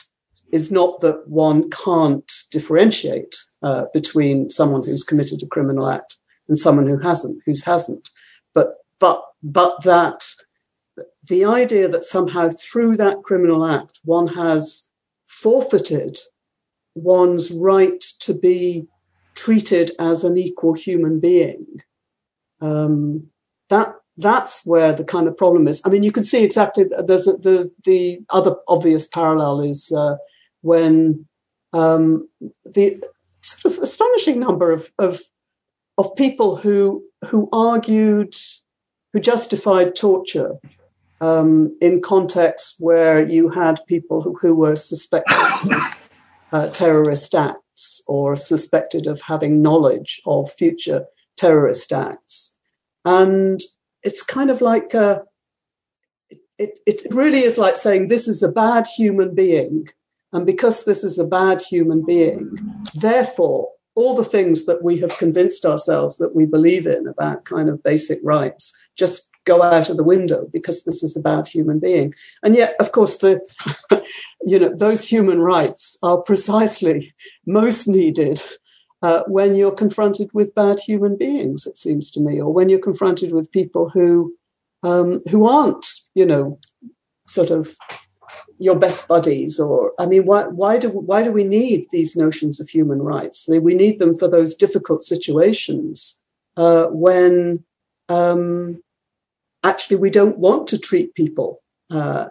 is 0.53 0.71
not 0.71 1.01
that 1.01 1.29
one 1.29 1.69
can't 1.71 2.33
differentiate 2.51 3.37
uh, 3.63 3.85
between 3.93 4.49
someone 4.49 4.83
who's 4.85 5.03
committed 5.03 5.43
a 5.43 5.47
criminal 5.47 5.91
act 5.91 6.17
and 6.49 6.59
someone 6.59 6.87
who 6.87 6.99
hasn't, 6.99 7.39
who's 7.45 7.65
hasn't 7.65 8.09
but 8.55 8.75
but 8.99 9.23
but 9.43 9.83
that 9.83 10.25
the 11.29 11.45
idea 11.45 11.89
that 11.89 12.05
somehow 12.05 12.49
through 12.49 12.97
that 12.97 13.23
criminal 13.23 13.65
act 13.65 14.01
one 14.05 14.29
has 14.29 14.91
forfeited 15.25 16.19
one's 16.95 17.51
right 17.51 18.01
to 18.21 18.35
be 18.35 18.87
treated 19.39 19.93
as 19.99 20.25
an 20.25 20.37
equal 20.37 20.75
human 20.75 21.21
being 21.21 21.65
um, 22.61 23.29
that 23.69 23.95
that's 24.17 24.67
where 24.67 24.93
the 24.93 25.05
kind 25.05 25.29
of 25.29 25.37
problem 25.37 25.69
is. 25.69 25.81
I 25.85 25.91
mean, 25.91 26.03
you 26.03 26.11
can 26.11 26.25
see 26.25 26.43
exactly. 26.43 26.87
There's 27.05 27.29
a, 27.29 27.37
the 27.37 27.71
the 27.85 28.21
other 28.31 28.57
obvious 28.67 29.07
parallel 29.07 29.61
is 29.61 29.93
uh, 29.93 30.17
when 30.63 31.27
um, 31.73 32.29
the 32.65 33.03
sort 33.43 33.77
of 33.77 33.83
astonishing 33.83 34.41
number 34.41 34.73
of, 34.73 34.91
of 34.99 35.21
of 35.97 36.17
people 36.17 36.57
who 36.57 37.05
who 37.27 37.49
argued, 37.53 38.35
who 39.13 39.21
justified 39.21 39.95
torture 39.95 40.57
um, 41.21 41.77
in 41.81 42.01
contexts 42.01 42.77
where 42.81 43.25
you 43.25 43.51
had 43.51 43.87
people 43.87 44.23
who, 44.23 44.37
who 44.41 44.55
were 44.55 44.77
suspected 44.77 45.37
of, 45.37 45.83
uh, 46.53 46.69
terrorist 46.69 47.35
acts 47.35 47.68
or 48.07 48.37
suspected 48.37 49.07
of 49.07 49.23
having 49.23 49.63
knowledge 49.63 50.21
of 50.27 50.51
future 50.51 51.07
terrorist 51.37 51.93
acts. 51.93 52.57
And 53.05 53.61
it's 54.03 54.23
kind 54.23 54.51
of 54.51 54.61
like 54.61 54.95
uh, 54.95 55.21
a, 56.31 56.39
it, 56.59 56.79
it 56.87 57.15
really 57.15 57.41
is 57.41 57.59
like 57.59 57.77
saying 57.77 58.09
this 58.09 58.29
is 58.29 58.43
a 58.43 58.53
bad 58.53 58.87
human 58.87 59.35
being. 59.35 59.89
And 60.33 60.45
because 60.45 60.85
this 60.85 61.05
is 61.05 61.19
a 61.19 61.27
bad 61.27 61.63
human 61.63 62.05
being, 62.05 62.57
therefore, 62.95 63.71
all 63.95 64.15
the 64.15 64.25
things 64.25 64.67
that 64.67 64.83
we 64.83 64.99
have 64.99 65.19
convinced 65.19 65.65
ourselves 65.65 66.19
that 66.19 66.35
we 66.35 66.47
believe 66.47 66.87
in 66.87 67.09
about 67.09 67.45
kind 67.45 67.69
of 67.69 67.83
basic 67.83 68.21
rights 68.23 68.77
just 68.97 69.28
go 69.49 69.63
out 69.63 69.89
of 69.91 69.97
the 69.97 70.11
window 70.15 70.41
because 70.53 70.85
this 70.85 71.03
is 71.03 71.17
about 71.17 71.49
human 71.49 71.79
being. 71.79 72.15
And 72.43 72.55
yet, 72.55 72.75
of 72.79 72.93
course, 72.93 73.19
the 73.19 73.41
you 74.51 74.59
know 74.59 74.73
those 74.75 75.03
human 75.15 75.41
rights 75.41 75.99
are 76.03 76.19
precisely 76.31 77.15
most 77.47 77.89
needed 77.89 78.43
uh, 79.03 79.23
when 79.27 79.57
you're 79.57 79.81
confronted 79.85 80.29
with 80.33 80.55
bad 80.55 80.81
human 80.81 81.17
beings. 81.17 81.67
It 81.67 81.77
seems 81.77 82.11
to 82.13 82.21
me, 82.21 82.41
or 82.41 82.53
when 82.53 82.69
you're 82.69 82.89
confronted 82.91 83.33
with 83.33 83.57
people 83.61 83.91
who 83.91 84.35
um, 84.83 85.21
who 85.31 85.47
aren't, 85.47 85.87
you 86.15 86.27
know, 86.27 86.59
sort 87.27 87.51
of 87.51 87.77
your 88.61 88.77
best 88.77 89.07
buddies 89.07 89.61
or 89.61 89.93
i 89.99 90.07
mean 90.07 90.25
why, 90.25 90.43
why 90.49 90.79
do 90.79 90.89
why 90.91 91.23
do 91.23 91.31
we 91.31 91.45
need 91.45 91.87
these 91.91 92.17
notions 92.17 92.61
of 92.61 92.69
human 92.69 93.01
rights 93.01 93.47
we 93.49 93.75
need 93.75 93.99
them 93.99 94.15
for 94.15 94.29
those 94.29 94.55
difficult 94.55 95.01
situations 95.03 96.23
uh, 96.57 96.87
when 96.87 97.63
um, 98.09 98.83
actually 99.65 99.97
we 99.97 100.11
don't 100.11 100.39
want 100.39 100.67
to 100.69 100.79
treat 100.79 101.15
people 101.15 101.61
uh, 101.91 102.27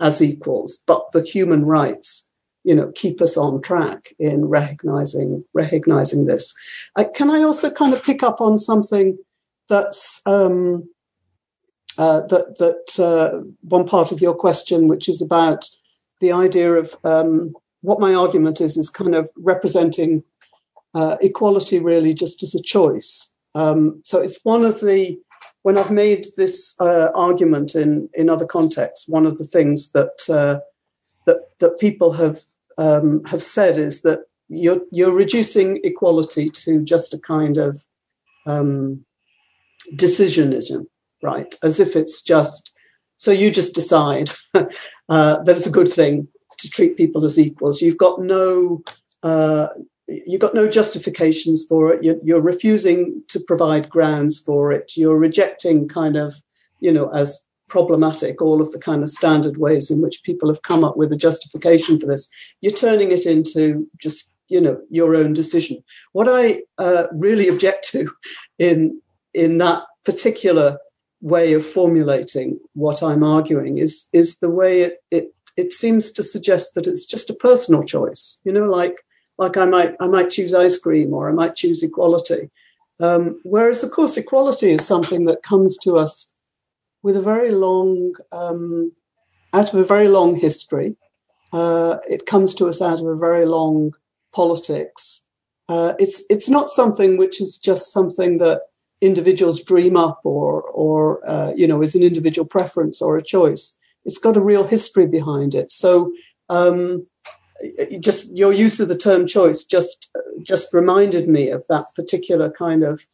as 0.00 0.22
equals 0.22 0.82
but 0.86 1.10
the 1.12 1.22
human 1.22 1.64
rights 1.64 2.28
you 2.64 2.74
know 2.74 2.92
keep 2.94 3.20
us 3.20 3.36
on 3.36 3.62
track 3.62 4.08
in 4.18 4.44
recognizing 4.44 5.44
recognizing 5.54 6.26
this 6.26 6.54
uh, 6.96 7.04
can 7.14 7.30
i 7.30 7.42
also 7.42 7.70
kind 7.70 7.92
of 7.92 8.02
pick 8.02 8.22
up 8.22 8.40
on 8.40 8.58
something 8.58 9.16
that's 9.68 10.22
um, 10.26 10.88
uh, 11.98 12.20
that 12.26 12.58
that 12.58 13.04
uh, 13.04 13.40
one 13.62 13.86
part 13.86 14.12
of 14.12 14.20
your 14.20 14.34
question, 14.34 14.88
which 14.88 15.08
is 15.08 15.22
about 15.22 15.68
the 16.20 16.32
idea 16.32 16.72
of 16.72 16.94
um, 17.04 17.54
what 17.80 18.00
my 18.00 18.14
argument 18.14 18.60
is, 18.60 18.76
is 18.76 18.90
kind 18.90 19.14
of 19.14 19.28
representing 19.36 20.22
uh, 20.94 21.16
equality 21.20 21.78
really 21.78 22.14
just 22.14 22.42
as 22.42 22.54
a 22.54 22.62
choice. 22.62 23.34
Um, 23.54 24.00
so 24.04 24.20
it's 24.20 24.44
one 24.44 24.64
of 24.64 24.80
the 24.80 25.18
when 25.66 25.76
I've 25.76 25.90
made 25.90 26.26
this 26.36 26.74
uh, 26.80 27.08
argument 27.14 27.74
in 27.74 28.08
in 28.14 28.30
other 28.30 28.46
contexts, 28.46 29.08
one 29.08 29.26
of 29.26 29.36
the 29.38 29.48
things 29.56 29.90
that 29.92 30.16
uh, 30.30 30.60
that 31.26 31.38
that 31.58 31.80
people 31.80 32.12
have 32.12 32.38
um, 32.78 33.24
have 33.24 33.42
said 33.42 33.76
is 33.76 34.02
that 34.02 34.20
you're 34.48 34.82
you're 34.92 35.22
reducing 35.24 35.80
equality 35.82 36.50
to 36.50 36.84
just 36.84 37.14
a 37.14 37.18
kind 37.18 37.58
of 37.58 37.84
um, 38.46 39.04
decisionism 39.94 40.86
right? 41.22 41.54
As 41.62 41.80
if 41.80 41.96
it's 41.96 42.22
just 42.22 42.72
so 43.18 43.30
you 43.30 43.50
just 43.50 43.74
decide 43.74 44.30
uh, 44.54 45.42
that 45.42 45.56
it's 45.56 45.66
a 45.66 45.70
good 45.70 45.88
thing 45.88 46.28
to 46.58 46.70
treat 46.70 46.96
people 46.96 47.24
as 47.24 47.38
equals. 47.38 47.82
You've 47.82 47.98
got 47.98 48.20
no 48.20 48.82
you've 50.08 50.40
got 50.40 50.54
no 50.54 50.68
justifications 50.68 51.64
for 51.64 51.92
it. 51.92 52.02
You're, 52.02 52.16
you're, 52.22 52.40
refusing 52.40 53.22
to 53.28 53.40
provide 53.40 53.90
grounds 53.90 54.38
for 54.38 54.72
it. 54.72 54.92
You're 54.96 55.18
rejecting 55.18 55.88
kind 55.88 56.16
of 56.16 56.42
you 56.80 56.92
know 56.92 57.08
as 57.08 57.40
problematic 57.68 58.40
all 58.40 58.60
of 58.60 58.70
the 58.72 58.78
kind 58.78 59.02
of 59.02 59.10
standard 59.10 59.56
ways 59.56 59.90
in 59.90 60.00
which 60.00 60.22
people 60.22 60.48
have 60.48 60.62
come 60.62 60.84
up 60.84 60.96
with 60.96 61.12
a 61.12 61.16
justification 61.16 61.98
for 61.98 62.06
this. 62.06 62.28
You're 62.60 62.72
turning 62.72 63.10
it 63.10 63.26
into 63.26 63.88
just 63.98 64.34
you 64.48 64.60
know 64.60 64.80
your 64.90 65.14
own 65.16 65.32
decision. 65.32 65.82
What 66.12 66.28
I 66.28 66.62
uh, 66.78 67.06
really 67.12 67.48
object 67.48 67.88
to 67.90 68.10
in 68.58 69.00
in 69.34 69.58
that 69.58 69.82
particular 70.04 70.78
way 71.20 71.54
of 71.54 71.66
formulating 71.66 72.60
what 72.74 73.02
I'm 73.02 73.24
arguing 73.24 73.78
is 73.78 74.08
is 74.12 74.38
the 74.38 74.50
way 74.50 74.82
it 74.82 74.98
it 75.10 75.34
it 75.56 75.72
seems 75.72 76.12
to 76.12 76.22
suggest 76.22 76.74
that 76.74 76.86
it's 76.86 77.06
just 77.06 77.30
a 77.30 77.34
personal 77.34 77.82
choice. 77.82 78.40
You 78.44 78.52
know, 78.52 78.70
like 78.70 79.02
like 79.38 79.56
I 79.56 79.66
might 79.66 79.96
I 80.00 80.06
might 80.08 80.30
choose 80.30 80.54
ice 80.54 80.78
cream 80.78 81.12
or 81.12 81.28
I 81.28 81.32
might 81.32 81.56
choose 81.56 81.82
equality. 81.82 82.50
Um, 82.98 83.40
whereas, 83.42 83.84
of 83.84 83.90
course, 83.90 84.16
equality 84.16 84.72
is 84.72 84.86
something 84.86 85.26
that 85.26 85.42
comes 85.42 85.76
to 85.78 85.98
us 85.98 86.34
with 87.02 87.16
a 87.16 87.22
very 87.22 87.50
long, 87.50 88.14
um, 88.32 88.92
out 89.52 89.72
of 89.72 89.78
a 89.78 89.84
very 89.84 90.08
long 90.08 90.36
history. 90.36 90.96
Uh, 91.52 91.98
it 92.08 92.26
comes 92.26 92.54
to 92.54 92.68
us 92.68 92.80
out 92.80 93.00
of 93.00 93.06
a 93.06 93.16
very 93.16 93.44
long 93.44 93.92
politics. 94.34 95.26
Uh, 95.68 95.94
it's 95.98 96.22
it's 96.30 96.48
not 96.48 96.70
something 96.70 97.16
which 97.16 97.40
is 97.40 97.58
just 97.58 97.92
something 97.92 98.38
that 98.38 98.62
individuals 99.00 99.62
dream 99.62 99.96
up 99.96 100.20
or 100.24 100.62
or 100.62 101.28
uh, 101.28 101.52
you 101.54 101.66
know 101.66 101.82
is 101.82 101.94
an 101.94 102.02
individual 102.02 102.46
preference 102.46 103.02
or 103.02 103.18
a 103.18 103.22
choice 103.22 103.76
it's 104.06 104.18
got 104.18 104.36
a 104.36 104.40
real 104.40 104.66
history 104.66 105.06
behind 105.06 105.54
it 105.54 105.70
so 105.70 106.10
um, 106.48 107.06
just 108.00 108.36
your 108.36 108.52
use 108.52 108.80
of 108.80 108.88
the 108.88 108.96
term 108.96 109.26
choice 109.26 109.64
just 109.64 110.10
just 110.42 110.72
reminded 110.72 111.28
me 111.28 111.50
of 111.50 111.64
that 111.68 111.86
particular 111.94 112.50
kind 112.50 112.82
of 112.82 113.06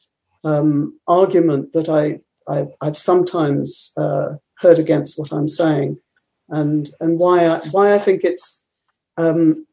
um, 0.45 0.99
argument 1.07 1.73
that 1.73 1.89
I, 1.89 2.21
I 2.49 2.67
have 2.83 2.99
sometimes 2.99 3.93
uh, 3.97 4.37
heard 4.59 4.79
against 4.79 5.19
what 5.19 5.33
I'm 5.33 5.49
saying, 5.49 5.99
and 6.49 6.91
and 7.01 7.19
why 7.19 7.47
I, 7.47 7.59
why 7.71 7.95
I 7.95 7.99
think 7.99 8.25
it's 8.25 8.65
um, 9.17 9.67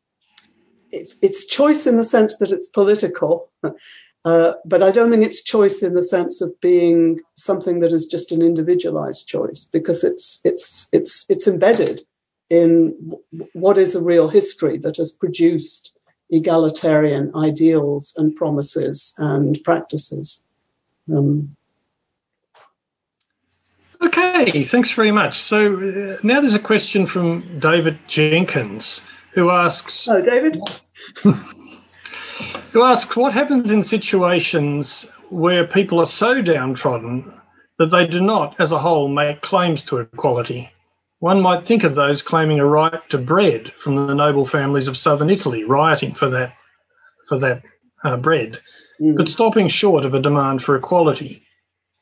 it, 0.92 1.14
it's 1.22 1.46
choice 1.46 1.88
in 1.88 1.98
the 1.98 2.04
sense 2.04 2.38
that 2.38 2.52
it's 2.52 2.68
political, 2.68 3.52
uh, 4.26 4.54
but 4.66 4.84
I 4.84 4.92
don't 4.92 5.10
think 5.10 5.24
it's 5.24 5.44
choice 5.44 5.82
in 5.82 5.96
the 5.96 6.04
sense 6.04 6.42
of 6.42 6.60
being 6.62 7.22
something 7.36 7.80
that 7.80 7.92
is 7.92 8.06
just 8.06 8.32
an 8.32 8.42
individualized 8.42 9.28
choice 9.28 9.68
because 9.72 10.04
it's 10.04 10.42
it's 10.44 10.90
it's 10.92 11.26
it's 11.30 11.48
embedded 11.48 12.02
in 12.50 12.96
w- 13.02 13.50
what 13.54 13.78
is 13.78 13.96
a 13.96 14.02
real 14.02 14.28
history 14.28 14.78
that 14.80 14.98
has 14.98 15.12
produced 15.12 15.94
egalitarian 16.32 17.32
ideals 17.36 18.14
and 18.18 18.36
promises 18.36 19.14
and 19.18 19.60
practices. 19.64 20.44
Um, 21.12 21.56
okay, 24.02 24.64
thanks 24.66 24.92
very 24.92 25.12
much. 25.12 25.40
So 25.40 25.76
uh, 25.76 26.18
now 26.24 26.40
there's 26.40 26.54
a 26.54 26.60
question 26.60 27.08
from 27.08 27.60
David 27.60 27.98
Jenkins 28.08 29.02
who 29.34 29.50
asks. 29.52 30.08
Oh, 30.08 30.22
David. 30.22 30.58
who 31.24 32.84
asks 32.84 33.16
what 33.16 33.34
happens 33.34 33.72
in 33.72 33.84
situations 33.84 35.06
where 35.30 35.66
people 35.66 36.00
are 36.00 36.06
so 36.06 36.42
downtrodden 36.42 37.34
that 37.78 37.92
they 37.92 38.06
do 38.06 38.22
not, 38.22 38.56
as 38.60 38.72
a 38.72 38.80
whole, 38.80 39.08
make 39.08 39.42
claims 39.42 39.86
to 39.86 39.98
equality. 39.98 40.70
One 41.20 41.42
might 41.42 41.66
think 41.66 41.84
of 41.84 41.96
those 41.96 42.22
claiming 42.22 42.60
a 42.60 42.66
right 42.66 43.02
to 43.10 43.18
bread 43.18 43.74
from 43.82 43.96
the 43.96 44.14
noble 44.14 44.46
families 44.46 44.88
of 44.88 44.98
southern 44.98 45.30
Italy, 45.30 45.64
rioting 45.64 46.14
for 46.16 46.30
that 46.30 46.54
for 47.28 47.38
that 47.40 47.62
uh, 48.04 48.18
bread, 48.18 48.60
mm. 49.02 49.16
but 49.16 49.30
stopping 49.30 49.68
short 49.68 50.06
of 50.06 50.14
a 50.14 50.22
demand 50.22 50.64
for 50.64 50.76
equality. 50.76 51.44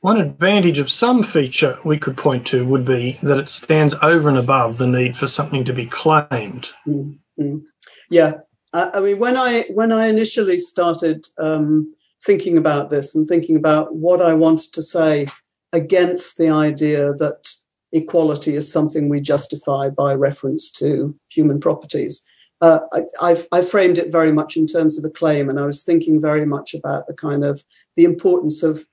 One 0.02 0.22
advantage 0.22 0.78
of 0.78 0.92
some 0.92 1.24
feature 1.24 1.80
we 1.84 1.98
could 1.98 2.16
point 2.16 2.46
to 2.48 2.66
would 2.66 2.86
be 2.86 3.20
that 3.24 3.40
it 3.40 3.50
stands 3.50 3.96
over 4.02 4.30
and 4.30 4.38
above 4.38 4.78
the 4.78 4.88
need 4.88 5.18
for 5.18 5.28
something 5.28 5.66
to 5.66 5.74
be 5.74 5.88
claimed. 5.88 6.70
Mm. 6.88 7.64
Yeah, 8.10 8.36
I 8.74 9.00
mean, 9.00 9.20
when 9.20 9.38
I 9.38 9.64
when 9.74 9.92
I 9.92 10.08
initially 10.08 10.60
started 10.60 11.26
um, 11.40 11.94
thinking 12.26 12.58
about 12.58 12.90
this 12.90 13.16
and 13.16 13.28
thinking 13.28 13.56
about 13.56 13.96
what 13.96 14.22
I 14.22 14.34
wanted 14.34 14.74
to 14.74 14.82
say 14.82 15.28
against 15.74 16.38
the 16.38 16.50
idea 16.50 17.14
that 17.14 17.50
equality 17.92 18.56
is 18.56 18.72
something 18.72 19.10
we 19.10 19.22
justify 19.22 19.90
by 19.90 20.14
reference 20.14 20.72
to 20.72 21.18
human 21.30 21.60
properties, 21.60 22.26
uh, 22.62 22.80
I, 23.22 23.44
I, 23.52 23.62
framed 23.62 24.00
it 24.00 24.12
very 24.12 24.32
much 24.32 24.58
in 24.58 24.66
terms 24.66 24.98
of 24.98 25.06
a 25.06 25.12
claim, 25.12 25.48
and 25.48 25.60
I 25.60 25.66
was 25.66 25.84
thinking 25.84 26.20
very 26.20 26.46
much 26.46 26.74
about 26.74 27.06
the 27.06 27.14
kind 27.14 27.46
of 27.46 27.64
the 27.96 28.04
importance 28.04 28.64
of 28.64 28.86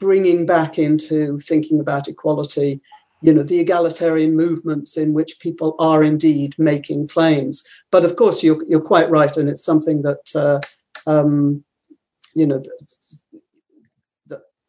bringing 0.00 0.44
back 0.44 0.76
into 0.76 1.38
thinking 1.38 1.78
about 1.78 2.08
equality 2.08 2.80
you 3.22 3.32
know 3.32 3.42
the 3.42 3.60
egalitarian 3.60 4.34
movements 4.34 4.96
in 4.96 5.14
which 5.14 5.38
people 5.40 5.76
are 5.78 6.02
indeed 6.02 6.54
making 6.58 7.08
claims. 7.08 7.64
But 7.90 8.04
of 8.04 8.16
course, 8.16 8.42
you're 8.42 8.62
you're 8.68 8.80
quite 8.80 9.08
right, 9.10 9.34
and 9.36 9.48
it's 9.48 9.64
something 9.64 10.02
that 10.02 10.32
uh, 10.34 10.60
um, 11.10 11.64
you 12.34 12.46
know 12.46 12.62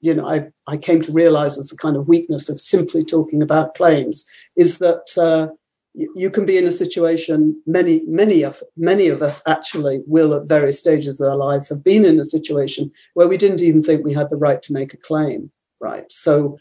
you 0.03 0.13
know 0.13 0.27
I 0.27 0.49
I 0.67 0.77
came 0.77 1.01
to 1.01 1.11
realize 1.11 1.57
as 1.57 1.71
a 1.71 1.77
kind 1.77 1.95
of 1.95 2.07
weakness 2.07 2.49
of 2.49 2.59
simply 2.59 3.03
talking 3.03 3.41
about 3.41 3.75
claims 3.75 4.25
is 4.55 4.77
that. 4.77 5.17
Uh, 5.17 5.53
you 5.95 6.31
can 6.31 6.43
be 6.43 6.57
in 6.57 6.65
a 6.65 6.71
situation 6.71 7.61
many 7.67 8.01
many 8.07 8.41
of 8.41 8.63
many 8.75 9.09
of 9.09 9.21
us 9.21 9.43
actually 9.45 10.01
will 10.07 10.33
at 10.33 10.47
various 10.47 10.79
stages 10.79 11.21
of 11.21 11.29
our 11.29 11.35
lives 11.35 11.69
have 11.69 11.83
been 11.83 12.03
in 12.03 12.19
a 12.19 12.25
situation 12.25 12.91
where 13.13 13.27
we 13.27 13.37
didn't 13.37 13.61
even 13.61 13.79
think 13.79 14.03
we 14.03 14.11
had 14.15 14.31
the 14.31 14.35
right 14.35 14.63
to 14.63 14.73
make 14.73 14.95
a 14.95 14.97
claim 14.97 15.51
right 15.79 16.11
so 16.11 16.57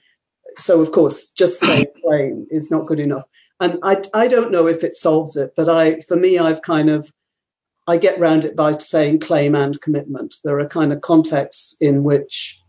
so 0.59 0.83
of 0.83 0.93
course 0.93 1.31
just 1.31 1.59
saying 1.59 1.87
claim 2.05 2.47
is 2.51 2.71
not 2.71 2.87
good 2.87 3.01
enough 3.01 3.25
and 3.59 3.79
I, 3.83 4.03
I 4.13 4.29
don't 4.29 4.53
know 4.53 4.67
if 4.67 4.85
it 4.85 4.95
solves 4.95 5.35
it 5.35 5.55
but 5.57 5.67
i 5.67 6.01
for 6.01 6.17
me 6.19 6.39
i've 6.39 6.61
kind 6.61 6.91
of 6.91 7.11
I 7.87 7.97
get 7.97 8.21
round 8.21 8.45
it 8.45 8.55
by 8.55 8.79
saying 8.79 9.21
claim 9.21 9.55
and 9.55 9.81
commitment. 9.81 10.37
There 10.45 10.59
are 10.61 10.69
kind 10.69 10.93
of 10.93 11.01
contexts 11.01 11.77
in 11.81 12.05
which 12.05 12.62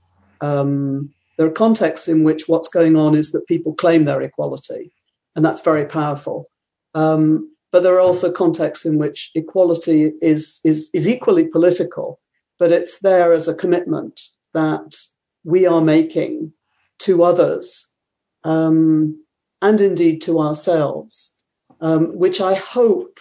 um, 0.43 1.09
there 1.37 1.47
are 1.47 1.51
contexts 1.51 2.09
in 2.09 2.23
which 2.23 2.49
what's 2.49 2.67
going 2.67 2.95
on 2.97 3.15
is 3.15 3.31
that 3.31 3.47
people 3.47 3.73
claim 3.73 4.03
their 4.03 4.21
equality, 4.21 4.93
and 5.35 5.43
that's 5.43 5.61
very 5.61 5.85
powerful. 5.85 6.49
Um, 6.93 7.49
but 7.71 7.81
there 7.81 7.95
are 7.95 8.01
also 8.01 8.31
contexts 8.31 8.85
in 8.85 8.97
which 8.97 9.31
equality 9.33 10.11
is, 10.21 10.59
is, 10.65 10.89
is 10.93 11.07
equally 11.07 11.45
political, 11.45 12.19
but 12.59 12.71
it's 12.71 12.99
there 12.99 13.33
as 13.33 13.47
a 13.47 13.55
commitment 13.55 14.19
that 14.53 14.95
we 15.45 15.65
are 15.65 15.81
making 15.81 16.53
to 16.99 17.23
others 17.23 17.87
um, 18.43 19.23
and 19.61 19.79
indeed 19.79 20.21
to 20.23 20.39
ourselves, 20.39 21.37
um, 21.79 22.15
which 22.17 22.41
I 22.41 22.53
hope 22.53 23.19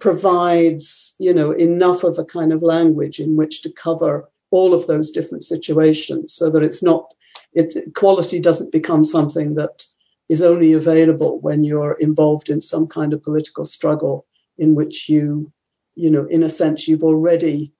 provides, 0.00 1.14
you 1.18 1.32
know, 1.32 1.52
enough 1.52 2.02
of 2.02 2.18
a 2.18 2.24
kind 2.24 2.52
of 2.52 2.62
language 2.62 3.20
in 3.20 3.36
which 3.36 3.62
to 3.62 3.70
cover 3.70 4.28
all 4.50 4.74
of 4.74 4.86
those 4.86 5.10
different 5.10 5.44
situations 5.44 6.34
so 6.34 6.50
that 6.50 6.62
it's 6.62 6.82
not, 6.82 7.14
it, 7.52 7.74
equality 7.76 8.40
doesn't 8.40 8.72
become 8.72 9.04
something 9.04 9.54
that 9.54 9.84
is 10.28 10.42
only 10.42 10.72
available 10.72 11.40
when 11.40 11.64
you're 11.64 11.94
involved 11.94 12.50
in 12.50 12.60
some 12.60 12.86
kind 12.86 13.12
of 13.12 13.22
political 13.22 13.64
struggle 13.64 14.26
in 14.58 14.74
which 14.74 15.08
you, 15.08 15.52
you 15.94 16.10
know, 16.10 16.26
in 16.26 16.42
a 16.42 16.48
sense, 16.48 16.86
you've 16.86 17.02
already, 17.02 17.72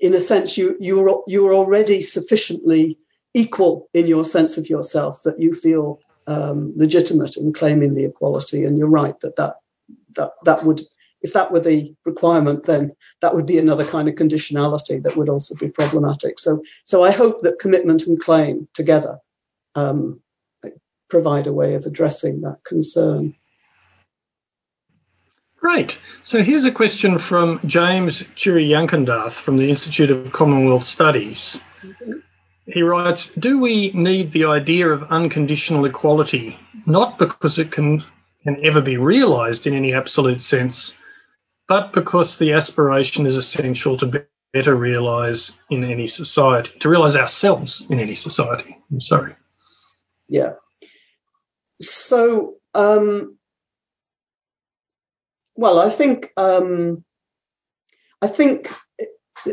in 0.00 0.14
a 0.14 0.20
sense, 0.20 0.58
you 0.58 0.76
you're 0.80 1.22
you're 1.26 1.54
already 1.54 2.02
sufficiently 2.02 2.98
equal 3.32 3.88
in 3.94 4.06
your 4.06 4.24
sense 4.24 4.58
of 4.58 4.68
yourself 4.68 5.22
that 5.24 5.40
you 5.40 5.54
feel 5.54 6.00
um, 6.26 6.72
legitimate 6.76 7.36
in 7.36 7.52
claiming 7.52 7.94
the 7.94 8.04
equality. 8.04 8.64
And 8.64 8.76
you're 8.76 8.88
right 8.88 9.18
that 9.20 9.36
that 9.36 9.54
that 10.16 10.32
that 10.44 10.64
would 10.64 10.82
if 11.24 11.32
that 11.32 11.50
were 11.50 11.58
the 11.58 11.92
requirement, 12.04 12.64
then 12.64 12.92
that 13.22 13.34
would 13.34 13.46
be 13.46 13.58
another 13.58 13.84
kind 13.84 14.08
of 14.08 14.14
conditionality 14.14 15.02
that 15.02 15.16
would 15.16 15.30
also 15.30 15.54
be 15.58 15.72
problematic. 15.72 16.38
So, 16.38 16.62
so 16.84 17.02
I 17.02 17.10
hope 17.10 17.40
that 17.40 17.58
commitment 17.58 18.06
and 18.06 18.20
claim 18.20 18.68
together 18.74 19.18
um, 19.74 20.20
provide 21.08 21.46
a 21.46 21.52
way 21.52 21.74
of 21.74 21.86
addressing 21.86 22.42
that 22.42 22.62
concern. 22.64 23.34
Great. 25.56 25.96
So 26.22 26.42
here's 26.42 26.66
a 26.66 26.70
question 26.70 27.18
from 27.18 27.58
James 27.64 28.22
Chiriyankandath 28.36 29.32
from 29.32 29.56
the 29.56 29.70
Institute 29.70 30.10
of 30.10 30.30
Commonwealth 30.30 30.84
Studies. 30.84 31.58
He 32.66 32.82
writes 32.82 33.28
Do 33.38 33.58
we 33.58 33.92
need 33.92 34.32
the 34.32 34.44
idea 34.44 34.88
of 34.88 35.04
unconditional 35.04 35.86
equality, 35.86 36.58
not 36.84 37.18
because 37.18 37.58
it 37.58 37.72
can, 37.72 38.02
can 38.42 38.62
ever 38.62 38.82
be 38.82 38.98
realised 38.98 39.66
in 39.66 39.72
any 39.72 39.94
absolute 39.94 40.42
sense, 40.42 40.94
but 41.68 41.92
because 41.92 42.38
the 42.38 42.52
aspiration 42.52 43.26
is 43.26 43.36
essential 43.36 43.96
to 43.98 44.26
better 44.52 44.74
realise 44.74 45.52
in 45.70 45.84
any 45.84 46.06
society, 46.06 46.70
to 46.80 46.88
realise 46.88 47.16
ourselves 47.16 47.86
in 47.90 47.98
any 47.98 48.14
society? 48.14 48.78
I'm 48.90 49.00
sorry. 49.00 49.34
Yeah. 50.28 50.52
So, 51.80 52.54
um, 52.74 53.38
well, 55.56 55.78
I 55.78 55.88
think 55.88 56.32
um, 56.36 57.04
I 58.22 58.26
think 58.26 58.70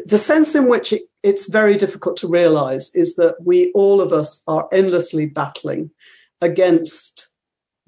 the 0.05 0.18
sense 0.18 0.55
in 0.55 0.70
which 0.70 0.93
it, 0.93 1.03
it's 1.24 1.49
very 1.49 1.78
difficult 1.78 2.18
to 2.18 2.28
realize 2.28 2.93
is 2.95 3.16
that 3.16 3.36
we 3.43 3.72
all 3.74 4.01
of 4.01 4.14
us 4.14 4.41
are 4.47 4.68
endlessly 4.72 5.26
battling 5.26 5.91
against 6.41 7.30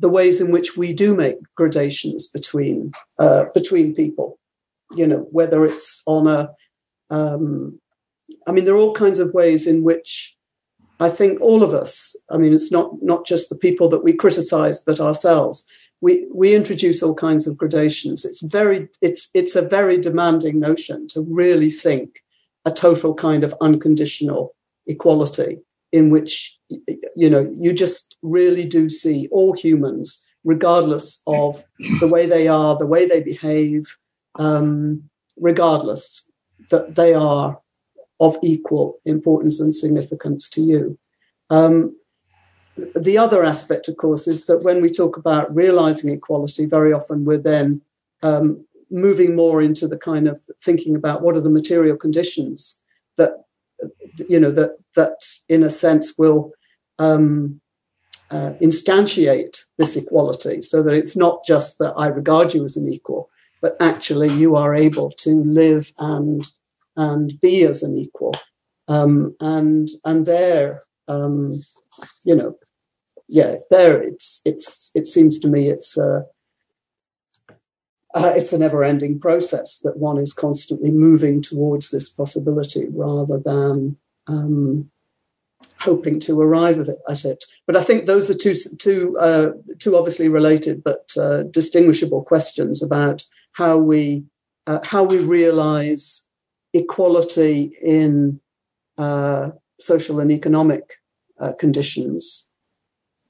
the 0.04 0.10
ways 0.10 0.42
in 0.42 0.52
which 0.52 0.76
we 0.76 0.92
do 0.92 1.16
make 1.16 1.38
gradations 1.56 2.28
between 2.28 2.92
uh, 3.20 3.46
between 3.54 3.96
people. 3.96 4.38
You 4.94 5.08
know, 5.08 5.22
whether 5.32 5.66
it's 5.66 6.04
on 6.06 6.28
a, 6.28 6.52
um, 7.10 7.80
I 8.46 8.52
mean, 8.52 8.66
there 8.66 8.76
are 8.76 8.84
all 8.84 8.94
kinds 9.06 9.22
of 9.22 9.34
ways 9.34 9.66
in 9.66 9.82
which 9.84 10.36
I 11.00 11.10
think 11.10 11.40
all 11.40 11.64
of 11.64 11.74
us, 11.74 12.16
I 12.30 12.38
mean, 12.38 12.54
it's 12.54 12.72
not, 12.72 13.02
not 13.02 13.26
just 13.26 13.50
the 13.50 13.56
people 13.56 13.88
that 13.90 14.04
we 14.04 14.14
criticize, 14.14 14.82
but 14.82 15.00
ourselves, 15.00 15.66
we, 16.02 16.28
we 16.34 16.54
introduce 16.54 17.02
all 17.02 17.16
kinds 17.16 17.48
of 17.48 17.58
gradations. 17.58 18.26
It's 18.26 18.42
very, 18.42 18.90
it's, 19.02 19.30
it's 19.34 19.56
a 19.56 19.62
very 19.78 19.98
demanding 20.00 20.60
notion 20.60 21.08
to 21.10 21.22
really 21.22 21.72
think 21.72 22.24
a 22.66 22.72
total 22.72 23.16
kind 23.16 23.44
of 23.44 23.56
unconditional 23.62 24.54
equality 24.86 25.60
in 25.94 26.10
which, 26.10 26.60
you 27.16 27.30
know, 27.30 27.48
you 27.58 27.72
just 27.72 28.18
really 28.24 28.66
do 28.66 28.90
see 28.90 29.30
all 29.32 29.54
humans, 29.54 30.26
regardless 30.44 31.22
of 31.28 31.64
the 32.00 32.08
way 32.08 32.26
they 32.26 32.48
are, 32.48 32.76
the 32.76 32.88
way 32.88 33.06
they 33.06 33.22
behave, 33.22 33.96
um, 34.36 35.08
regardless 35.38 36.30
that 36.72 36.96
they 36.96 37.14
are 37.14 37.62
of 38.20 38.38
equal 38.42 39.00
importance 39.06 39.60
and 39.60 39.74
significance 39.74 40.50
to 40.50 40.62
you. 40.62 40.98
Um, 41.52 41.96
the 42.96 43.20
other 43.20 43.44
aspect, 43.44 43.88
of 43.88 43.98
course, 43.98 44.28
is 44.28 44.48
that 44.48 44.64
when 44.64 44.82
we 44.82 44.90
talk 44.90 45.16
about 45.16 45.54
realizing 45.54 46.12
equality, 46.12 46.66
very 46.66 46.92
often 46.92 47.24
we're 47.24 47.38
then 47.38 47.82
um, 48.24 48.66
moving 48.90 49.36
more 49.36 49.62
into 49.62 49.88
the 49.88 49.98
kind 49.98 50.28
of 50.28 50.42
thinking 50.64 50.96
about 50.96 51.22
what 51.22 51.36
are 51.36 51.42
the 51.42 51.52
material 51.52 51.98
conditions 51.98 52.82
that 53.18 53.46
you 54.30 54.40
know 54.40 54.52
that 54.52 54.78
that 54.96 55.18
in 55.50 55.64
a 55.64 55.70
sense 55.70 56.14
will 56.18 56.52
um, 57.00 57.62
uh, 58.30 58.54
instantiate 58.62 59.64
this 59.78 59.96
equality, 59.96 60.62
so 60.62 60.82
that 60.84 60.94
it's 60.94 61.16
not 61.16 61.46
just 61.46 61.80
that 61.80 61.94
I 61.98 62.08
regard 62.08 62.54
you 62.54 62.64
as 62.64 62.78
an 62.78 62.92
equal, 62.92 63.30
but 63.62 63.76
actually 63.80 64.30
you 64.30 64.56
are 64.56 64.76
able 64.76 65.12
to 65.12 65.44
live 65.44 65.92
and 66.00 66.46
and 66.96 67.40
be 67.42 67.64
as 67.64 67.84
an 67.84 67.98
equal. 67.98 68.36
Um, 68.88 69.36
and 69.40 69.90
and 70.06 70.26
there, 70.26 70.82
um, 71.08 71.54
you 72.24 72.36
know, 72.36 72.58
yeah, 73.28 73.56
there 73.70 74.02
it's 74.02 74.42
it's 74.46 74.92
it 74.96 75.08
seems 75.08 75.40
to 75.40 75.48
me 75.48 75.70
it's 75.70 75.98
a 75.98 76.26
uh, 78.14 78.34
it's 78.36 78.54
a 78.54 78.58
never-ending 78.58 79.20
process 79.20 79.80
that 79.80 79.98
one 79.98 80.18
is 80.18 80.34
constantly 80.34 80.92
moving 80.92 81.42
towards 81.42 81.90
this 81.90 82.10
possibility 82.10 82.88
rather 82.90 83.40
than 83.40 83.98
um, 84.28 84.90
hoping 85.80 86.20
to 86.20 86.40
arrive 86.40 86.80
at 86.80 87.26
it. 87.26 87.44
But 87.66 87.76
I 87.76 87.82
think 87.82 88.06
those 88.06 88.30
are 88.30 88.36
two 88.36 88.56
two 88.78 89.18
uh, 89.20 89.52
two 89.80 89.98
obviously 89.98 90.30
related 90.30 90.84
but 90.84 91.12
uh, 91.18 91.44
distinguishable 91.44 92.24
questions 92.24 92.84
about 92.84 93.26
how 93.54 93.78
we 93.78 94.24
uh, 94.68 94.80
how 94.84 95.04
we 95.04 95.18
realize 95.18 96.28
equality 96.74 97.76
in 97.82 98.40
uh, 98.98 99.52
social 99.80 100.20
and 100.20 100.32
economic 100.32 100.96
uh, 101.40 101.54
conditions 101.54 102.50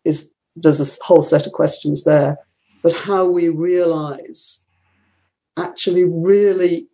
is 0.05 0.29
there's 0.55 0.81
a 0.81 1.03
whole 1.03 1.21
set 1.21 1.47
of 1.47 1.53
questions 1.53 2.03
there, 2.03 2.37
but 2.83 2.93
how 2.93 3.25
we 3.25 3.49
realize 3.49 4.62
actually 5.57 6.03
really, 6.03 6.87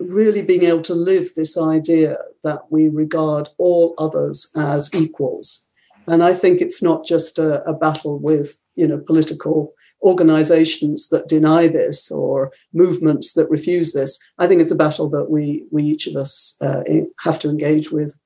really 0.00 0.42
being 0.42 0.64
able 0.64 0.82
to 0.82 0.94
live 0.94 1.34
this 1.34 1.56
idea 1.58 2.18
that 2.44 2.70
we 2.70 2.88
regard 2.88 3.48
all 3.58 3.94
others 3.98 4.50
as 4.56 4.94
equals. 4.94 5.68
And 6.06 6.24
I 6.24 6.34
think 6.34 6.60
it's 6.60 6.82
not 6.82 7.04
just 7.04 7.38
a, 7.38 7.62
a 7.68 7.74
battle 7.74 8.18
with, 8.18 8.58
you 8.76 8.86
know, 8.86 8.98
political 8.98 9.74
organizations 10.02 11.08
that 11.08 11.28
deny 11.28 11.66
this 11.66 12.10
or 12.10 12.52
movements 12.72 13.32
that 13.34 13.50
refuse 13.50 13.92
this. 13.92 14.18
I 14.38 14.46
think 14.46 14.62
it's 14.62 14.70
a 14.70 14.76
battle 14.76 15.10
that 15.10 15.30
we 15.30 15.64
we 15.70 15.82
each 15.82 16.06
of 16.06 16.16
us 16.16 16.56
uh, 16.60 16.82
have 17.20 17.38
to 17.40 17.50
engage 17.50 17.90
with 17.90 18.18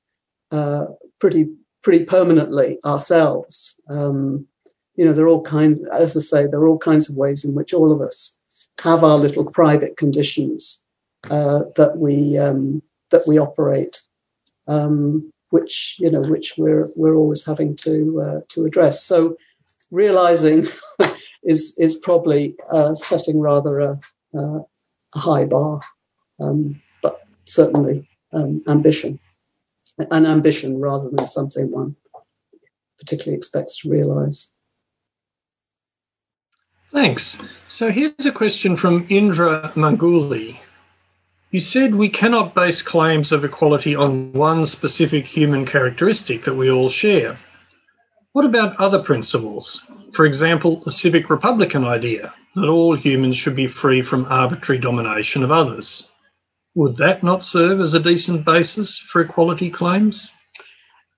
uh, 0.50 0.86
pretty 1.18 1.46
pretty 1.82 2.04
permanently 2.04 2.78
ourselves. 2.84 3.80
Um, 3.88 4.46
you 4.94 5.04
know, 5.04 5.12
there 5.12 5.24
are 5.24 5.28
all 5.28 5.42
kinds, 5.42 5.80
as 5.88 6.16
I 6.16 6.20
say, 6.20 6.46
there 6.46 6.60
are 6.60 6.68
all 6.68 6.78
kinds 6.78 7.08
of 7.08 7.16
ways 7.16 7.44
in 7.44 7.54
which 7.54 7.72
all 7.72 7.90
of 7.90 8.00
us 8.00 8.38
have 8.82 9.04
our 9.04 9.16
little 9.16 9.44
private 9.44 9.96
conditions 9.96 10.84
uh, 11.30 11.62
that 11.76 11.98
we 11.98 12.38
um, 12.38 12.82
that 13.10 13.26
we 13.26 13.38
operate, 13.38 14.02
um, 14.66 15.32
which 15.50 15.96
you 15.98 16.10
know, 16.10 16.22
which 16.22 16.54
we're 16.58 16.90
we're 16.94 17.14
always 17.14 17.44
having 17.44 17.76
to 17.76 18.20
uh, 18.20 18.40
to 18.48 18.64
address. 18.64 19.04
So, 19.04 19.36
realizing 19.90 20.68
is 21.42 21.76
is 21.78 21.96
probably 21.96 22.56
uh, 22.72 22.94
setting 22.94 23.40
rather 23.40 23.80
a, 23.80 24.00
a 24.34 24.64
high 25.14 25.44
bar, 25.44 25.80
um, 26.40 26.80
but 27.02 27.22
certainly 27.46 28.08
um, 28.32 28.62
ambition, 28.68 29.18
an 30.10 30.26
ambition 30.26 30.80
rather 30.80 31.08
than 31.10 31.26
something 31.26 31.70
one 31.70 31.96
particularly 33.02 33.36
expects 33.36 33.78
to 33.78 33.90
realise. 33.90 34.51
Thanks. 36.92 37.38
So 37.68 37.90
here's 37.90 38.26
a 38.26 38.32
question 38.32 38.76
from 38.76 39.06
Indra 39.08 39.72
Manguli. 39.74 40.58
You 41.50 41.60
said 41.60 41.94
we 41.94 42.08
cannot 42.08 42.54
base 42.54 42.82
claims 42.82 43.32
of 43.32 43.44
equality 43.44 43.94
on 43.94 44.32
one 44.32 44.66
specific 44.66 45.26
human 45.26 45.66
characteristic 45.66 46.44
that 46.44 46.54
we 46.54 46.70
all 46.70 46.88
share. 46.88 47.38
What 48.32 48.44
about 48.44 48.76
other 48.76 49.02
principles? 49.02 49.84
for 50.12 50.26
example, 50.26 50.80
the 50.84 50.92
civic 50.92 51.30
republican 51.30 51.84
idea 51.84 52.32
that 52.54 52.68
all 52.68 52.96
humans 52.96 53.36
should 53.36 53.56
be 53.56 53.66
free 53.66 54.02
from 54.02 54.26
arbitrary 54.26 54.78
domination 54.78 55.42
of 55.42 55.50
others. 55.50 56.12
Would 56.74 56.96
that 56.98 57.22
not 57.22 57.44
serve 57.44 57.80
as 57.80 57.94
a 57.94 58.00
decent 58.00 58.44
basis 58.44 58.98
for 59.10 59.22
equality 59.22 59.70
claims? 59.70 60.30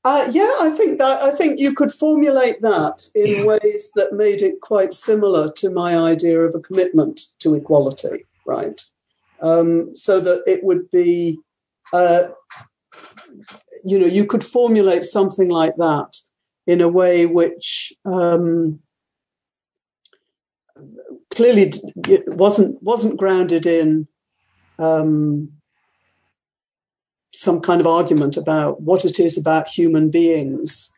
Uh, 0.04 0.28
yeah, 0.32 0.56
I 0.60 0.70
think 0.70 0.98
that 0.98 1.22
I 1.22 1.30
think 1.30 1.58
you 1.58 1.72
could 1.72 1.90
formulate 1.90 2.60
that 2.60 3.08
in 3.14 3.46
ways 3.46 3.90
that 3.94 4.12
made 4.12 4.42
it 4.42 4.60
quite 4.60 4.92
similar 4.92 5.50
to 5.52 5.70
my 5.70 5.96
idea 5.96 6.40
of 6.40 6.54
a 6.54 6.60
commitment 6.60 7.22
to 7.38 7.54
equality, 7.54 8.26
right? 8.46 8.82
Um, 9.40 9.96
so 9.96 10.20
that 10.20 10.42
it 10.46 10.62
would 10.62 10.90
be, 10.90 11.38
uh, 11.94 12.24
you 13.82 13.98
know, 13.98 14.06
you 14.06 14.26
could 14.26 14.44
formulate 14.44 15.04
something 15.04 15.48
like 15.48 15.76
that 15.76 16.18
in 16.66 16.82
a 16.82 16.88
way 16.88 17.24
which 17.24 17.90
um, 18.04 18.80
clearly 21.34 21.72
wasn't 22.26 22.82
wasn't 22.82 23.16
grounded 23.16 23.64
in 23.64 24.06
um, 24.78 25.50
some 27.34 27.60
kind 27.60 27.80
of 27.80 27.86
argument 27.86 28.36
about 28.36 28.80
what 28.80 29.04
it 29.04 29.18
is 29.18 29.36
about 29.36 29.68
human 29.68 30.10
beings 30.10 30.90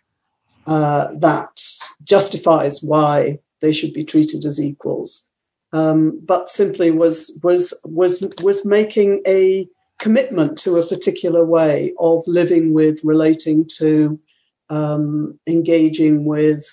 uh, 0.66 1.08
that 1.14 1.62
justifies 2.04 2.82
why 2.82 3.38
they 3.60 3.72
should 3.72 3.92
be 3.92 4.04
treated 4.04 4.44
as 4.44 4.60
equals, 4.60 5.28
um, 5.72 6.20
but 6.24 6.50
simply 6.50 6.90
was 6.90 7.38
was 7.42 7.72
was 7.84 8.22
was 8.42 8.64
making 8.64 9.22
a 9.26 9.68
commitment 9.98 10.58
to 10.58 10.78
a 10.78 10.86
particular 10.86 11.44
way 11.44 11.92
of 11.98 12.22
living 12.26 12.72
with, 12.72 13.00
relating 13.02 13.66
to, 13.78 14.20
um, 14.68 15.38
engaging 15.46 16.24
with, 16.24 16.70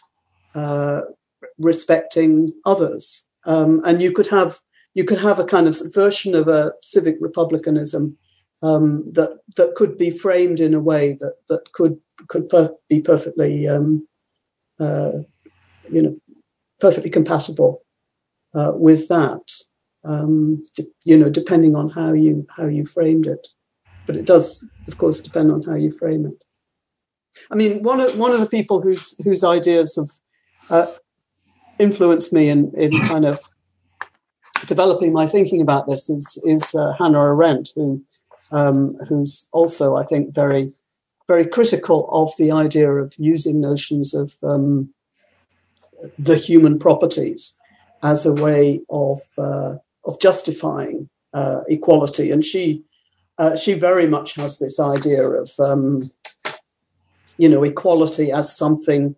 uh, 0.55 1.01
respecting 1.57 2.51
others. 2.65 3.25
Um, 3.45 3.81
and 3.85 4.01
you 4.01 4.11
could 4.11 4.27
have 4.27 4.59
you 4.95 5.03
could 5.03 5.19
have 5.19 5.39
a 5.39 5.45
kind 5.45 5.67
of 5.67 5.79
version 5.93 6.35
of 6.35 6.47
a 6.47 6.71
civic 6.83 7.17
republicanism 7.19 8.15
um, 8.63 9.03
that 9.11 9.39
that 9.57 9.75
could 9.75 9.97
be 9.97 10.09
framed 10.09 10.59
in 10.59 10.73
a 10.73 10.79
way 10.79 11.13
that 11.19 11.35
that 11.49 11.71
could 11.73 11.99
could 12.29 12.49
per- 12.49 12.75
be 12.89 13.01
perfectly 13.01 13.67
um, 13.67 14.07
uh, 14.79 15.11
you 15.91 16.01
know 16.01 16.17
perfectly 16.79 17.09
compatible 17.09 17.83
uh, 18.55 18.71
with 18.73 19.07
that. 19.09 19.41
Um, 20.05 20.65
de- 20.75 20.87
you 21.03 21.17
know, 21.17 21.29
depending 21.29 21.75
on 21.75 21.89
how 21.89 22.13
you 22.13 22.47
how 22.55 22.65
you 22.65 22.85
framed 22.85 23.27
it, 23.27 23.47
but 24.05 24.17
it 24.17 24.25
does, 24.25 24.67
of 24.87 24.97
course, 24.97 25.21
depend 25.21 25.51
on 25.51 25.61
how 25.63 25.75
you 25.75 25.91
frame 25.91 26.25
it. 26.25 26.43
I 27.51 27.55
mean, 27.55 27.83
one 27.83 27.99
of 27.99 28.17
one 28.17 28.31
of 28.31 28.39
the 28.39 28.47
people 28.47 28.81
whose 28.81 29.17
whose 29.23 29.43
ideas 29.43 29.95
have 29.95 30.11
uh, 30.69 30.91
influenced 31.79 32.31
me 32.33 32.49
in 32.49 32.71
in 32.75 32.91
kind 33.01 33.25
of 33.25 33.39
developing 34.67 35.11
my 35.11 35.27
thinking 35.27 35.61
about 35.61 35.87
this 35.87 36.09
is 36.09 36.41
is 36.45 36.75
uh, 36.75 36.93
Hannah 36.97 37.19
Arendt, 37.19 37.69
who 37.75 38.03
um, 38.51 38.95
who's 39.09 39.49
also, 39.53 39.95
I 39.95 40.05
think, 40.05 40.33
very, 40.33 40.73
very 41.27 41.45
critical 41.45 42.09
of 42.11 42.31
the 42.37 42.51
idea 42.51 42.91
of 42.91 43.13
using 43.17 43.61
notions 43.61 44.13
of 44.13 44.35
um, 44.43 44.93
the 46.19 46.35
human 46.35 46.79
properties 46.79 47.57
as 48.03 48.25
a 48.25 48.33
way 48.33 48.81
of 48.89 49.19
uh, 49.37 49.75
of 50.05 50.19
justifying 50.19 51.09
uh, 51.33 51.61
equality, 51.67 52.31
and 52.31 52.43
she 52.43 52.83
uh, 53.37 53.55
she 53.55 53.73
very 53.73 54.07
much 54.07 54.35
has 54.35 54.59
this 54.59 54.79
idea 54.79 55.25
of 55.25 55.51
um, 55.63 56.11
you 57.37 57.47
know 57.47 57.63
equality 57.63 58.31
as 58.31 58.55
something 58.55 59.15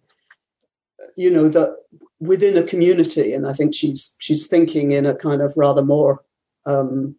you 1.15 1.31
know 1.31 1.49
that 1.49 1.75
within 2.19 2.57
a 2.57 2.63
community, 2.63 3.33
and 3.33 3.47
I 3.47 3.53
think 3.53 3.73
she's 3.73 4.15
she's 4.19 4.47
thinking 4.47 4.91
in 4.91 5.05
a 5.05 5.15
kind 5.15 5.41
of 5.41 5.53
rather 5.57 5.81
more 5.81 6.23
um, 6.65 7.15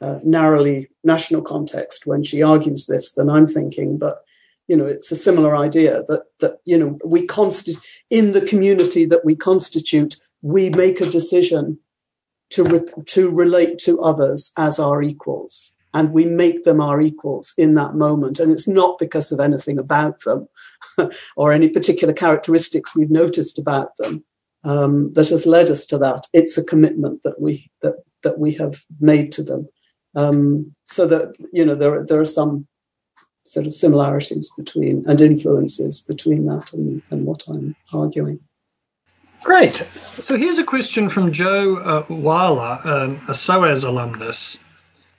uh, 0.00 0.18
narrowly 0.24 0.88
national 1.04 1.42
context 1.42 2.06
when 2.06 2.22
she 2.22 2.42
argues 2.42 2.86
this 2.86 3.12
than 3.12 3.28
I'm 3.28 3.46
thinking, 3.46 3.98
but 3.98 4.24
you 4.68 4.76
know 4.76 4.86
it's 4.86 5.10
a 5.10 5.16
similar 5.16 5.56
idea 5.56 6.04
that 6.08 6.22
that 6.38 6.58
you 6.64 6.78
know 6.78 6.98
we 7.04 7.26
constitute 7.26 7.82
in 8.08 8.32
the 8.32 8.40
community 8.40 9.04
that 9.04 9.24
we 9.24 9.34
constitute 9.34 10.16
we 10.42 10.70
make 10.70 11.00
a 11.00 11.10
decision 11.10 11.78
to 12.50 12.64
re- 12.64 13.04
to 13.06 13.30
relate 13.30 13.78
to 13.78 14.00
others 14.00 14.52
as 14.56 14.78
our 14.78 15.02
equals 15.02 15.72
and 15.92 16.12
we 16.12 16.24
make 16.24 16.62
them 16.62 16.80
our 16.80 17.00
equals 17.00 17.52
in 17.58 17.74
that 17.74 17.96
moment 17.96 18.38
and 18.38 18.52
it's 18.52 18.68
not 18.68 18.96
because 18.98 19.32
of 19.32 19.40
anything 19.40 19.76
about 19.76 20.20
them 20.20 20.46
or 21.36 21.52
any 21.52 21.68
particular 21.68 22.14
characteristics 22.14 22.94
we've 22.94 23.10
noticed 23.10 23.58
about 23.58 23.96
them 23.98 24.24
um, 24.64 25.12
that 25.14 25.28
has 25.30 25.46
led 25.46 25.70
us 25.70 25.86
to 25.86 25.98
that. 25.98 26.26
It's 26.32 26.58
a 26.58 26.64
commitment 26.64 27.22
that 27.22 27.40
we 27.40 27.70
that 27.82 27.96
that 28.22 28.38
we 28.38 28.52
have 28.54 28.84
made 29.00 29.32
to 29.32 29.42
them 29.42 29.68
um, 30.14 30.74
so 30.86 31.06
that 31.06 31.34
you 31.52 31.64
know 31.64 31.74
there 31.74 32.04
there 32.04 32.20
are 32.20 32.26
some 32.26 32.66
sort 33.44 33.66
of 33.66 33.74
similarities 33.74 34.50
between 34.56 35.04
and 35.08 35.20
influences 35.20 36.00
between 36.00 36.46
that 36.46 36.72
and, 36.72 37.02
and 37.10 37.26
what 37.26 37.42
I'm 37.48 37.74
arguing. 37.92 38.38
Great. 39.42 39.84
So 40.18 40.36
here's 40.36 40.58
a 40.58 40.64
question 40.64 41.08
from 41.08 41.32
Joe 41.32 41.76
uh, 41.76 42.04
Wala, 42.12 42.80
um, 42.84 43.22
a 43.26 43.34
SOAS 43.34 43.84
alumnus. 43.84 44.58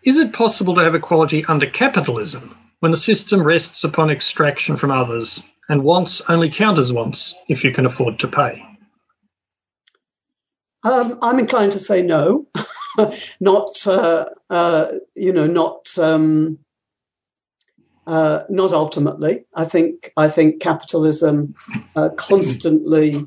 Is 0.04 0.18
it 0.18 0.34
possible 0.34 0.76
to 0.76 0.84
have 0.84 0.96
equality 0.96 1.44
under 1.46 1.70
capitalism 1.70 2.56
when 2.80 2.92
the 2.92 2.98
system 2.98 3.44
rests 3.44 3.84
upon 3.84 4.10
extraction 4.10 4.78
from 4.78 4.92
others 4.92 5.44
and 5.70 5.84
wants 5.84 6.22
only 6.30 6.50
count 6.50 6.78
as 6.78 6.94
wants 6.94 7.36
if 7.48 7.64
you 7.64 7.74
can 7.74 7.86
afford 7.86 8.20
to 8.20 8.28
pay? 8.28 8.64
Um, 10.84 11.20
I'm 11.22 11.40
inclined 11.40 11.72
to 11.74 11.80
say 11.80 12.02
no. 12.02 12.48
not 13.40 13.88
uh, 13.88 14.26
uh, 14.50 14.88
you 15.16 15.34
know 15.34 15.48
not 15.48 15.98
um, 15.98 16.60
uh, 18.08 18.44
not 18.50 18.74
ultimately. 18.74 19.46
I 19.56 19.66
think 19.66 20.12
I 20.18 20.28
think 20.28 20.62
capitalism 20.62 21.56
uh, 21.96 22.10
constantly 22.18 23.24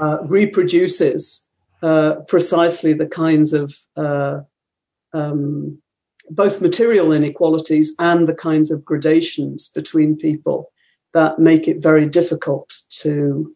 uh, 0.00 0.18
reproduces 0.26 1.48
uh, 1.82 2.16
precisely 2.28 2.92
the 2.92 3.06
kinds 3.06 3.52
of 3.52 3.74
um, 5.12 5.78
both 6.30 6.62
material 6.62 7.12
inequalities 7.12 7.94
and 7.98 8.28
the 8.28 8.34
kinds 8.34 8.70
of 8.70 8.84
gradations 8.84 9.68
between 9.68 10.16
people 10.16 10.70
that 11.12 11.38
make 11.38 11.68
it 11.68 11.82
very 11.82 12.06
difficult 12.06 12.72
to 12.88 13.52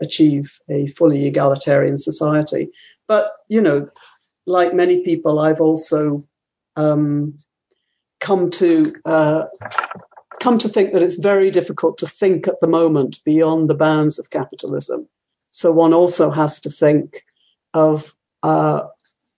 achieve 0.00 0.60
a 0.68 0.86
fully 0.88 1.26
egalitarian 1.26 1.98
society. 1.98 2.68
But 3.08 3.32
you 3.48 3.60
know, 3.60 3.88
like 4.46 4.74
many 4.74 5.02
people, 5.02 5.38
I've 5.38 5.60
also 5.60 6.24
um, 6.76 7.36
come 8.20 8.50
to 8.52 8.94
uh, 9.04 9.44
come 10.40 10.58
to 10.58 10.68
think 10.68 10.92
that 10.92 11.02
it's 11.02 11.18
very 11.18 11.50
difficult 11.50 11.98
to 11.98 12.06
think 12.06 12.46
at 12.46 12.60
the 12.60 12.68
moment 12.68 13.22
beyond 13.24 13.68
the 13.68 13.74
bounds 13.74 14.18
of 14.18 14.30
capitalism. 14.30 15.08
So 15.50 15.72
one 15.72 15.94
also 15.94 16.30
has 16.30 16.60
to 16.60 16.70
think 16.70 17.24
of 17.74 18.14
uh, 18.42 18.82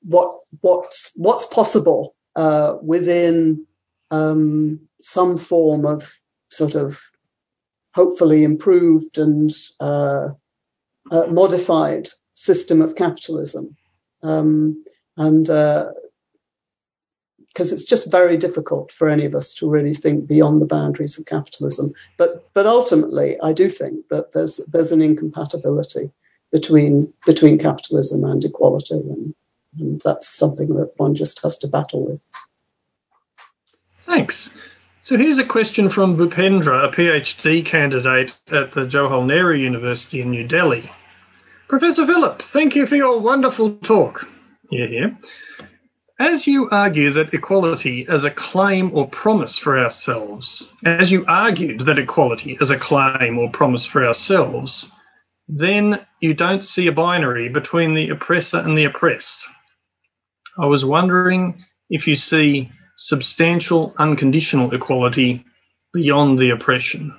what 0.02 0.40
what's 0.60 1.12
what's 1.16 1.46
possible 1.46 2.14
uh, 2.36 2.76
within 2.82 3.66
um, 4.10 4.80
some 5.00 5.38
form 5.38 5.86
of 5.86 6.20
sort 6.50 6.74
of 6.74 7.00
hopefully 7.94 8.44
improved 8.44 9.18
and 9.18 9.52
uh, 9.80 10.28
uh, 11.10 11.26
modified 11.26 12.08
system 12.34 12.80
of 12.80 12.94
capitalism. 12.94 13.76
Um, 14.22 14.84
and 15.18 15.46
because 15.46 17.72
uh, 17.72 17.74
it's 17.74 17.84
just 17.84 18.10
very 18.10 18.36
difficult 18.36 18.92
for 18.92 19.08
any 19.08 19.24
of 19.24 19.34
us 19.34 19.52
to 19.54 19.68
really 19.68 19.94
think 19.94 20.26
beyond 20.26 20.62
the 20.62 20.66
boundaries 20.66 21.18
of 21.18 21.26
capitalism. 21.26 21.92
But 22.16 22.48
but 22.54 22.66
ultimately, 22.66 23.36
I 23.42 23.52
do 23.52 23.68
think 23.68 24.08
that 24.08 24.32
there's 24.32 24.58
there's 24.72 24.92
an 24.92 25.02
incompatibility 25.02 26.10
between 26.52 27.12
between 27.26 27.58
capitalism 27.58 28.24
and 28.24 28.44
equality, 28.44 28.94
and, 28.94 29.34
and 29.78 30.00
that's 30.02 30.28
something 30.28 30.74
that 30.76 30.92
one 30.96 31.14
just 31.14 31.42
has 31.42 31.58
to 31.58 31.66
battle 31.66 32.06
with. 32.06 32.24
Thanks. 34.04 34.50
So 35.02 35.16
here's 35.16 35.38
a 35.38 35.44
question 35.44 35.88
from 35.88 36.16
Bhupendra, 36.16 36.84
a 36.84 36.94
PhD 36.94 37.64
candidate 37.64 38.32
at 38.48 38.72
the 38.72 38.82
Jawaharlal 38.82 39.26
Nehru 39.26 39.56
University 39.56 40.20
in 40.20 40.30
New 40.30 40.46
Delhi. 40.46 40.90
Professor 41.68 42.06
Philip, 42.06 42.42
thank 42.42 42.74
you 42.74 42.86
for 42.86 42.96
your 42.96 43.18
wonderful 43.18 43.72
talk. 43.78 44.26
Yeah, 44.70 44.86
yeah. 44.86 45.06
As 46.20 46.46
you 46.46 46.68
argue 46.70 47.12
that 47.12 47.32
equality 47.32 48.04
is 48.08 48.24
a 48.24 48.30
claim 48.30 48.90
or 48.92 49.08
promise 49.08 49.56
for 49.56 49.78
ourselves, 49.78 50.72
as 50.84 51.12
you 51.12 51.24
argued 51.28 51.80
that 51.82 51.98
equality 51.98 52.58
is 52.60 52.70
a 52.70 52.78
claim 52.78 53.38
or 53.38 53.50
promise 53.50 53.86
for 53.86 54.04
ourselves, 54.04 54.90
then 55.46 56.04
you 56.20 56.34
don't 56.34 56.64
see 56.64 56.88
a 56.88 56.92
binary 56.92 57.48
between 57.48 57.94
the 57.94 58.10
oppressor 58.10 58.58
and 58.58 58.76
the 58.76 58.84
oppressed. 58.84 59.40
I 60.58 60.66
was 60.66 60.84
wondering 60.84 61.64
if 61.88 62.08
you 62.08 62.16
see 62.16 62.70
substantial 62.96 63.94
unconditional 63.96 64.74
equality 64.74 65.44
beyond 65.94 66.38
the 66.38 66.50
oppression. 66.50 67.14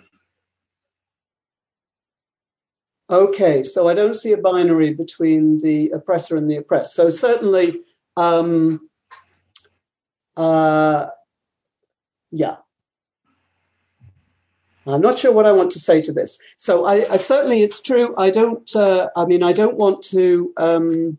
Okay, 3.09 3.63
so 3.63 3.87
I 3.87 3.95
don't 3.95 4.15
see 4.15 4.33
a 4.33 4.37
binary 4.37 4.93
between 4.93 5.61
the 5.61 5.89
oppressor 5.89 6.37
and 6.37 6.49
the 6.49 6.57
oppressed. 6.57 6.93
So 6.93 7.09
certainly, 7.09 7.81
um, 8.15 8.81
uh, 10.37 11.07
yeah. 12.31 12.57
I'm 14.85 15.01
not 15.01 15.17
sure 15.19 15.31
what 15.31 15.45
I 15.45 15.51
want 15.51 15.71
to 15.71 15.79
say 15.79 16.01
to 16.01 16.11
this. 16.11 16.39
So 16.57 16.85
I, 16.85 17.13
I 17.13 17.17
certainly, 17.17 17.61
it's 17.61 17.81
true. 17.81 18.15
I 18.17 18.29
don't. 18.29 18.75
Uh, 18.75 19.09
I 19.15 19.25
mean, 19.25 19.43
I 19.43 19.53
don't 19.53 19.77
want 19.77 20.03
to. 20.05 20.53
Um, 20.57 21.17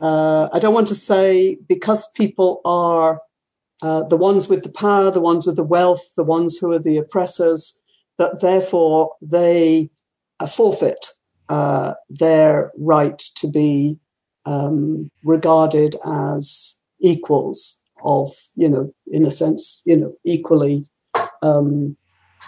uh, 0.00 0.48
I 0.52 0.58
don't 0.58 0.74
want 0.74 0.88
to 0.88 0.94
say 0.94 1.58
because 1.68 2.10
people 2.12 2.60
are 2.64 3.20
uh, 3.82 4.02
the 4.04 4.16
ones 4.16 4.48
with 4.48 4.62
the 4.62 4.70
power, 4.70 5.10
the 5.10 5.20
ones 5.20 5.46
with 5.46 5.56
the 5.56 5.62
wealth, 5.62 6.12
the 6.16 6.24
ones 6.24 6.58
who 6.58 6.72
are 6.72 6.78
the 6.78 6.98
oppressors, 6.98 7.80
that 8.18 8.40
therefore 8.40 9.14
they 9.22 9.90
forfeit 10.46 11.06
uh, 11.48 11.94
their 12.08 12.70
right 12.78 13.18
to 13.36 13.48
be 13.48 13.98
um, 14.46 15.10
regarded 15.24 15.96
as 16.04 16.78
equals 17.00 17.78
of, 18.04 18.32
you 18.54 18.68
know, 18.68 18.94
in 19.08 19.26
a 19.26 19.30
sense, 19.30 19.82
you 19.84 19.96
know, 19.96 20.14
equally 20.24 20.86
um, 21.42 21.96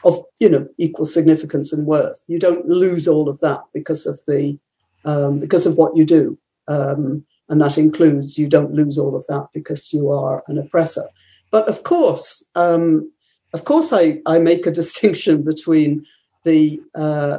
of, 0.05 0.23
you 0.41 0.49
know, 0.49 0.67
equal 0.79 1.07
significance 1.07 1.73
and 1.73 1.87
worth. 1.87 2.25
You 2.29 2.39
don't 2.39 2.67
lose 2.69 3.07
all 3.07 3.29
of 3.29 3.41
that 3.41 3.61
because 3.75 4.07
of 4.07 4.21
the 4.27 4.59
um, 5.05 5.41
because 5.41 5.67
of 5.67 5.77
what 5.77 5.97
you 5.97 6.05
do. 6.05 6.39
Um, 6.69 7.25
and 7.49 7.61
that 7.61 7.77
includes 7.77 8.39
you 8.39 8.49
don't 8.49 8.73
lose 8.73 8.99
all 8.99 9.17
of 9.17 9.27
that 9.27 9.49
because 9.53 9.93
you 9.93 10.11
are 10.11 10.43
an 10.49 10.59
oppressor. 10.59 11.09
But 11.51 11.69
of 11.69 11.83
course, 11.83 12.49
um, 12.55 13.13
of 13.53 13.65
course, 13.65 13.93
I, 13.93 14.21
I 14.27 14.39
make 14.39 14.67
a 14.67 14.71
distinction 14.81 15.43
between 15.43 16.07
the 16.45 16.81
uh, 16.95 17.39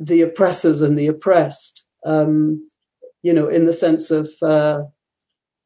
the 0.00 0.22
oppressors 0.22 0.80
and 0.80 0.98
the 0.98 1.06
oppressed. 1.06 1.84
Um, 2.04 2.66
you 3.22 3.32
know, 3.34 3.48
in 3.48 3.66
the 3.66 3.72
sense 3.72 4.10
of 4.10 4.30
uh, 4.42 4.84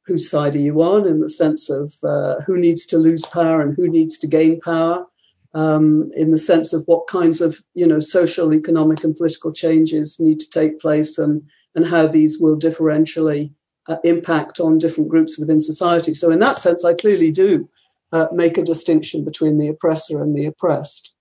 whose 0.06 0.28
side 0.28 0.56
are 0.56 0.58
you 0.58 0.82
on? 0.82 1.06
In 1.06 1.20
the 1.20 1.30
sense 1.30 1.70
of 1.70 1.94
uh, 2.02 2.40
who 2.46 2.58
needs 2.58 2.84
to 2.86 2.98
lose 2.98 3.24
power 3.24 3.62
and 3.62 3.74
who 3.76 3.88
needs 3.88 4.18
to 4.18 4.26
gain 4.26 4.60
power. 4.60 5.06
Um, 5.54 6.10
in 6.16 6.32
the 6.32 6.38
sense 6.38 6.72
of 6.72 6.82
what 6.86 7.06
kinds 7.06 7.40
of 7.40 7.60
you 7.74 7.86
know 7.86 8.00
social, 8.00 8.52
economic, 8.52 9.04
and 9.04 9.16
political 9.16 9.52
changes 9.52 10.18
need 10.18 10.40
to 10.40 10.50
take 10.50 10.80
place, 10.80 11.16
and 11.16 11.42
and 11.76 11.86
how 11.86 12.08
these 12.08 12.40
will 12.40 12.58
differentially 12.58 13.52
uh, 13.86 13.98
impact 14.02 14.58
on 14.58 14.78
different 14.78 15.10
groups 15.10 15.38
within 15.38 15.60
society. 15.60 16.12
So, 16.12 16.32
in 16.32 16.40
that 16.40 16.58
sense, 16.58 16.84
I 16.84 16.94
clearly 16.94 17.30
do 17.30 17.68
uh, 18.12 18.26
make 18.32 18.58
a 18.58 18.64
distinction 18.64 19.24
between 19.24 19.58
the 19.58 19.68
oppressor 19.68 20.20
and 20.20 20.36
the 20.36 20.46
oppressed. 20.46 21.12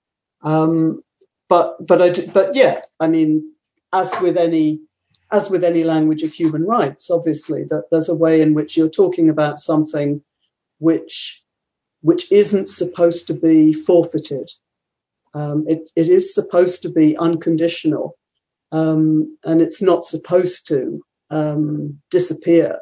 Um, 0.41 1.03
but, 1.49 1.86
but, 1.86 2.02
I, 2.02 2.11
but 2.32 2.56
yeah, 2.56 2.82
I 2.99 3.07
mean, 3.07 3.53
as 3.91 4.14
with 4.22 4.38
any, 4.38 4.82
as 5.32 5.49
with 5.49 5.64
any 5.64 5.84
language 5.84 6.24
of 6.24 6.34
human 6.34 6.64
rights, 6.64 7.10
obviously, 7.10 7.64
that 7.65 7.86
there's 7.91 8.10
a 8.10 8.15
way 8.15 8.41
in 8.41 8.53
which 8.53 8.76
you're 8.78 8.90
talking 8.90 9.30
about 9.30 9.60
something 9.60 10.22
which, 10.80 11.44
which 12.02 12.32
isn't 12.32 12.68
supposed 12.68 13.28
to 13.28 13.34
be 13.34 13.74
forfeited. 13.74 14.52
Um, 15.34 15.65
it, 15.68 15.90
it 15.95 16.10
is 16.10 16.34
supposed 16.34 16.82
to 16.84 16.90
be 16.90 17.18
unconditional, 17.18 18.18
um, 18.72 19.38
and 19.44 19.61
it's 19.61 19.82
not 19.82 20.03
supposed 20.03 20.68
to 20.68 21.03
um, 21.32 21.99
disappear 22.11 22.80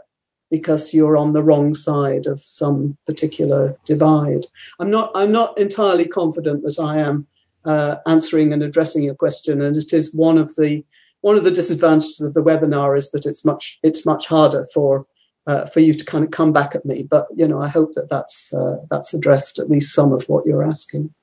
because 0.49 0.93
you're 0.93 1.15
on 1.15 1.31
the 1.31 1.41
wrong 1.41 1.73
side 1.73 2.27
of 2.27 2.41
some 2.41 2.97
particular 3.07 3.77
divide. 3.85 4.47
I'm 4.79 4.91
not. 4.91 5.11
I'm 5.15 5.31
not 5.31 5.57
entirely 5.57 6.05
confident 6.05 6.63
that 6.63 6.77
I 6.77 6.99
am 6.99 7.27
uh, 7.65 7.97
answering 8.07 8.53
and 8.53 8.63
addressing 8.63 9.03
your 9.03 9.15
question, 9.15 9.61
and 9.61 9.75
it 9.77 9.93
is 9.93 10.13
one 10.13 10.37
of 10.37 10.55
the 10.55 10.83
one 11.21 11.35
of 11.37 11.43
the 11.43 11.51
disadvantages 11.51 12.19
of 12.19 12.33
the 12.33 12.43
webinar 12.43 12.97
is 12.97 13.11
that 13.11 13.25
it's 13.25 13.45
much 13.45 13.79
it's 13.83 14.05
much 14.05 14.27
harder 14.27 14.65
for 14.73 15.05
uh, 15.47 15.65
for 15.67 15.79
you 15.79 15.93
to 15.93 16.05
kind 16.05 16.23
of 16.23 16.31
come 16.31 16.51
back 16.51 16.75
at 16.75 16.85
me. 16.85 17.03
But 17.03 17.27
you 17.35 17.47
know, 17.47 17.61
I 17.61 17.67
hope 17.67 17.93
that 17.95 18.09
that's 18.09 18.53
uh, 18.53 18.77
that's 18.89 19.13
addressed 19.13 19.59
at 19.59 19.69
least 19.69 19.93
some 19.93 20.13
of 20.13 20.27
what 20.29 20.45
you're 20.45 20.67
asking. 20.67 21.13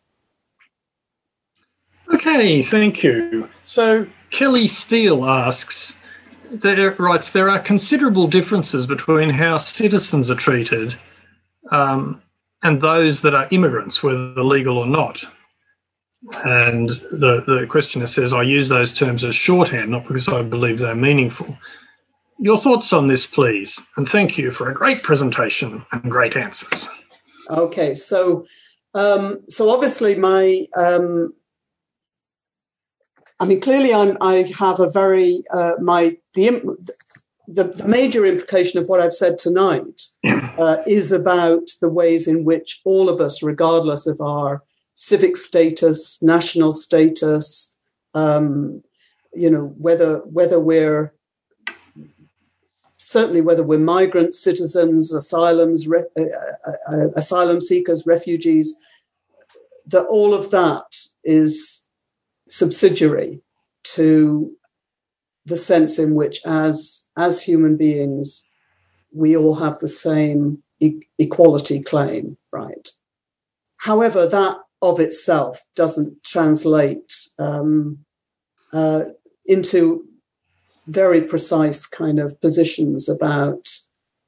Okay, 2.12 2.62
thank 2.62 3.02
you. 3.02 3.48
So 3.65 4.06
Kelly 4.31 4.66
Steele 4.66 5.24
asks, 5.27 5.93
there, 6.51 6.94
writes 6.98 7.31
there 7.31 7.51
are 7.51 7.60
considerable 7.60 8.27
differences 8.27 8.86
between 8.86 9.31
how 9.31 9.59
citizens 9.59 10.31
are 10.31 10.35
treated 10.35 10.97
um, 11.70 12.23
and 12.62 12.81
those 12.81 13.20
that 13.23 13.35
are 13.35 13.48
immigrants, 13.51 14.02
whether 14.02 14.43
legal 14.43 14.78
or 14.78 14.86
not. 14.86 15.23
And 16.45 16.89
the, 16.89 17.45
the 17.47 17.66
questioner 17.69 18.07
says, 18.07 18.32
I 18.32 18.43
use 18.43 18.69
those 18.69 18.93
terms 18.93 19.24
as 19.24 19.36
shorthand, 19.36 19.90
not 19.90 20.07
because 20.07 20.28
I 20.28 20.43
believe 20.43 20.78
they're 20.78 20.95
meaningful. 20.95 21.57
Your 22.40 22.59
thoughts 22.59 22.93
on 22.93 23.09
this, 23.09 23.27
please, 23.27 23.81
and 23.97 24.09
thank 24.09 24.39
you 24.39 24.51
for 24.51 24.70
a 24.70 24.74
great 24.74 25.03
presentation 25.03 25.85
and 25.93 26.11
great 26.11 26.36
answers. 26.36 26.89
Okay, 27.51 27.95
so 27.95 28.47
um, 28.95 29.40
so 29.49 29.70
obviously 29.70 30.15
my 30.15 30.66
um, 30.77 31.32
I 33.40 33.45
mean, 33.45 33.61
clearly, 33.61 33.95
I'm, 33.95 34.16
I 34.20 34.53
have 34.59 34.81
a 34.81 34.90
very 34.90 35.43
uh, 35.53 35.74
my 35.81 36.16
the, 36.35 36.77
the, 37.47 37.65
the 37.65 37.86
major 37.86 38.27
implication 38.27 38.81
of 38.81 38.89
what 38.89 39.01
I've 39.01 39.15
said 39.15 39.39
tonight 39.39 40.03
uh, 40.59 40.78
is 40.86 41.12
about 41.12 41.70
the 41.81 41.89
ways 41.89 42.27
in 42.27 42.45
which 42.45 42.81
all 42.85 43.09
of 43.09 43.20
us, 43.20 43.43
regardless 43.43 44.07
of 44.07 44.20
our 44.20 44.62
civic 45.01 45.37
status, 45.37 46.20
national 46.23 46.73
status, 46.73 47.77
um, 48.15 48.83
you 49.33 49.49
know, 49.49 49.73
whether 49.79 50.19
whether 50.25 50.59
we're 50.59 51.15
certainly 52.97 53.41
whether 53.41 53.62
we're 53.62 53.79
migrants, 53.79 54.43
citizens, 54.43 55.15
asylums, 55.15 55.87
re, 55.87 56.03
uh, 56.19 56.23
uh, 56.66 56.73
uh 56.91 57.09
asylum 57.15 57.61
seekers, 57.61 58.07
refugees, 58.07 58.75
that 59.87 60.05
all 60.07 60.35
of 60.35 60.51
that 60.51 60.97
is 61.23 61.89
subsidiary 62.49 63.41
to 63.85 64.53
the 65.47 65.57
sense 65.57 66.01
in 66.01 66.16
which, 66.16 66.45
as 66.45 67.07
as 67.16 67.41
human 67.41 67.77
beings, 67.77 68.49
we 69.12 69.37
all 69.37 69.55
have 69.55 69.79
the 69.79 69.89
same 69.89 70.61
e- 70.81 71.07
equality 71.20 71.79
claim, 71.79 72.37
right? 72.51 72.91
However, 73.77 74.27
that 74.27 74.57
of 74.82 75.00
itself 75.00 75.62
doesn't 75.74 76.22
translate 76.24 77.12
um, 77.38 77.98
uh, 78.72 79.05
into 79.46 80.05
very 80.86 81.20
precise 81.20 81.86
kind 81.86 82.18
of 82.18 82.40
positions 82.40 83.09
about 83.09 83.68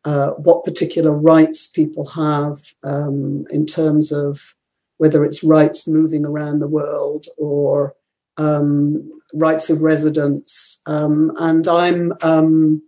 uh, 0.04 0.30
what 0.30 0.64
particular 0.64 1.12
rights 1.12 1.68
people 1.68 2.06
have 2.08 2.58
um, 2.84 3.44
in 3.50 3.66
terms 3.66 4.12
of 4.12 4.54
whether 4.96 5.24
it's 5.24 5.44
rights 5.44 5.88
moving 5.88 6.24
around 6.24 6.58
the 6.58 6.68
world 6.68 7.26
or 7.38 7.94
um, 8.36 9.10
rights 9.32 9.70
of 9.70 9.82
residence, 9.82 10.80
um, 10.86 11.32
and 11.38 11.66
I'm. 11.68 12.12
Um, 12.22 12.82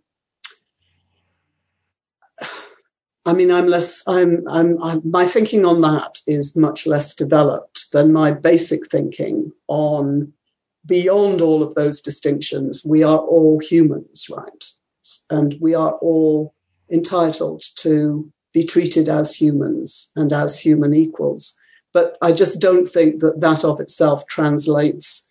I 3.24 3.32
mean, 3.35 3.53
I'm 3.53 3.69
less. 3.69 4.03
I'm, 4.07 4.43
I'm, 4.49 4.82
I'm. 4.82 5.01
My 5.05 5.27
thinking 5.27 5.65
on 5.65 5.81
that 5.82 6.19
is 6.27 6.57
much 6.57 6.86
less 6.86 7.15
developed 7.15 7.93
than 7.93 8.12
my 8.12 8.32
basic 8.32 8.90
thinking 8.90 9.53
on 9.69 10.32
beyond 10.85 11.40
all 11.40 11.62
of 11.62 11.74
those 11.74 12.01
distinctions. 12.01 12.82
We 12.85 13.03
are 13.05 13.19
all 13.19 13.61
humans, 13.61 14.27
right? 14.28 14.65
And 15.31 15.57
we 15.61 15.74
are 15.74 15.93
all 15.94 16.55
entitled 16.90 17.62
to 17.77 18.31
be 18.53 18.65
treated 18.65 19.09
as 19.09 19.35
humans 19.35 20.11
and 20.16 20.32
as 20.32 20.59
human 20.59 20.93
equals. 20.93 21.57
But 21.93 22.16
I 22.23 22.32
just 22.32 22.61
don't 22.61 22.86
think 22.86 23.20
that 23.20 23.40
that 23.40 23.65
of 23.65 23.81
itself 23.81 24.27
translates 24.27 25.31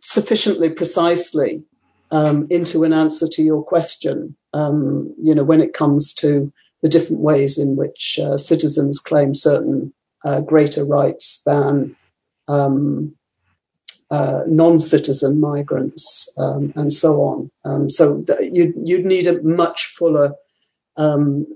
sufficiently 0.00 0.70
precisely 0.70 1.62
um, 2.10 2.46
into 2.50 2.84
an 2.84 2.92
answer 2.92 3.28
to 3.28 3.42
your 3.42 3.62
question. 3.62 4.36
Um, 4.54 5.14
you 5.20 5.34
know, 5.34 5.44
when 5.44 5.60
it 5.60 5.74
comes 5.74 6.14
to 6.14 6.52
the 6.82 6.88
different 6.88 7.22
ways 7.22 7.58
in 7.58 7.76
which 7.76 8.18
uh, 8.22 8.36
citizens 8.36 8.98
claim 8.98 9.34
certain 9.34 9.92
uh, 10.24 10.40
greater 10.40 10.84
rights 10.84 11.42
than 11.44 11.96
um, 12.46 13.14
uh, 14.10 14.42
non-citizen 14.46 15.40
migrants 15.40 16.28
um, 16.38 16.72
and 16.76 16.92
so 16.92 17.20
on. 17.22 17.50
Um, 17.64 17.90
so 17.90 18.22
th- 18.22 18.52
you'd, 18.52 18.74
you'd 18.82 19.04
need 19.04 19.26
a 19.26 19.42
much 19.42 19.86
fuller 19.86 20.34
um, 20.96 21.46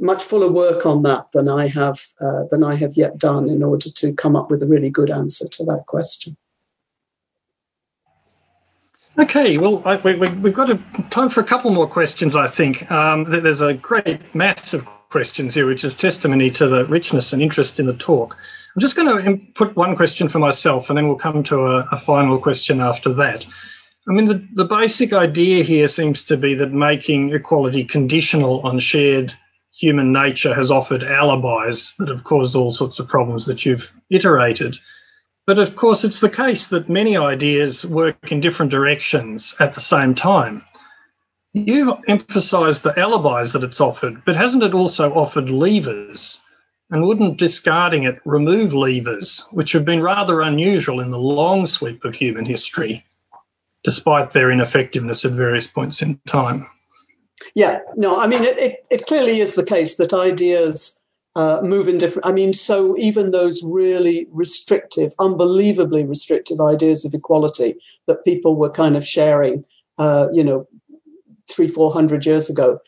much 0.00 0.22
fuller 0.22 0.50
work 0.50 0.86
on 0.86 1.02
that 1.02 1.26
than 1.32 1.48
I 1.48 1.68
have 1.68 2.00
uh, 2.20 2.44
than 2.50 2.64
I 2.64 2.74
have 2.76 2.96
yet 2.96 3.18
done 3.18 3.48
in 3.48 3.62
order 3.62 3.90
to 3.90 4.12
come 4.12 4.36
up 4.36 4.50
with 4.50 4.62
a 4.62 4.66
really 4.66 4.90
good 4.90 5.10
answer 5.10 5.48
to 5.48 5.64
that 5.64 5.84
question. 5.86 6.36
Okay, 9.16 9.58
well, 9.58 9.80
I, 9.84 9.96
we, 9.96 10.26
have 10.26 10.52
got 10.52 10.70
a, 10.70 10.80
time 11.10 11.30
for 11.30 11.40
a 11.40 11.44
couple 11.44 11.70
more 11.70 11.88
questions, 11.88 12.34
I 12.34 12.48
think. 12.48 12.90
Um, 12.90 13.24
there's 13.30 13.60
a 13.60 13.72
great 13.72 14.34
mass 14.34 14.74
of 14.74 14.84
questions 15.10 15.54
here, 15.54 15.66
which 15.66 15.84
is 15.84 15.96
testimony 15.96 16.50
to 16.50 16.66
the 16.66 16.84
richness 16.86 17.32
and 17.32 17.40
interest 17.40 17.78
in 17.78 17.86
the 17.86 17.94
talk. 17.94 18.36
I'm 18.74 18.80
just 18.80 18.96
going 18.96 19.24
to 19.24 19.40
put 19.54 19.76
one 19.76 19.94
question 19.94 20.28
for 20.28 20.40
myself, 20.40 20.88
and 20.88 20.98
then 20.98 21.06
we'll 21.06 21.16
come 21.16 21.44
to 21.44 21.60
a, 21.60 21.88
a 21.92 22.00
final 22.00 22.40
question 22.40 22.80
after 22.80 23.14
that. 23.14 23.46
I 24.08 24.12
mean, 24.12 24.26
the, 24.26 24.46
the 24.52 24.64
basic 24.64 25.12
idea 25.12 25.62
here 25.62 25.86
seems 25.86 26.24
to 26.24 26.36
be 26.36 26.56
that 26.56 26.72
making 26.72 27.32
equality 27.32 27.84
conditional 27.84 28.60
on 28.62 28.80
shared 28.80 29.32
human 29.72 30.12
nature 30.12 30.54
has 30.54 30.72
offered 30.72 31.04
alibis 31.04 31.94
that 31.98 32.08
have 32.08 32.24
caused 32.24 32.56
all 32.56 32.72
sorts 32.72 32.98
of 32.98 33.08
problems 33.08 33.46
that 33.46 33.64
you've 33.64 33.88
iterated. 34.10 34.76
But 35.46 35.58
of 35.58 35.76
course, 35.76 36.04
it's 36.04 36.20
the 36.20 36.30
case 36.30 36.68
that 36.68 36.88
many 36.88 37.16
ideas 37.16 37.84
work 37.84 38.32
in 38.32 38.40
different 38.40 38.72
directions 38.72 39.54
at 39.60 39.74
the 39.74 39.80
same 39.80 40.14
time. 40.14 40.64
You've 41.52 41.98
emphasised 42.08 42.82
the 42.82 42.98
alibis 42.98 43.52
that 43.52 43.62
it's 43.62 43.80
offered, 43.80 44.24
but 44.24 44.36
hasn't 44.36 44.62
it 44.62 44.74
also 44.74 45.12
offered 45.12 45.50
levers? 45.50 46.40
And 46.90 47.06
wouldn't 47.06 47.38
discarding 47.38 48.04
it 48.04 48.20
remove 48.24 48.74
levers, 48.74 49.44
which 49.50 49.72
have 49.72 49.84
been 49.84 50.02
rather 50.02 50.42
unusual 50.42 51.00
in 51.00 51.10
the 51.10 51.18
long 51.18 51.66
sweep 51.66 52.04
of 52.04 52.14
human 52.14 52.44
history, 52.44 53.04
despite 53.82 54.32
their 54.32 54.50
ineffectiveness 54.50 55.24
at 55.24 55.32
various 55.32 55.66
points 55.66 56.02
in 56.02 56.20
time? 56.26 56.68
Yeah, 57.54 57.80
no, 57.96 58.20
I 58.20 58.26
mean, 58.26 58.44
it, 58.44 58.58
it, 58.58 58.86
it 58.90 59.06
clearly 59.06 59.40
is 59.40 59.54
the 59.54 59.64
case 59.64 59.96
that 59.96 60.12
ideas 60.12 60.98
uh, 61.36 61.60
move 61.62 61.88
in 61.88 61.98
different. 61.98 62.26
I 62.26 62.32
mean, 62.32 62.52
so 62.52 62.96
even 62.98 63.30
those 63.30 63.62
really 63.64 64.26
restrictive, 64.30 65.12
unbelievably 65.18 66.04
restrictive 66.04 66.60
ideas 66.60 67.04
of 67.04 67.14
equality 67.14 67.76
that 68.06 68.24
people 68.24 68.56
were 68.56 68.70
kind 68.70 68.96
of 68.96 69.06
sharing, 69.06 69.64
uh, 69.98 70.28
you 70.32 70.44
know, 70.44 70.66
three, 71.50 71.68
four 71.68 71.92
hundred 71.92 72.24
years 72.24 72.48
ago, 72.48 72.78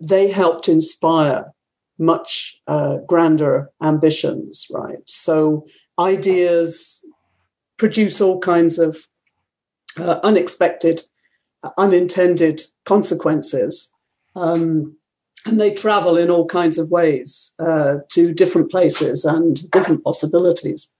they 0.00 0.28
helped 0.28 0.68
inspire 0.68 1.52
much 1.98 2.60
uh, 2.66 2.98
grander 3.06 3.70
ambitions, 3.82 4.66
right? 4.70 4.98
So 5.06 5.64
ideas 5.98 7.04
produce 7.78 8.20
all 8.20 8.38
kinds 8.40 8.78
of 8.78 9.06
uh, 9.98 10.20
unexpected, 10.22 11.02
uh, 11.62 11.70
unintended 11.78 12.62
consequences. 12.84 13.92
Um, 14.34 14.96
and 15.46 15.60
they 15.60 15.72
travel 15.72 16.16
in 16.16 16.28
all 16.28 16.44
kinds 16.46 16.76
of 16.76 16.90
ways 16.90 17.54
uh, 17.60 17.98
to 18.10 18.34
different 18.34 18.70
places 18.70 19.24
and 19.24 19.70
different 19.70 20.02
possibilities. 20.02 20.92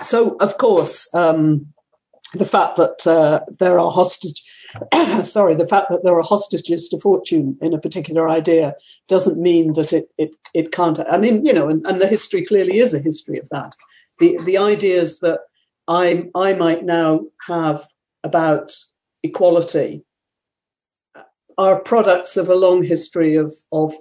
So, 0.00 0.36
of 0.36 0.56
course, 0.58 1.12
um, 1.14 1.66
the 2.34 2.44
fact 2.44 2.76
that 2.76 3.06
uh, 3.06 3.40
there 3.58 3.78
are 3.78 3.90
hostage, 3.90 4.42
sorry, 5.24 5.54
the 5.56 5.66
fact 5.66 5.90
that 5.90 6.04
there 6.04 6.16
are 6.16 6.22
hostages 6.22 6.88
to 6.88 6.98
fortune 6.98 7.58
in 7.60 7.74
a 7.74 7.80
particular 7.80 8.28
idea 8.28 8.74
doesn't 9.08 9.40
mean 9.40 9.74
that 9.74 9.92
it 9.92 10.08
it 10.16 10.34
it 10.54 10.72
can't. 10.72 10.98
I 11.10 11.18
mean, 11.18 11.44
you 11.44 11.52
know, 11.52 11.68
and, 11.68 11.84
and 11.86 12.00
the 12.00 12.06
history 12.06 12.44
clearly 12.44 12.78
is 12.78 12.94
a 12.94 13.00
history 13.00 13.38
of 13.38 13.48
that. 13.50 13.74
The 14.18 14.38
the 14.44 14.58
ideas 14.58 15.20
that 15.20 15.40
I 15.88 16.28
I 16.34 16.54
might 16.54 16.84
now 16.84 17.26
have 17.46 17.86
about 18.24 18.74
equality 19.22 20.04
are 21.58 21.80
products 21.80 22.36
of 22.36 22.48
a 22.48 22.54
long 22.54 22.82
history 22.82 23.36
of 23.36 23.52
of 23.70 23.92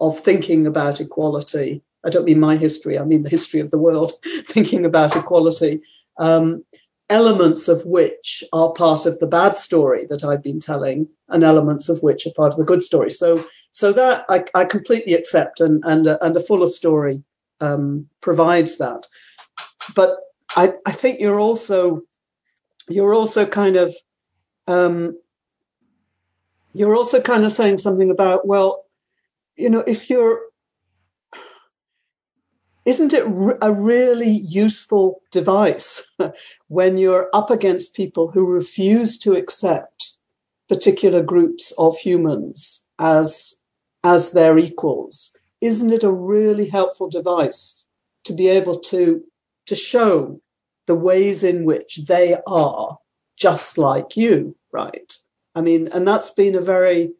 of 0.00 0.18
thinking 0.18 0.66
about 0.66 1.00
equality. 1.00 1.82
I 2.04 2.10
don't 2.10 2.24
mean 2.24 2.40
my 2.40 2.56
history; 2.56 2.98
I 2.98 3.04
mean 3.04 3.22
the 3.22 3.30
history 3.30 3.60
of 3.60 3.70
the 3.70 3.78
world 3.78 4.12
thinking 4.46 4.84
about 4.84 5.16
equality. 5.16 5.82
Um, 6.18 6.64
elements 7.10 7.68
of 7.68 7.84
which 7.84 8.42
are 8.54 8.72
part 8.72 9.04
of 9.04 9.18
the 9.18 9.26
bad 9.26 9.58
story 9.58 10.06
that 10.06 10.24
I've 10.24 10.42
been 10.42 10.60
telling, 10.60 11.08
and 11.28 11.44
elements 11.44 11.88
of 11.88 12.02
which 12.02 12.26
are 12.26 12.32
part 12.32 12.52
of 12.52 12.58
the 12.58 12.64
good 12.64 12.82
story. 12.82 13.10
So, 13.10 13.44
so 13.70 13.92
that 13.92 14.24
I, 14.28 14.44
I 14.54 14.64
completely 14.64 15.14
accept, 15.14 15.60
and 15.60 15.82
and 15.84 16.06
a, 16.06 16.24
and 16.24 16.36
a 16.36 16.40
fuller 16.40 16.68
story 16.68 17.22
um, 17.60 18.08
provides 18.20 18.78
that. 18.78 19.06
But 19.94 20.18
I, 20.56 20.74
I 20.86 20.92
think 20.92 21.20
you're 21.20 21.40
also 21.40 22.02
you're 22.88 23.14
also 23.14 23.46
kind 23.46 23.76
of 23.76 23.94
um, 24.66 25.18
you're 26.72 26.96
also 26.96 27.20
kind 27.20 27.44
of 27.44 27.52
saying 27.52 27.78
something 27.78 28.10
about 28.10 28.46
well 28.46 28.84
you 29.56 29.68
know 29.68 29.80
if 29.86 30.08
you're 30.08 30.40
isn't 32.84 33.12
it 33.12 33.24
a 33.62 33.72
really 33.72 34.30
useful 34.30 35.22
device 35.30 36.04
when 36.68 36.96
you're 36.96 37.30
up 37.32 37.50
against 37.50 37.94
people 37.94 38.32
who 38.32 38.44
refuse 38.44 39.18
to 39.18 39.34
accept 39.34 40.18
particular 40.68 41.22
groups 41.22 41.72
of 41.78 41.96
humans 41.98 42.88
as 42.98 43.54
as 44.04 44.32
their 44.32 44.58
equals? 44.58 45.36
Isn't 45.60 45.92
it 45.92 46.02
a 46.02 46.10
really 46.10 46.68
helpful 46.68 47.08
device 47.08 47.86
to 48.24 48.32
be 48.32 48.48
able 48.48 48.80
to 48.80 49.22
to 49.66 49.76
show 49.76 50.40
the 50.86 50.96
ways 50.96 51.44
in 51.44 51.64
which 51.64 52.00
they 52.08 52.36
are 52.48 52.98
just 53.36 53.78
like 53.78 54.16
you 54.16 54.56
right 54.72 55.18
I 55.54 55.60
mean, 55.60 55.88
and 55.92 56.06
that's 56.06 56.30
been 56.30 56.54
a 56.54 56.60
very 56.60 57.12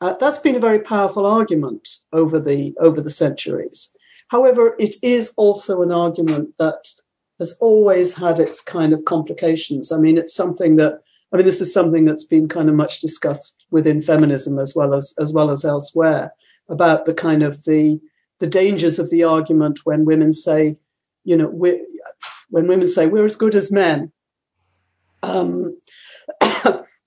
uh, 0.00 0.14
that's 0.14 0.38
been 0.38 0.56
a 0.56 0.60
very 0.60 0.80
powerful 0.80 1.26
argument 1.26 1.88
over 2.12 2.38
the 2.38 2.74
over 2.80 3.00
the 3.00 3.10
centuries. 3.10 3.96
However, 4.28 4.74
it 4.78 4.96
is 5.02 5.32
also 5.36 5.82
an 5.82 5.92
argument 5.92 6.56
that 6.58 6.88
has 7.38 7.56
always 7.60 8.14
had 8.14 8.38
its 8.38 8.60
kind 8.60 8.92
of 8.92 9.04
complications. 9.04 9.92
I 9.92 9.98
mean, 9.98 10.18
it's 10.18 10.34
something 10.34 10.76
that 10.76 11.00
I 11.32 11.36
mean, 11.36 11.46
this 11.46 11.60
is 11.60 11.72
something 11.72 12.04
that's 12.04 12.24
been 12.24 12.48
kind 12.48 12.68
of 12.68 12.74
much 12.74 13.00
discussed 13.00 13.64
within 13.70 14.00
feminism 14.00 14.58
as 14.58 14.74
well 14.74 14.94
as 14.94 15.14
as 15.18 15.32
well 15.32 15.50
as 15.50 15.64
elsewhere 15.64 16.32
about 16.68 17.04
the 17.04 17.14
kind 17.14 17.42
of 17.42 17.64
the 17.64 18.00
the 18.40 18.46
dangers 18.46 18.98
of 18.98 19.10
the 19.10 19.24
argument 19.24 19.80
when 19.84 20.04
women 20.04 20.32
say, 20.32 20.76
you 21.24 21.36
know, 21.36 21.48
when 21.48 21.86
women 22.50 22.88
say 22.88 23.06
we're 23.06 23.24
as 23.24 23.36
good 23.36 23.54
as 23.54 23.72
men. 23.72 24.12
Um, 25.22 25.78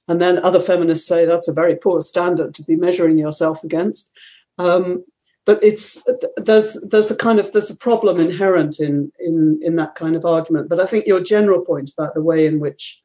And 0.08 0.22
then 0.22 0.40
other 0.40 0.60
feminists 0.60 1.08
say 1.08 1.26
that's 1.26 1.48
a 1.48 1.54
very 1.54 1.76
poor 1.76 2.02
standard 2.02 2.54
to 2.56 2.64
be 2.64 2.76
measuring 2.76 3.18
yourself 3.18 3.64
against. 3.64 4.12
Um, 4.58 5.04
but 5.46 5.64
it's 5.64 6.04
there's 6.38 6.74
there's 6.90 7.12
a 7.12 7.16
kind 7.16 7.40
of 7.40 7.52
there's 7.54 7.72
a 7.72 7.78
problem 7.78 8.20
inherent 8.20 8.80
in 8.80 9.12
in 9.20 9.60
in 9.62 9.76
that 9.78 9.96
kind 9.96 10.16
of 10.16 10.26
argument. 10.26 10.70
But 10.70 10.80
I 10.80 10.86
think 10.86 11.08
your 11.08 11.22
general 11.22 11.62
point 11.62 11.92
about 11.98 12.14
the 12.14 12.22
way 12.22 12.46
in 12.46 12.60
which 12.60 13.02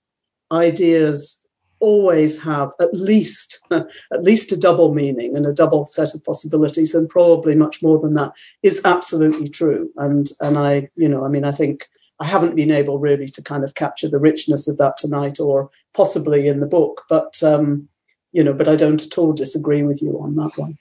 ideas 0.50 1.44
always 1.78 2.40
have 2.42 2.70
at 2.80 2.94
least 2.94 3.60
at 3.70 4.22
least 4.22 4.52
a 4.52 4.56
double 4.56 4.94
meaning 4.94 5.36
and 5.36 5.46
a 5.46 5.52
double 5.52 5.86
set 5.86 6.14
of 6.14 6.24
possibilities 6.24 6.94
and 6.94 7.08
probably 7.08 7.56
much 7.56 7.82
more 7.82 7.98
than 7.98 8.14
that 8.14 8.32
is 8.62 8.80
absolutely 8.84 9.48
true 9.48 9.90
and 9.96 10.30
and 10.40 10.56
i 10.56 10.88
you 10.94 11.08
know 11.08 11.24
i 11.24 11.28
mean 11.28 11.44
i 11.44 11.50
think 11.50 11.88
I 12.22 12.26
haven't 12.26 12.54
been 12.54 12.70
able 12.70 13.00
really 13.00 13.28
to 13.30 13.42
kind 13.42 13.64
of 13.64 13.74
capture 13.74 14.08
the 14.08 14.20
richness 14.20 14.68
of 14.68 14.78
that 14.78 14.96
tonight, 14.96 15.40
or 15.40 15.70
possibly 15.94 16.48
in 16.48 16.60
the 16.60 16.66
book. 16.66 17.02
But 17.08 17.42
um, 17.42 17.88
you 18.32 18.42
know, 18.42 18.52
but 18.52 18.68
I 18.68 18.76
don't 18.76 19.02
at 19.02 19.18
all 19.18 19.32
disagree 19.32 19.82
with 19.82 20.02
you 20.02 20.18
on 20.20 20.36
that 20.36 20.56
one. 20.56 20.78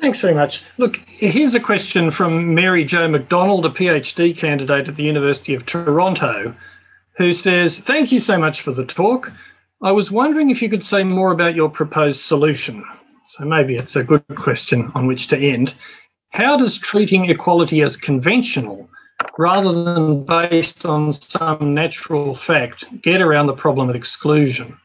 Thanks 0.00 0.20
very 0.20 0.34
much. 0.34 0.62
Look, 0.76 0.98
here's 1.06 1.54
a 1.54 1.60
question 1.60 2.10
from 2.10 2.54
Mary 2.54 2.84
Jo 2.84 3.08
McDonald, 3.08 3.64
a 3.64 3.70
PhD 3.70 4.36
candidate 4.36 4.88
at 4.88 4.96
the 4.96 5.02
University 5.02 5.54
of 5.54 5.64
Toronto, 5.64 6.54
who 7.16 7.32
says, 7.32 7.78
Thank 7.78 8.12
you 8.12 8.20
so 8.20 8.38
much 8.38 8.60
for 8.60 8.72
the 8.72 8.84
talk. 8.84 9.32
I 9.82 9.92
was 9.92 10.10
wondering 10.10 10.50
if 10.50 10.60
you 10.60 10.68
could 10.68 10.84
say 10.84 11.02
more 11.02 11.32
about 11.32 11.54
your 11.54 11.70
proposed 11.70 12.20
solution. 12.20 12.84
So 13.24 13.44
maybe 13.44 13.76
it's 13.76 13.96
a 13.96 14.04
good 14.04 14.24
question 14.36 14.92
on 14.94 15.06
which 15.06 15.28
to 15.28 15.38
end. 15.38 15.74
How 16.30 16.56
does 16.56 16.78
treating 16.78 17.28
equality 17.30 17.82
as 17.82 17.96
conventional 17.96 18.88
rather 19.38 19.84
than 19.84 20.24
based 20.24 20.84
on 20.84 21.12
some 21.12 21.74
natural 21.74 22.34
fact, 22.34 22.84
get 23.02 23.20
around 23.20 23.46
the 23.46 23.54
problem 23.54 23.88
of 23.88 23.96
exclusion. 23.96 24.76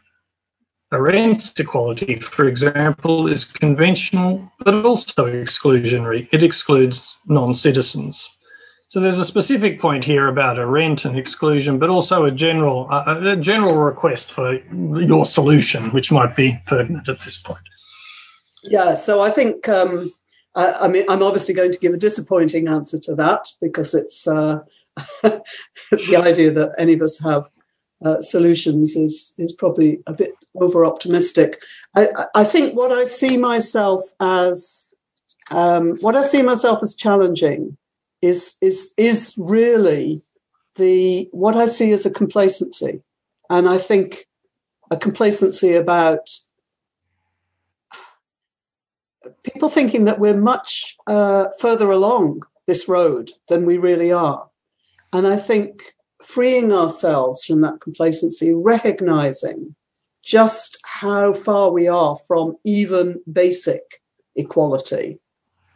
Arendt's 0.94 1.58
equality, 1.58 2.20
for 2.20 2.48
example, 2.48 3.28
is 3.28 3.46
conventional 3.46 4.52
but 4.60 4.86
also 4.86 5.26
exclusionary. 5.28 6.28
It 6.32 6.44
excludes 6.44 7.16
non 7.28 7.54
citizens. 7.54 8.38
So 8.90 9.00
there's 9.00 9.20
a 9.20 9.26
specific 9.26 9.80
point 9.80 10.04
here 10.04 10.28
about 10.28 10.60
Arendt 10.60 11.06
and 11.06 11.18
exclusion, 11.18 11.80
but 11.80 11.90
also 11.90 12.26
a 12.26 12.32
general 12.32 12.90
a 12.92 13.38
general 13.38 13.78
request 13.78 14.34
for 14.34 14.56
your 15.00 15.26
solution, 15.26 15.92
which 15.92 16.12
might 16.12 16.36
be 16.36 16.60
pertinent 16.68 17.08
at 17.08 17.22
this 17.22 17.38
point. 17.38 17.64
Yeah, 18.64 18.96
so 18.96 19.22
I 19.22 19.32
think 19.32 19.70
um, 19.70 20.14
I, 20.56 20.74
I, 20.74 20.88
mean, 20.88 21.06
I'm 21.10 21.24
obviously 21.24 21.54
going 21.54 21.72
to 21.72 21.80
give 21.80 21.94
a 21.94 21.98
disappointing 21.98 22.68
answer 22.68 23.00
to 23.00 23.16
that 23.16 23.48
because 23.62 23.94
it's 23.94 24.28
uh, 24.28 24.60
the 25.22 26.18
idea 26.18 26.52
that 26.52 26.74
any 26.78 26.94
of 26.94 27.02
us 27.02 27.20
have 27.20 27.50
uh, 28.04 28.20
solutions 28.20 28.96
is 28.96 29.34
is 29.38 29.52
probably 29.52 30.02
a 30.08 30.14
bit 30.14 30.34
over 30.56 30.86
optimistic. 30.86 31.62
I, 31.96 32.10
I, 32.34 32.44
think 32.44 32.76
what 32.76 32.92
I 32.92 33.04
see 33.04 33.38
myself 33.38 34.02
as 34.20 34.90
um, 35.52 35.98
what 35.98 36.16
I 36.16 36.24
see 36.24 36.42
myself 36.42 36.80
as 36.82 36.96
challenging 36.96 37.78
is 38.22 38.56
is 38.62 38.94
is 38.98 39.36
really 39.38 40.24
the 40.78 41.30
what 41.32 41.56
I 41.56 41.68
see 41.68 41.92
as 41.92 42.06
a 42.06 42.12
complacency, 42.12 43.04
and 43.50 43.70
I 43.70 43.78
think 43.78 44.28
a 44.90 44.98
complacency 44.98 45.76
about 45.76 46.28
people 49.44 49.70
thinking 49.70 50.06
that 50.06 50.20
we're 50.20 50.38
much 50.38 50.98
uh, 51.08 51.46
further 51.60 51.92
along 51.92 52.42
this 52.68 52.88
road 52.88 53.32
than 53.48 53.66
we 53.66 53.78
really 53.78 54.12
are. 54.12 54.50
And 55.14 55.28
I 55.28 55.38
think 55.38 55.94
freeing 56.24 56.72
ourselves 56.72 57.44
from 57.44 57.62
that 57.62 57.82
complacency, 57.82 58.54
recognizing 58.54 59.76
just 60.24 60.78
how 60.86 61.34
far 61.34 61.72
we 61.72 61.88
are 61.88 62.16
from 62.28 62.56
even 62.64 63.22
basic 63.32 64.02
equality, 64.36 65.20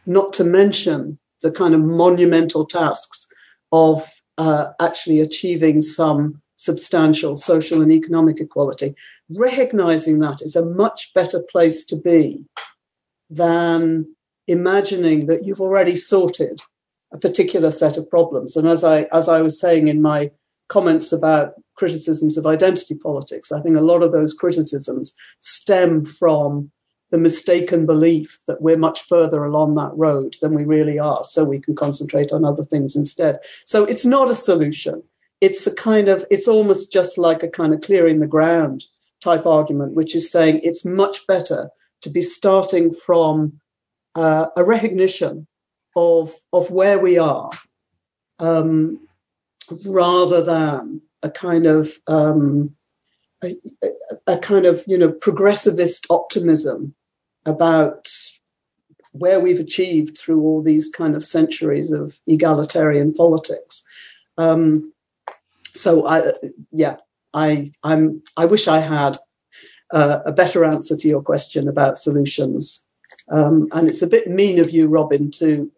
not 0.06 0.32
to 0.34 0.44
mention 0.44 1.18
the 1.42 1.50
kind 1.50 1.74
of 1.74 1.80
monumental 1.80 2.64
tasks 2.64 3.26
of 3.72 4.08
uh, 4.38 4.68
actually 4.80 5.20
achieving 5.20 5.82
some 5.82 6.40
substantial 6.56 7.36
social 7.36 7.82
and 7.82 7.92
economic 7.92 8.40
equality. 8.40 8.94
Recognizing 9.28 10.20
that 10.20 10.40
is 10.40 10.56
a 10.56 10.64
much 10.64 11.12
better 11.12 11.42
place 11.42 11.84
to 11.86 11.96
be 11.96 12.44
than 13.30 14.14
imagining 14.46 15.26
that 15.26 15.44
you've 15.44 15.60
already 15.60 15.96
sorted 15.96 16.60
a 17.12 17.18
particular 17.18 17.70
set 17.70 17.96
of 17.96 18.08
problems. 18.08 18.56
And 18.56 18.66
as 18.66 18.84
I 18.84 19.02
as 19.12 19.28
I 19.28 19.40
was 19.40 19.60
saying 19.60 19.88
in 19.88 20.02
my 20.02 20.30
comments 20.68 21.12
about 21.12 21.54
criticisms 21.76 22.36
of 22.36 22.46
identity 22.46 22.94
politics, 22.94 23.52
I 23.52 23.60
think 23.60 23.76
a 23.76 23.80
lot 23.80 24.02
of 24.02 24.12
those 24.12 24.34
criticisms 24.34 25.16
stem 25.38 26.04
from 26.04 26.70
the 27.10 27.18
mistaken 27.18 27.86
belief 27.86 28.40
that 28.48 28.60
we're 28.60 28.76
much 28.76 29.02
further 29.02 29.44
along 29.44 29.76
that 29.76 29.92
road 29.94 30.36
than 30.42 30.54
we 30.54 30.64
really 30.64 30.98
are, 30.98 31.22
so 31.22 31.44
we 31.44 31.60
can 31.60 31.76
concentrate 31.76 32.32
on 32.32 32.44
other 32.44 32.64
things 32.64 32.96
instead. 32.96 33.38
So 33.64 33.84
it's 33.84 34.04
not 34.04 34.28
a 34.28 34.34
solution. 34.34 35.02
It's 35.40 35.66
a 35.66 35.74
kind 35.74 36.08
of, 36.08 36.24
it's 36.30 36.48
almost 36.48 36.92
just 36.92 37.16
like 37.16 37.42
a 37.42 37.48
kind 37.48 37.72
of 37.72 37.80
clearing 37.80 38.18
the 38.18 38.26
ground 38.26 38.86
type 39.22 39.46
argument, 39.46 39.92
which 39.92 40.16
is 40.16 40.30
saying 40.30 40.60
it's 40.62 40.84
much 40.84 41.26
better 41.28 41.70
to 42.02 42.10
be 42.10 42.20
starting 42.20 42.92
from 42.92 43.60
uh, 44.14 44.46
a 44.56 44.64
recognition 44.64 45.46
of 45.94 46.32
of 46.52 46.70
where 46.70 46.98
we 46.98 47.18
are, 47.18 47.50
um, 48.38 49.06
rather 49.84 50.42
than 50.42 51.02
a 51.22 51.30
kind 51.30 51.66
of 51.66 51.92
um, 52.06 52.74
a, 53.42 53.52
a 54.26 54.38
kind 54.38 54.66
of 54.66 54.84
you 54.86 54.98
know 54.98 55.12
progressivist 55.12 56.06
optimism 56.10 56.94
about 57.44 58.08
where 59.12 59.40
we've 59.40 59.60
achieved 59.60 60.18
through 60.18 60.42
all 60.42 60.62
these 60.62 60.90
kind 60.90 61.16
of 61.16 61.24
centuries 61.24 61.92
of 61.92 62.20
egalitarian 62.26 63.12
politics. 63.14 63.82
Um, 64.36 64.92
so 65.74 66.06
I, 66.06 66.32
yeah, 66.72 66.96
I, 67.32 67.72
I'm, 67.82 68.22
I 68.36 68.46
wish 68.46 68.68
I 68.68 68.80
had 68.80 69.18
uh, 69.92 70.18
a 70.24 70.32
better 70.32 70.64
answer 70.64 70.96
to 70.96 71.08
your 71.08 71.22
question 71.22 71.68
about 71.68 71.96
solutions. 71.96 72.86
Um, 73.28 73.68
and 73.72 73.88
it's 73.88 74.02
a 74.02 74.06
bit 74.06 74.28
mean 74.28 74.60
of 74.60 74.70
you, 74.70 74.88
Robin, 74.88 75.30
to 75.32 75.70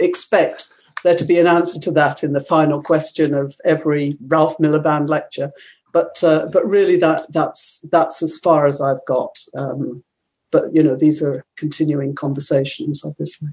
expect 0.00 0.68
there 1.04 1.14
to 1.14 1.24
be 1.24 1.38
an 1.38 1.46
answer 1.46 1.78
to 1.80 1.92
that 1.92 2.24
in 2.24 2.32
the 2.32 2.40
final 2.40 2.82
question 2.82 3.34
of 3.34 3.56
every 3.64 4.12
Ralph 4.28 4.58
Miliband 4.58 5.08
lecture. 5.08 5.52
But 5.92 6.22
uh, 6.22 6.46
but 6.52 6.66
really, 6.66 6.96
that 6.96 7.32
that's 7.32 7.80
that's 7.90 8.22
as 8.22 8.38
far 8.38 8.66
as 8.66 8.80
I've 8.80 9.04
got. 9.06 9.38
Um, 9.56 10.02
but 10.50 10.74
you 10.74 10.82
know, 10.82 10.96
these 10.96 11.22
are 11.22 11.44
continuing 11.56 12.14
conversations, 12.14 13.04
obviously. 13.04 13.48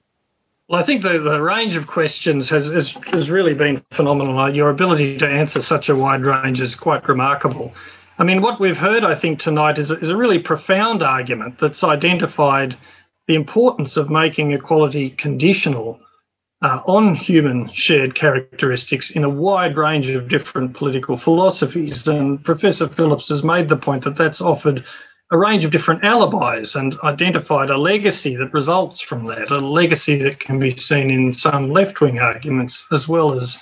Well, 0.68 0.82
I 0.82 0.86
think 0.86 1.04
the, 1.04 1.20
the 1.20 1.42
range 1.42 1.76
of 1.76 1.88
questions 1.88 2.50
has, 2.50 2.68
has, 2.70 2.92
has 3.12 3.30
really 3.30 3.54
been 3.54 3.84
phenomenal. 3.92 4.54
Your 4.54 4.70
ability 4.70 5.18
to 5.18 5.28
answer 5.28 5.62
such 5.62 5.90
a 5.90 5.96
wide 5.96 6.24
range 6.24 6.62
is 6.62 6.74
quite 6.74 7.08
remarkable. 7.08 7.74
I 8.18 8.24
mean, 8.24 8.42
what 8.42 8.60
we've 8.60 8.78
heard, 8.78 9.04
I 9.04 9.16
think, 9.16 9.40
tonight 9.40 9.80
is, 9.80 9.90
is 9.90 10.10
a 10.10 10.18
really 10.18 10.40
profound 10.40 11.02
argument 11.02 11.60
that's 11.60 11.84
identified 11.84 12.78
the 13.28 13.36
importance 13.36 13.98
of 13.98 14.10
making 14.10 14.52
equality 14.52 15.10
conditional 15.12 16.00
uh, 16.62 16.82
on 16.86 17.16
human 17.16 17.70
shared 17.74 18.16
characteristics 18.16 19.12
in 19.12 19.24
a 19.24 19.30
wide 19.30 19.78
range 19.78 20.10
of 20.10 20.30
different 20.30 20.76
political 20.76 21.18
philosophies. 21.18 22.08
And 22.08 22.44
Professor 22.44 22.88
Phillips 22.88 23.30
has 23.30 23.44
made 23.44 23.68
the 23.68 23.78
point 23.78 24.04
that 24.04 24.18
that's 24.18 24.42
offered 24.42 24.86
a 25.32 25.38
range 25.38 25.66
of 25.66 25.72
different 25.72 26.04
alibis 26.04 26.76
and 26.76 26.96
identified 27.04 27.72
a 27.72 27.78
legacy 27.78 28.36
that 28.36 28.54
results 28.54 29.02
from 29.02 29.26
that, 29.26 29.50
a 29.50 29.58
legacy 29.58 30.22
that 30.22 30.40
can 30.40 30.60
be 30.60 30.78
seen 30.78 31.10
in 31.10 31.34
some 31.34 31.70
left 31.72 32.00
wing 32.00 32.20
arguments 32.20 32.86
as 32.92 33.08
well 33.08 33.34
as 33.34 33.58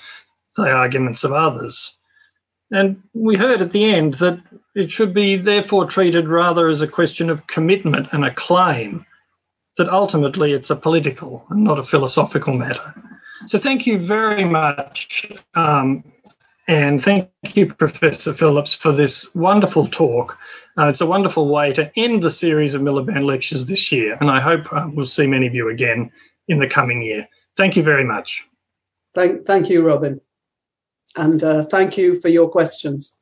the 0.56 0.64
arguments 0.64 1.24
of 1.24 1.32
others. 1.32 1.96
And 2.72 3.02
we 3.12 3.36
heard 3.36 3.60
at 3.60 3.72
the 3.72 3.84
end 3.84 4.14
that 4.14 4.40
it 4.74 4.90
should 4.90 5.12
be 5.12 5.36
therefore 5.36 5.86
treated 5.86 6.26
rather 6.26 6.68
as 6.68 6.80
a 6.80 6.88
question 6.88 7.30
of 7.30 7.46
commitment 7.46 8.08
and 8.12 8.24
a 8.24 8.34
claim, 8.34 9.04
that 9.76 9.88
ultimately 9.88 10.52
it's 10.52 10.70
a 10.70 10.76
political 10.76 11.44
and 11.50 11.64
not 11.64 11.78
a 11.78 11.82
philosophical 11.82 12.54
matter. 12.54 12.94
So 13.46 13.58
thank 13.58 13.86
you 13.86 13.98
very 13.98 14.44
much. 14.44 15.30
Um, 15.54 16.04
and 16.68 17.02
thank 17.02 17.28
you, 17.54 17.72
Professor 17.74 18.32
Phillips, 18.32 18.72
for 18.72 18.92
this 18.92 19.26
wonderful 19.34 19.88
talk. 19.88 20.38
Uh, 20.78 20.86
it's 20.86 21.00
a 21.00 21.06
wonderful 21.06 21.48
way 21.48 21.72
to 21.74 21.90
end 21.98 22.22
the 22.22 22.30
series 22.30 22.74
of 22.74 22.82
Miliband 22.82 23.26
lectures 23.26 23.66
this 23.66 23.92
year, 23.92 24.16
and 24.20 24.30
I 24.30 24.40
hope 24.40 24.72
uh, 24.72 24.88
we'll 24.92 25.06
see 25.06 25.26
many 25.26 25.46
of 25.46 25.54
you 25.54 25.68
again 25.68 26.10
in 26.48 26.58
the 26.58 26.68
coming 26.68 27.02
year. 27.02 27.28
Thank 27.56 27.76
you 27.76 27.82
very 27.82 28.04
much. 28.04 28.44
Thank, 29.14 29.44
thank 29.46 29.68
you, 29.68 29.82
Robin. 29.82 30.20
And 31.16 31.42
uh, 31.42 31.64
thank 31.64 31.96
you 31.96 32.18
for 32.20 32.28
your 32.28 32.48
questions. 32.48 33.16